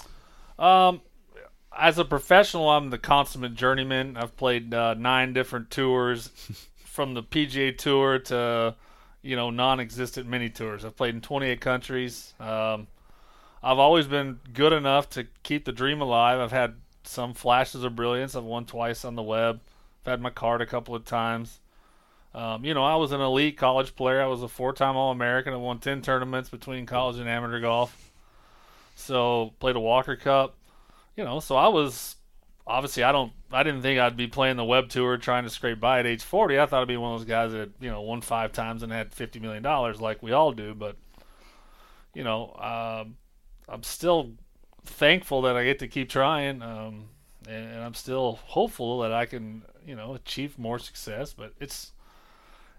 Um, 0.58 1.02
as 1.78 1.98
a 1.98 2.04
professional, 2.04 2.68
I'm 2.68 2.90
the 2.90 2.98
consummate 2.98 3.54
journeyman. 3.54 4.16
I've 4.16 4.36
played 4.36 4.74
uh, 4.74 4.94
nine 4.94 5.32
different 5.32 5.70
tours, 5.70 6.30
from 6.98 7.14
the 7.14 7.22
PGA 7.22 7.78
Tour 7.78 8.18
to 8.18 8.74
you 9.22 9.36
know 9.36 9.50
non-existent 9.50 10.28
mini 10.28 10.50
tours. 10.50 10.84
I've 10.84 10.96
played 10.96 11.14
in 11.14 11.20
28 11.20 11.60
countries. 11.60 12.34
Um, 12.40 12.88
I've 13.62 13.78
always 13.78 14.08
been 14.08 14.40
good 14.52 14.72
enough 14.72 15.08
to 15.10 15.28
keep 15.44 15.64
the 15.64 15.70
dream 15.70 16.00
alive. 16.00 16.40
I've 16.40 16.50
had 16.50 16.74
some 17.04 17.34
flashes 17.34 17.84
of 17.84 17.94
brilliance. 17.94 18.34
I've 18.34 18.42
won 18.42 18.66
twice 18.66 19.04
on 19.04 19.14
the 19.14 19.22
web. 19.22 19.60
I've 20.02 20.10
had 20.10 20.20
my 20.20 20.30
card 20.30 20.60
a 20.60 20.66
couple 20.66 20.96
of 20.96 21.04
times. 21.04 21.60
Um, 22.34 22.64
you 22.64 22.74
know, 22.74 22.82
I 22.82 22.96
was 22.96 23.12
an 23.12 23.20
elite 23.20 23.56
college 23.56 23.94
player. 23.94 24.20
I 24.20 24.26
was 24.26 24.42
a 24.42 24.48
four-time 24.48 24.96
All-American. 24.96 25.52
I 25.52 25.56
won 25.56 25.78
10 25.78 26.02
tournaments 26.02 26.48
between 26.48 26.84
college 26.84 27.18
and 27.18 27.28
amateur 27.28 27.60
golf. 27.60 28.10
So 28.96 29.52
played 29.60 29.76
a 29.76 29.80
Walker 29.80 30.16
Cup. 30.16 30.56
You 31.14 31.22
know, 31.22 31.38
so 31.38 31.54
I 31.54 31.68
was 31.68 32.16
obviously 32.68 33.02
I 33.02 33.12
don't 33.12 33.32
I 33.50 33.62
didn't 33.62 33.82
think 33.82 33.98
I'd 33.98 34.16
be 34.16 34.26
playing 34.26 34.56
the 34.56 34.64
web 34.64 34.88
tour 34.88 35.16
trying 35.16 35.44
to 35.44 35.50
scrape 35.50 35.80
by 35.80 35.98
at 35.98 36.06
age 36.06 36.22
40. 36.22 36.58
I 36.58 36.66
thought 36.66 36.82
I'd 36.82 36.88
be 36.88 36.96
one 36.96 37.14
of 37.14 37.20
those 37.20 37.28
guys 37.28 37.52
that 37.52 37.70
you 37.80 37.90
know 37.90 38.02
won 38.02 38.20
five 38.20 38.52
times 38.52 38.82
and 38.82 38.92
had 38.92 39.12
50 39.12 39.40
million 39.40 39.62
dollars 39.62 40.00
like 40.00 40.22
we 40.22 40.32
all 40.32 40.52
do. 40.52 40.74
But 40.74 40.96
you 42.14 42.24
know, 42.24 42.54
um, 42.54 43.16
I'm 43.68 43.82
still 43.82 44.32
thankful 44.84 45.42
that 45.42 45.56
I 45.56 45.64
get 45.64 45.78
to 45.80 45.88
keep 45.88 46.08
trying, 46.08 46.62
um, 46.62 47.08
and, 47.46 47.72
and 47.72 47.80
I'm 47.80 47.94
still 47.94 48.38
hopeful 48.44 49.00
that 49.00 49.12
I 49.12 49.26
can 49.26 49.62
you 49.84 49.96
know 49.96 50.14
achieve 50.14 50.58
more 50.58 50.78
success. 50.78 51.32
But 51.32 51.54
it's 51.58 51.92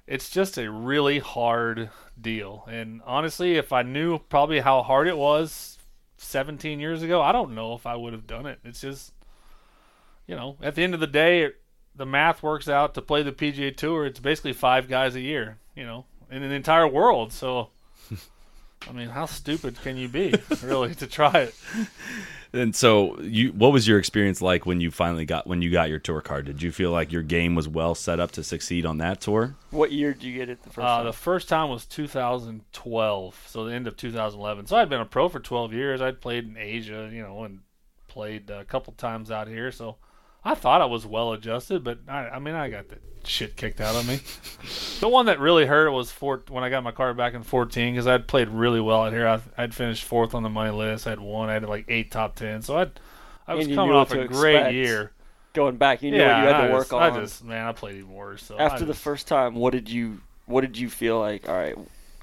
it's 0.10 0.30
just 0.30 0.58
a 0.58 0.72
really 0.72 1.20
hard 1.20 1.92
deal. 2.20 2.66
And 2.68 3.02
honestly, 3.06 3.58
if 3.58 3.72
I 3.72 3.84
knew 3.84 4.18
probably 4.18 4.60
how 4.60 4.82
hard 4.82 5.08
it 5.08 5.18
was 5.18 5.78
17 6.18 6.80
years 6.80 7.04
ago, 7.04 7.22
I 7.22 7.32
don't 7.32 7.54
know 7.54 7.76
if 7.76 7.86
I 7.86 7.96
would 7.96 8.14
have 8.14 8.26
done 8.26 8.48
it. 8.48 8.58
It's 8.64 8.82
just, 8.82 9.14
you 10.30 10.36
know, 10.36 10.58
at 10.62 10.76
the 10.76 10.84
end 10.84 10.94
of 10.94 11.00
the 11.00 11.08
day, 11.08 11.42
it, 11.46 11.56
the 11.96 12.06
math 12.06 12.44
works 12.44 12.70
out 12.70 12.94
to 12.94 13.02
play 13.02 13.24
the 13.24 13.32
PGA 13.32 13.76
Tour. 13.76 14.06
It's 14.06 14.20
basically 14.20 14.54
five 14.54 14.88
guys 14.88 15.16
a 15.16 15.22
year, 15.22 15.58
you 15.76 15.84
know, 15.86 16.06
in 16.30 16.42
the 16.44 16.54
entire 16.54 16.88
world. 16.88 17.34
So, 17.34 17.70
I 18.88 18.92
mean, 18.94 19.10
how 19.10 19.26
stupid 19.26 19.82
can 19.82 19.98
you 19.98 20.08
be, 20.08 20.36
really, 20.64 20.94
to 20.96 21.08
try 21.08 21.32
it? 21.40 21.56
And 22.52 22.76
so, 22.76 23.20
you 23.22 23.50
what 23.50 23.72
was 23.72 23.88
your 23.88 24.00
experience 24.00 24.42
like 24.42 24.66
when 24.66 24.82
you 24.82 24.90
finally 24.90 25.24
got 25.24 25.46
when 25.46 25.62
you 25.62 25.70
got 25.70 25.88
your 25.88 26.00
tour 26.00 26.20
card? 26.20 26.46
Did 26.48 26.64
you 26.64 26.72
feel 26.72 26.90
like 26.90 27.12
your 27.12 27.22
game 27.22 27.54
was 27.54 27.68
well 27.68 27.94
set 27.94 28.20
up 28.20 28.32
to 28.32 28.44
succeed 28.44 28.88
on 28.88 28.98
that 28.98 29.22
tour? 29.22 29.56
What 29.70 29.92
year 29.92 30.14
did 30.16 30.24
you 30.24 30.34
get 30.34 30.50
it 30.50 30.64
the 30.64 30.72
first 30.72 30.80
Uh, 30.84 30.98
time? 30.98 31.06
the 31.06 31.14
first 31.14 31.48
time 31.48 31.70
was 31.70 31.86
2012, 31.86 33.44
so 33.48 33.66
the 33.66 33.74
end 33.74 33.86
of 33.86 33.96
2011. 33.98 34.66
So 34.66 34.78
I'd 34.78 34.90
been 34.90 35.00
a 35.00 35.06
pro 35.06 35.30
for 35.30 35.40
12 35.40 35.74
years. 35.74 36.02
I'd 36.02 36.22
played 36.22 36.46
in 36.46 36.58
Asia, 36.58 37.08
you 37.14 37.22
know, 37.22 37.44
and 37.44 37.60
played 38.08 38.50
a 38.50 38.66
couple 38.66 38.94
times 38.94 39.30
out 39.30 39.48
here. 39.48 39.72
So 39.72 39.98
I 40.44 40.56
thought 40.56 40.82
I 40.82 40.86
was 40.86 41.06
well 41.06 41.34
adjusted, 41.34 41.84
but 41.84 42.00
I, 42.08 42.30
I 42.30 42.40
mean, 42.40 42.56
I 42.56 42.70
got 42.70 42.90
the 42.90 42.98
shit 43.26 43.56
kicked 43.56 43.82
out 43.82 43.96
of 43.96 44.08
me. 44.08 44.20
the 45.00 45.10
one 45.10 45.26
that 45.26 45.40
really 45.40 45.66
hurt 45.66 45.92
was 45.92 46.12
four, 46.12 46.44
when 46.50 46.64
I 46.64 46.70
got 46.70 46.84
my 46.84 46.92
card 46.92 47.18
back 47.18 47.34
in 47.34 47.44
14 47.44 47.94
because 47.94 48.08
I'd 48.08 48.28
played 48.28 48.50
really 48.50 48.80
well 48.80 49.04
out 49.04 49.14
here. 49.14 49.28
I, 49.28 49.42
I'd 49.58 49.76
finished 49.76 50.04
fourth 50.04 50.34
on 50.34 50.44
the 50.44 50.50
money 50.50 50.72
list. 50.72 51.08
I 51.08 51.12
had 51.12 51.20
one. 51.20 51.50
I 51.50 51.54
had 51.54 51.66
like 51.68 51.86
eight 51.88 52.12
top 52.12 52.36
ten. 52.36 52.62
So 52.62 52.78
I'd, 52.78 52.92
I 53.48 53.56
was 53.56 53.68
coming 53.68 53.96
off 53.96 54.12
a 54.12 54.28
great 54.28 54.74
year. 54.74 55.12
Going 55.54 55.78
back, 55.78 56.04
you 56.04 56.12
knew 56.12 56.18
yeah, 56.18 56.38
what 56.38 56.42
you 56.42 56.54
had 56.54 56.64
I 56.64 56.68
to 56.68 56.74
work 56.74 56.84
just, 56.84 56.94
on. 56.94 57.02
I 57.02 57.20
just, 57.20 57.44
man, 57.44 57.66
I 57.66 57.72
played 57.72 57.96
even 57.96 58.14
worse. 58.14 58.44
So 58.44 58.60
After 58.60 58.86
the 58.86 58.94
first 58.94 59.28
time, 59.28 59.56
what 59.56 59.72
did 59.72 59.90
you 59.90 60.22
what 60.46 60.62
did 60.62 60.78
you 60.78 60.90
feel 60.90 61.20
like? 61.20 61.50
All 61.50 61.56
right, 61.56 61.76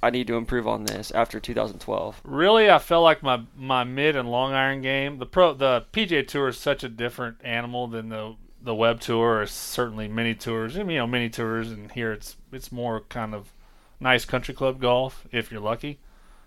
I 0.03 0.11
need 0.11 0.27
to 0.27 0.37
improve 0.37 0.69
on 0.69 0.85
this 0.85 1.11
after 1.11 1.41
2012. 1.41 2.21
Really, 2.25 2.71
I 2.71 2.79
felt 2.79 3.03
like 3.03 3.23
my 3.23 3.43
my 3.57 3.85
mid 3.85 4.17
and 4.17 4.31
long 4.31 4.53
iron 4.53 4.83
game. 4.83 5.19
The 5.19 5.27
pro 5.27 5.55
the 5.55 5.87
PGA 5.93 6.27
Tour 6.27 6.49
is 6.49 6.59
such 6.59 6.85
a 6.85 6.89
different 6.89 7.39
animal 7.43 7.87
than 7.87 8.11
the 8.11 8.37
the 8.63 8.75
web 8.75 9.01
tour 9.01 9.41
or 9.41 9.47
certainly 9.47 10.09
mini 10.09 10.35
tours. 10.35 10.77
You 10.77 10.85
know, 10.85 11.07
mini 11.07 11.31
tours 11.31 11.71
and 11.71 11.91
here 11.93 12.13
it's 12.13 12.37
it's 12.53 12.71
more 12.71 13.01
kind 13.01 13.35
of 13.35 13.53
nice 14.01 14.25
country 14.25 14.55
club 14.55 14.81
golf 14.81 15.27
if 15.33 15.51
you're 15.51 15.61
lucky. 15.61 15.99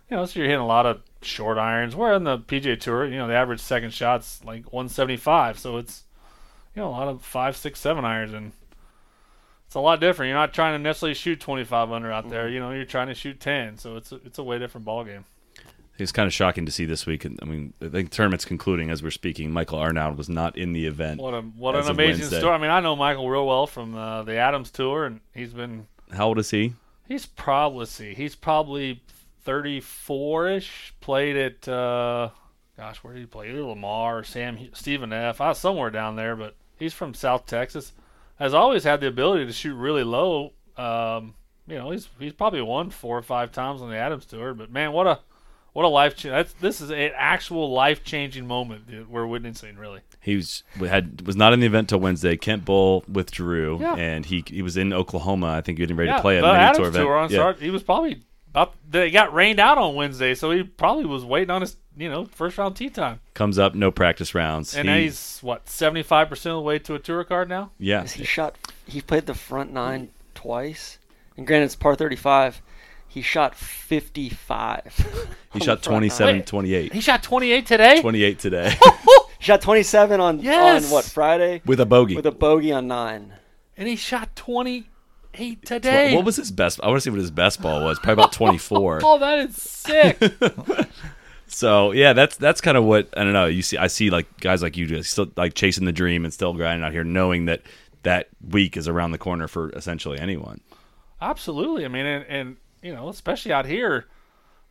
You 0.10 0.18
know, 0.18 0.26
so 0.26 0.40
you're 0.40 0.48
hitting 0.48 0.62
a 0.62 0.68
lot 0.68 0.86
of 0.86 1.02
short 1.22 1.58
irons. 1.58 1.96
Where 1.96 2.14
on 2.14 2.24
the 2.24 2.38
PGA 2.38 2.80
Tour, 2.80 3.06
you 3.06 3.18
know, 3.18 3.28
the 3.28 3.36
average 3.36 3.60
second 3.60 3.94
shot's 3.94 4.44
like 4.44 4.72
175, 4.74 5.60
so 5.60 5.78
it's 5.78 6.04
you 6.76 6.82
know 6.82 6.90
a 6.90 6.92
lot 6.92 7.08
of 7.08 7.24
five, 7.24 7.58
six, 7.58 7.80
seven 7.80 8.06
irons 8.06 8.34
and. 8.34 8.52
It's 9.70 9.76
a 9.76 9.80
lot 9.80 10.00
different. 10.00 10.30
You're 10.30 10.38
not 10.40 10.52
trying 10.52 10.74
to 10.74 10.80
necessarily 10.82 11.14
shoot 11.14 11.40
25 11.40 11.92
under 11.92 12.12
out 12.12 12.28
there. 12.28 12.50
You 12.50 12.60
know, 12.60 12.72
you're 12.72 12.86
trying 12.86 13.06
to 13.10 13.14
shoot 13.14 13.40
10. 13.40 13.78
So 13.78 13.98
it's 13.98 14.12
a, 14.12 14.16
it's 14.26 14.40
a 14.40 14.44
way 14.44 14.58
different 14.58 14.84
ball 14.84 15.04
game. 15.04 15.26
It's 16.00 16.12
kind 16.12 16.26
of 16.26 16.34
shocking 16.34 16.66
to 16.66 16.72
see 16.72 16.86
this 16.86 17.06
week. 17.06 17.24
I 17.24 17.46
mean, 17.46 17.74
I 17.80 17.90
think 17.90 18.10
the 18.10 18.16
tournament's 18.16 18.46
concluding 18.46 18.90
as 18.90 19.04
we're 19.04 19.12
speaking. 19.12 19.52
Michael 19.52 19.78
Arnold 19.78 20.18
was 20.18 20.28
not 20.28 20.58
in 20.58 20.74
the 20.74 20.88
event. 20.88 21.22
What 21.22 21.36
a 21.36 21.42
what 21.42 21.76
an 21.76 21.88
amazing 21.88 22.22
Wednesday. 22.22 22.40
story! 22.40 22.56
I 22.56 22.58
mean, 22.58 22.72
I 22.72 22.80
know 22.80 22.96
Michael 22.96 23.30
real 23.30 23.46
well 23.46 23.68
from 23.68 23.94
uh, 23.94 24.24
the 24.24 24.38
Adams 24.38 24.72
tour, 24.72 25.06
and 25.06 25.20
he's 25.36 25.54
been 25.54 25.86
How 26.12 26.30
old 26.30 26.40
is 26.40 26.50
he? 26.50 26.74
he's 27.08 27.28
probably 27.28 27.86
see, 27.86 28.16
he's 28.16 28.36
probably 28.36 29.04
thirty 29.44 29.82
four 29.82 30.50
ish. 30.50 30.96
Played 31.00 31.38
at 31.38 31.68
uh, 31.68 32.30
gosh, 32.76 33.04
where 33.04 33.14
did 33.14 33.20
he 33.20 33.26
play? 33.28 33.50
Either 33.50 33.62
Lamar 33.62 34.20
or 34.20 34.24
Sam 34.24 34.58
Stephen 34.74 35.14
F. 35.14 35.40
I 35.40 35.50
was 35.50 35.60
somewhere 35.60 35.92
down 35.92 36.16
there, 36.16 36.36
but 36.36 36.56
he's 36.80 36.94
from 36.94 37.14
South 37.14 37.46
Texas. 37.46 37.92
Has 38.40 38.54
always 38.54 38.84
had 38.84 39.02
the 39.02 39.08
ability 39.08 39.46
to 39.46 39.54
shoot 39.54 39.76
really 39.76 40.04
low. 40.04 40.54
Um, 40.78 41.36
you 41.68 41.76
know, 41.76 41.92
he's 41.92 42.08
he's 42.20 42.34
probably 42.34 42.62
won 42.62 42.90
four 42.90 43.18
or 43.18 43.22
five 43.22 43.52
times 43.52 43.82
on 43.82 43.90
the 43.90 43.98
Adams 43.98 44.26
tour, 44.26 44.54
but 44.54 44.72
man, 44.72 44.92
what 44.94 45.08
a 45.08 45.20
what 45.74 45.86
a 45.86 45.88
life! 45.88 46.16
change! 46.16 46.48
this 46.62 46.82
is 46.82 46.90
an 46.90 47.12
actual 47.16 47.72
life 47.72 48.04
changing 48.04 48.48
moment 48.48 48.88
that 48.88 49.10
we're 49.10 49.28
witnessing. 49.28 49.76
Really. 49.78 50.00
He 50.22 50.36
was 50.38 50.64
had 50.80 51.26
was 51.28 51.36
not 51.36 51.54
in 51.54 51.60
the 51.60 51.66
event 51.68 51.90
till 51.90 52.00
Wednesday. 52.00 52.38
Kent 52.38 52.66
Bulle 52.66 53.04
withdrew, 53.08 53.78
Yeah. 53.82 53.96
and 53.96 54.26
he 54.26 54.44
he 54.48 54.62
was 54.62 54.78
in 54.78 54.94
Oklahoma. 54.94 55.48
I 55.48 55.62
think 55.62 55.78
getting 55.78 55.96
ready 55.98 56.10
yeah, 56.10 56.16
to 56.16 56.22
play 56.22 56.38
a 56.38 56.42
the 56.42 56.52
mini 56.54 56.74
tour 56.76 56.88
event. 56.88 57.08
on 57.08 57.30
Yeah. 57.30 57.36
start, 57.38 57.60
he 57.60 57.70
was 57.70 57.84
probably 57.84 58.22
up 58.60 58.76
they 58.90 59.10
got 59.12 59.34
rained 59.34 59.60
out 59.60 59.78
on 59.78 59.96
Wednesday, 59.96 60.36
so 60.36 60.52
he 60.52 60.64
probably 60.64 61.06
was 61.06 61.24
waiting 61.24 61.50
on 61.50 61.62
his 61.62 61.78
you 61.98 62.10
know 62.10 62.26
first 62.26 62.58
round 62.58 62.76
tee 62.76 62.90
time. 62.90 63.20
Comes 63.34 63.58
up, 63.58 63.74
no 63.76 63.92
practice 63.92 64.36
rounds, 64.36 64.76
and 64.76 64.90
he, 64.90 65.04
he's 65.04 65.40
what 65.42 65.70
seventy 65.70 66.04
five 66.04 66.30
percent 66.30 66.52
of 66.54 66.58
the 66.58 66.64
way 66.64 66.80
to 66.80 66.96
a 66.96 67.00
tour 67.00 67.24
card 67.24 67.50
now. 67.50 67.72
Yeah, 67.80 68.06
he 68.06 68.24
shot. 68.24 68.56
He 68.86 69.02
played 69.02 69.26
the 69.26 69.34
front 69.34 69.72
nine 69.72 70.10
twice, 70.36 71.00
and 71.38 71.48
granted 71.48 71.66
it's 71.66 71.76
par 71.76 71.96
thirty 71.96 72.16
five. 72.16 72.62
He 73.12 73.24
shot 73.24 73.56
55. 73.56 75.40
he 75.54 75.60
shot 75.62 75.82
27, 75.82 76.44
28. 76.44 76.94
He 76.94 77.02
shot 77.02 77.24
28 77.24 77.66
today? 77.66 78.02
28 78.02 78.38
today. 78.38 78.76
He 79.40 79.46
shot 79.46 79.62
27 79.62 80.20
on, 80.20 80.40
yes. 80.40 80.86
on 80.86 80.92
what, 80.92 81.06
Friday? 81.06 81.62
With 81.66 81.80
a 81.80 81.86
bogey. 81.86 82.16
With 82.16 82.26
a 82.26 82.32
bogey 82.32 82.74
on 82.74 82.88
nine. 82.88 83.34
And 83.78 83.88
he 83.88 83.96
shot 83.96 84.36
20 84.36 84.90
Today. 85.34 86.16
What 86.16 86.26
was 86.26 86.36
his 86.36 86.52
best? 86.52 86.80
I 86.84 86.88
want 86.88 86.98
to 86.98 87.02
see 87.02 87.10
what 87.10 87.20
his 87.20 87.32
best 87.32 87.62
ball 87.62 87.84
was. 87.84 87.98
Probably 88.00 88.24
about 88.24 88.32
24. 88.34 89.02
oh, 89.04 89.20
that 89.20 89.40
is 89.40 89.62
sick. 89.62 90.18
so 91.48 91.92
yeah, 91.92 92.14
that's 92.14 92.36
that's 92.38 92.62
kind 92.62 92.78
of 92.78 92.84
what 92.84 93.10
I 93.16 93.24
don't 93.24 93.34
know. 93.34 93.46
You 93.46 93.62
see, 93.62 93.78
I 93.78 93.88
see 93.88 94.10
like 94.10 94.40
guys 94.40 94.62
like 94.62 94.76
you 94.76 94.86
just 94.86 95.12
still 95.12 95.32
like 95.38 95.54
chasing 95.54 95.86
the 95.86 95.92
dream 95.92 96.26
and 96.26 96.34
still 96.34 96.54
grinding 96.54 96.86
out 96.86 96.92
here, 96.92 97.04
knowing 97.04 97.46
that 97.46 97.62
that 98.04 98.28
week 98.50 98.76
is 98.78 98.88
around 98.88 99.12
the 99.12 99.18
corner 99.18 99.48
for 99.48 99.70
essentially 99.72 100.20
anyone. 100.20 100.62
Absolutely. 101.22 101.86
I 101.86 101.90
mean, 101.90 102.06
and, 102.06 102.26
and 102.28 102.58
you 102.82 102.94
know, 102.94 103.10
especially 103.10 103.52
out 103.52 103.66
here, 103.66 104.06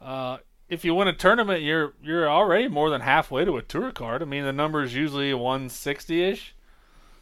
uh, 0.00 0.38
if 0.68 0.84
you 0.84 0.94
win 0.94 1.08
a 1.08 1.12
tournament, 1.12 1.62
you're 1.62 1.94
you're 2.02 2.28
already 2.28 2.68
more 2.68 2.90
than 2.90 3.00
halfway 3.00 3.44
to 3.44 3.56
a 3.56 3.62
tour 3.62 3.90
card. 3.90 4.22
I 4.22 4.26
mean, 4.26 4.44
the 4.44 4.52
number 4.52 4.82
is 4.82 4.94
usually 4.94 5.32
160 5.32 6.22
ish. 6.22 6.54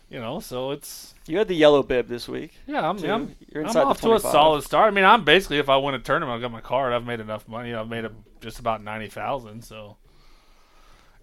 You 0.09 0.21
know, 0.21 0.39
so 0.39 0.71
it's 0.71 1.15
You 1.27 1.39
had 1.39 1.49
the 1.49 1.55
yellow 1.55 1.83
bib 1.83 2.07
this 2.07 2.29
week. 2.29 2.53
yeah. 2.67 2.89
I'm 2.89 2.97
too. 2.99 3.11
I'm, 3.11 3.35
You're 3.53 3.67
I'm 3.67 3.77
off 3.77 4.01
to 4.03 4.15
a 4.15 4.21
solid 4.21 4.63
start. 4.63 4.93
I 4.93 4.95
mean, 4.95 5.05
I'm 5.05 5.25
basically 5.25 5.59
if 5.59 5.69
I 5.69 5.77
win 5.77 5.95
a 5.95 5.99
tournament, 5.99 6.37
I've 6.37 6.43
got 6.43 6.53
my 6.53 6.61
card. 6.61 6.93
I've 6.93 7.05
made 7.05 7.19
enough 7.21 7.49
money. 7.49 7.75
I've 7.75 7.89
made 7.89 8.05
a, 8.05 8.13
just 8.41 8.61
about 8.61 8.85
ninety 8.85 9.09
thousand. 9.09 9.63
So 9.63 9.97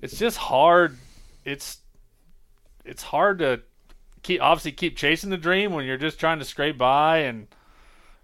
it's 0.02 0.18
just 0.18 0.38
hard. 0.38 0.98
It's 1.46 1.78
it's 2.84 3.04
hard 3.04 3.40
to 3.40 3.62
keep 4.22 4.42
obviously 4.42 4.74
keep 4.74 4.98
chasing 4.98 5.30
the 5.30 5.38
dream 5.38 5.72
when 5.72 5.86
you're 5.86 5.98
just 5.98 6.20
trying 6.20 6.40
to 6.40 6.46
scrape 6.46 6.78
by 6.78 7.20
and 7.20 7.48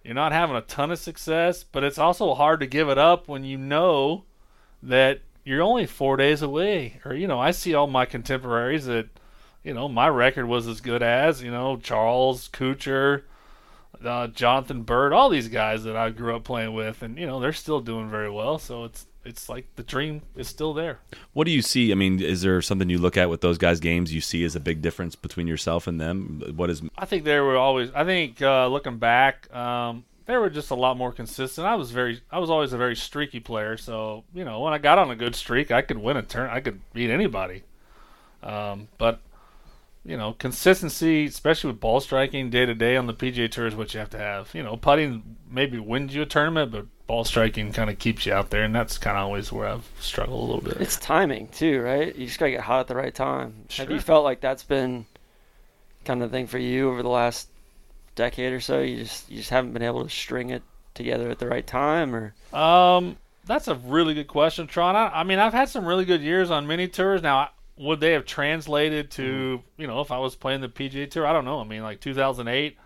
you're 0.03 0.13
not 0.13 0.31
having 0.33 0.57
a 0.57 0.61
ton 0.61 0.91
of 0.91 0.99
success. 0.99 1.63
But 1.63 1.85
it's 1.85 1.97
also 1.97 2.33
hard 2.33 2.59
to 2.59 2.67
give 2.67 2.89
it 2.89 2.97
up 2.97 3.29
when 3.29 3.45
you 3.45 3.57
know 3.57 4.25
that 4.83 5.21
you're 5.45 5.61
only 5.61 5.85
four 5.85 6.17
days 6.17 6.41
away. 6.41 6.99
Or 7.05 7.13
you 7.13 7.27
know, 7.27 7.39
I 7.39 7.51
see 7.51 7.73
all 7.73 7.87
my 7.87 8.05
contemporaries 8.05 8.85
that 8.87 9.07
you 9.63 9.73
know 9.73 9.87
my 9.87 10.07
record 10.07 10.47
was 10.47 10.67
as 10.67 10.81
good 10.81 11.03
as 11.03 11.41
you 11.41 11.51
know 11.51 11.77
Charles 11.77 12.49
Kuchar. 12.49 13.23
Uh, 14.05 14.27
Jonathan 14.27 14.83
Byrd, 14.83 15.11
all 15.11 15.27
these 15.27 15.49
guys 15.49 15.83
that 15.83 15.97
I 15.97 16.09
grew 16.11 16.33
up 16.33 16.45
playing 16.45 16.73
with, 16.73 17.01
and 17.01 17.17
you 17.17 17.27
know 17.27 17.39
they're 17.39 17.51
still 17.51 17.81
doing 17.81 18.09
very 18.09 18.29
well. 18.29 18.57
So 18.57 18.85
it's 18.85 19.07
it's 19.25 19.49
like 19.49 19.67
the 19.75 19.83
dream 19.83 20.21
is 20.35 20.47
still 20.47 20.73
there. 20.73 20.99
What 21.33 21.45
do 21.45 21.51
you 21.51 21.61
see? 21.61 21.91
I 21.91 21.95
mean, 21.95 22.21
is 22.21 22.41
there 22.41 22.61
something 22.61 22.89
you 22.89 22.97
look 22.97 23.17
at 23.17 23.29
with 23.29 23.41
those 23.41 23.57
guys' 23.57 23.79
games 23.79 24.13
you 24.13 24.21
see 24.21 24.43
as 24.43 24.55
a 24.55 24.59
big 24.59 24.81
difference 24.81 25.15
between 25.15 25.47
yourself 25.47 25.87
and 25.87 25.99
them? 25.99 26.41
What 26.55 26.69
is 26.69 26.81
I 26.97 27.05
think 27.05 27.25
they 27.25 27.39
were 27.39 27.57
always. 27.57 27.91
I 27.93 28.05
think 28.05 28.41
uh, 28.41 28.67
looking 28.67 28.97
back, 28.97 29.53
um, 29.53 30.05
they 30.25 30.37
were 30.37 30.49
just 30.49 30.71
a 30.71 30.75
lot 30.75 30.97
more 30.97 31.11
consistent. 31.11 31.67
I 31.67 31.75
was 31.75 31.91
very. 31.91 32.21
I 32.31 32.39
was 32.39 32.49
always 32.49 32.73
a 32.73 32.77
very 32.77 32.95
streaky 32.95 33.39
player. 33.39 33.77
So 33.77 34.23
you 34.33 34.45
know, 34.45 34.61
when 34.61 34.73
I 34.73 34.77
got 34.77 34.97
on 34.97 35.11
a 35.11 35.15
good 35.15 35.35
streak, 35.35 35.71
I 35.71 35.81
could 35.81 35.97
win 35.97 36.17
a 36.17 36.23
turn. 36.23 36.49
I 36.49 36.61
could 36.61 36.79
beat 36.93 37.09
anybody. 37.09 37.63
Um, 38.41 38.87
but 38.97 39.19
you 40.05 40.17
know, 40.17 40.33
consistency, 40.33 41.25
especially 41.25 41.71
with 41.71 41.79
ball 41.79 41.99
striking 41.99 42.49
day 42.49 42.65
to 42.65 42.73
day 42.73 42.95
on 42.95 43.07
the 43.07 43.13
PGA 43.13 43.49
Tour, 43.51 43.67
is 43.67 43.75
what 43.75 43.93
you 43.93 43.99
have 43.99 44.09
to 44.11 44.17
have. 44.17 44.49
You 44.53 44.63
know, 44.63 44.77
putting 44.77 45.35
maybe 45.49 45.77
wins 45.79 46.15
you 46.15 46.21
a 46.21 46.25
tournament, 46.25 46.71
but 46.71 46.85
ball 47.05 47.23
striking 47.23 47.71
kind 47.73 47.89
of 47.89 47.99
keeps 47.99 48.25
you 48.25 48.33
out 48.33 48.49
there, 48.49 48.63
and 48.63 48.73
that's 48.73 48.97
kind 48.97 49.17
of 49.17 49.23
always 49.23 49.51
where 49.51 49.67
I've 49.67 49.89
struggled 49.99 50.39
a 50.41 50.45
little 50.45 50.61
bit. 50.61 50.81
It's 50.81 50.97
timing 50.97 51.47
too, 51.49 51.81
right? 51.81 52.15
You 52.15 52.27
just 52.27 52.39
gotta 52.39 52.51
get 52.51 52.61
hot 52.61 52.81
at 52.81 52.87
the 52.87 52.95
right 52.95 53.13
time. 53.13 53.65
Have 53.71 53.91
you 53.91 53.99
felt 53.99 54.23
like 54.23 54.41
that's 54.41 54.63
been 54.63 55.05
kind 56.05 56.23
of 56.23 56.31
thing 56.31 56.47
for 56.47 56.57
you 56.59 56.89
over 56.89 57.03
the 57.03 57.09
last 57.09 57.49
decade 58.15 58.53
or 58.53 58.61
so? 58.61 58.79
You 58.79 58.97
just 58.97 59.29
you 59.29 59.37
just 59.37 59.49
haven't 59.49 59.73
been 59.73 59.83
able 59.83 60.03
to 60.03 60.09
string 60.09 60.49
it 60.51 60.63
together 60.93 61.29
at 61.29 61.39
the 61.39 61.47
right 61.47 61.65
time, 61.65 62.15
or 62.15 62.33
Um, 62.55 63.17
that's 63.45 63.67
a 63.67 63.75
really 63.75 64.13
good 64.13 64.27
question, 64.27 64.67
Tron. 64.67 64.95
I, 64.95 65.07
I 65.07 65.23
mean, 65.23 65.39
I've 65.39 65.53
had 65.53 65.69
some 65.69 65.85
really 65.85 66.05
good 66.05 66.21
years 66.21 66.51
on 66.51 66.67
mini 66.67 66.87
tours. 66.87 67.21
Now, 67.21 67.49
would 67.79 68.01
they 68.01 68.11
have 68.11 68.25
translated 68.25 69.09
to 69.11 69.23
mm-hmm. 69.23 69.81
you 69.81 69.87
know 69.87 70.01
if 70.01 70.11
I 70.11 70.19
was 70.19 70.35
playing 70.35 70.61
the 70.61 70.69
PGA 70.69 71.09
Tour? 71.09 71.25
I 71.25 71.33
don't 71.33 71.45
know. 71.45 71.59
I 71.59 71.63
mean, 71.63 71.81
like 71.81 72.01
2008, 72.01 72.77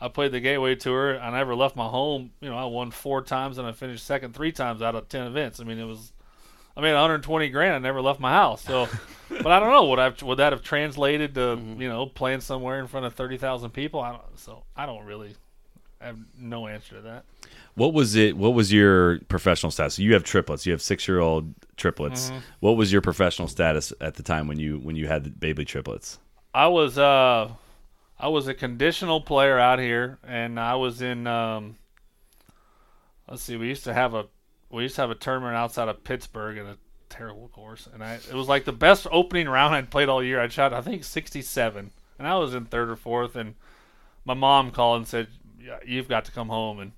I 0.00 0.08
played 0.08 0.32
the 0.32 0.40
Gateway 0.40 0.74
Tour. 0.74 1.18
I 1.18 1.30
never 1.30 1.54
left 1.54 1.74
my 1.74 1.88
home. 1.88 2.30
You 2.40 2.50
know, 2.50 2.56
I 2.56 2.66
won 2.66 2.90
four 2.90 3.22
times 3.22 3.58
and 3.58 3.66
I 3.66 3.72
finished 3.72 4.04
second 4.04 4.34
three 4.34 4.52
times 4.52 4.82
out 4.82 4.94
of 4.94 5.08
ten 5.08 5.26
events. 5.26 5.60
I 5.60 5.64
mean, 5.64 5.78
it 5.78 5.84
was. 5.84 6.12
I 6.76 6.80
made 6.80 6.92
120 6.92 7.50
grand. 7.50 7.72
I 7.72 7.78
never 7.78 8.02
left 8.02 8.18
my 8.18 8.32
house. 8.32 8.64
So, 8.64 8.88
but 9.28 9.46
I 9.46 9.60
don't 9.60 9.70
know. 9.70 9.86
Would 9.86 9.98
I 9.98 10.12
would 10.22 10.38
that 10.38 10.52
have 10.52 10.62
translated 10.62 11.34
to 11.36 11.40
mm-hmm. 11.40 11.80
you 11.80 11.88
know 11.88 12.06
playing 12.06 12.40
somewhere 12.40 12.78
in 12.80 12.86
front 12.86 13.06
of 13.06 13.14
30,000 13.14 13.70
people? 13.70 14.00
I 14.00 14.12
don't. 14.12 14.38
So 14.38 14.64
I 14.76 14.84
don't 14.84 15.04
really. 15.04 15.34
I 16.00 16.06
have 16.06 16.18
no 16.38 16.66
answer 16.66 16.96
to 16.96 17.00
that. 17.02 17.24
What 17.74 17.92
was 17.92 18.14
it? 18.14 18.36
What 18.36 18.54
was 18.54 18.72
your 18.72 19.18
professional 19.28 19.70
status? 19.72 19.94
So 19.94 20.02
you 20.02 20.12
have 20.14 20.24
triplets. 20.24 20.64
You 20.66 20.72
have 20.72 20.82
six 20.82 21.08
year 21.08 21.18
old 21.20 21.54
triplets. 21.76 22.30
Mhm. 22.30 22.40
What 22.60 22.76
was 22.76 22.92
your 22.92 23.00
professional 23.00 23.48
status 23.48 23.92
at 24.00 24.14
the 24.14 24.22
time 24.22 24.46
when 24.46 24.58
you 24.58 24.78
when 24.78 24.96
you 24.96 25.08
had 25.08 25.24
the 25.24 25.30
baby 25.30 25.64
triplets? 25.64 26.18
I 26.54 26.68
was 26.68 26.98
uh 26.98 27.50
I 28.18 28.28
was 28.28 28.46
a 28.46 28.54
conditional 28.54 29.20
player 29.20 29.58
out 29.58 29.80
here 29.80 30.18
and 30.26 30.58
I 30.60 30.76
was 30.76 31.02
in 31.02 31.26
um 31.26 31.76
let's 33.28 33.42
see, 33.42 33.56
we 33.56 33.68
used 33.68 33.84
to 33.84 33.94
have 33.94 34.14
a 34.14 34.26
we 34.70 34.82
used 34.82 34.94
to 34.96 35.00
have 35.02 35.10
a 35.10 35.14
tournament 35.16 35.56
outside 35.56 35.88
of 35.88 36.04
Pittsburgh 36.04 36.58
at 36.58 36.66
a 36.66 36.78
terrible 37.08 37.48
course 37.48 37.88
and 37.92 38.02
I 38.04 38.14
it 38.14 38.34
was 38.34 38.48
like 38.48 38.64
the 38.64 38.72
best 38.72 39.06
opening 39.10 39.48
round 39.48 39.74
I'd 39.74 39.90
played 39.90 40.08
all 40.08 40.22
year. 40.22 40.40
I 40.40 40.48
shot 40.48 40.72
I 40.72 40.80
think 40.80 41.02
67 41.04 41.90
and 42.18 42.28
I 42.28 42.36
was 42.36 42.54
in 42.54 42.66
third 42.66 42.88
or 42.88 42.96
fourth 42.96 43.34
and 43.34 43.54
my 44.24 44.34
mom 44.34 44.70
called 44.70 44.98
and 44.98 45.08
said 45.08 45.26
yeah, 45.60 45.78
you've 45.84 46.08
got 46.08 46.24
to 46.26 46.32
come 46.32 46.48
home 46.48 46.78
and 46.78 46.92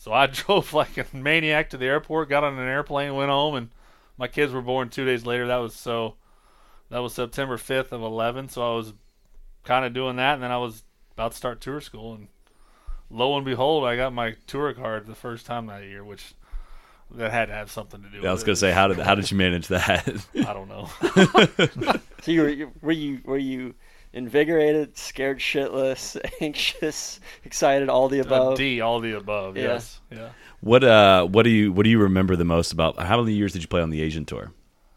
so 0.00 0.14
I 0.14 0.26
drove 0.28 0.72
like 0.72 0.96
a 0.96 1.04
maniac 1.12 1.68
to 1.70 1.76
the 1.76 1.84
airport, 1.84 2.30
got 2.30 2.42
on 2.42 2.58
an 2.58 2.66
airplane, 2.66 3.14
went 3.14 3.30
home 3.30 3.54
and 3.54 3.68
my 4.16 4.26
kids 4.28 4.50
were 4.52 4.62
born 4.62 4.88
2 4.88 5.04
days 5.04 5.26
later. 5.26 5.46
That 5.46 5.58
was 5.58 5.74
so 5.74 6.14
that 6.88 6.98
was 7.00 7.12
September 7.14 7.56
5th 7.58 7.92
of 7.92 8.02
11, 8.02 8.48
so 8.48 8.72
I 8.72 8.76
was 8.76 8.94
kind 9.62 9.84
of 9.84 9.92
doing 9.92 10.16
that, 10.16 10.34
and 10.34 10.42
then 10.42 10.50
I 10.50 10.56
was 10.56 10.82
about 11.12 11.32
to 11.32 11.36
start 11.36 11.60
tour 11.60 11.80
school, 11.80 12.14
and 12.14 12.28
lo 13.10 13.36
and 13.36 13.44
behold, 13.44 13.84
I 13.84 13.94
got 13.96 14.12
my 14.12 14.36
tour 14.46 14.72
card 14.72 15.06
the 15.06 15.14
first 15.14 15.44
time 15.46 15.66
that 15.66 15.84
year, 15.84 16.02
which 16.02 16.34
that 17.12 17.30
had 17.32 17.46
to 17.46 17.52
have 17.54 17.70
something 17.70 18.02
to 18.02 18.08
do. 18.08 18.20
Yeah, 18.22 18.30
I 18.30 18.32
was 18.32 18.42
gonna 18.42 18.52
it. 18.52 18.56
say 18.56 18.70
how 18.72 18.88
did 18.88 18.98
how 18.98 19.14
did 19.14 19.30
you 19.30 19.36
manage 19.36 19.68
that? 19.68 20.08
I 20.34 20.52
don't 20.52 20.68
know. 20.68 20.88
so 22.22 22.30
you 22.32 22.40
were 22.42 22.48
you- 22.48 22.72
were 22.80 22.92
you 22.92 23.20
were 23.24 23.38
you 23.38 23.74
invigorated, 24.12 24.96
scared 24.96 25.38
shitless, 25.38 26.18
anxious, 26.40 27.20
excited, 27.44 27.88
all 27.88 28.08
the 28.08 28.18
A 28.18 28.22
above? 28.22 28.56
D, 28.58 28.80
all 28.80 29.00
the 29.00 29.16
above. 29.16 29.56
Yeah. 29.56 29.62
Yes. 29.74 30.00
Yeah. 30.10 30.30
what 30.60 30.82
uh 30.84 31.24
what 31.26 31.42
do 31.44 31.50
you 31.50 31.72
what 31.72 31.84
do 31.84 31.90
you 31.90 31.98
remember 32.00 32.36
the 32.36 32.44
most 32.44 32.72
about 32.72 32.98
how 32.98 33.20
many 33.22 33.34
years 33.34 33.52
did 33.52 33.62
you 33.62 33.68
play 33.68 33.82
on 33.82 33.90
the 33.90 34.02
Asian 34.02 34.24
tour? 34.24 34.52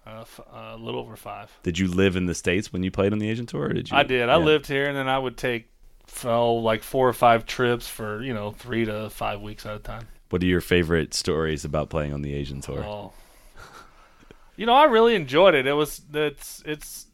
Uh, 0.05 0.21
f- 0.21 0.39
uh, 0.53 0.71
a 0.73 0.77
little 0.77 0.99
over 0.99 1.15
five. 1.15 1.49
Did 1.63 1.79
you 1.79 1.87
live 1.87 2.15
in 2.17 2.25
the 2.25 2.35
states 2.35 2.73
when 2.73 2.83
you 2.83 2.91
played 2.91 3.13
on 3.13 3.19
the 3.19 3.29
Asian 3.29 3.45
tour? 3.45 3.65
Or 3.65 3.73
did 3.73 3.89
you? 3.89 3.95
I 3.95 4.03
did. 4.03 4.27
I 4.27 4.37
Yeah. 4.37 4.43
lived 4.43 4.67
here, 4.67 4.85
and 4.87 4.97
then 4.97 5.07
I 5.07 5.17
would 5.17 5.37
take 5.37 5.69
fell 6.07 6.61
like 6.61 6.83
four 6.83 7.07
or 7.07 7.13
five 7.13 7.45
trips 7.45 7.87
for 7.87 8.21
you 8.21 8.33
know 8.33 8.51
three 8.51 8.83
to 8.85 9.09
five 9.09 9.39
weeks 9.41 9.65
at 9.65 9.75
a 9.75 9.79
time. 9.79 10.07
What 10.29 10.43
are 10.43 10.45
your 10.47 10.61
favorite 10.61 11.13
stories 11.13 11.63
about 11.63 11.89
playing 11.89 12.11
on 12.13 12.21
the 12.21 12.33
Asian 12.33 12.59
tour? 12.59 12.83
Oh. 12.83 13.13
You 14.55 14.65
know, 14.65 14.73
I 14.73 14.85
really 14.85 15.15
enjoyed 15.15 15.55
it. 15.55 15.65
It 15.65 15.73
was 15.73 16.01
it's 16.13 16.61
it's 16.65 17.05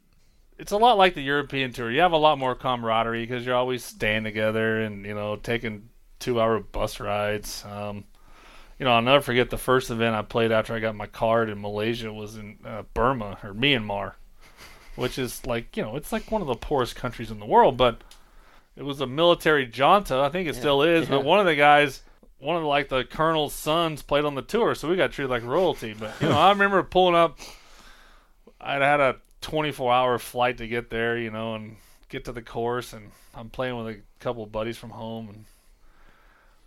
it's 0.60 0.74
a 0.74 0.78
lot 0.78 0.98
like 0.98 1.16
the 1.16 1.22
European 1.22 1.72
tour. 1.72 1.90
You 1.90 2.02
have 2.02 2.12
a 2.12 2.18
lot 2.18 2.38
more 2.38 2.54
camaraderie 2.54 3.24
because 3.24 3.46
you're 3.46 3.56
always 3.56 3.84
staying 3.84 4.26
together 4.26 4.82
and 4.82 5.06
you 5.06 5.16
know 5.16 5.38
taking 5.38 5.90
two-hour 6.20 6.60
bus 6.60 7.00
rides. 7.00 7.64
Um, 7.66 8.04
you 8.78 8.86
know, 8.86 8.92
I'll 8.92 9.02
never 9.02 9.22
forget 9.22 9.50
the 9.50 9.58
first 9.58 9.90
event 9.90 10.16
I 10.16 10.22
played 10.22 10.52
after 10.52 10.74
I 10.74 10.80
got 10.80 10.96
my 10.96 11.08
card 11.08 11.50
in 11.50 11.62
Malaysia 11.62 12.12
was 12.12 12.36
in 12.36 12.60
uh, 12.66 12.84
Burma 12.94 13.38
or 13.42 13.54
Myanmar, 13.54 14.14
which 14.96 15.18
is 15.18 15.46
like 15.46 15.78
you 15.78 15.84
know 15.84 15.96
it's 15.96 16.12
like 16.12 16.30
one 16.30 16.42
of 16.42 16.48
the 16.48 16.56
poorest 16.56 16.96
countries 16.96 17.32
in 17.32 17.40
the 17.40 17.46
world, 17.46 17.78
but 17.78 18.02
it 18.76 18.84
was 18.84 19.00
a 19.00 19.08
military 19.08 19.66
junta. 19.66 20.18
I 20.18 20.30
think 20.30 20.50
it 20.50 20.56
still 20.56 20.84
is, 20.84 21.08
yeah. 21.08 21.16
but 21.16 21.26
one 21.26 21.40
of 21.40 21.46
the 21.46 21.56
guys 21.56 22.02
one 22.40 22.56
of 22.56 22.62
the, 22.62 22.68
like 22.68 22.90
the 22.90 23.04
colonel's 23.04 23.54
sons 23.54 24.02
played 24.02 24.26
on 24.26 24.36
the 24.36 24.42
tour, 24.42 24.76
so 24.76 24.90
we 24.90 24.96
got 24.96 25.12
treated 25.12 25.30
like 25.30 25.44
royalty. 25.44 25.94
But 25.98 26.14
you 26.22 26.30
know, 26.30 26.38
I 26.38 26.50
remember 26.52 26.84
pulling 26.84 27.16
up. 27.16 27.40
I'd 28.62 28.82
had 28.82 29.00
a 29.00 29.16
24 29.42 29.94
hour 29.94 30.20
flight 30.20 30.58
to 30.58 30.68
get 30.68 30.90
there, 30.90 31.18
you 31.18 31.32
know, 31.32 31.56
and 31.56 31.78
get 32.10 32.26
to 32.26 32.32
the 32.32 32.42
course, 32.42 32.94
and 32.94 33.12
I'm 33.34 33.50
playing 33.50 33.78
with 33.78 33.96
a 33.96 34.02
couple 34.20 34.44
of 34.44 34.52
buddies 34.52 34.78
from 34.78 34.92
home, 34.92 35.30
and 35.30 35.46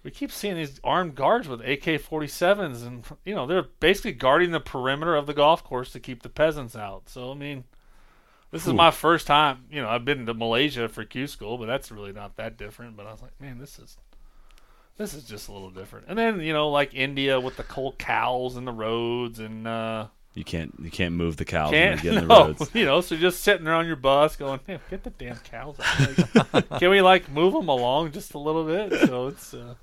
we 0.03 0.11
keep 0.11 0.33
seeing 0.33 0.57
these 0.57 0.81
armed 0.83 1.15
guards 1.15 1.49
with 1.49 1.61
AK-47s, 1.61 2.87
and 2.87 3.05
you 3.25 3.35
know, 3.35 3.47
they're 3.47 3.67
basically 3.81 4.13
guarding 4.13 4.51
the 4.51 4.61
perimeter 4.61 5.15
of 5.15 5.27
the 5.27 5.35
golf 5.35 5.63
course 5.65 5.91
to 5.93 6.01
keep 6.01 6.23
the 6.23 6.29
peasants 6.29 6.77
out. 6.77 7.09
So 7.09 7.31
I 7.31 7.35
mean. 7.35 7.65
This 8.51 8.67
is 8.67 8.75
my 8.75 8.91
first 8.91 9.27
time, 9.27 9.65
you 9.71 9.81
know. 9.81 9.89
I've 9.89 10.05
been 10.05 10.27
to 10.27 10.35
Malaysia 10.35 10.87
for 10.87 11.07
Q 11.07 11.27
school, 11.27 11.57
but 11.57 11.65
that's 11.65 11.91
really 11.91 12.13
not 12.13 12.37
that 12.37 12.59
different. 12.59 12.99
But 12.99 13.07
I 13.07 13.13
was 13.13 13.23
like, 13.23 13.41
man, 13.41 13.59
this 13.59 13.79
is 13.79 13.97
this 14.99 15.15
is 15.15 15.25
just 15.25 15.49
a 15.49 15.53
little 15.53 15.71
different. 15.71 16.07
And 16.09 16.19
then 16.19 16.41
you 16.41 16.53
know, 16.53 16.69
like 16.69 16.95
India 16.95 17.41
with 17.41 17.57
the 17.57 17.63
cold 17.63 17.99
cows 17.99 18.57
and 18.57 18.67
the 18.67 18.73
roads, 18.73 19.39
and 19.39 19.67
uh, 19.67 20.09
You 20.35 20.45
can't 20.45 20.75
you 20.83 20.91
can't 20.91 21.15
move 21.15 21.37
the 21.37 21.45
cows 21.45 21.71
can't 21.71 22.03
when 22.03 22.05
you 22.05 22.11
get 22.11 22.23
in 22.23 22.29
no, 22.29 22.45
the 22.45 22.55
roads. 22.55 22.75
you 22.75 22.87
know, 22.87 23.01
so 23.03 23.17
just 23.17 23.41
sitting 23.43 23.65
there 23.65 23.75
on 23.75 23.87
your 23.87 23.97
bus, 23.97 24.37
going, 24.37 24.61
"Man, 24.67 24.81
get 24.89 25.03
the 25.03 25.11
damn 25.11 25.37
cows! 25.37 25.77
out. 25.79 26.55
Like, 26.55 26.71
Can 26.79 26.91
we 26.91 27.03
like 27.03 27.31
move 27.31 27.53
them 27.53 27.69
along 27.69 28.13
just 28.13 28.33
a 28.33 28.39
little 28.39 28.65
bit?" 28.65 29.09
So 29.09 29.27
it's, 29.27 29.53
uh, 29.53 29.75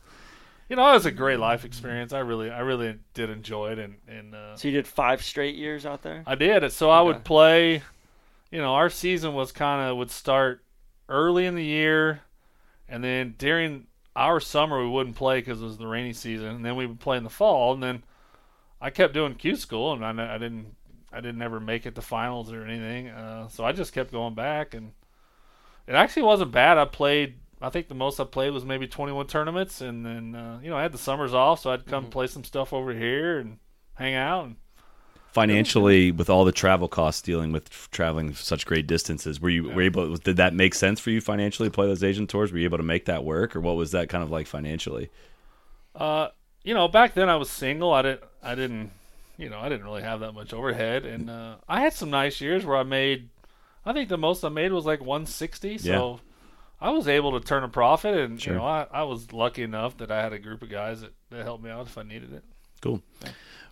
you 0.67 0.75
know, 0.75 0.89
it 0.89 0.93
was 0.93 1.05
a 1.05 1.11
great 1.11 1.39
life 1.39 1.65
experience. 1.65 2.13
I 2.13 2.19
really, 2.19 2.49
I 2.49 2.61
really 2.61 2.97
did 3.13 3.29
enjoy 3.29 3.73
it, 3.73 3.79
and 3.79 3.97
and 4.07 4.33
uh, 4.33 4.55
So 4.55 4.67
you 4.67 4.73
did 4.73 4.87
five 4.87 5.23
straight 5.23 5.55
years 5.55 5.85
out 5.85 6.01
there. 6.01 6.23
I 6.25 6.33
did. 6.33 6.71
So 6.71 6.89
I 6.89 7.01
would 7.01 7.23
play. 7.23 7.83
You 8.51 8.57
know, 8.59 8.73
our 8.73 8.89
season 8.89 9.35
was 9.35 9.51
kind 9.51 9.87
of 9.87 9.97
would 9.97 10.09
start 10.09 10.63
early 11.07 11.45
in 11.45 11.53
the 11.53 11.63
year, 11.63 12.21
and 12.87 13.03
then 13.03 13.35
during 13.37 13.85
our 14.15 14.39
summer 14.39 14.81
we 14.81 14.89
wouldn't 14.89 15.15
play 15.15 15.39
because 15.39 15.61
it 15.61 15.65
was 15.65 15.77
the 15.77 15.85
rainy 15.85 16.13
season, 16.13 16.47
and 16.47 16.65
then 16.65 16.75
we 16.75 16.87
would 16.87 16.99
play 16.99 17.17
in 17.17 17.23
the 17.23 17.29
fall, 17.29 17.73
and 17.73 17.83
then 17.83 18.01
I 18.81 18.89
kept 18.89 19.13
doing 19.13 19.35
Q 19.35 19.55
school, 19.55 19.93
and 19.93 20.05
I, 20.05 20.35
I 20.35 20.37
didn't 20.37 20.75
I 21.11 21.21
didn't 21.21 21.41
ever 21.41 21.59
make 21.59 21.85
it 21.85 21.95
to 21.95 22.01
finals 22.01 22.51
or 22.51 22.63
anything, 22.63 23.09
uh, 23.09 23.47
so 23.49 23.63
I 23.65 23.71
just 23.71 23.93
kept 23.93 24.11
going 24.11 24.35
back, 24.35 24.73
and 24.73 24.91
it 25.87 25.95
actually 25.95 26.23
wasn't 26.23 26.51
bad. 26.51 26.77
I 26.77 26.85
played. 26.85 27.35
I 27.61 27.69
think 27.69 27.89
the 27.89 27.95
most 27.95 28.19
I 28.19 28.23
played 28.23 28.51
was 28.53 28.63
maybe 28.63 28.87
21 28.87 29.27
tournaments, 29.27 29.81
and 29.81 30.05
then 30.05 30.35
uh, 30.35 30.59
you 30.63 30.69
know 30.69 30.77
I 30.77 30.81
had 30.83 30.91
the 30.93 30.97
summers 30.97 31.33
off, 31.33 31.61
so 31.61 31.71
I'd 31.71 31.85
come 31.85 32.05
play 32.09 32.27
some 32.27 32.43
stuff 32.43 32.71
over 32.73 32.93
here 32.93 33.39
and 33.39 33.57
hang 33.95 34.15
out. 34.15 34.45
And 34.45 34.55
financially 35.31 36.11
with 36.11 36.29
all 36.29 36.43
the 36.45 36.51
travel 36.51 36.87
costs 36.87 37.21
dealing 37.21 37.51
with 37.51 37.89
traveling 37.91 38.33
such 38.33 38.65
great 38.65 38.87
distances 38.87 39.39
were 39.39 39.49
you 39.49 39.69
were 39.69 39.81
able 39.81 40.15
did 40.17 40.37
that 40.37 40.55
make 40.55 40.73
sense 40.73 40.99
for 40.99 41.11
you 41.11 41.21
financially 41.21 41.69
to 41.69 41.71
play 41.71 41.85
those 41.85 42.03
asian 42.03 42.25
tours 42.25 42.51
were 42.51 42.57
you 42.57 42.63
able 42.63 42.77
to 42.79 42.83
make 42.83 43.05
that 43.05 43.23
work 43.23 43.55
or 43.55 43.61
what 43.61 43.75
was 43.75 43.91
that 43.91 44.09
kind 44.09 44.23
of 44.23 44.31
like 44.31 44.47
financially 44.47 45.09
Uh, 45.95 46.29
you 46.69 46.75
know, 46.75 46.87
back 46.87 47.15
then 47.15 47.29
I 47.29 47.35
was 47.35 47.49
single. 47.49 47.91
I 47.91 48.03
didn't, 48.03 48.21
I 48.43 48.53
didn't, 48.53 48.91
you 49.37 49.49
know, 49.49 49.57
I 49.57 49.69
didn't 49.69 49.85
really 49.85 50.03
have 50.03 50.19
that 50.19 50.33
much 50.33 50.53
overhead, 50.53 51.03
and 51.03 51.27
uh, 51.27 51.55
I 51.67 51.81
had 51.81 51.93
some 51.93 52.11
nice 52.11 52.39
years 52.41 52.63
where 52.63 52.77
I 52.77 52.83
made. 52.83 53.29
I 53.83 53.91
think 53.91 54.07
the 54.07 54.19
most 54.19 54.43
I 54.43 54.49
made 54.49 54.71
was 54.71 54.85
like 54.85 54.99
160. 54.99 55.79
So 55.79 55.89
Yeah. 55.89 56.17
I 56.79 56.91
was 56.91 57.07
able 57.07 57.39
to 57.39 57.45
turn 57.45 57.63
a 57.63 57.67
profit, 57.69 58.15
and 58.15 58.39
Sure. 58.39 58.53
you 58.53 58.59
know, 58.59 58.65
I, 58.67 58.85
I 58.91 59.01
was 59.01 59.33
lucky 59.33 59.63
enough 59.63 59.97
that 59.97 60.11
I 60.11 60.21
had 60.21 60.31
a 60.31 60.37
group 60.37 60.61
of 60.61 60.69
guys 60.69 61.01
that, 61.01 61.13
that 61.31 61.43
helped 61.43 61.63
me 61.63 61.71
out 61.71 61.87
if 61.87 61.97
I 61.97 62.03
needed 62.03 62.33
it. 62.33 62.43
Cool. 62.81 63.01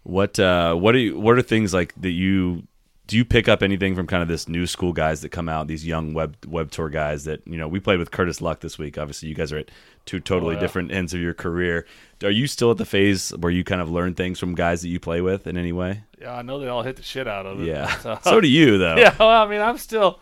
What 0.01 0.39
uh, 0.39 0.73
what 0.73 0.95
are 0.95 0.99
you, 0.99 1.19
what 1.19 1.37
are 1.37 1.43
things 1.43 1.75
like 1.75 1.93
that 2.01 2.09
you 2.23 2.63
do 3.07 3.15
you 3.15 3.25
pick 3.25 3.47
up 3.47 3.63
anything 3.63 3.95
from 3.95 4.05
kind 4.05 4.21
of 4.21 4.27
this 4.27 4.47
new 4.47 4.67
school 4.67 4.93
guys 4.93 5.21
that 5.21 5.29
come 5.29 5.47
out, 5.49 5.67
these 5.67 5.85
young 5.85 6.13
web 6.13 6.35
web 6.45 6.71
tour 6.71 6.89
guys 6.89 7.23
that 7.23 7.41
you 7.47 7.57
know 7.57 7.67
we 7.67 7.79
played 7.79 7.99
with 7.99 8.11
Curtis 8.11 8.41
Luck 8.41 8.59
this 8.59 8.77
week. 8.77 8.97
Obviously, 8.97 9.29
you 9.29 9.35
guys 9.35 9.51
are 9.51 9.59
at 9.59 9.71
two 10.05 10.19
totally 10.19 10.55
yeah. 10.55 10.61
different 10.61 10.91
ends 10.91 11.13
of 11.13 11.19
your 11.19 11.33
career. 11.33 11.85
Are 12.23 12.31
you 12.31 12.47
still 12.47 12.71
at 12.71 12.77
the 12.77 12.85
phase 12.85 13.29
where 13.37 13.51
you 13.51 13.63
kind 13.63 13.81
of 13.81 13.89
learn 13.89 14.13
things 14.13 14.39
from 14.39 14.55
guys 14.55 14.81
that 14.81 14.89
you 14.89 14.99
play 14.99 15.21
with 15.21 15.47
in 15.47 15.57
any 15.57 15.71
way? 15.71 16.03
Yeah, 16.19 16.35
I 16.35 16.41
know 16.41 16.59
they 16.59 16.67
all 16.67 16.83
hit 16.83 16.95
the 16.95 17.03
shit 17.03 17.27
out 17.27 17.45
of 17.45 17.61
it. 17.61 17.67
Yeah. 17.67 17.95
but, 18.03 18.23
So 18.23 18.41
do 18.41 18.47
you, 18.47 18.77
though. 18.77 18.95
Yeah, 18.97 19.15
well, 19.19 19.29
I 19.29 19.47
mean, 19.47 19.61
I'm 19.61 19.77
still, 19.77 20.19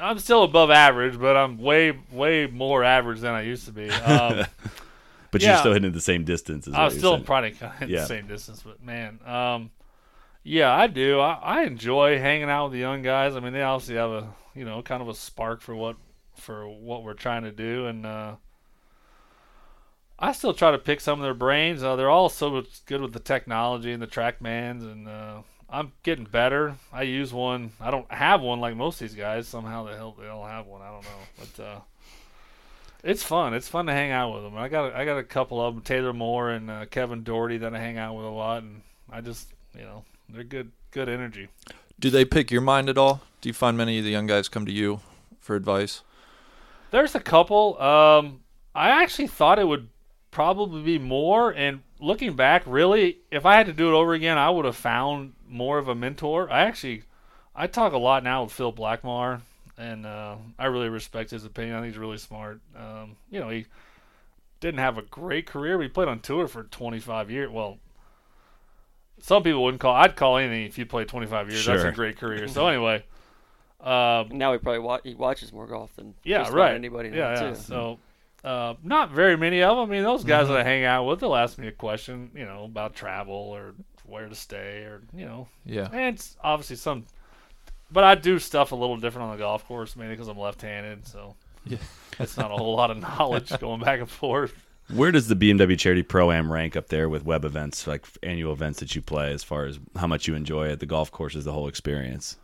I'm 0.00 0.18
still 0.18 0.42
above 0.42 0.70
average, 0.70 1.18
but 1.20 1.36
I'm 1.36 1.58
way, 1.58 1.96
way 2.10 2.46
more 2.46 2.82
average 2.82 3.20
than 3.20 3.32
I 3.32 3.42
used 3.42 3.66
to 3.66 3.72
be. 3.72 3.90
Um, 4.04 4.44
But 5.30 5.42
you're 5.42 5.56
still 5.58 5.72
hitting 5.72 5.92
the 5.92 6.00
same 6.00 6.24
distance. 6.24 6.66
Is 6.66 6.74
I 6.74 6.84
was 6.84 6.98
still 6.98 7.12
saying. 7.12 7.24
probably 7.24 7.52
kind 7.52 7.84
of 7.84 7.88
Yeah. 7.88 8.00
the 8.00 8.06
same 8.06 8.26
distance, 8.26 8.62
but 8.64 8.82
man, 8.82 9.20
um, 9.24 9.70
yeah, 10.42 10.74
I 10.74 10.86
do. 10.86 11.20
I, 11.20 11.34
I 11.42 11.62
enjoy 11.62 12.18
hanging 12.18 12.50
out 12.50 12.66
with 12.66 12.72
the 12.72 12.78
young 12.78 13.02
guys. 13.02 13.36
I 13.36 13.40
mean, 13.40 13.52
they 13.52 13.62
obviously 13.62 13.96
have 13.96 14.10
a 14.10 14.34
you 14.54 14.64
know 14.64 14.82
kind 14.82 15.02
of 15.02 15.08
a 15.08 15.14
spark 15.14 15.60
for 15.60 15.74
what 15.74 15.96
for 16.34 16.68
what 16.68 17.04
we're 17.04 17.14
trying 17.14 17.44
to 17.44 17.52
do, 17.52 17.86
and 17.86 18.06
uh, 18.06 18.36
I 20.18 20.32
still 20.32 20.54
try 20.54 20.70
to 20.70 20.78
pick 20.78 21.00
some 21.00 21.20
of 21.20 21.24
their 21.24 21.34
brains. 21.34 21.82
Uh, 21.82 21.96
they're 21.96 22.10
all 22.10 22.28
so 22.28 22.62
good 22.86 23.00
with 23.00 23.12
the 23.12 23.20
technology 23.20 23.92
and 23.92 24.02
the 24.02 24.06
TrackMans, 24.06 24.82
and 24.82 25.08
uh, 25.08 25.42
I'm 25.68 25.92
getting 26.02 26.24
better. 26.24 26.76
I 26.92 27.02
use 27.02 27.32
one. 27.32 27.72
I 27.80 27.90
don't 27.90 28.10
have 28.10 28.40
one 28.40 28.60
like 28.60 28.76
most 28.76 29.00
of 29.00 29.08
these 29.08 29.16
guys. 29.16 29.46
Somehow 29.46 29.84
they 29.84 29.94
hell 29.94 30.16
they 30.18 30.26
don't 30.26 30.48
have 30.48 30.66
one. 30.66 30.82
I 30.82 30.90
don't 30.90 31.04
know, 31.04 31.20
but. 31.38 31.62
Uh, 31.62 31.80
it's 33.02 33.22
fun. 33.22 33.54
It's 33.54 33.66
fun 33.66 33.86
to 33.86 33.92
hang 33.92 34.10
out 34.10 34.34
with 34.34 34.42
them. 34.42 34.58
I 34.58 34.68
got 34.68 34.94
I 34.94 35.06
got 35.06 35.16
a 35.16 35.22
couple 35.22 35.58
of 35.58 35.74
them, 35.74 35.82
Taylor 35.82 36.12
Moore 36.12 36.50
and 36.50 36.70
uh, 36.70 36.84
Kevin 36.84 37.22
Dougherty, 37.22 37.56
that 37.56 37.74
I 37.74 37.78
hang 37.78 37.96
out 37.96 38.14
with 38.14 38.26
a 38.26 38.30
lot, 38.30 38.62
and 38.62 38.82
I 39.10 39.22
just 39.22 39.48
you 39.74 39.84
know 39.84 40.04
they're 40.32 40.44
good 40.44 40.72
good 40.90 41.08
energy. 41.08 41.48
Do 41.98 42.10
they 42.10 42.24
pick 42.24 42.50
your 42.50 42.60
mind 42.60 42.88
at 42.88 42.98
all? 42.98 43.20
Do 43.40 43.48
you 43.48 43.52
find 43.52 43.76
many 43.76 43.98
of 43.98 44.04
the 44.04 44.10
young 44.10 44.26
guys 44.26 44.48
come 44.48 44.66
to 44.66 44.72
you 44.72 45.00
for 45.38 45.54
advice? 45.56 46.02
There's 46.90 47.14
a 47.14 47.20
couple. 47.20 47.80
Um, 47.80 48.40
I 48.74 48.90
actually 49.02 49.28
thought 49.28 49.58
it 49.58 49.68
would 49.68 49.88
probably 50.30 50.82
be 50.82 50.98
more, 50.98 51.50
and 51.50 51.82
looking 51.98 52.34
back, 52.34 52.62
really, 52.66 53.18
if 53.30 53.46
I 53.46 53.56
had 53.56 53.66
to 53.66 53.72
do 53.72 53.88
it 53.88 53.94
over 53.94 54.14
again, 54.14 54.38
I 54.38 54.50
would 54.50 54.64
have 54.64 54.76
found 54.76 55.34
more 55.48 55.78
of 55.78 55.88
a 55.88 55.94
mentor. 55.94 56.50
I 56.50 56.62
actually 56.62 57.02
I 57.54 57.66
talk 57.66 57.92
a 57.92 57.98
lot 57.98 58.24
now 58.24 58.44
with 58.44 58.52
Phil 58.52 58.72
Blackmar, 58.72 59.40
and 59.76 60.06
uh, 60.06 60.36
I 60.58 60.66
really 60.66 60.88
respect 60.88 61.30
his 61.30 61.44
opinion. 61.44 61.76
I 61.76 61.80
think 61.80 61.92
he's 61.92 61.98
really 61.98 62.18
smart. 62.18 62.60
Um, 62.76 63.16
you 63.30 63.40
know, 63.40 63.48
he 63.48 63.66
didn't 64.60 64.80
have 64.80 64.98
a 64.98 65.02
great 65.02 65.46
career, 65.46 65.76
but 65.76 65.82
he 65.82 65.88
played 65.88 66.08
on 66.08 66.20
tour 66.20 66.48
for 66.48 66.64
25 66.64 67.30
years. 67.30 67.50
Well, 67.50 67.78
some 69.20 69.42
people 69.42 69.62
wouldn't 69.64 69.80
call. 69.80 69.94
I'd 69.94 70.16
call 70.16 70.36
anything 70.38 70.64
if 70.66 70.78
you 70.78 70.86
played 70.86 71.08
25 71.08 71.50
years. 71.50 71.64
That's 71.66 71.82
a 71.84 71.92
great 71.92 72.18
career. 72.18 72.48
So 72.48 72.66
anyway, 72.68 73.04
um, 73.80 74.28
Now 74.32 74.52
he 74.52 74.58
probably 74.58 74.80
wa- 74.80 75.00
he 75.04 75.14
watches 75.14 75.52
more 75.52 75.66
golf 75.66 75.94
than 75.96 76.14
yeah, 76.24 76.38
just 76.42 76.52
right. 76.52 76.74
anybody 76.74 77.10
now 77.10 77.16
yeah, 77.16 77.40
too. 77.40 77.46
yeah. 77.46 77.52
So, 77.54 77.98
uh, 78.44 78.74
not 78.82 79.10
very 79.10 79.36
many 79.36 79.62
of 79.62 79.76
them. 79.76 79.88
I 79.88 79.92
mean, 79.92 80.02
those 80.02 80.24
guys 80.24 80.44
Mm-hmm. 80.44 80.52
that 80.54 80.60
I 80.60 80.64
hang 80.64 80.84
out 80.84 81.04
with, 81.04 81.20
they'll 81.20 81.34
ask 81.36 81.58
me 81.58 81.68
a 81.68 81.72
question, 81.72 82.30
you 82.34 82.44
know, 82.44 82.64
about 82.64 82.94
travel 82.94 83.34
or 83.34 83.74
where 84.06 84.28
to 84.28 84.34
stay, 84.34 84.78
or 84.82 85.02
you 85.14 85.24
know, 85.26 85.48
Yeah. 85.64 85.88
and 85.92 86.14
it's 86.14 86.36
obviously 86.42 86.76
some. 86.76 87.04
But 87.92 88.04
I 88.04 88.14
do 88.14 88.38
stuff 88.38 88.72
a 88.72 88.76
little 88.76 88.96
different 88.96 89.26
on 89.30 89.36
the 89.36 89.42
golf 89.42 89.66
course, 89.66 89.96
mainly 89.96 90.14
because 90.14 90.28
I'm 90.28 90.38
left-handed, 90.38 91.06
so 91.06 91.34
Yeah. 91.64 91.78
it's 92.18 92.36
not 92.36 92.50
a 92.50 92.54
whole 92.56 92.74
lot 92.76 92.90
of 92.90 92.98
knowledge 92.98 93.50
going 93.60 93.80
back 93.80 94.00
and 94.00 94.08
forth. 94.10 94.54
Where 94.92 95.12
does 95.12 95.28
the 95.28 95.36
BMW 95.36 95.78
Charity 95.78 96.02
Pro 96.02 96.32
Am 96.32 96.52
rank 96.52 96.76
up 96.76 96.88
there 96.88 97.08
with 97.08 97.24
web 97.24 97.44
events, 97.44 97.86
like 97.86 98.06
annual 98.22 98.52
events 98.52 98.80
that 98.80 98.94
you 98.94 99.02
play, 99.02 99.32
as 99.32 99.44
far 99.44 99.66
as 99.66 99.78
how 99.96 100.06
much 100.06 100.26
you 100.26 100.34
enjoy 100.34 100.68
it, 100.68 100.80
the 100.80 100.86
golf 100.86 101.10
courses, 101.10 101.44
the 101.44 101.52
whole 101.52 101.68
experience? 101.68 102.36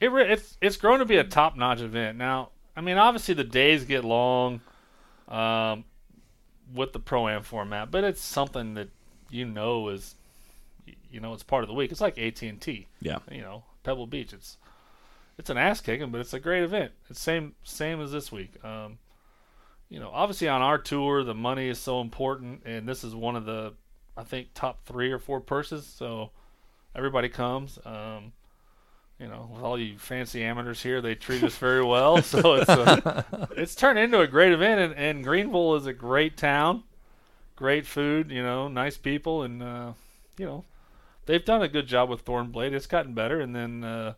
it 0.00 0.12
re- 0.12 0.30
it's 0.30 0.56
it's 0.60 0.76
grown 0.76 0.98
to 0.98 1.04
be 1.04 1.16
a 1.16 1.24
top 1.24 1.56
notch 1.56 1.80
event. 1.80 2.18
Now, 2.18 2.50
I 2.76 2.80
mean, 2.80 2.98
obviously 2.98 3.34
the 3.34 3.44
days 3.44 3.84
get 3.84 4.04
long, 4.04 4.60
um, 5.28 5.84
with 6.74 6.92
the 6.92 7.00
pro 7.00 7.28
am 7.28 7.42
format, 7.42 7.90
but 7.90 8.04
it's 8.04 8.20
something 8.20 8.74
that 8.74 8.88
you 9.30 9.44
know 9.44 9.88
is, 9.88 10.14
you 11.10 11.20
know, 11.20 11.32
it's 11.32 11.42
part 11.42 11.64
of 11.64 11.68
the 11.68 11.74
week. 11.74 11.92
It's 11.92 12.00
like 12.00 12.18
AT 12.18 12.42
and 12.42 12.60
T. 12.60 12.86
Yeah. 13.00 13.18
You 13.30 13.40
know, 13.40 13.64
Pebble 13.82 14.06
Beach. 14.06 14.32
It's 14.32 14.58
it's 15.38 15.50
an 15.50 15.58
ass 15.58 15.80
kicking, 15.80 16.10
but 16.10 16.20
it's 16.20 16.34
a 16.34 16.40
great 16.40 16.62
event. 16.62 16.92
It's 17.08 17.20
same 17.20 17.54
same 17.64 18.00
as 18.00 18.12
this 18.12 18.30
week. 18.30 18.52
Um, 18.64 18.98
you 19.88 20.00
know, 20.00 20.10
obviously 20.12 20.48
on 20.48 20.62
our 20.62 20.78
tour, 20.78 21.22
the 21.22 21.34
money 21.34 21.68
is 21.68 21.78
so 21.78 22.00
important, 22.00 22.62
and 22.64 22.88
this 22.88 23.04
is 23.04 23.14
one 23.14 23.36
of 23.36 23.44
the, 23.44 23.74
I 24.16 24.24
think, 24.24 24.48
top 24.54 24.84
three 24.84 25.12
or 25.12 25.18
four 25.18 25.40
purses. 25.40 25.86
So 25.86 26.30
everybody 26.94 27.28
comes. 27.28 27.78
Um, 27.84 28.32
you 29.18 29.28
know, 29.28 29.48
with 29.52 29.62
all 29.62 29.78
you 29.78 29.98
fancy 29.98 30.42
amateurs 30.44 30.82
here, 30.82 31.00
they 31.00 31.14
treat 31.14 31.42
us 31.42 31.56
very 31.56 31.84
well. 31.84 32.20
So 32.22 32.54
it's 32.54 32.68
a, 32.68 33.48
it's 33.56 33.74
turned 33.74 33.98
into 33.98 34.20
a 34.20 34.26
great 34.26 34.52
event, 34.52 34.80
and, 34.80 34.94
and 34.94 35.24
Greenville 35.24 35.76
is 35.76 35.86
a 35.86 35.92
great 35.92 36.36
town, 36.36 36.82
great 37.54 37.86
food, 37.86 38.30
you 38.30 38.42
know, 38.42 38.68
nice 38.68 38.98
people, 38.98 39.42
and 39.42 39.62
uh, 39.62 39.92
you 40.36 40.44
know, 40.44 40.64
they've 41.26 41.44
done 41.44 41.62
a 41.62 41.68
good 41.68 41.86
job 41.86 42.10
with 42.10 42.24
Thornblade. 42.24 42.72
It's 42.72 42.86
gotten 42.86 43.14
better, 43.14 43.40
and 43.40 43.54
then 43.54 43.84
uh, 43.84 44.14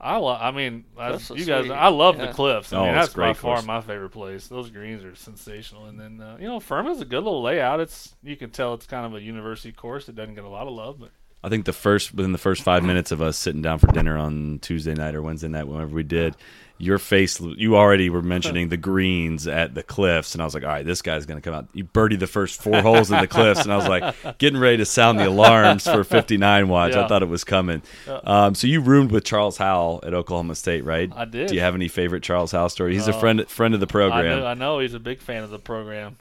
I 0.00 0.16
lo- 0.18 0.38
I 0.40 0.52
mean, 0.52 0.84
as 0.98 1.26
Cliffs 1.26 1.30
are 1.32 1.36
you 1.38 1.44
guys. 1.44 1.70
I 1.70 1.88
love 1.88 2.18
Yeah. 2.18 2.26
the 2.26 2.32
cliffs. 2.32 2.72
I 2.72 2.76
Oh, 2.78 2.80
mean, 2.84 2.90
it's 2.90 2.98
that's 3.06 3.12
a 3.12 3.14
great 3.16 3.26
by 3.30 3.32
far 3.34 3.54
course. 3.56 3.66
my 3.66 3.80
favorite 3.80 4.10
place. 4.10 4.46
Those 4.46 4.70
greens 4.70 5.02
are 5.04 5.14
sensational, 5.16 5.86
and 5.86 5.98
then 5.98 6.20
uh, 6.20 6.36
you 6.40 6.46
know, 6.46 6.60
Furman's 6.60 7.00
a 7.00 7.04
good 7.04 7.24
little 7.24 7.42
layout. 7.42 7.80
It's 7.80 8.14
you 8.22 8.36
can 8.36 8.50
tell 8.50 8.74
it's 8.74 8.86
kind 8.86 9.04
of 9.06 9.14
a 9.14 9.20
university 9.20 9.72
course. 9.72 10.08
It 10.08 10.14
doesn't 10.14 10.34
get 10.36 10.44
a 10.44 10.48
lot 10.48 10.68
of 10.68 10.72
love, 10.72 11.00
but 11.00 11.10
I 11.42 11.48
think 11.48 11.64
the 11.64 11.72
first 11.72 12.14
within 12.14 12.30
the 12.32 12.38
first 12.38 12.62
five 12.62 12.84
minutes 12.84 13.10
of 13.10 13.20
us 13.22 13.36
sitting 13.36 13.60
down 13.62 13.78
for 13.80 13.88
dinner 13.88 14.16
on 14.16 14.60
Tuesday 14.60 14.94
night 14.94 15.14
or 15.16 15.22
Wednesday 15.22 15.48
night, 15.48 15.66
whenever 15.66 15.94
we 15.94 16.02
did, 16.04 16.36
your 16.78 16.98
face 16.98 17.40
you 17.40 17.76
already 17.76 18.08
were 18.08 18.22
mentioning 18.36 18.68
the 18.68 18.76
greens 18.76 19.46
at 19.46 19.74
the 19.74 19.82
cliffs, 19.82 20.34
and 20.34 20.40
I 20.42 20.44
was 20.44 20.54
like, 20.54 20.62
all 20.62 20.68
right, 20.70 20.86
this 20.86 21.02
guy's 21.02 21.26
gonna 21.26 21.40
come 21.40 21.54
out. 21.54 21.66
You 21.72 21.84
birdied 21.84 22.20
the 22.20 22.26
first 22.26 22.62
four 22.62 22.80
holes 22.82 23.10
in 23.10 23.20
the 23.20 23.26
cliffs, 23.26 23.62
and 23.62 23.72
I 23.72 23.76
was 23.76 23.88
like, 23.88 24.14
getting 24.38 24.58
ready 24.60 24.76
to 24.78 24.84
sound 24.84 25.18
the 25.18 25.28
alarms 25.28 25.84
for 25.84 26.04
59 26.04 26.68
watch. 26.68 26.94
I 26.94 27.06
thought 27.08 27.22
it 27.22 27.28
was 27.28 27.44
coming. 27.44 27.82
Um, 28.06 28.54
so 28.54 28.66
you 28.66 28.80
roomed 28.80 29.10
with 29.10 29.24
Charles 29.24 29.56
Howell 29.58 30.00
at 30.06 30.14
Oklahoma 30.14 30.54
State, 30.54 30.84
right? 30.84 31.12
I 31.14 31.24
did. 31.24 31.48
Do 31.48 31.54
you 31.54 31.60
have 31.60 31.74
any 31.74 31.88
favorite 31.88 32.22
Charles 32.22 32.52
Howell 32.52 32.68
story? 32.68 32.94
He's 32.94 33.08
a 33.08 33.14
Uh, 33.14 33.20
friend 33.20 33.48
friend 33.48 33.74
of 33.74 33.80
the 33.80 33.86
I 33.86 33.90
program. 33.90 34.40
know, 34.40 34.46
I 34.46 34.54
know 34.54 34.78
he's 34.78 34.94
a 34.94 35.00
big 35.00 35.20
fan 35.20 35.42
of 35.42 35.50
the 35.50 35.58
program. 35.58 36.16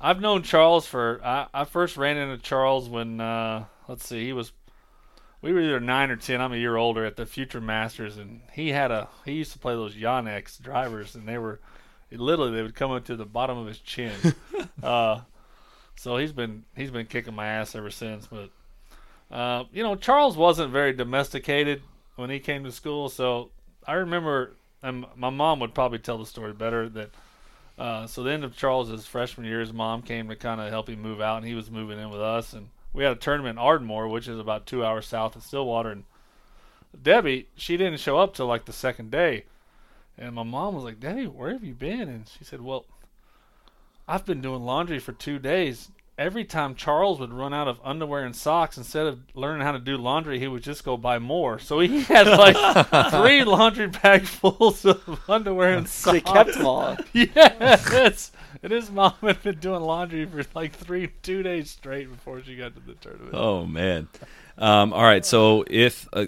I've 0.00 0.20
known 0.20 0.42
Charles 0.42 0.86
for 0.86 1.20
I, 1.24 1.46
I 1.54 1.64
first 1.64 1.96
ran 1.96 2.16
into 2.18 2.36
Charles 2.42 2.88
when 2.88 3.20
uh, 3.20 3.64
let's 3.88 4.06
see 4.06 4.24
he 4.24 4.32
was 4.32 4.52
we 5.46 5.52
were 5.52 5.60
either 5.60 5.78
nine 5.78 6.10
or 6.10 6.16
ten. 6.16 6.40
I'm 6.40 6.52
a 6.52 6.56
year 6.56 6.74
older 6.74 7.04
at 7.04 7.14
the 7.14 7.24
Future 7.24 7.60
Masters, 7.60 8.16
and 8.16 8.40
he 8.52 8.70
had 8.70 8.90
a 8.90 9.08
he 9.24 9.32
used 9.32 9.52
to 9.52 9.60
play 9.60 9.74
those 9.74 9.94
Yonex 9.94 10.60
drivers, 10.60 11.14
and 11.14 11.28
they 11.28 11.38
were 11.38 11.60
literally 12.10 12.50
they 12.50 12.62
would 12.62 12.74
come 12.74 12.90
up 12.90 13.04
to 13.04 13.14
the 13.14 13.24
bottom 13.24 13.56
of 13.56 13.68
his 13.68 13.78
chin. 13.78 14.12
uh, 14.82 15.20
so 15.94 16.16
he's 16.16 16.32
been 16.32 16.64
he's 16.74 16.90
been 16.90 17.06
kicking 17.06 17.34
my 17.34 17.46
ass 17.46 17.76
ever 17.76 17.92
since. 17.92 18.26
But 18.26 18.50
uh, 19.30 19.64
you 19.72 19.84
know, 19.84 19.94
Charles 19.94 20.36
wasn't 20.36 20.72
very 20.72 20.92
domesticated 20.92 21.80
when 22.16 22.28
he 22.28 22.40
came 22.40 22.64
to 22.64 22.72
school. 22.72 23.08
So 23.08 23.50
I 23.86 23.92
remember, 23.94 24.56
and 24.82 25.06
my 25.14 25.30
mom 25.30 25.60
would 25.60 25.74
probably 25.74 26.00
tell 26.00 26.18
the 26.18 26.26
story 26.26 26.54
better 26.54 26.88
that. 26.88 27.10
Uh, 27.78 28.06
so 28.06 28.22
the 28.22 28.32
end 28.32 28.42
of 28.42 28.56
Charles's 28.56 29.04
freshman 29.04 29.46
year, 29.46 29.60
his 29.60 29.70
mom 29.70 30.00
came 30.00 30.28
to 30.30 30.34
kind 30.34 30.62
of 30.62 30.70
help 30.70 30.88
him 30.88 31.02
move 31.02 31.20
out, 31.20 31.36
and 31.36 31.46
he 31.46 31.54
was 31.54 31.70
moving 31.70 31.98
in 32.00 32.08
with 32.08 32.22
us. 32.22 32.54
And 32.54 32.70
we 32.92 33.04
had 33.04 33.12
a 33.12 33.16
tournament 33.16 33.58
in 33.58 33.64
Ardmore, 33.64 34.08
which 34.08 34.28
is 34.28 34.38
about 34.38 34.66
two 34.66 34.84
hours 34.84 35.06
south 35.06 35.36
of 35.36 35.42
Stillwater. 35.42 35.90
And 35.90 36.04
Debbie, 37.02 37.48
she 37.56 37.76
didn't 37.76 38.00
show 38.00 38.18
up 38.18 38.34
till 38.34 38.46
like 38.46 38.64
the 38.64 38.72
second 38.72 39.10
day. 39.10 39.44
And 40.18 40.34
my 40.34 40.44
mom 40.44 40.74
was 40.74 40.84
like, 40.84 40.98
Debbie, 41.00 41.26
where 41.26 41.52
have 41.52 41.62
you 41.64 41.74
been? 41.74 42.08
And 42.08 42.26
she 42.38 42.42
said, 42.44 42.62
Well, 42.62 42.86
I've 44.08 44.24
been 44.24 44.40
doing 44.40 44.64
laundry 44.64 44.98
for 44.98 45.12
two 45.12 45.38
days. 45.38 45.90
Every 46.18 46.46
time 46.46 46.74
Charles 46.74 47.20
would 47.20 47.34
run 47.34 47.52
out 47.52 47.68
of 47.68 47.78
underwear 47.84 48.24
and 48.24 48.34
socks, 48.34 48.78
instead 48.78 49.06
of 49.06 49.18
learning 49.34 49.66
how 49.66 49.72
to 49.72 49.78
do 49.78 49.98
laundry, 49.98 50.38
he 50.38 50.48
would 50.48 50.62
just 50.62 50.82
go 50.82 50.96
buy 50.96 51.18
more. 51.18 51.58
So 51.58 51.80
he 51.80 52.00
had 52.04 52.26
like 52.26 52.56
three 53.10 53.44
laundry 53.44 53.88
bags 53.88 54.30
fulls 54.34 54.86
of 54.86 55.20
underwear 55.28 55.72
and 55.76 55.86
So 55.86 56.12
socks. 56.12 56.14
he 56.14 56.20
kept 56.34 56.54
them 56.54 56.66
all. 56.66 56.96
Yes. 57.12 58.32
And 58.62 58.72
his 58.72 58.90
mom 58.90 59.14
had 59.22 59.42
been 59.42 59.58
doing 59.58 59.82
laundry 59.82 60.24
for 60.26 60.44
like 60.54 60.72
three, 60.72 61.10
two 61.22 61.42
days 61.42 61.70
straight 61.70 62.10
before 62.10 62.42
she 62.42 62.56
got 62.56 62.74
to 62.74 62.80
the 62.80 62.94
tournament. 62.94 63.34
Oh 63.34 63.66
man. 63.66 64.08
Um, 64.58 64.92
all 64.92 65.02
right. 65.02 65.24
So 65.24 65.64
if 65.68 66.08
uh, 66.12 66.26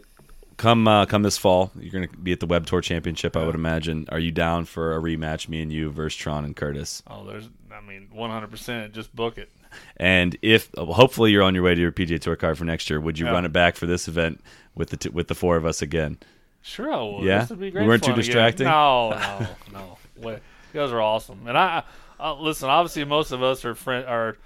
come 0.57 0.87
uh, 0.89 1.07
come 1.07 1.23
this 1.23 1.39
fall, 1.39 1.71
you're 1.79 1.93
going 1.93 2.09
to 2.09 2.17
be 2.17 2.33
at 2.33 2.41
the 2.41 2.47
Web 2.47 2.67
Tour 2.67 2.81
Championship. 2.81 3.37
I 3.37 3.45
would 3.47 3.55
imagine. 3.55 4.07
Are 4.11 4.19
you 4.19 4.31
down 4.31 4.65
for 4.65 4.95
a 4.97 5.01
rematch, 5.01 5.49
me 5.49 5.63
and 5.63 5.73
you 5.73 5.91
versus 5.91 6.17
Tron 6.19 6.45
and 6.45 6.55
Curtis? 6.55 7.03
Oh, 7.07 7.25
there's, 7.27 7.49
I 7.73 7.81
mean, 7.81 8.09
100%. 8.15 8.93
Just 8.93 9.15
book 9.17 9.39
it. 9.39 9.51
And 9.97 10.37
if 10.43 10.71
uh, 10.79 10.85
hopefully 10.87 11.31
you're 11.31 11.43
on 11.43 11.55
your 11.55 11.63
way 11.65 11.75
to 11.75 11.81
your 11.81 11.93
PGA 11.93 12.19
Tour 12.21 12.37
card 12.37 12.57
for 12.59 12.65
next 12.65 12.89
year, 12.91 13.01
would 13.01 13.19
you 13.19 13.27
Yeah. 13.27 13.33
run 13.33 13.45
it 13.45 13.53
back 13.53 13.77
for 13.77 13.87
this 13.87 14.09
event 14.09 14.43
with 14.75 14.91
the 14.91 14.97
t- 14.97 15.09
with 15.11 15.29
the 15.29 15.35
four 15.35 15.57
of 15.57 15.65
us 15.67 15.83
again? 15.83 16.19
Sure, 16.63 16.93
I 16.93 17.03
would. 17.03 17.25
Yeah? 17.25 17.41
This 17.41 17.51
would 17.51 17.61
be 17.61 17.67
We 17.67 17.71
great 17.73 17.87
weren't 17.87 18.03
too 18.03 18.13
fun 18.13 18.19
again. 18.19 18.25
distracting? 18.27 18.67
No, 18.67 19.11
no, 19.11 19.47
no. 19.73 19.99
Wait, 20.23 20.39
you 20.75 20.81
guys 20.81 20.91
are 20.91 21.01
awesome, 21.01 21.47
and 21.47 21.57
I, 21.57 21.83
I 22.19 22.33
listen. 22.33 22.69
Obviously, 22.69 23.05
most 23.05 23.33
of 23.33 23.43
us 23.43 23.65
are 23.65 23.75
friend 23.75 24.07
are, 24.07 24.37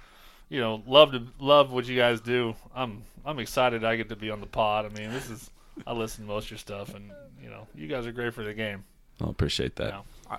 you 0.49 0.59
know, 0.59 0.83
love 0.85 1.11
to 1.11 1.27
love 1.39 1.71
what 1.71 1.87
you 1.87 1.95
guys 1.95 2.21
do. 2.21 2.55
I'm 2.75 3.03
I'm 3.25 3.39
excited 3.39 3.83
I 3.83 3.95
get 3.95 4.09
to 4.09 4.15
be 4.15 4.29
on 4.29 4.41
the 4.41 4.47
pod. 4.47 4.85
I 4.85 4.89
mean, 4.89 5.11
this 5.11 5.29
is 5.29 5.49
I 5.87 5.93
listen 5.93 6.25
to 6.25 6.27
most 6.27 6.45
of 6.45 6.51
your 6.51 6.57
stuff, 6.59 6.93
and 6.93 7.11
you 7.41 7.49
know, 7.49 7.67
you 7.75 7.87
guys 7.87 8.05
are 8.05 8.11
great 8.11 8.33
for 8.33 8.43
the 8.43 8.53
game. 8.53 8.83
I 9.21 9.29
appreciate 9.29 9.75
that. 9.77 10.03
Yeah. 10.29 10.37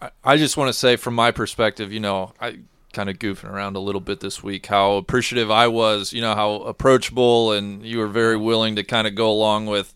I, 0.00 0.10
I 0.24 0.36
just 0.36 0.56
want 0.56 0.68
to 0.68 0.72
say, 0.72 0.96
from 0.96 1.14
my 1.14 1.30
perspective, 1.30 1.92
you 1.92 2.00
know, 2.00 2.32
I 2.40 2.58
kind 2.92 3.10
of 3.10 3.18
goofing 3.18 3.50
around 3.50 3.76
a 3.76 3.80
little 3.80 4.00
bit 4.00 4.20
this 4.20 4.42
week, 4.42 4.66
how 4.66 4.94
appreciative 4.94 5.50
I 5.50 5.66
was, 5.68 6.12
you 6.12 6.20
know, 6.20 6.34
how 6.34 6.54
approachable 6.62 7.52
and 7.52 7.84
you 7.84 7.98
were 7.98 8.06
very 8.06 8.36
willing 8.36 8.76
to 8.76 8.84
kind 8.84 9.06
of 9.06 9.14
go 9.14 9.30
along 9.30 9.66
with 9.66 9.92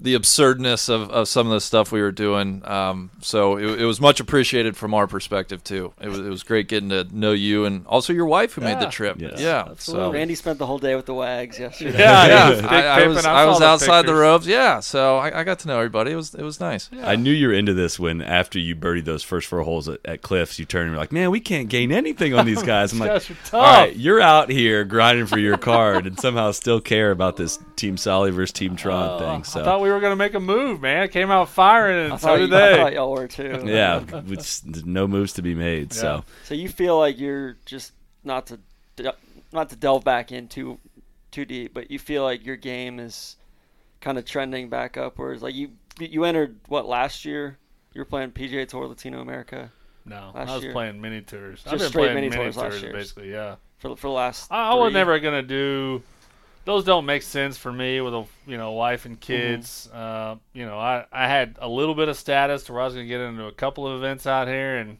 the 0.00 0.14
absurdness 0.14 0.88
of, 0.88 1.10
of 1.10 1.26
some 1.28 1.46
of 1.48 1.52
the 1.52 1.60
stuff 1.60 1.90
we 1.90 2.00
were 2.00 2.12
doing. 2.12 2.62
Um, 2.64 3.10
so 3.20 3.56
it, 3.56 3.80
it 3.80 3.84
was 3.84 4.00
much 4.00 4.20
appreciated 4.20 4.76
from 4.76 4.94
our 4.94 5.06
perspective 5.06 5.64
too. 5.64 5.92
It 6.00 6.08
was, 6.08 6.18
it 6.18 6.28
was 6.28 6.42
great 6.44 6.68
getting 6.68 6.88
to 6.90 7.04
know 7.12 7.32
you 7.32 7.64
and 7.64 7.86
also 7.86 8.12
your 8.12 8.26
wife 8.26 8.52
who 8.52 8.60
made 8.60 8.78
the 8.78 8.86
trip. 8.86 9.20
Yes. 9.20 9.40
Yeah. 9.40 9.74
So 9.78 10.12
Randy 10.12 10.34
spent 10.36 10.58
the 10.58 10.66
whole 10.66 10.78
day 10.78 10.94
with 10.94 11.06
the 11.06 11.14
Wags 11.14 11.58
yesterday. 11.58 11.98
Yeah, 11.98 12.26
yeah, 12.26 12.66
I, 12.68 13.02
I 13.02 13.06
was 13.08 13.24
I 13.24 13.42
I 13.42 13.46
was 13.46 13.58
the 13.58 13.64
outside 13.66 14.02
the 14.02 14.12
pictures. 14.12 14.18
ropes. 14.20 14.46
Yeah, 14.46 14.80
so 14.80 15.16
I, 15.18 15.40
I 15.40 15.44
got 15.44 15.58
to 15.60 15.68
know 15.68 15.76
everybody. 15.78 16.12
It 16.12 16.16
was 16.16 16.34
it 16.34 16.42
was 16.42 16.60
nice. 16.60 16.88
I 17.02 17.16
knew 17.16 17.32
you 17.32 17.48
were 17.48 17.54
into 17.54 17.74
this 17.74 17.98
when 17.98 18.22
after 18.22 18.58
you 18.58 18.76
birdied 18.76 19.04
those 19.04 19.22
first 19.24 19.48
four 19.48 19.62
holes 19.62 19.88
at, 19.88 20.00
at 20.04 20.22
Cliffs, 20.22 20.58
you 20.58 20.64
turned 20.64 20.84
and 20.86 20.92
were 20.92 20.98
like, 20.98 21.12
"Man, 21.12 21.30
we 21.30 21.40
can't 21.40 21.68
gain 21.68 21.90
anything 21.92 22.34
on 22.34 22.46
these 22.46 22.62
guys." 22.74 22.92
I'm 22.92 22.98
These 22.98 23.08
like, 23.08 23.10
guys 23.10 23.30
are 23.30 23.36
tough." 23.44 23.62
right, 23.62 23.96
you're 23.96 24.20
out 24.20 24.48
here 24.50 24.84
grinding 24.84 25.26
for 25.26 25.38
your 25.38 25.58
card 25.58 26.06
and 26.06 26.18
somehow 26.20 26.52
still 26.52 26.80
care 26.80 27.10
about 27.10 27.36
this 27.36 27.58
Team 27.76 27.96
Soly 27.96 28.30
versus 28.30 28.52
Team 28.52 28.76
Tron 28.76 29.18
thing." 29.18 29.44
So 29.44 29.60
I 29.60 29.64
thought 29.64 29.80
we 29.88 29.94
were 29.94 30.00
gonna 30.00 30.16
make 30.16 30.34
a 30.34 30.40
move, 30.40 30.80
man. 30.80 31.02
It 31.04 31.10
came 31.12 31.30
out 31.30 31.48
firing, 31.48 31.96
I 31.98 32.14
and 32.14 32.20
so 32.20 32.26
thought, 32.28 32.36
did 32.36 32.50
you, 32.50 32.56
I 32.56 32.60
they. 32.70 32.76
thought 32.76 32.92
y'all 32.92 33.12
were 33.12 33.28
too. 33.28 33.62
yeah, 33.66 34.04
it's, 34.28 34.64
no 34.64 35.06
moves 35.08 35.32
to 35.34 35.42
be 35.42 35.54
made. 35.54 35.92
So 35.92 36.24
So 36.44 36.54
you 36.54 36.68
feel 36.68 36.98
like 36.98 37.18
you're 37.18 37.56
just 37.66 37.92
not 38.24 38.46
to 38.46 38.58
not 39.52 39.70
to 39.70 39.76
delve 39.76 40.04
back 40.04 40.30
into 40.32 40.78
too 41.30 41.44
deep, 41.44 41.72
but 41.74 41.90
you 41.90 41.98
feel 41.98 42.22
like 42.22 42.44
your 42.44 42.56
game 42.56 42.98
is 43.00 43.36
kind 44.00 44.18
of 44.18 44.24
trending 44.24 44.68
back 44.68 44.96
upwards. 44.96 45.42
Like 45.42 45.54
you 45.54 45.70
you 45.98 46.24
entered 46.24 46.60
what 46.68 46.86
last 46.86 47.24
year? 47.24 47.58
You 47.94 48.00
were 48.02 48.04
playing 48.06 48.30
PGA 48.32 48.68
Tour 48.68 48.86
Latino 48.86 49.20
America 49.20 49.72
No, 50.04 50.30
last 50.34 50.48
I 50.50 50.54
was 50.54 50.62
year. 50.64 50.72
playing 50.72 51.00
mini 51.00 51.22
tours. 51.22 51.62
I've 51.66 51.78
been 51.78 51.88
straight 51.88 51.92
playing 52.02 52.14
mini 52.14 52.28
mini 52.28 52.42
tours 52.44 52.54
tours, 52.56 52.74
last 52.74 52.82
year. 52.82 52.92
basically. 52.92 53.30
Yeah, 53.32 53.56
for 53.78 53.96
for 53.96 54.08
the 54.08 54.12
last. 54.12 54.52
I, 54.52 54.70
I 54.70 54.74
was 54.74 54.92
never 54.92 55.18
gonna 55.18 55.42
do. 55.42 56.02
Those 56.68 56.84
don't 56.84 57.06
make 57.06 57.22
sense 57.22 57.56
for 57.56 57.72
me 57.72 58.02
with 58.02 58.12
a 58.12 58.26
you 58.46 58.58
know 58.58 58.72
wife 58.72 59.06
and 59.06 59.18
kids. 59.18 59.88
Uh, 59.90 60.36
you 60.52 60.66
know, 60.66 60.78
I 60.78 61.06
I 61.10 61.26
had 61.26 61.56
a 61.62 61.68
little 61.68 61.94
bit 61.94 62.08
of 62.08 62.16
status 62.18 62.64
to 62.64 62.74
where 62.74 62.82
I 62.82 62.84
was 62.84 62.92
gonna 62.92 63.06
get 63.06 63.22
into 63.22 63.46
a 63.46 63.52
couple 63.52 63.86
of 63.86 63.96
events 63.96 64.26
out 64.26 64.48
here, 64.48 64.76
and 64.76 64.98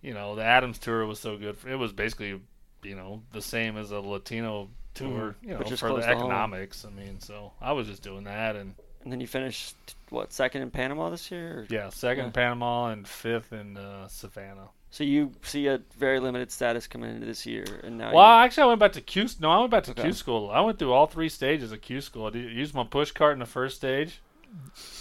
you 0.00 0.14
know 0.14 0.34
the 0.34 0.44
Adams 0.44 0.78
tour 0.78 1.04
was 1.04 1.20
so 1.20 1.36
good. 1.36 1.58
For, 1.58 1.68
it 1.68 1.74
was 1.76 1.92
basically 1.92 2.40
you 2.82 2.94
know 2.94 3.20
the 3.32 3.42
same 3.42 3.76
as 3.76 3.90
a 3.90 4.00
Latino 4.00 4.70
tour. 4.94 5.36
You 5.42 5.50
know, 5.58 5.62
just 5.62 5.80
for 5.80 5.90
the 5.92 6.00
to 6.00 6.06
home. 6.06 6.16
economics. 6.16 6.86
I 6.86 6.90
mean, 6.90 7.20
so 7.20 7.52
I 7.60 7.72
was 7.72 7.86
just 7.86 8.02
doing 8.02 8.24
that, 8.24 8.56
and 8.56 8.74
And 9.02 9.12
then 9.12 9.20
you 9.20 9.26
finished 9.26 9.76
what 10.08 10.32
second 10.32 10.62
in 10.62 10.70
Panama 10.70 11.10
this 11.10 11.30
year? 11.30 11.58
Or? 11.58 11.66
yeah, 11.68 11.90
second 11.90 12.20
Yeah. 12.20 12.26
in 12.28 12.32
Panama 12.32 12.88
and 12.92 13.06
fifth 13.06 13.52
in 13.52 13.76
uh, 13.76 14.08
Savannah. 14.08 14.70
So 14.90 15.04
you 15.04 15.32
see 15.42 15.66
a 15.66 15.80
very 15.98 16.18
limited 16.18 16.50
status 16.50 16.86
coming 16.86 17.10
into 17.14 17.26
this 17.26 17.44
year, 17.44 17.64
and 17.84 17.98
now 17.98 18.12
Well, 18.14 18.38
you, 18.38 18.44
actually, 18.44 18.62
I 18.62 18.66
went 18.66 18.80
back 18.80 18.92
to 18.92 19.00
Q. 19.02 19.26
No, 19.38 19.50
I 19.50 19.58
went 19.58 19.70
back 19.70 19.84
to 19.84 19.90
Okay. 19.90 20.02
Q 20.02 20.12
school. 20.14 20.50
I 20.50 20.60
went 20.60 20.78
through 20.78 20.92
all 20.92 21.06
three 21.06 21.28
stages 21.28 21.72
of 21.72 21.82
Q 21.82 22.00
school. 22.00 22.26
I 22.26 22.30
did- 22.30 22.52
used 22.52 22.74
my 22.74 22.84
push 22.84 23.10
cart 23.10 23.34
in 23.34 23.38
the 23.38 23.46
first 23.46 23.76
stage. 23.76 24.20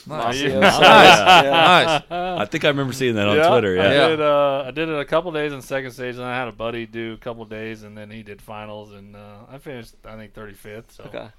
Nice. 0.06 0.44
I- 0.44 0.48
Nice. 0.60 2.04
Nice. 2.10 2.12
I 2.12 2.46
think 2.46 2.66
I 2.66 2.68
remember 2.68 2.92
seeing 2.92 3.16
that 3.16 3.30
on 3.30 3.38
Yeah, 3.38 3.48
Twitter. 3.48 3.80
I 3.80 3.84
Yeah. 3.94 4.08
did. 4.10 4.22
Uh, 4.22 4.64
I 4.68 4.72
did 4.72 4.90
it 4.90 5.00
a 5.00 5.06
couple 5.06 5.32
days 5.32 5.54
in 5.54 5.62
second 5.62 5.92
stage, 5.92 6.16
and 6.16 6.26
I 6.26 6.38
had 6.38 6.50
a 6.50 6.52
buddy 6.52 6.86
do 6.86 7.14
a 7.14 7.18
couple 7.18 7.46
days, 7.46 7.84
and 7.84 7.98
then 7.98 8.12
he 8.12 8.24
did 8.24 8.42
finals, 8.42 8.92
and 8.92 9.16
uh, 9.16 9.20
I 9.50 9.58
finished 9.58 9.94
I 10.06 10.18
think 10.18 10.34
35th. 10.34 10.92
So 10.92 11.04
okay. 11.06 11.30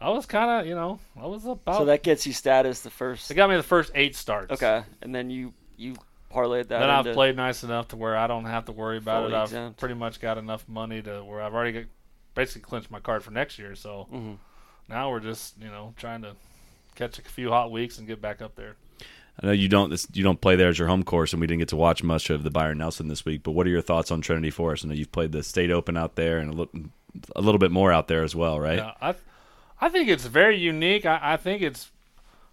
I 0.00 0.08
was 0.10 0.24
kind 0.24 0.50
of 0.62 0.66
you 0.66 0.74
know 0.74 0.98
I 1.20 1.26
was 1.26 1.44
about. 1.44 1.76
So 1.76 1.84
that 1.84 2.02
gets 2.02 2.26
you 2.26 2.32
status 2.32 2.80
the 2.80 2.90
first. 2.90 3.30
it 3.30 3.34
got 3.34 3.50
me 3.50 3.56
the 3.56 3.62
first 3.62 3.92
eight 3.94 4.16
starts. 4.16 4.52
Okay, 4.52 4.82
and 5.02 5.14
then 5.14 5.28
you 5.28 5.52
you 5.76 5.94
parlayed 6.36 6.68
that. 6.68 6.80
Then 6.80 6.90
I've 6.90 7.12
played 7.14 7.36
nice 7.36 7.64
enough 7.64 7.88
to 7.88 7.96
where 7.96 8.16
I 8.16 8.26
don't 8.26 8.44
have 8.44 8.66
to 8.66 8.72
worry 8.72 8.98
about 8.98 9.22
Fully 9.24 9.34
it. 9.34 9.36
I've 9.36 9.44
exempt. 9.48 9.78
pretty 9.80 9.94
much 9.94 10.20
got 10.20 10.38
enough 10.38 10.68
money 10.68 11.02
to 11.02 11.24
where 11.24 11.40
I've 11.42 11.54
already 11.54 11.72
got, 11.72 11.84
basically 12.34 12.62
clinched 12.62 12.90
my 12.90 13.00
card 13.00 13.22
for 13.22 13.30
next 13.30 13.58
year. 13.58 13.74
So 13.74 14.06
Mhm. 14.12 14.36
now 14.88 15.10
we're 15.10 15.20
just 15.20 15.54
you 15.60 15.68
know 15.68 15.94
trying 15.96 16.22
to 16.22 16.32
catch 16.94 17.18
a 17.18 17.22
few 17.22 17.50
hot 17.50 17.70
weeks 17.70 17.98
and 17.98 18.06
get 18.06 18.20
back 18.20 18.40
up 18.42 18.54
there. 18.56 18.76
I 19.42 19.46
know 19.46 19.52
you 19.52 19.68
don't 19.68 19.90
this, 19.90 20.06
you 20.14 20.24
don't 20.24 20.40
play 20.40 20.56
there 20.56 20.68
as 20.70 20.78
your 20.78 20.88
home 20.88 21.02
course, 21.02 21.32
and 21.34 21.40
we 21.40 21.46
didn't 21.46 21.58
get 21.60 21.68
to 21.68 21.76
watch 21.76 22.02
much 22.02 22.30
of 22.30 22.42
the 22.42 22.50
Byron 22.50 22.78
Nelson 22.78 23.08
this 23.08 23.24
week. 23.26 23.42
But 23.42 23.50
what 23.52 23.66
are 23.66 23.70
your 23.70 23.82
thoughts 23.82 24.10
on 24.10 24.22
Trinity 24.22 24.50
Forest? 24.50 24.84
I 24.84 24.88
know 24.88 24.94
you've 24.94 25.12
played 25.12 25.32
the 25.32 25.42
State 25.42 25.70
Open 25.70 25.96
out 25.96 26.14
there, 26.16 26.38
and 26.38 26.52
a 26.52 26.56
little 26.56 26.80
a 27.34 27.40
little 27.42 27.58
bit 27.58 27.70
more 27.70 27.92
out 27.92 28.08
there 28.08 28.22
as 28.22 28.34
well, 28.34 28.58
right? 28.60 28.78
Yeah, 28.78 28.92
I, 29.00 29.14
I 29.80 29.88
think 29.90 30.08
it's 30.08 30.24
very 30.26 30.56
unique. 30.58 31.04
I, 31.06 31.18
I 31.22 31.36
think 31.36 31.60
it's, 31.62 31.90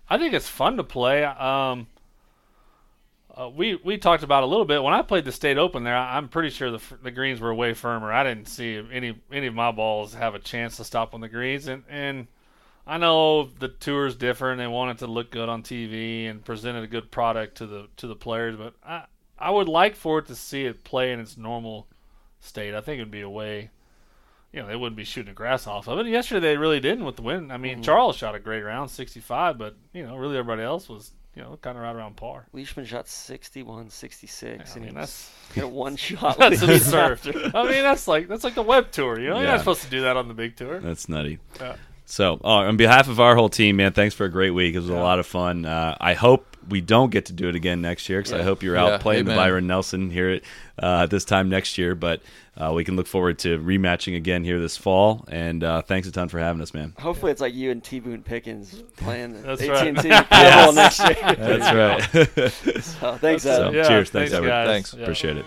I 0.10 0.18
think 0.18 0.34
it's 0.34 0.48
fun 0.50 0.76
to 0.78 0.84
play. 0.84 1.24
Um, 1.24 1.88
uh, 3.36 3.50
we 3.50 3.76
we 3.84 3.98
talked 3.98 4.24
about 4.24 4.44
a 4.44 4.46
little 4.46 4.66
bit 4.66 4.84
when 4.84 4.94
I 4.94 5.02
played 5.02 5.26
the 5.26 5.32
state 5.32 5.58
open 5.58 5.84
there. 5.84 5.96
I, 5.96 6.18
I'm 6.18 6.30
pretty 6.30 6.50
sure 6.50 6.72
the 6.72 6.82
the 7.02 7.12
greens 7.12 7.40
were 7.40 7.54
way 7.54 7.74
firmer. 7.74 8.12
I 8.12 8.24
didn't 8.24 8.48
see 8.48 8.82
any 8.92 9.20
any 9.32 9.48
of 9.48 9.54
my 9.54 9.72
balls 9.72 10.14
have 10.14 10.36
a 10.36 10.40
chance 10.40 10.78
to 10.78 10.84
stop 10.84 11.14
on 11.14 11.22
the 11.22 11.30
greens, 11.30 11.68
and 11.68 11.84
and 11.90 12.28
I 12.86 12.98
know 12.98 13.46
the 13.46 13.70
tour's 13.70 14.16
different. 14.16 14.60
They 14.60 14.68
want 14.68 14.92
it 14.92 14.98
to 15.00 15.08
look 15.08 15.32
good 15.32 15.50
on 15.50 15.64
TV 15.64 16.30
and 16.30 16.44
presented 16.44 16.84
a 16.84 16.88
good 16.88 17.12
product 17.12 17.58
to 17.58 17.68
the 17.68 17.88
to 17.98 18.08
the 18.08 18.16
players, 18.16 18.56
but 18.56 18.74
I 18.86 19.06
I 19.40 19.50
would 19.52 19.68
like 19.68 19.96
for 19.96 20.20
it 20.20 20.28
to 20.28 20.36
see 20.36 20.66
it 20.66 20.84
play 20.84 21.12
in 21.12 21.20
its 21.20 21.38
normal 21.38 21.88
state. 22.40 22.76
I 22.76 22.82
think 22.82 23.00
it'd 23.00 23.12
be 23.12 23.22
a 23.22 23.30
way 23.30 23.72
you 24.54 24.62
know, 24.62 24.68
they 24.68 24.76
wouldn't 24.76 24.96
be 24.96 25.04
shooting 25.04 25.32
the 25.32 25.36
grass 25.36 25.66
off 25.66 25.88
of 25.88 25.98
it. 25.98 26.06
Yesterday 26.06 26.50
they 26.50 26.58
really 26.58 26.80
didn't 26.80 27.06
with 27.06 27.16
the 27.16 27.24
wind. 27.24 27.52
I 27.52 27.58
mean, 27.58 27.82
Charles 27.82 28.16
shot 28.16 28.36
a 28.36 28.40
great 28.40 28.62
round, 28.62 28.92
65, 28.92 29.58
but 29.58 29.76
you 29.94 30.06
know, 30.06 30.16
really 30.16 30.38
everybody 30.38 30.62
else 30.62 30.88
was, 30.88 31.12
you 31.36 31.42
know, 31.42 31.58
kind 31.62 31.78
of 31.78 31.84
right 31.84 31.96
around 31.96 32.16
par. 32.16 32.46
Leishman 32.54 32.86
shot 32.86 33.08
61, 33.08 33.90
66, 33.90 34.44
I 34.44 34.74
and 34.76 34.82
mean, 34.86 34.94
he 34.94 35.00
that's 35.00 35.32
hit 35.54 35.64
a 35.64 35.68
one 35.68 35.96
shot. 35.98 36.38
that's 36.38 36.62
lead 36.62 36.78
absurd. 36.78 37.12
after. 37.14 37.32
I 37.58 37.64
mean, 37.64 37.84
that's 37.84 38.08
like 38.08 38.28
that's 38.28 38.44
like 38.44 38.56
the 38.56 38.62
web 38.62 38.92
tour. 38.92 39.20
You 39.20 39.30
know, 39.30 39.38
you're 39.40 39.48
not 39.48 39.60
supposed 39.60 39.82
to 39.84 39.90
do 39.90 40.02
that 40.02 40.18
on 40.18 40.28
the 40.28 40.34
big 40.34 40.56
tour. 40.56 40.80
That's 40.80 41.10
nutty. 41.10 41.40
Yeah. 41.60 41.76
So, 42.06 42.40
uh, 42.44 42.48
on 42.48 42.78
behalf 42.78 43.08
of 43.08 43.20
our 43.20 43.36
whole 43.36 43.50
team, 43.50 43.78
man, 43.78 43.94
thanks 43.94 44.14
for 44.14 44.26
a 44.26 44.30
great 44.30 44.52
week. 44.52 44.76
It 44.76 44.80
was 44.80 44.90
a 44.90 44.94
lot 44.94 45.20
of 45.20 45.26
fun. 45.26 45.66
Uh, 45.66 45.96
I 46.00 46.14
hope 46.14 46.53
we 46.70 46.82
don't 46.82 47.10
get 47.12 47.26
to 47.28 47.34
do 47.34 47.50
it 47.50 47.56
again 47.56 47.82
next 47.82 48.08
year 48.10 48.20
because 48.20 48.34
I 48.34 48.44
hope 48.44 48.64
you're 48.64 48.76
Yeah, 48.76 48.96
out 48.96 49.02
playing 49.02 49.26
the. 49.26 49.36
Byron 49.36 49.68
Nelson 49.68 50.10
here 50.10 50.30
at 50.30 50.42
uh, 50.80 51.06
this 51.06 51.26
time 51.26 51.50
next 51.50 51.78
year. 51.78 51.96
But 51.96 52.22
uh, 52.58 52.72
we 52.74 52.84
can 52.84 52.96
look 52.96 53.08
forward 53.08 53.40
to 53.40 53.58
rematching 53.60 54.16
again 54.16 54.44
here 54.44 54.60
this 54.60 54.78
fall. 54.78 55.26
And 55.28 55.64
uh, 55.64 55.82
thanks 55.82 56.08
a 56.08 56.12
ton 56.12 56.30
for 56.30 56.40
having 56.40 56.62
us, 56.62 56.74
man. 56.74 56.94
Hopefully, 57.00 57.32
it's 57.32 57.42
like 57.42 57.54
you 57.54 57.72
and 57.72 57.84
T 57.84 58.00
Boone 58.00 58.24
Pickens 58.24 58.84
playing 58.98 59.34
the 59.42 59.56
That's 59.56 59.62
AT&T 59.62 60.10
right. 60.10 60.28
Pebble 60.30 60.74
Yes. 60.74 61.00
next 61.00 61.20
year. 61.20 61.36
That's 61.60 62.36
right. 62.76 62.84
So, 62.84 63.16
thanks, 63.18 63.44
So, 63.44 63.52
Adam. 63.62 63.76
Yeah, 63.76 63.88
cheers. 63.88 64.10
Thanks, 64.10 64.32
thanks, 64.32 64.34
Edward. 64.34 64.48
guys. 64.50 64.68
Thanks. 64.68 64.94
Yeah. 64.94 65.02
Appreciate 65.04 65.38
it. 65.38 65.46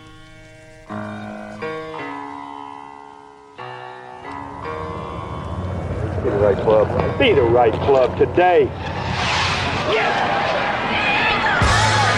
Be 6.24 6.32
the 6.32 6.38
right 6.38 6.56
club. 6.58 7.18
Be 7.18 7.32
the 7.34 7.42
right 7.42 7.72
club 7.72 8.18
today. 8.18 8.64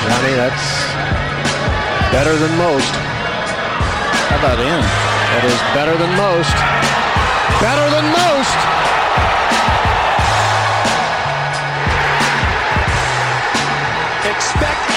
Johnny, 0.09 0.35
that's 0.41 0.89
better 2.11 2.35
than 2.35 2.57
most. 2.57 2.93
How 4.33 4.39
about 4.39 4.59
in? 4.59 4.81
That 4.81 5.45
is 5.45 5.61
better 5.77 5.97
than 6.01 6.13
most. 6.17 6.57
Better 7.61 7.87
than 7.93 8.07
most. 8.17 8.57
Expect 14.25 14.89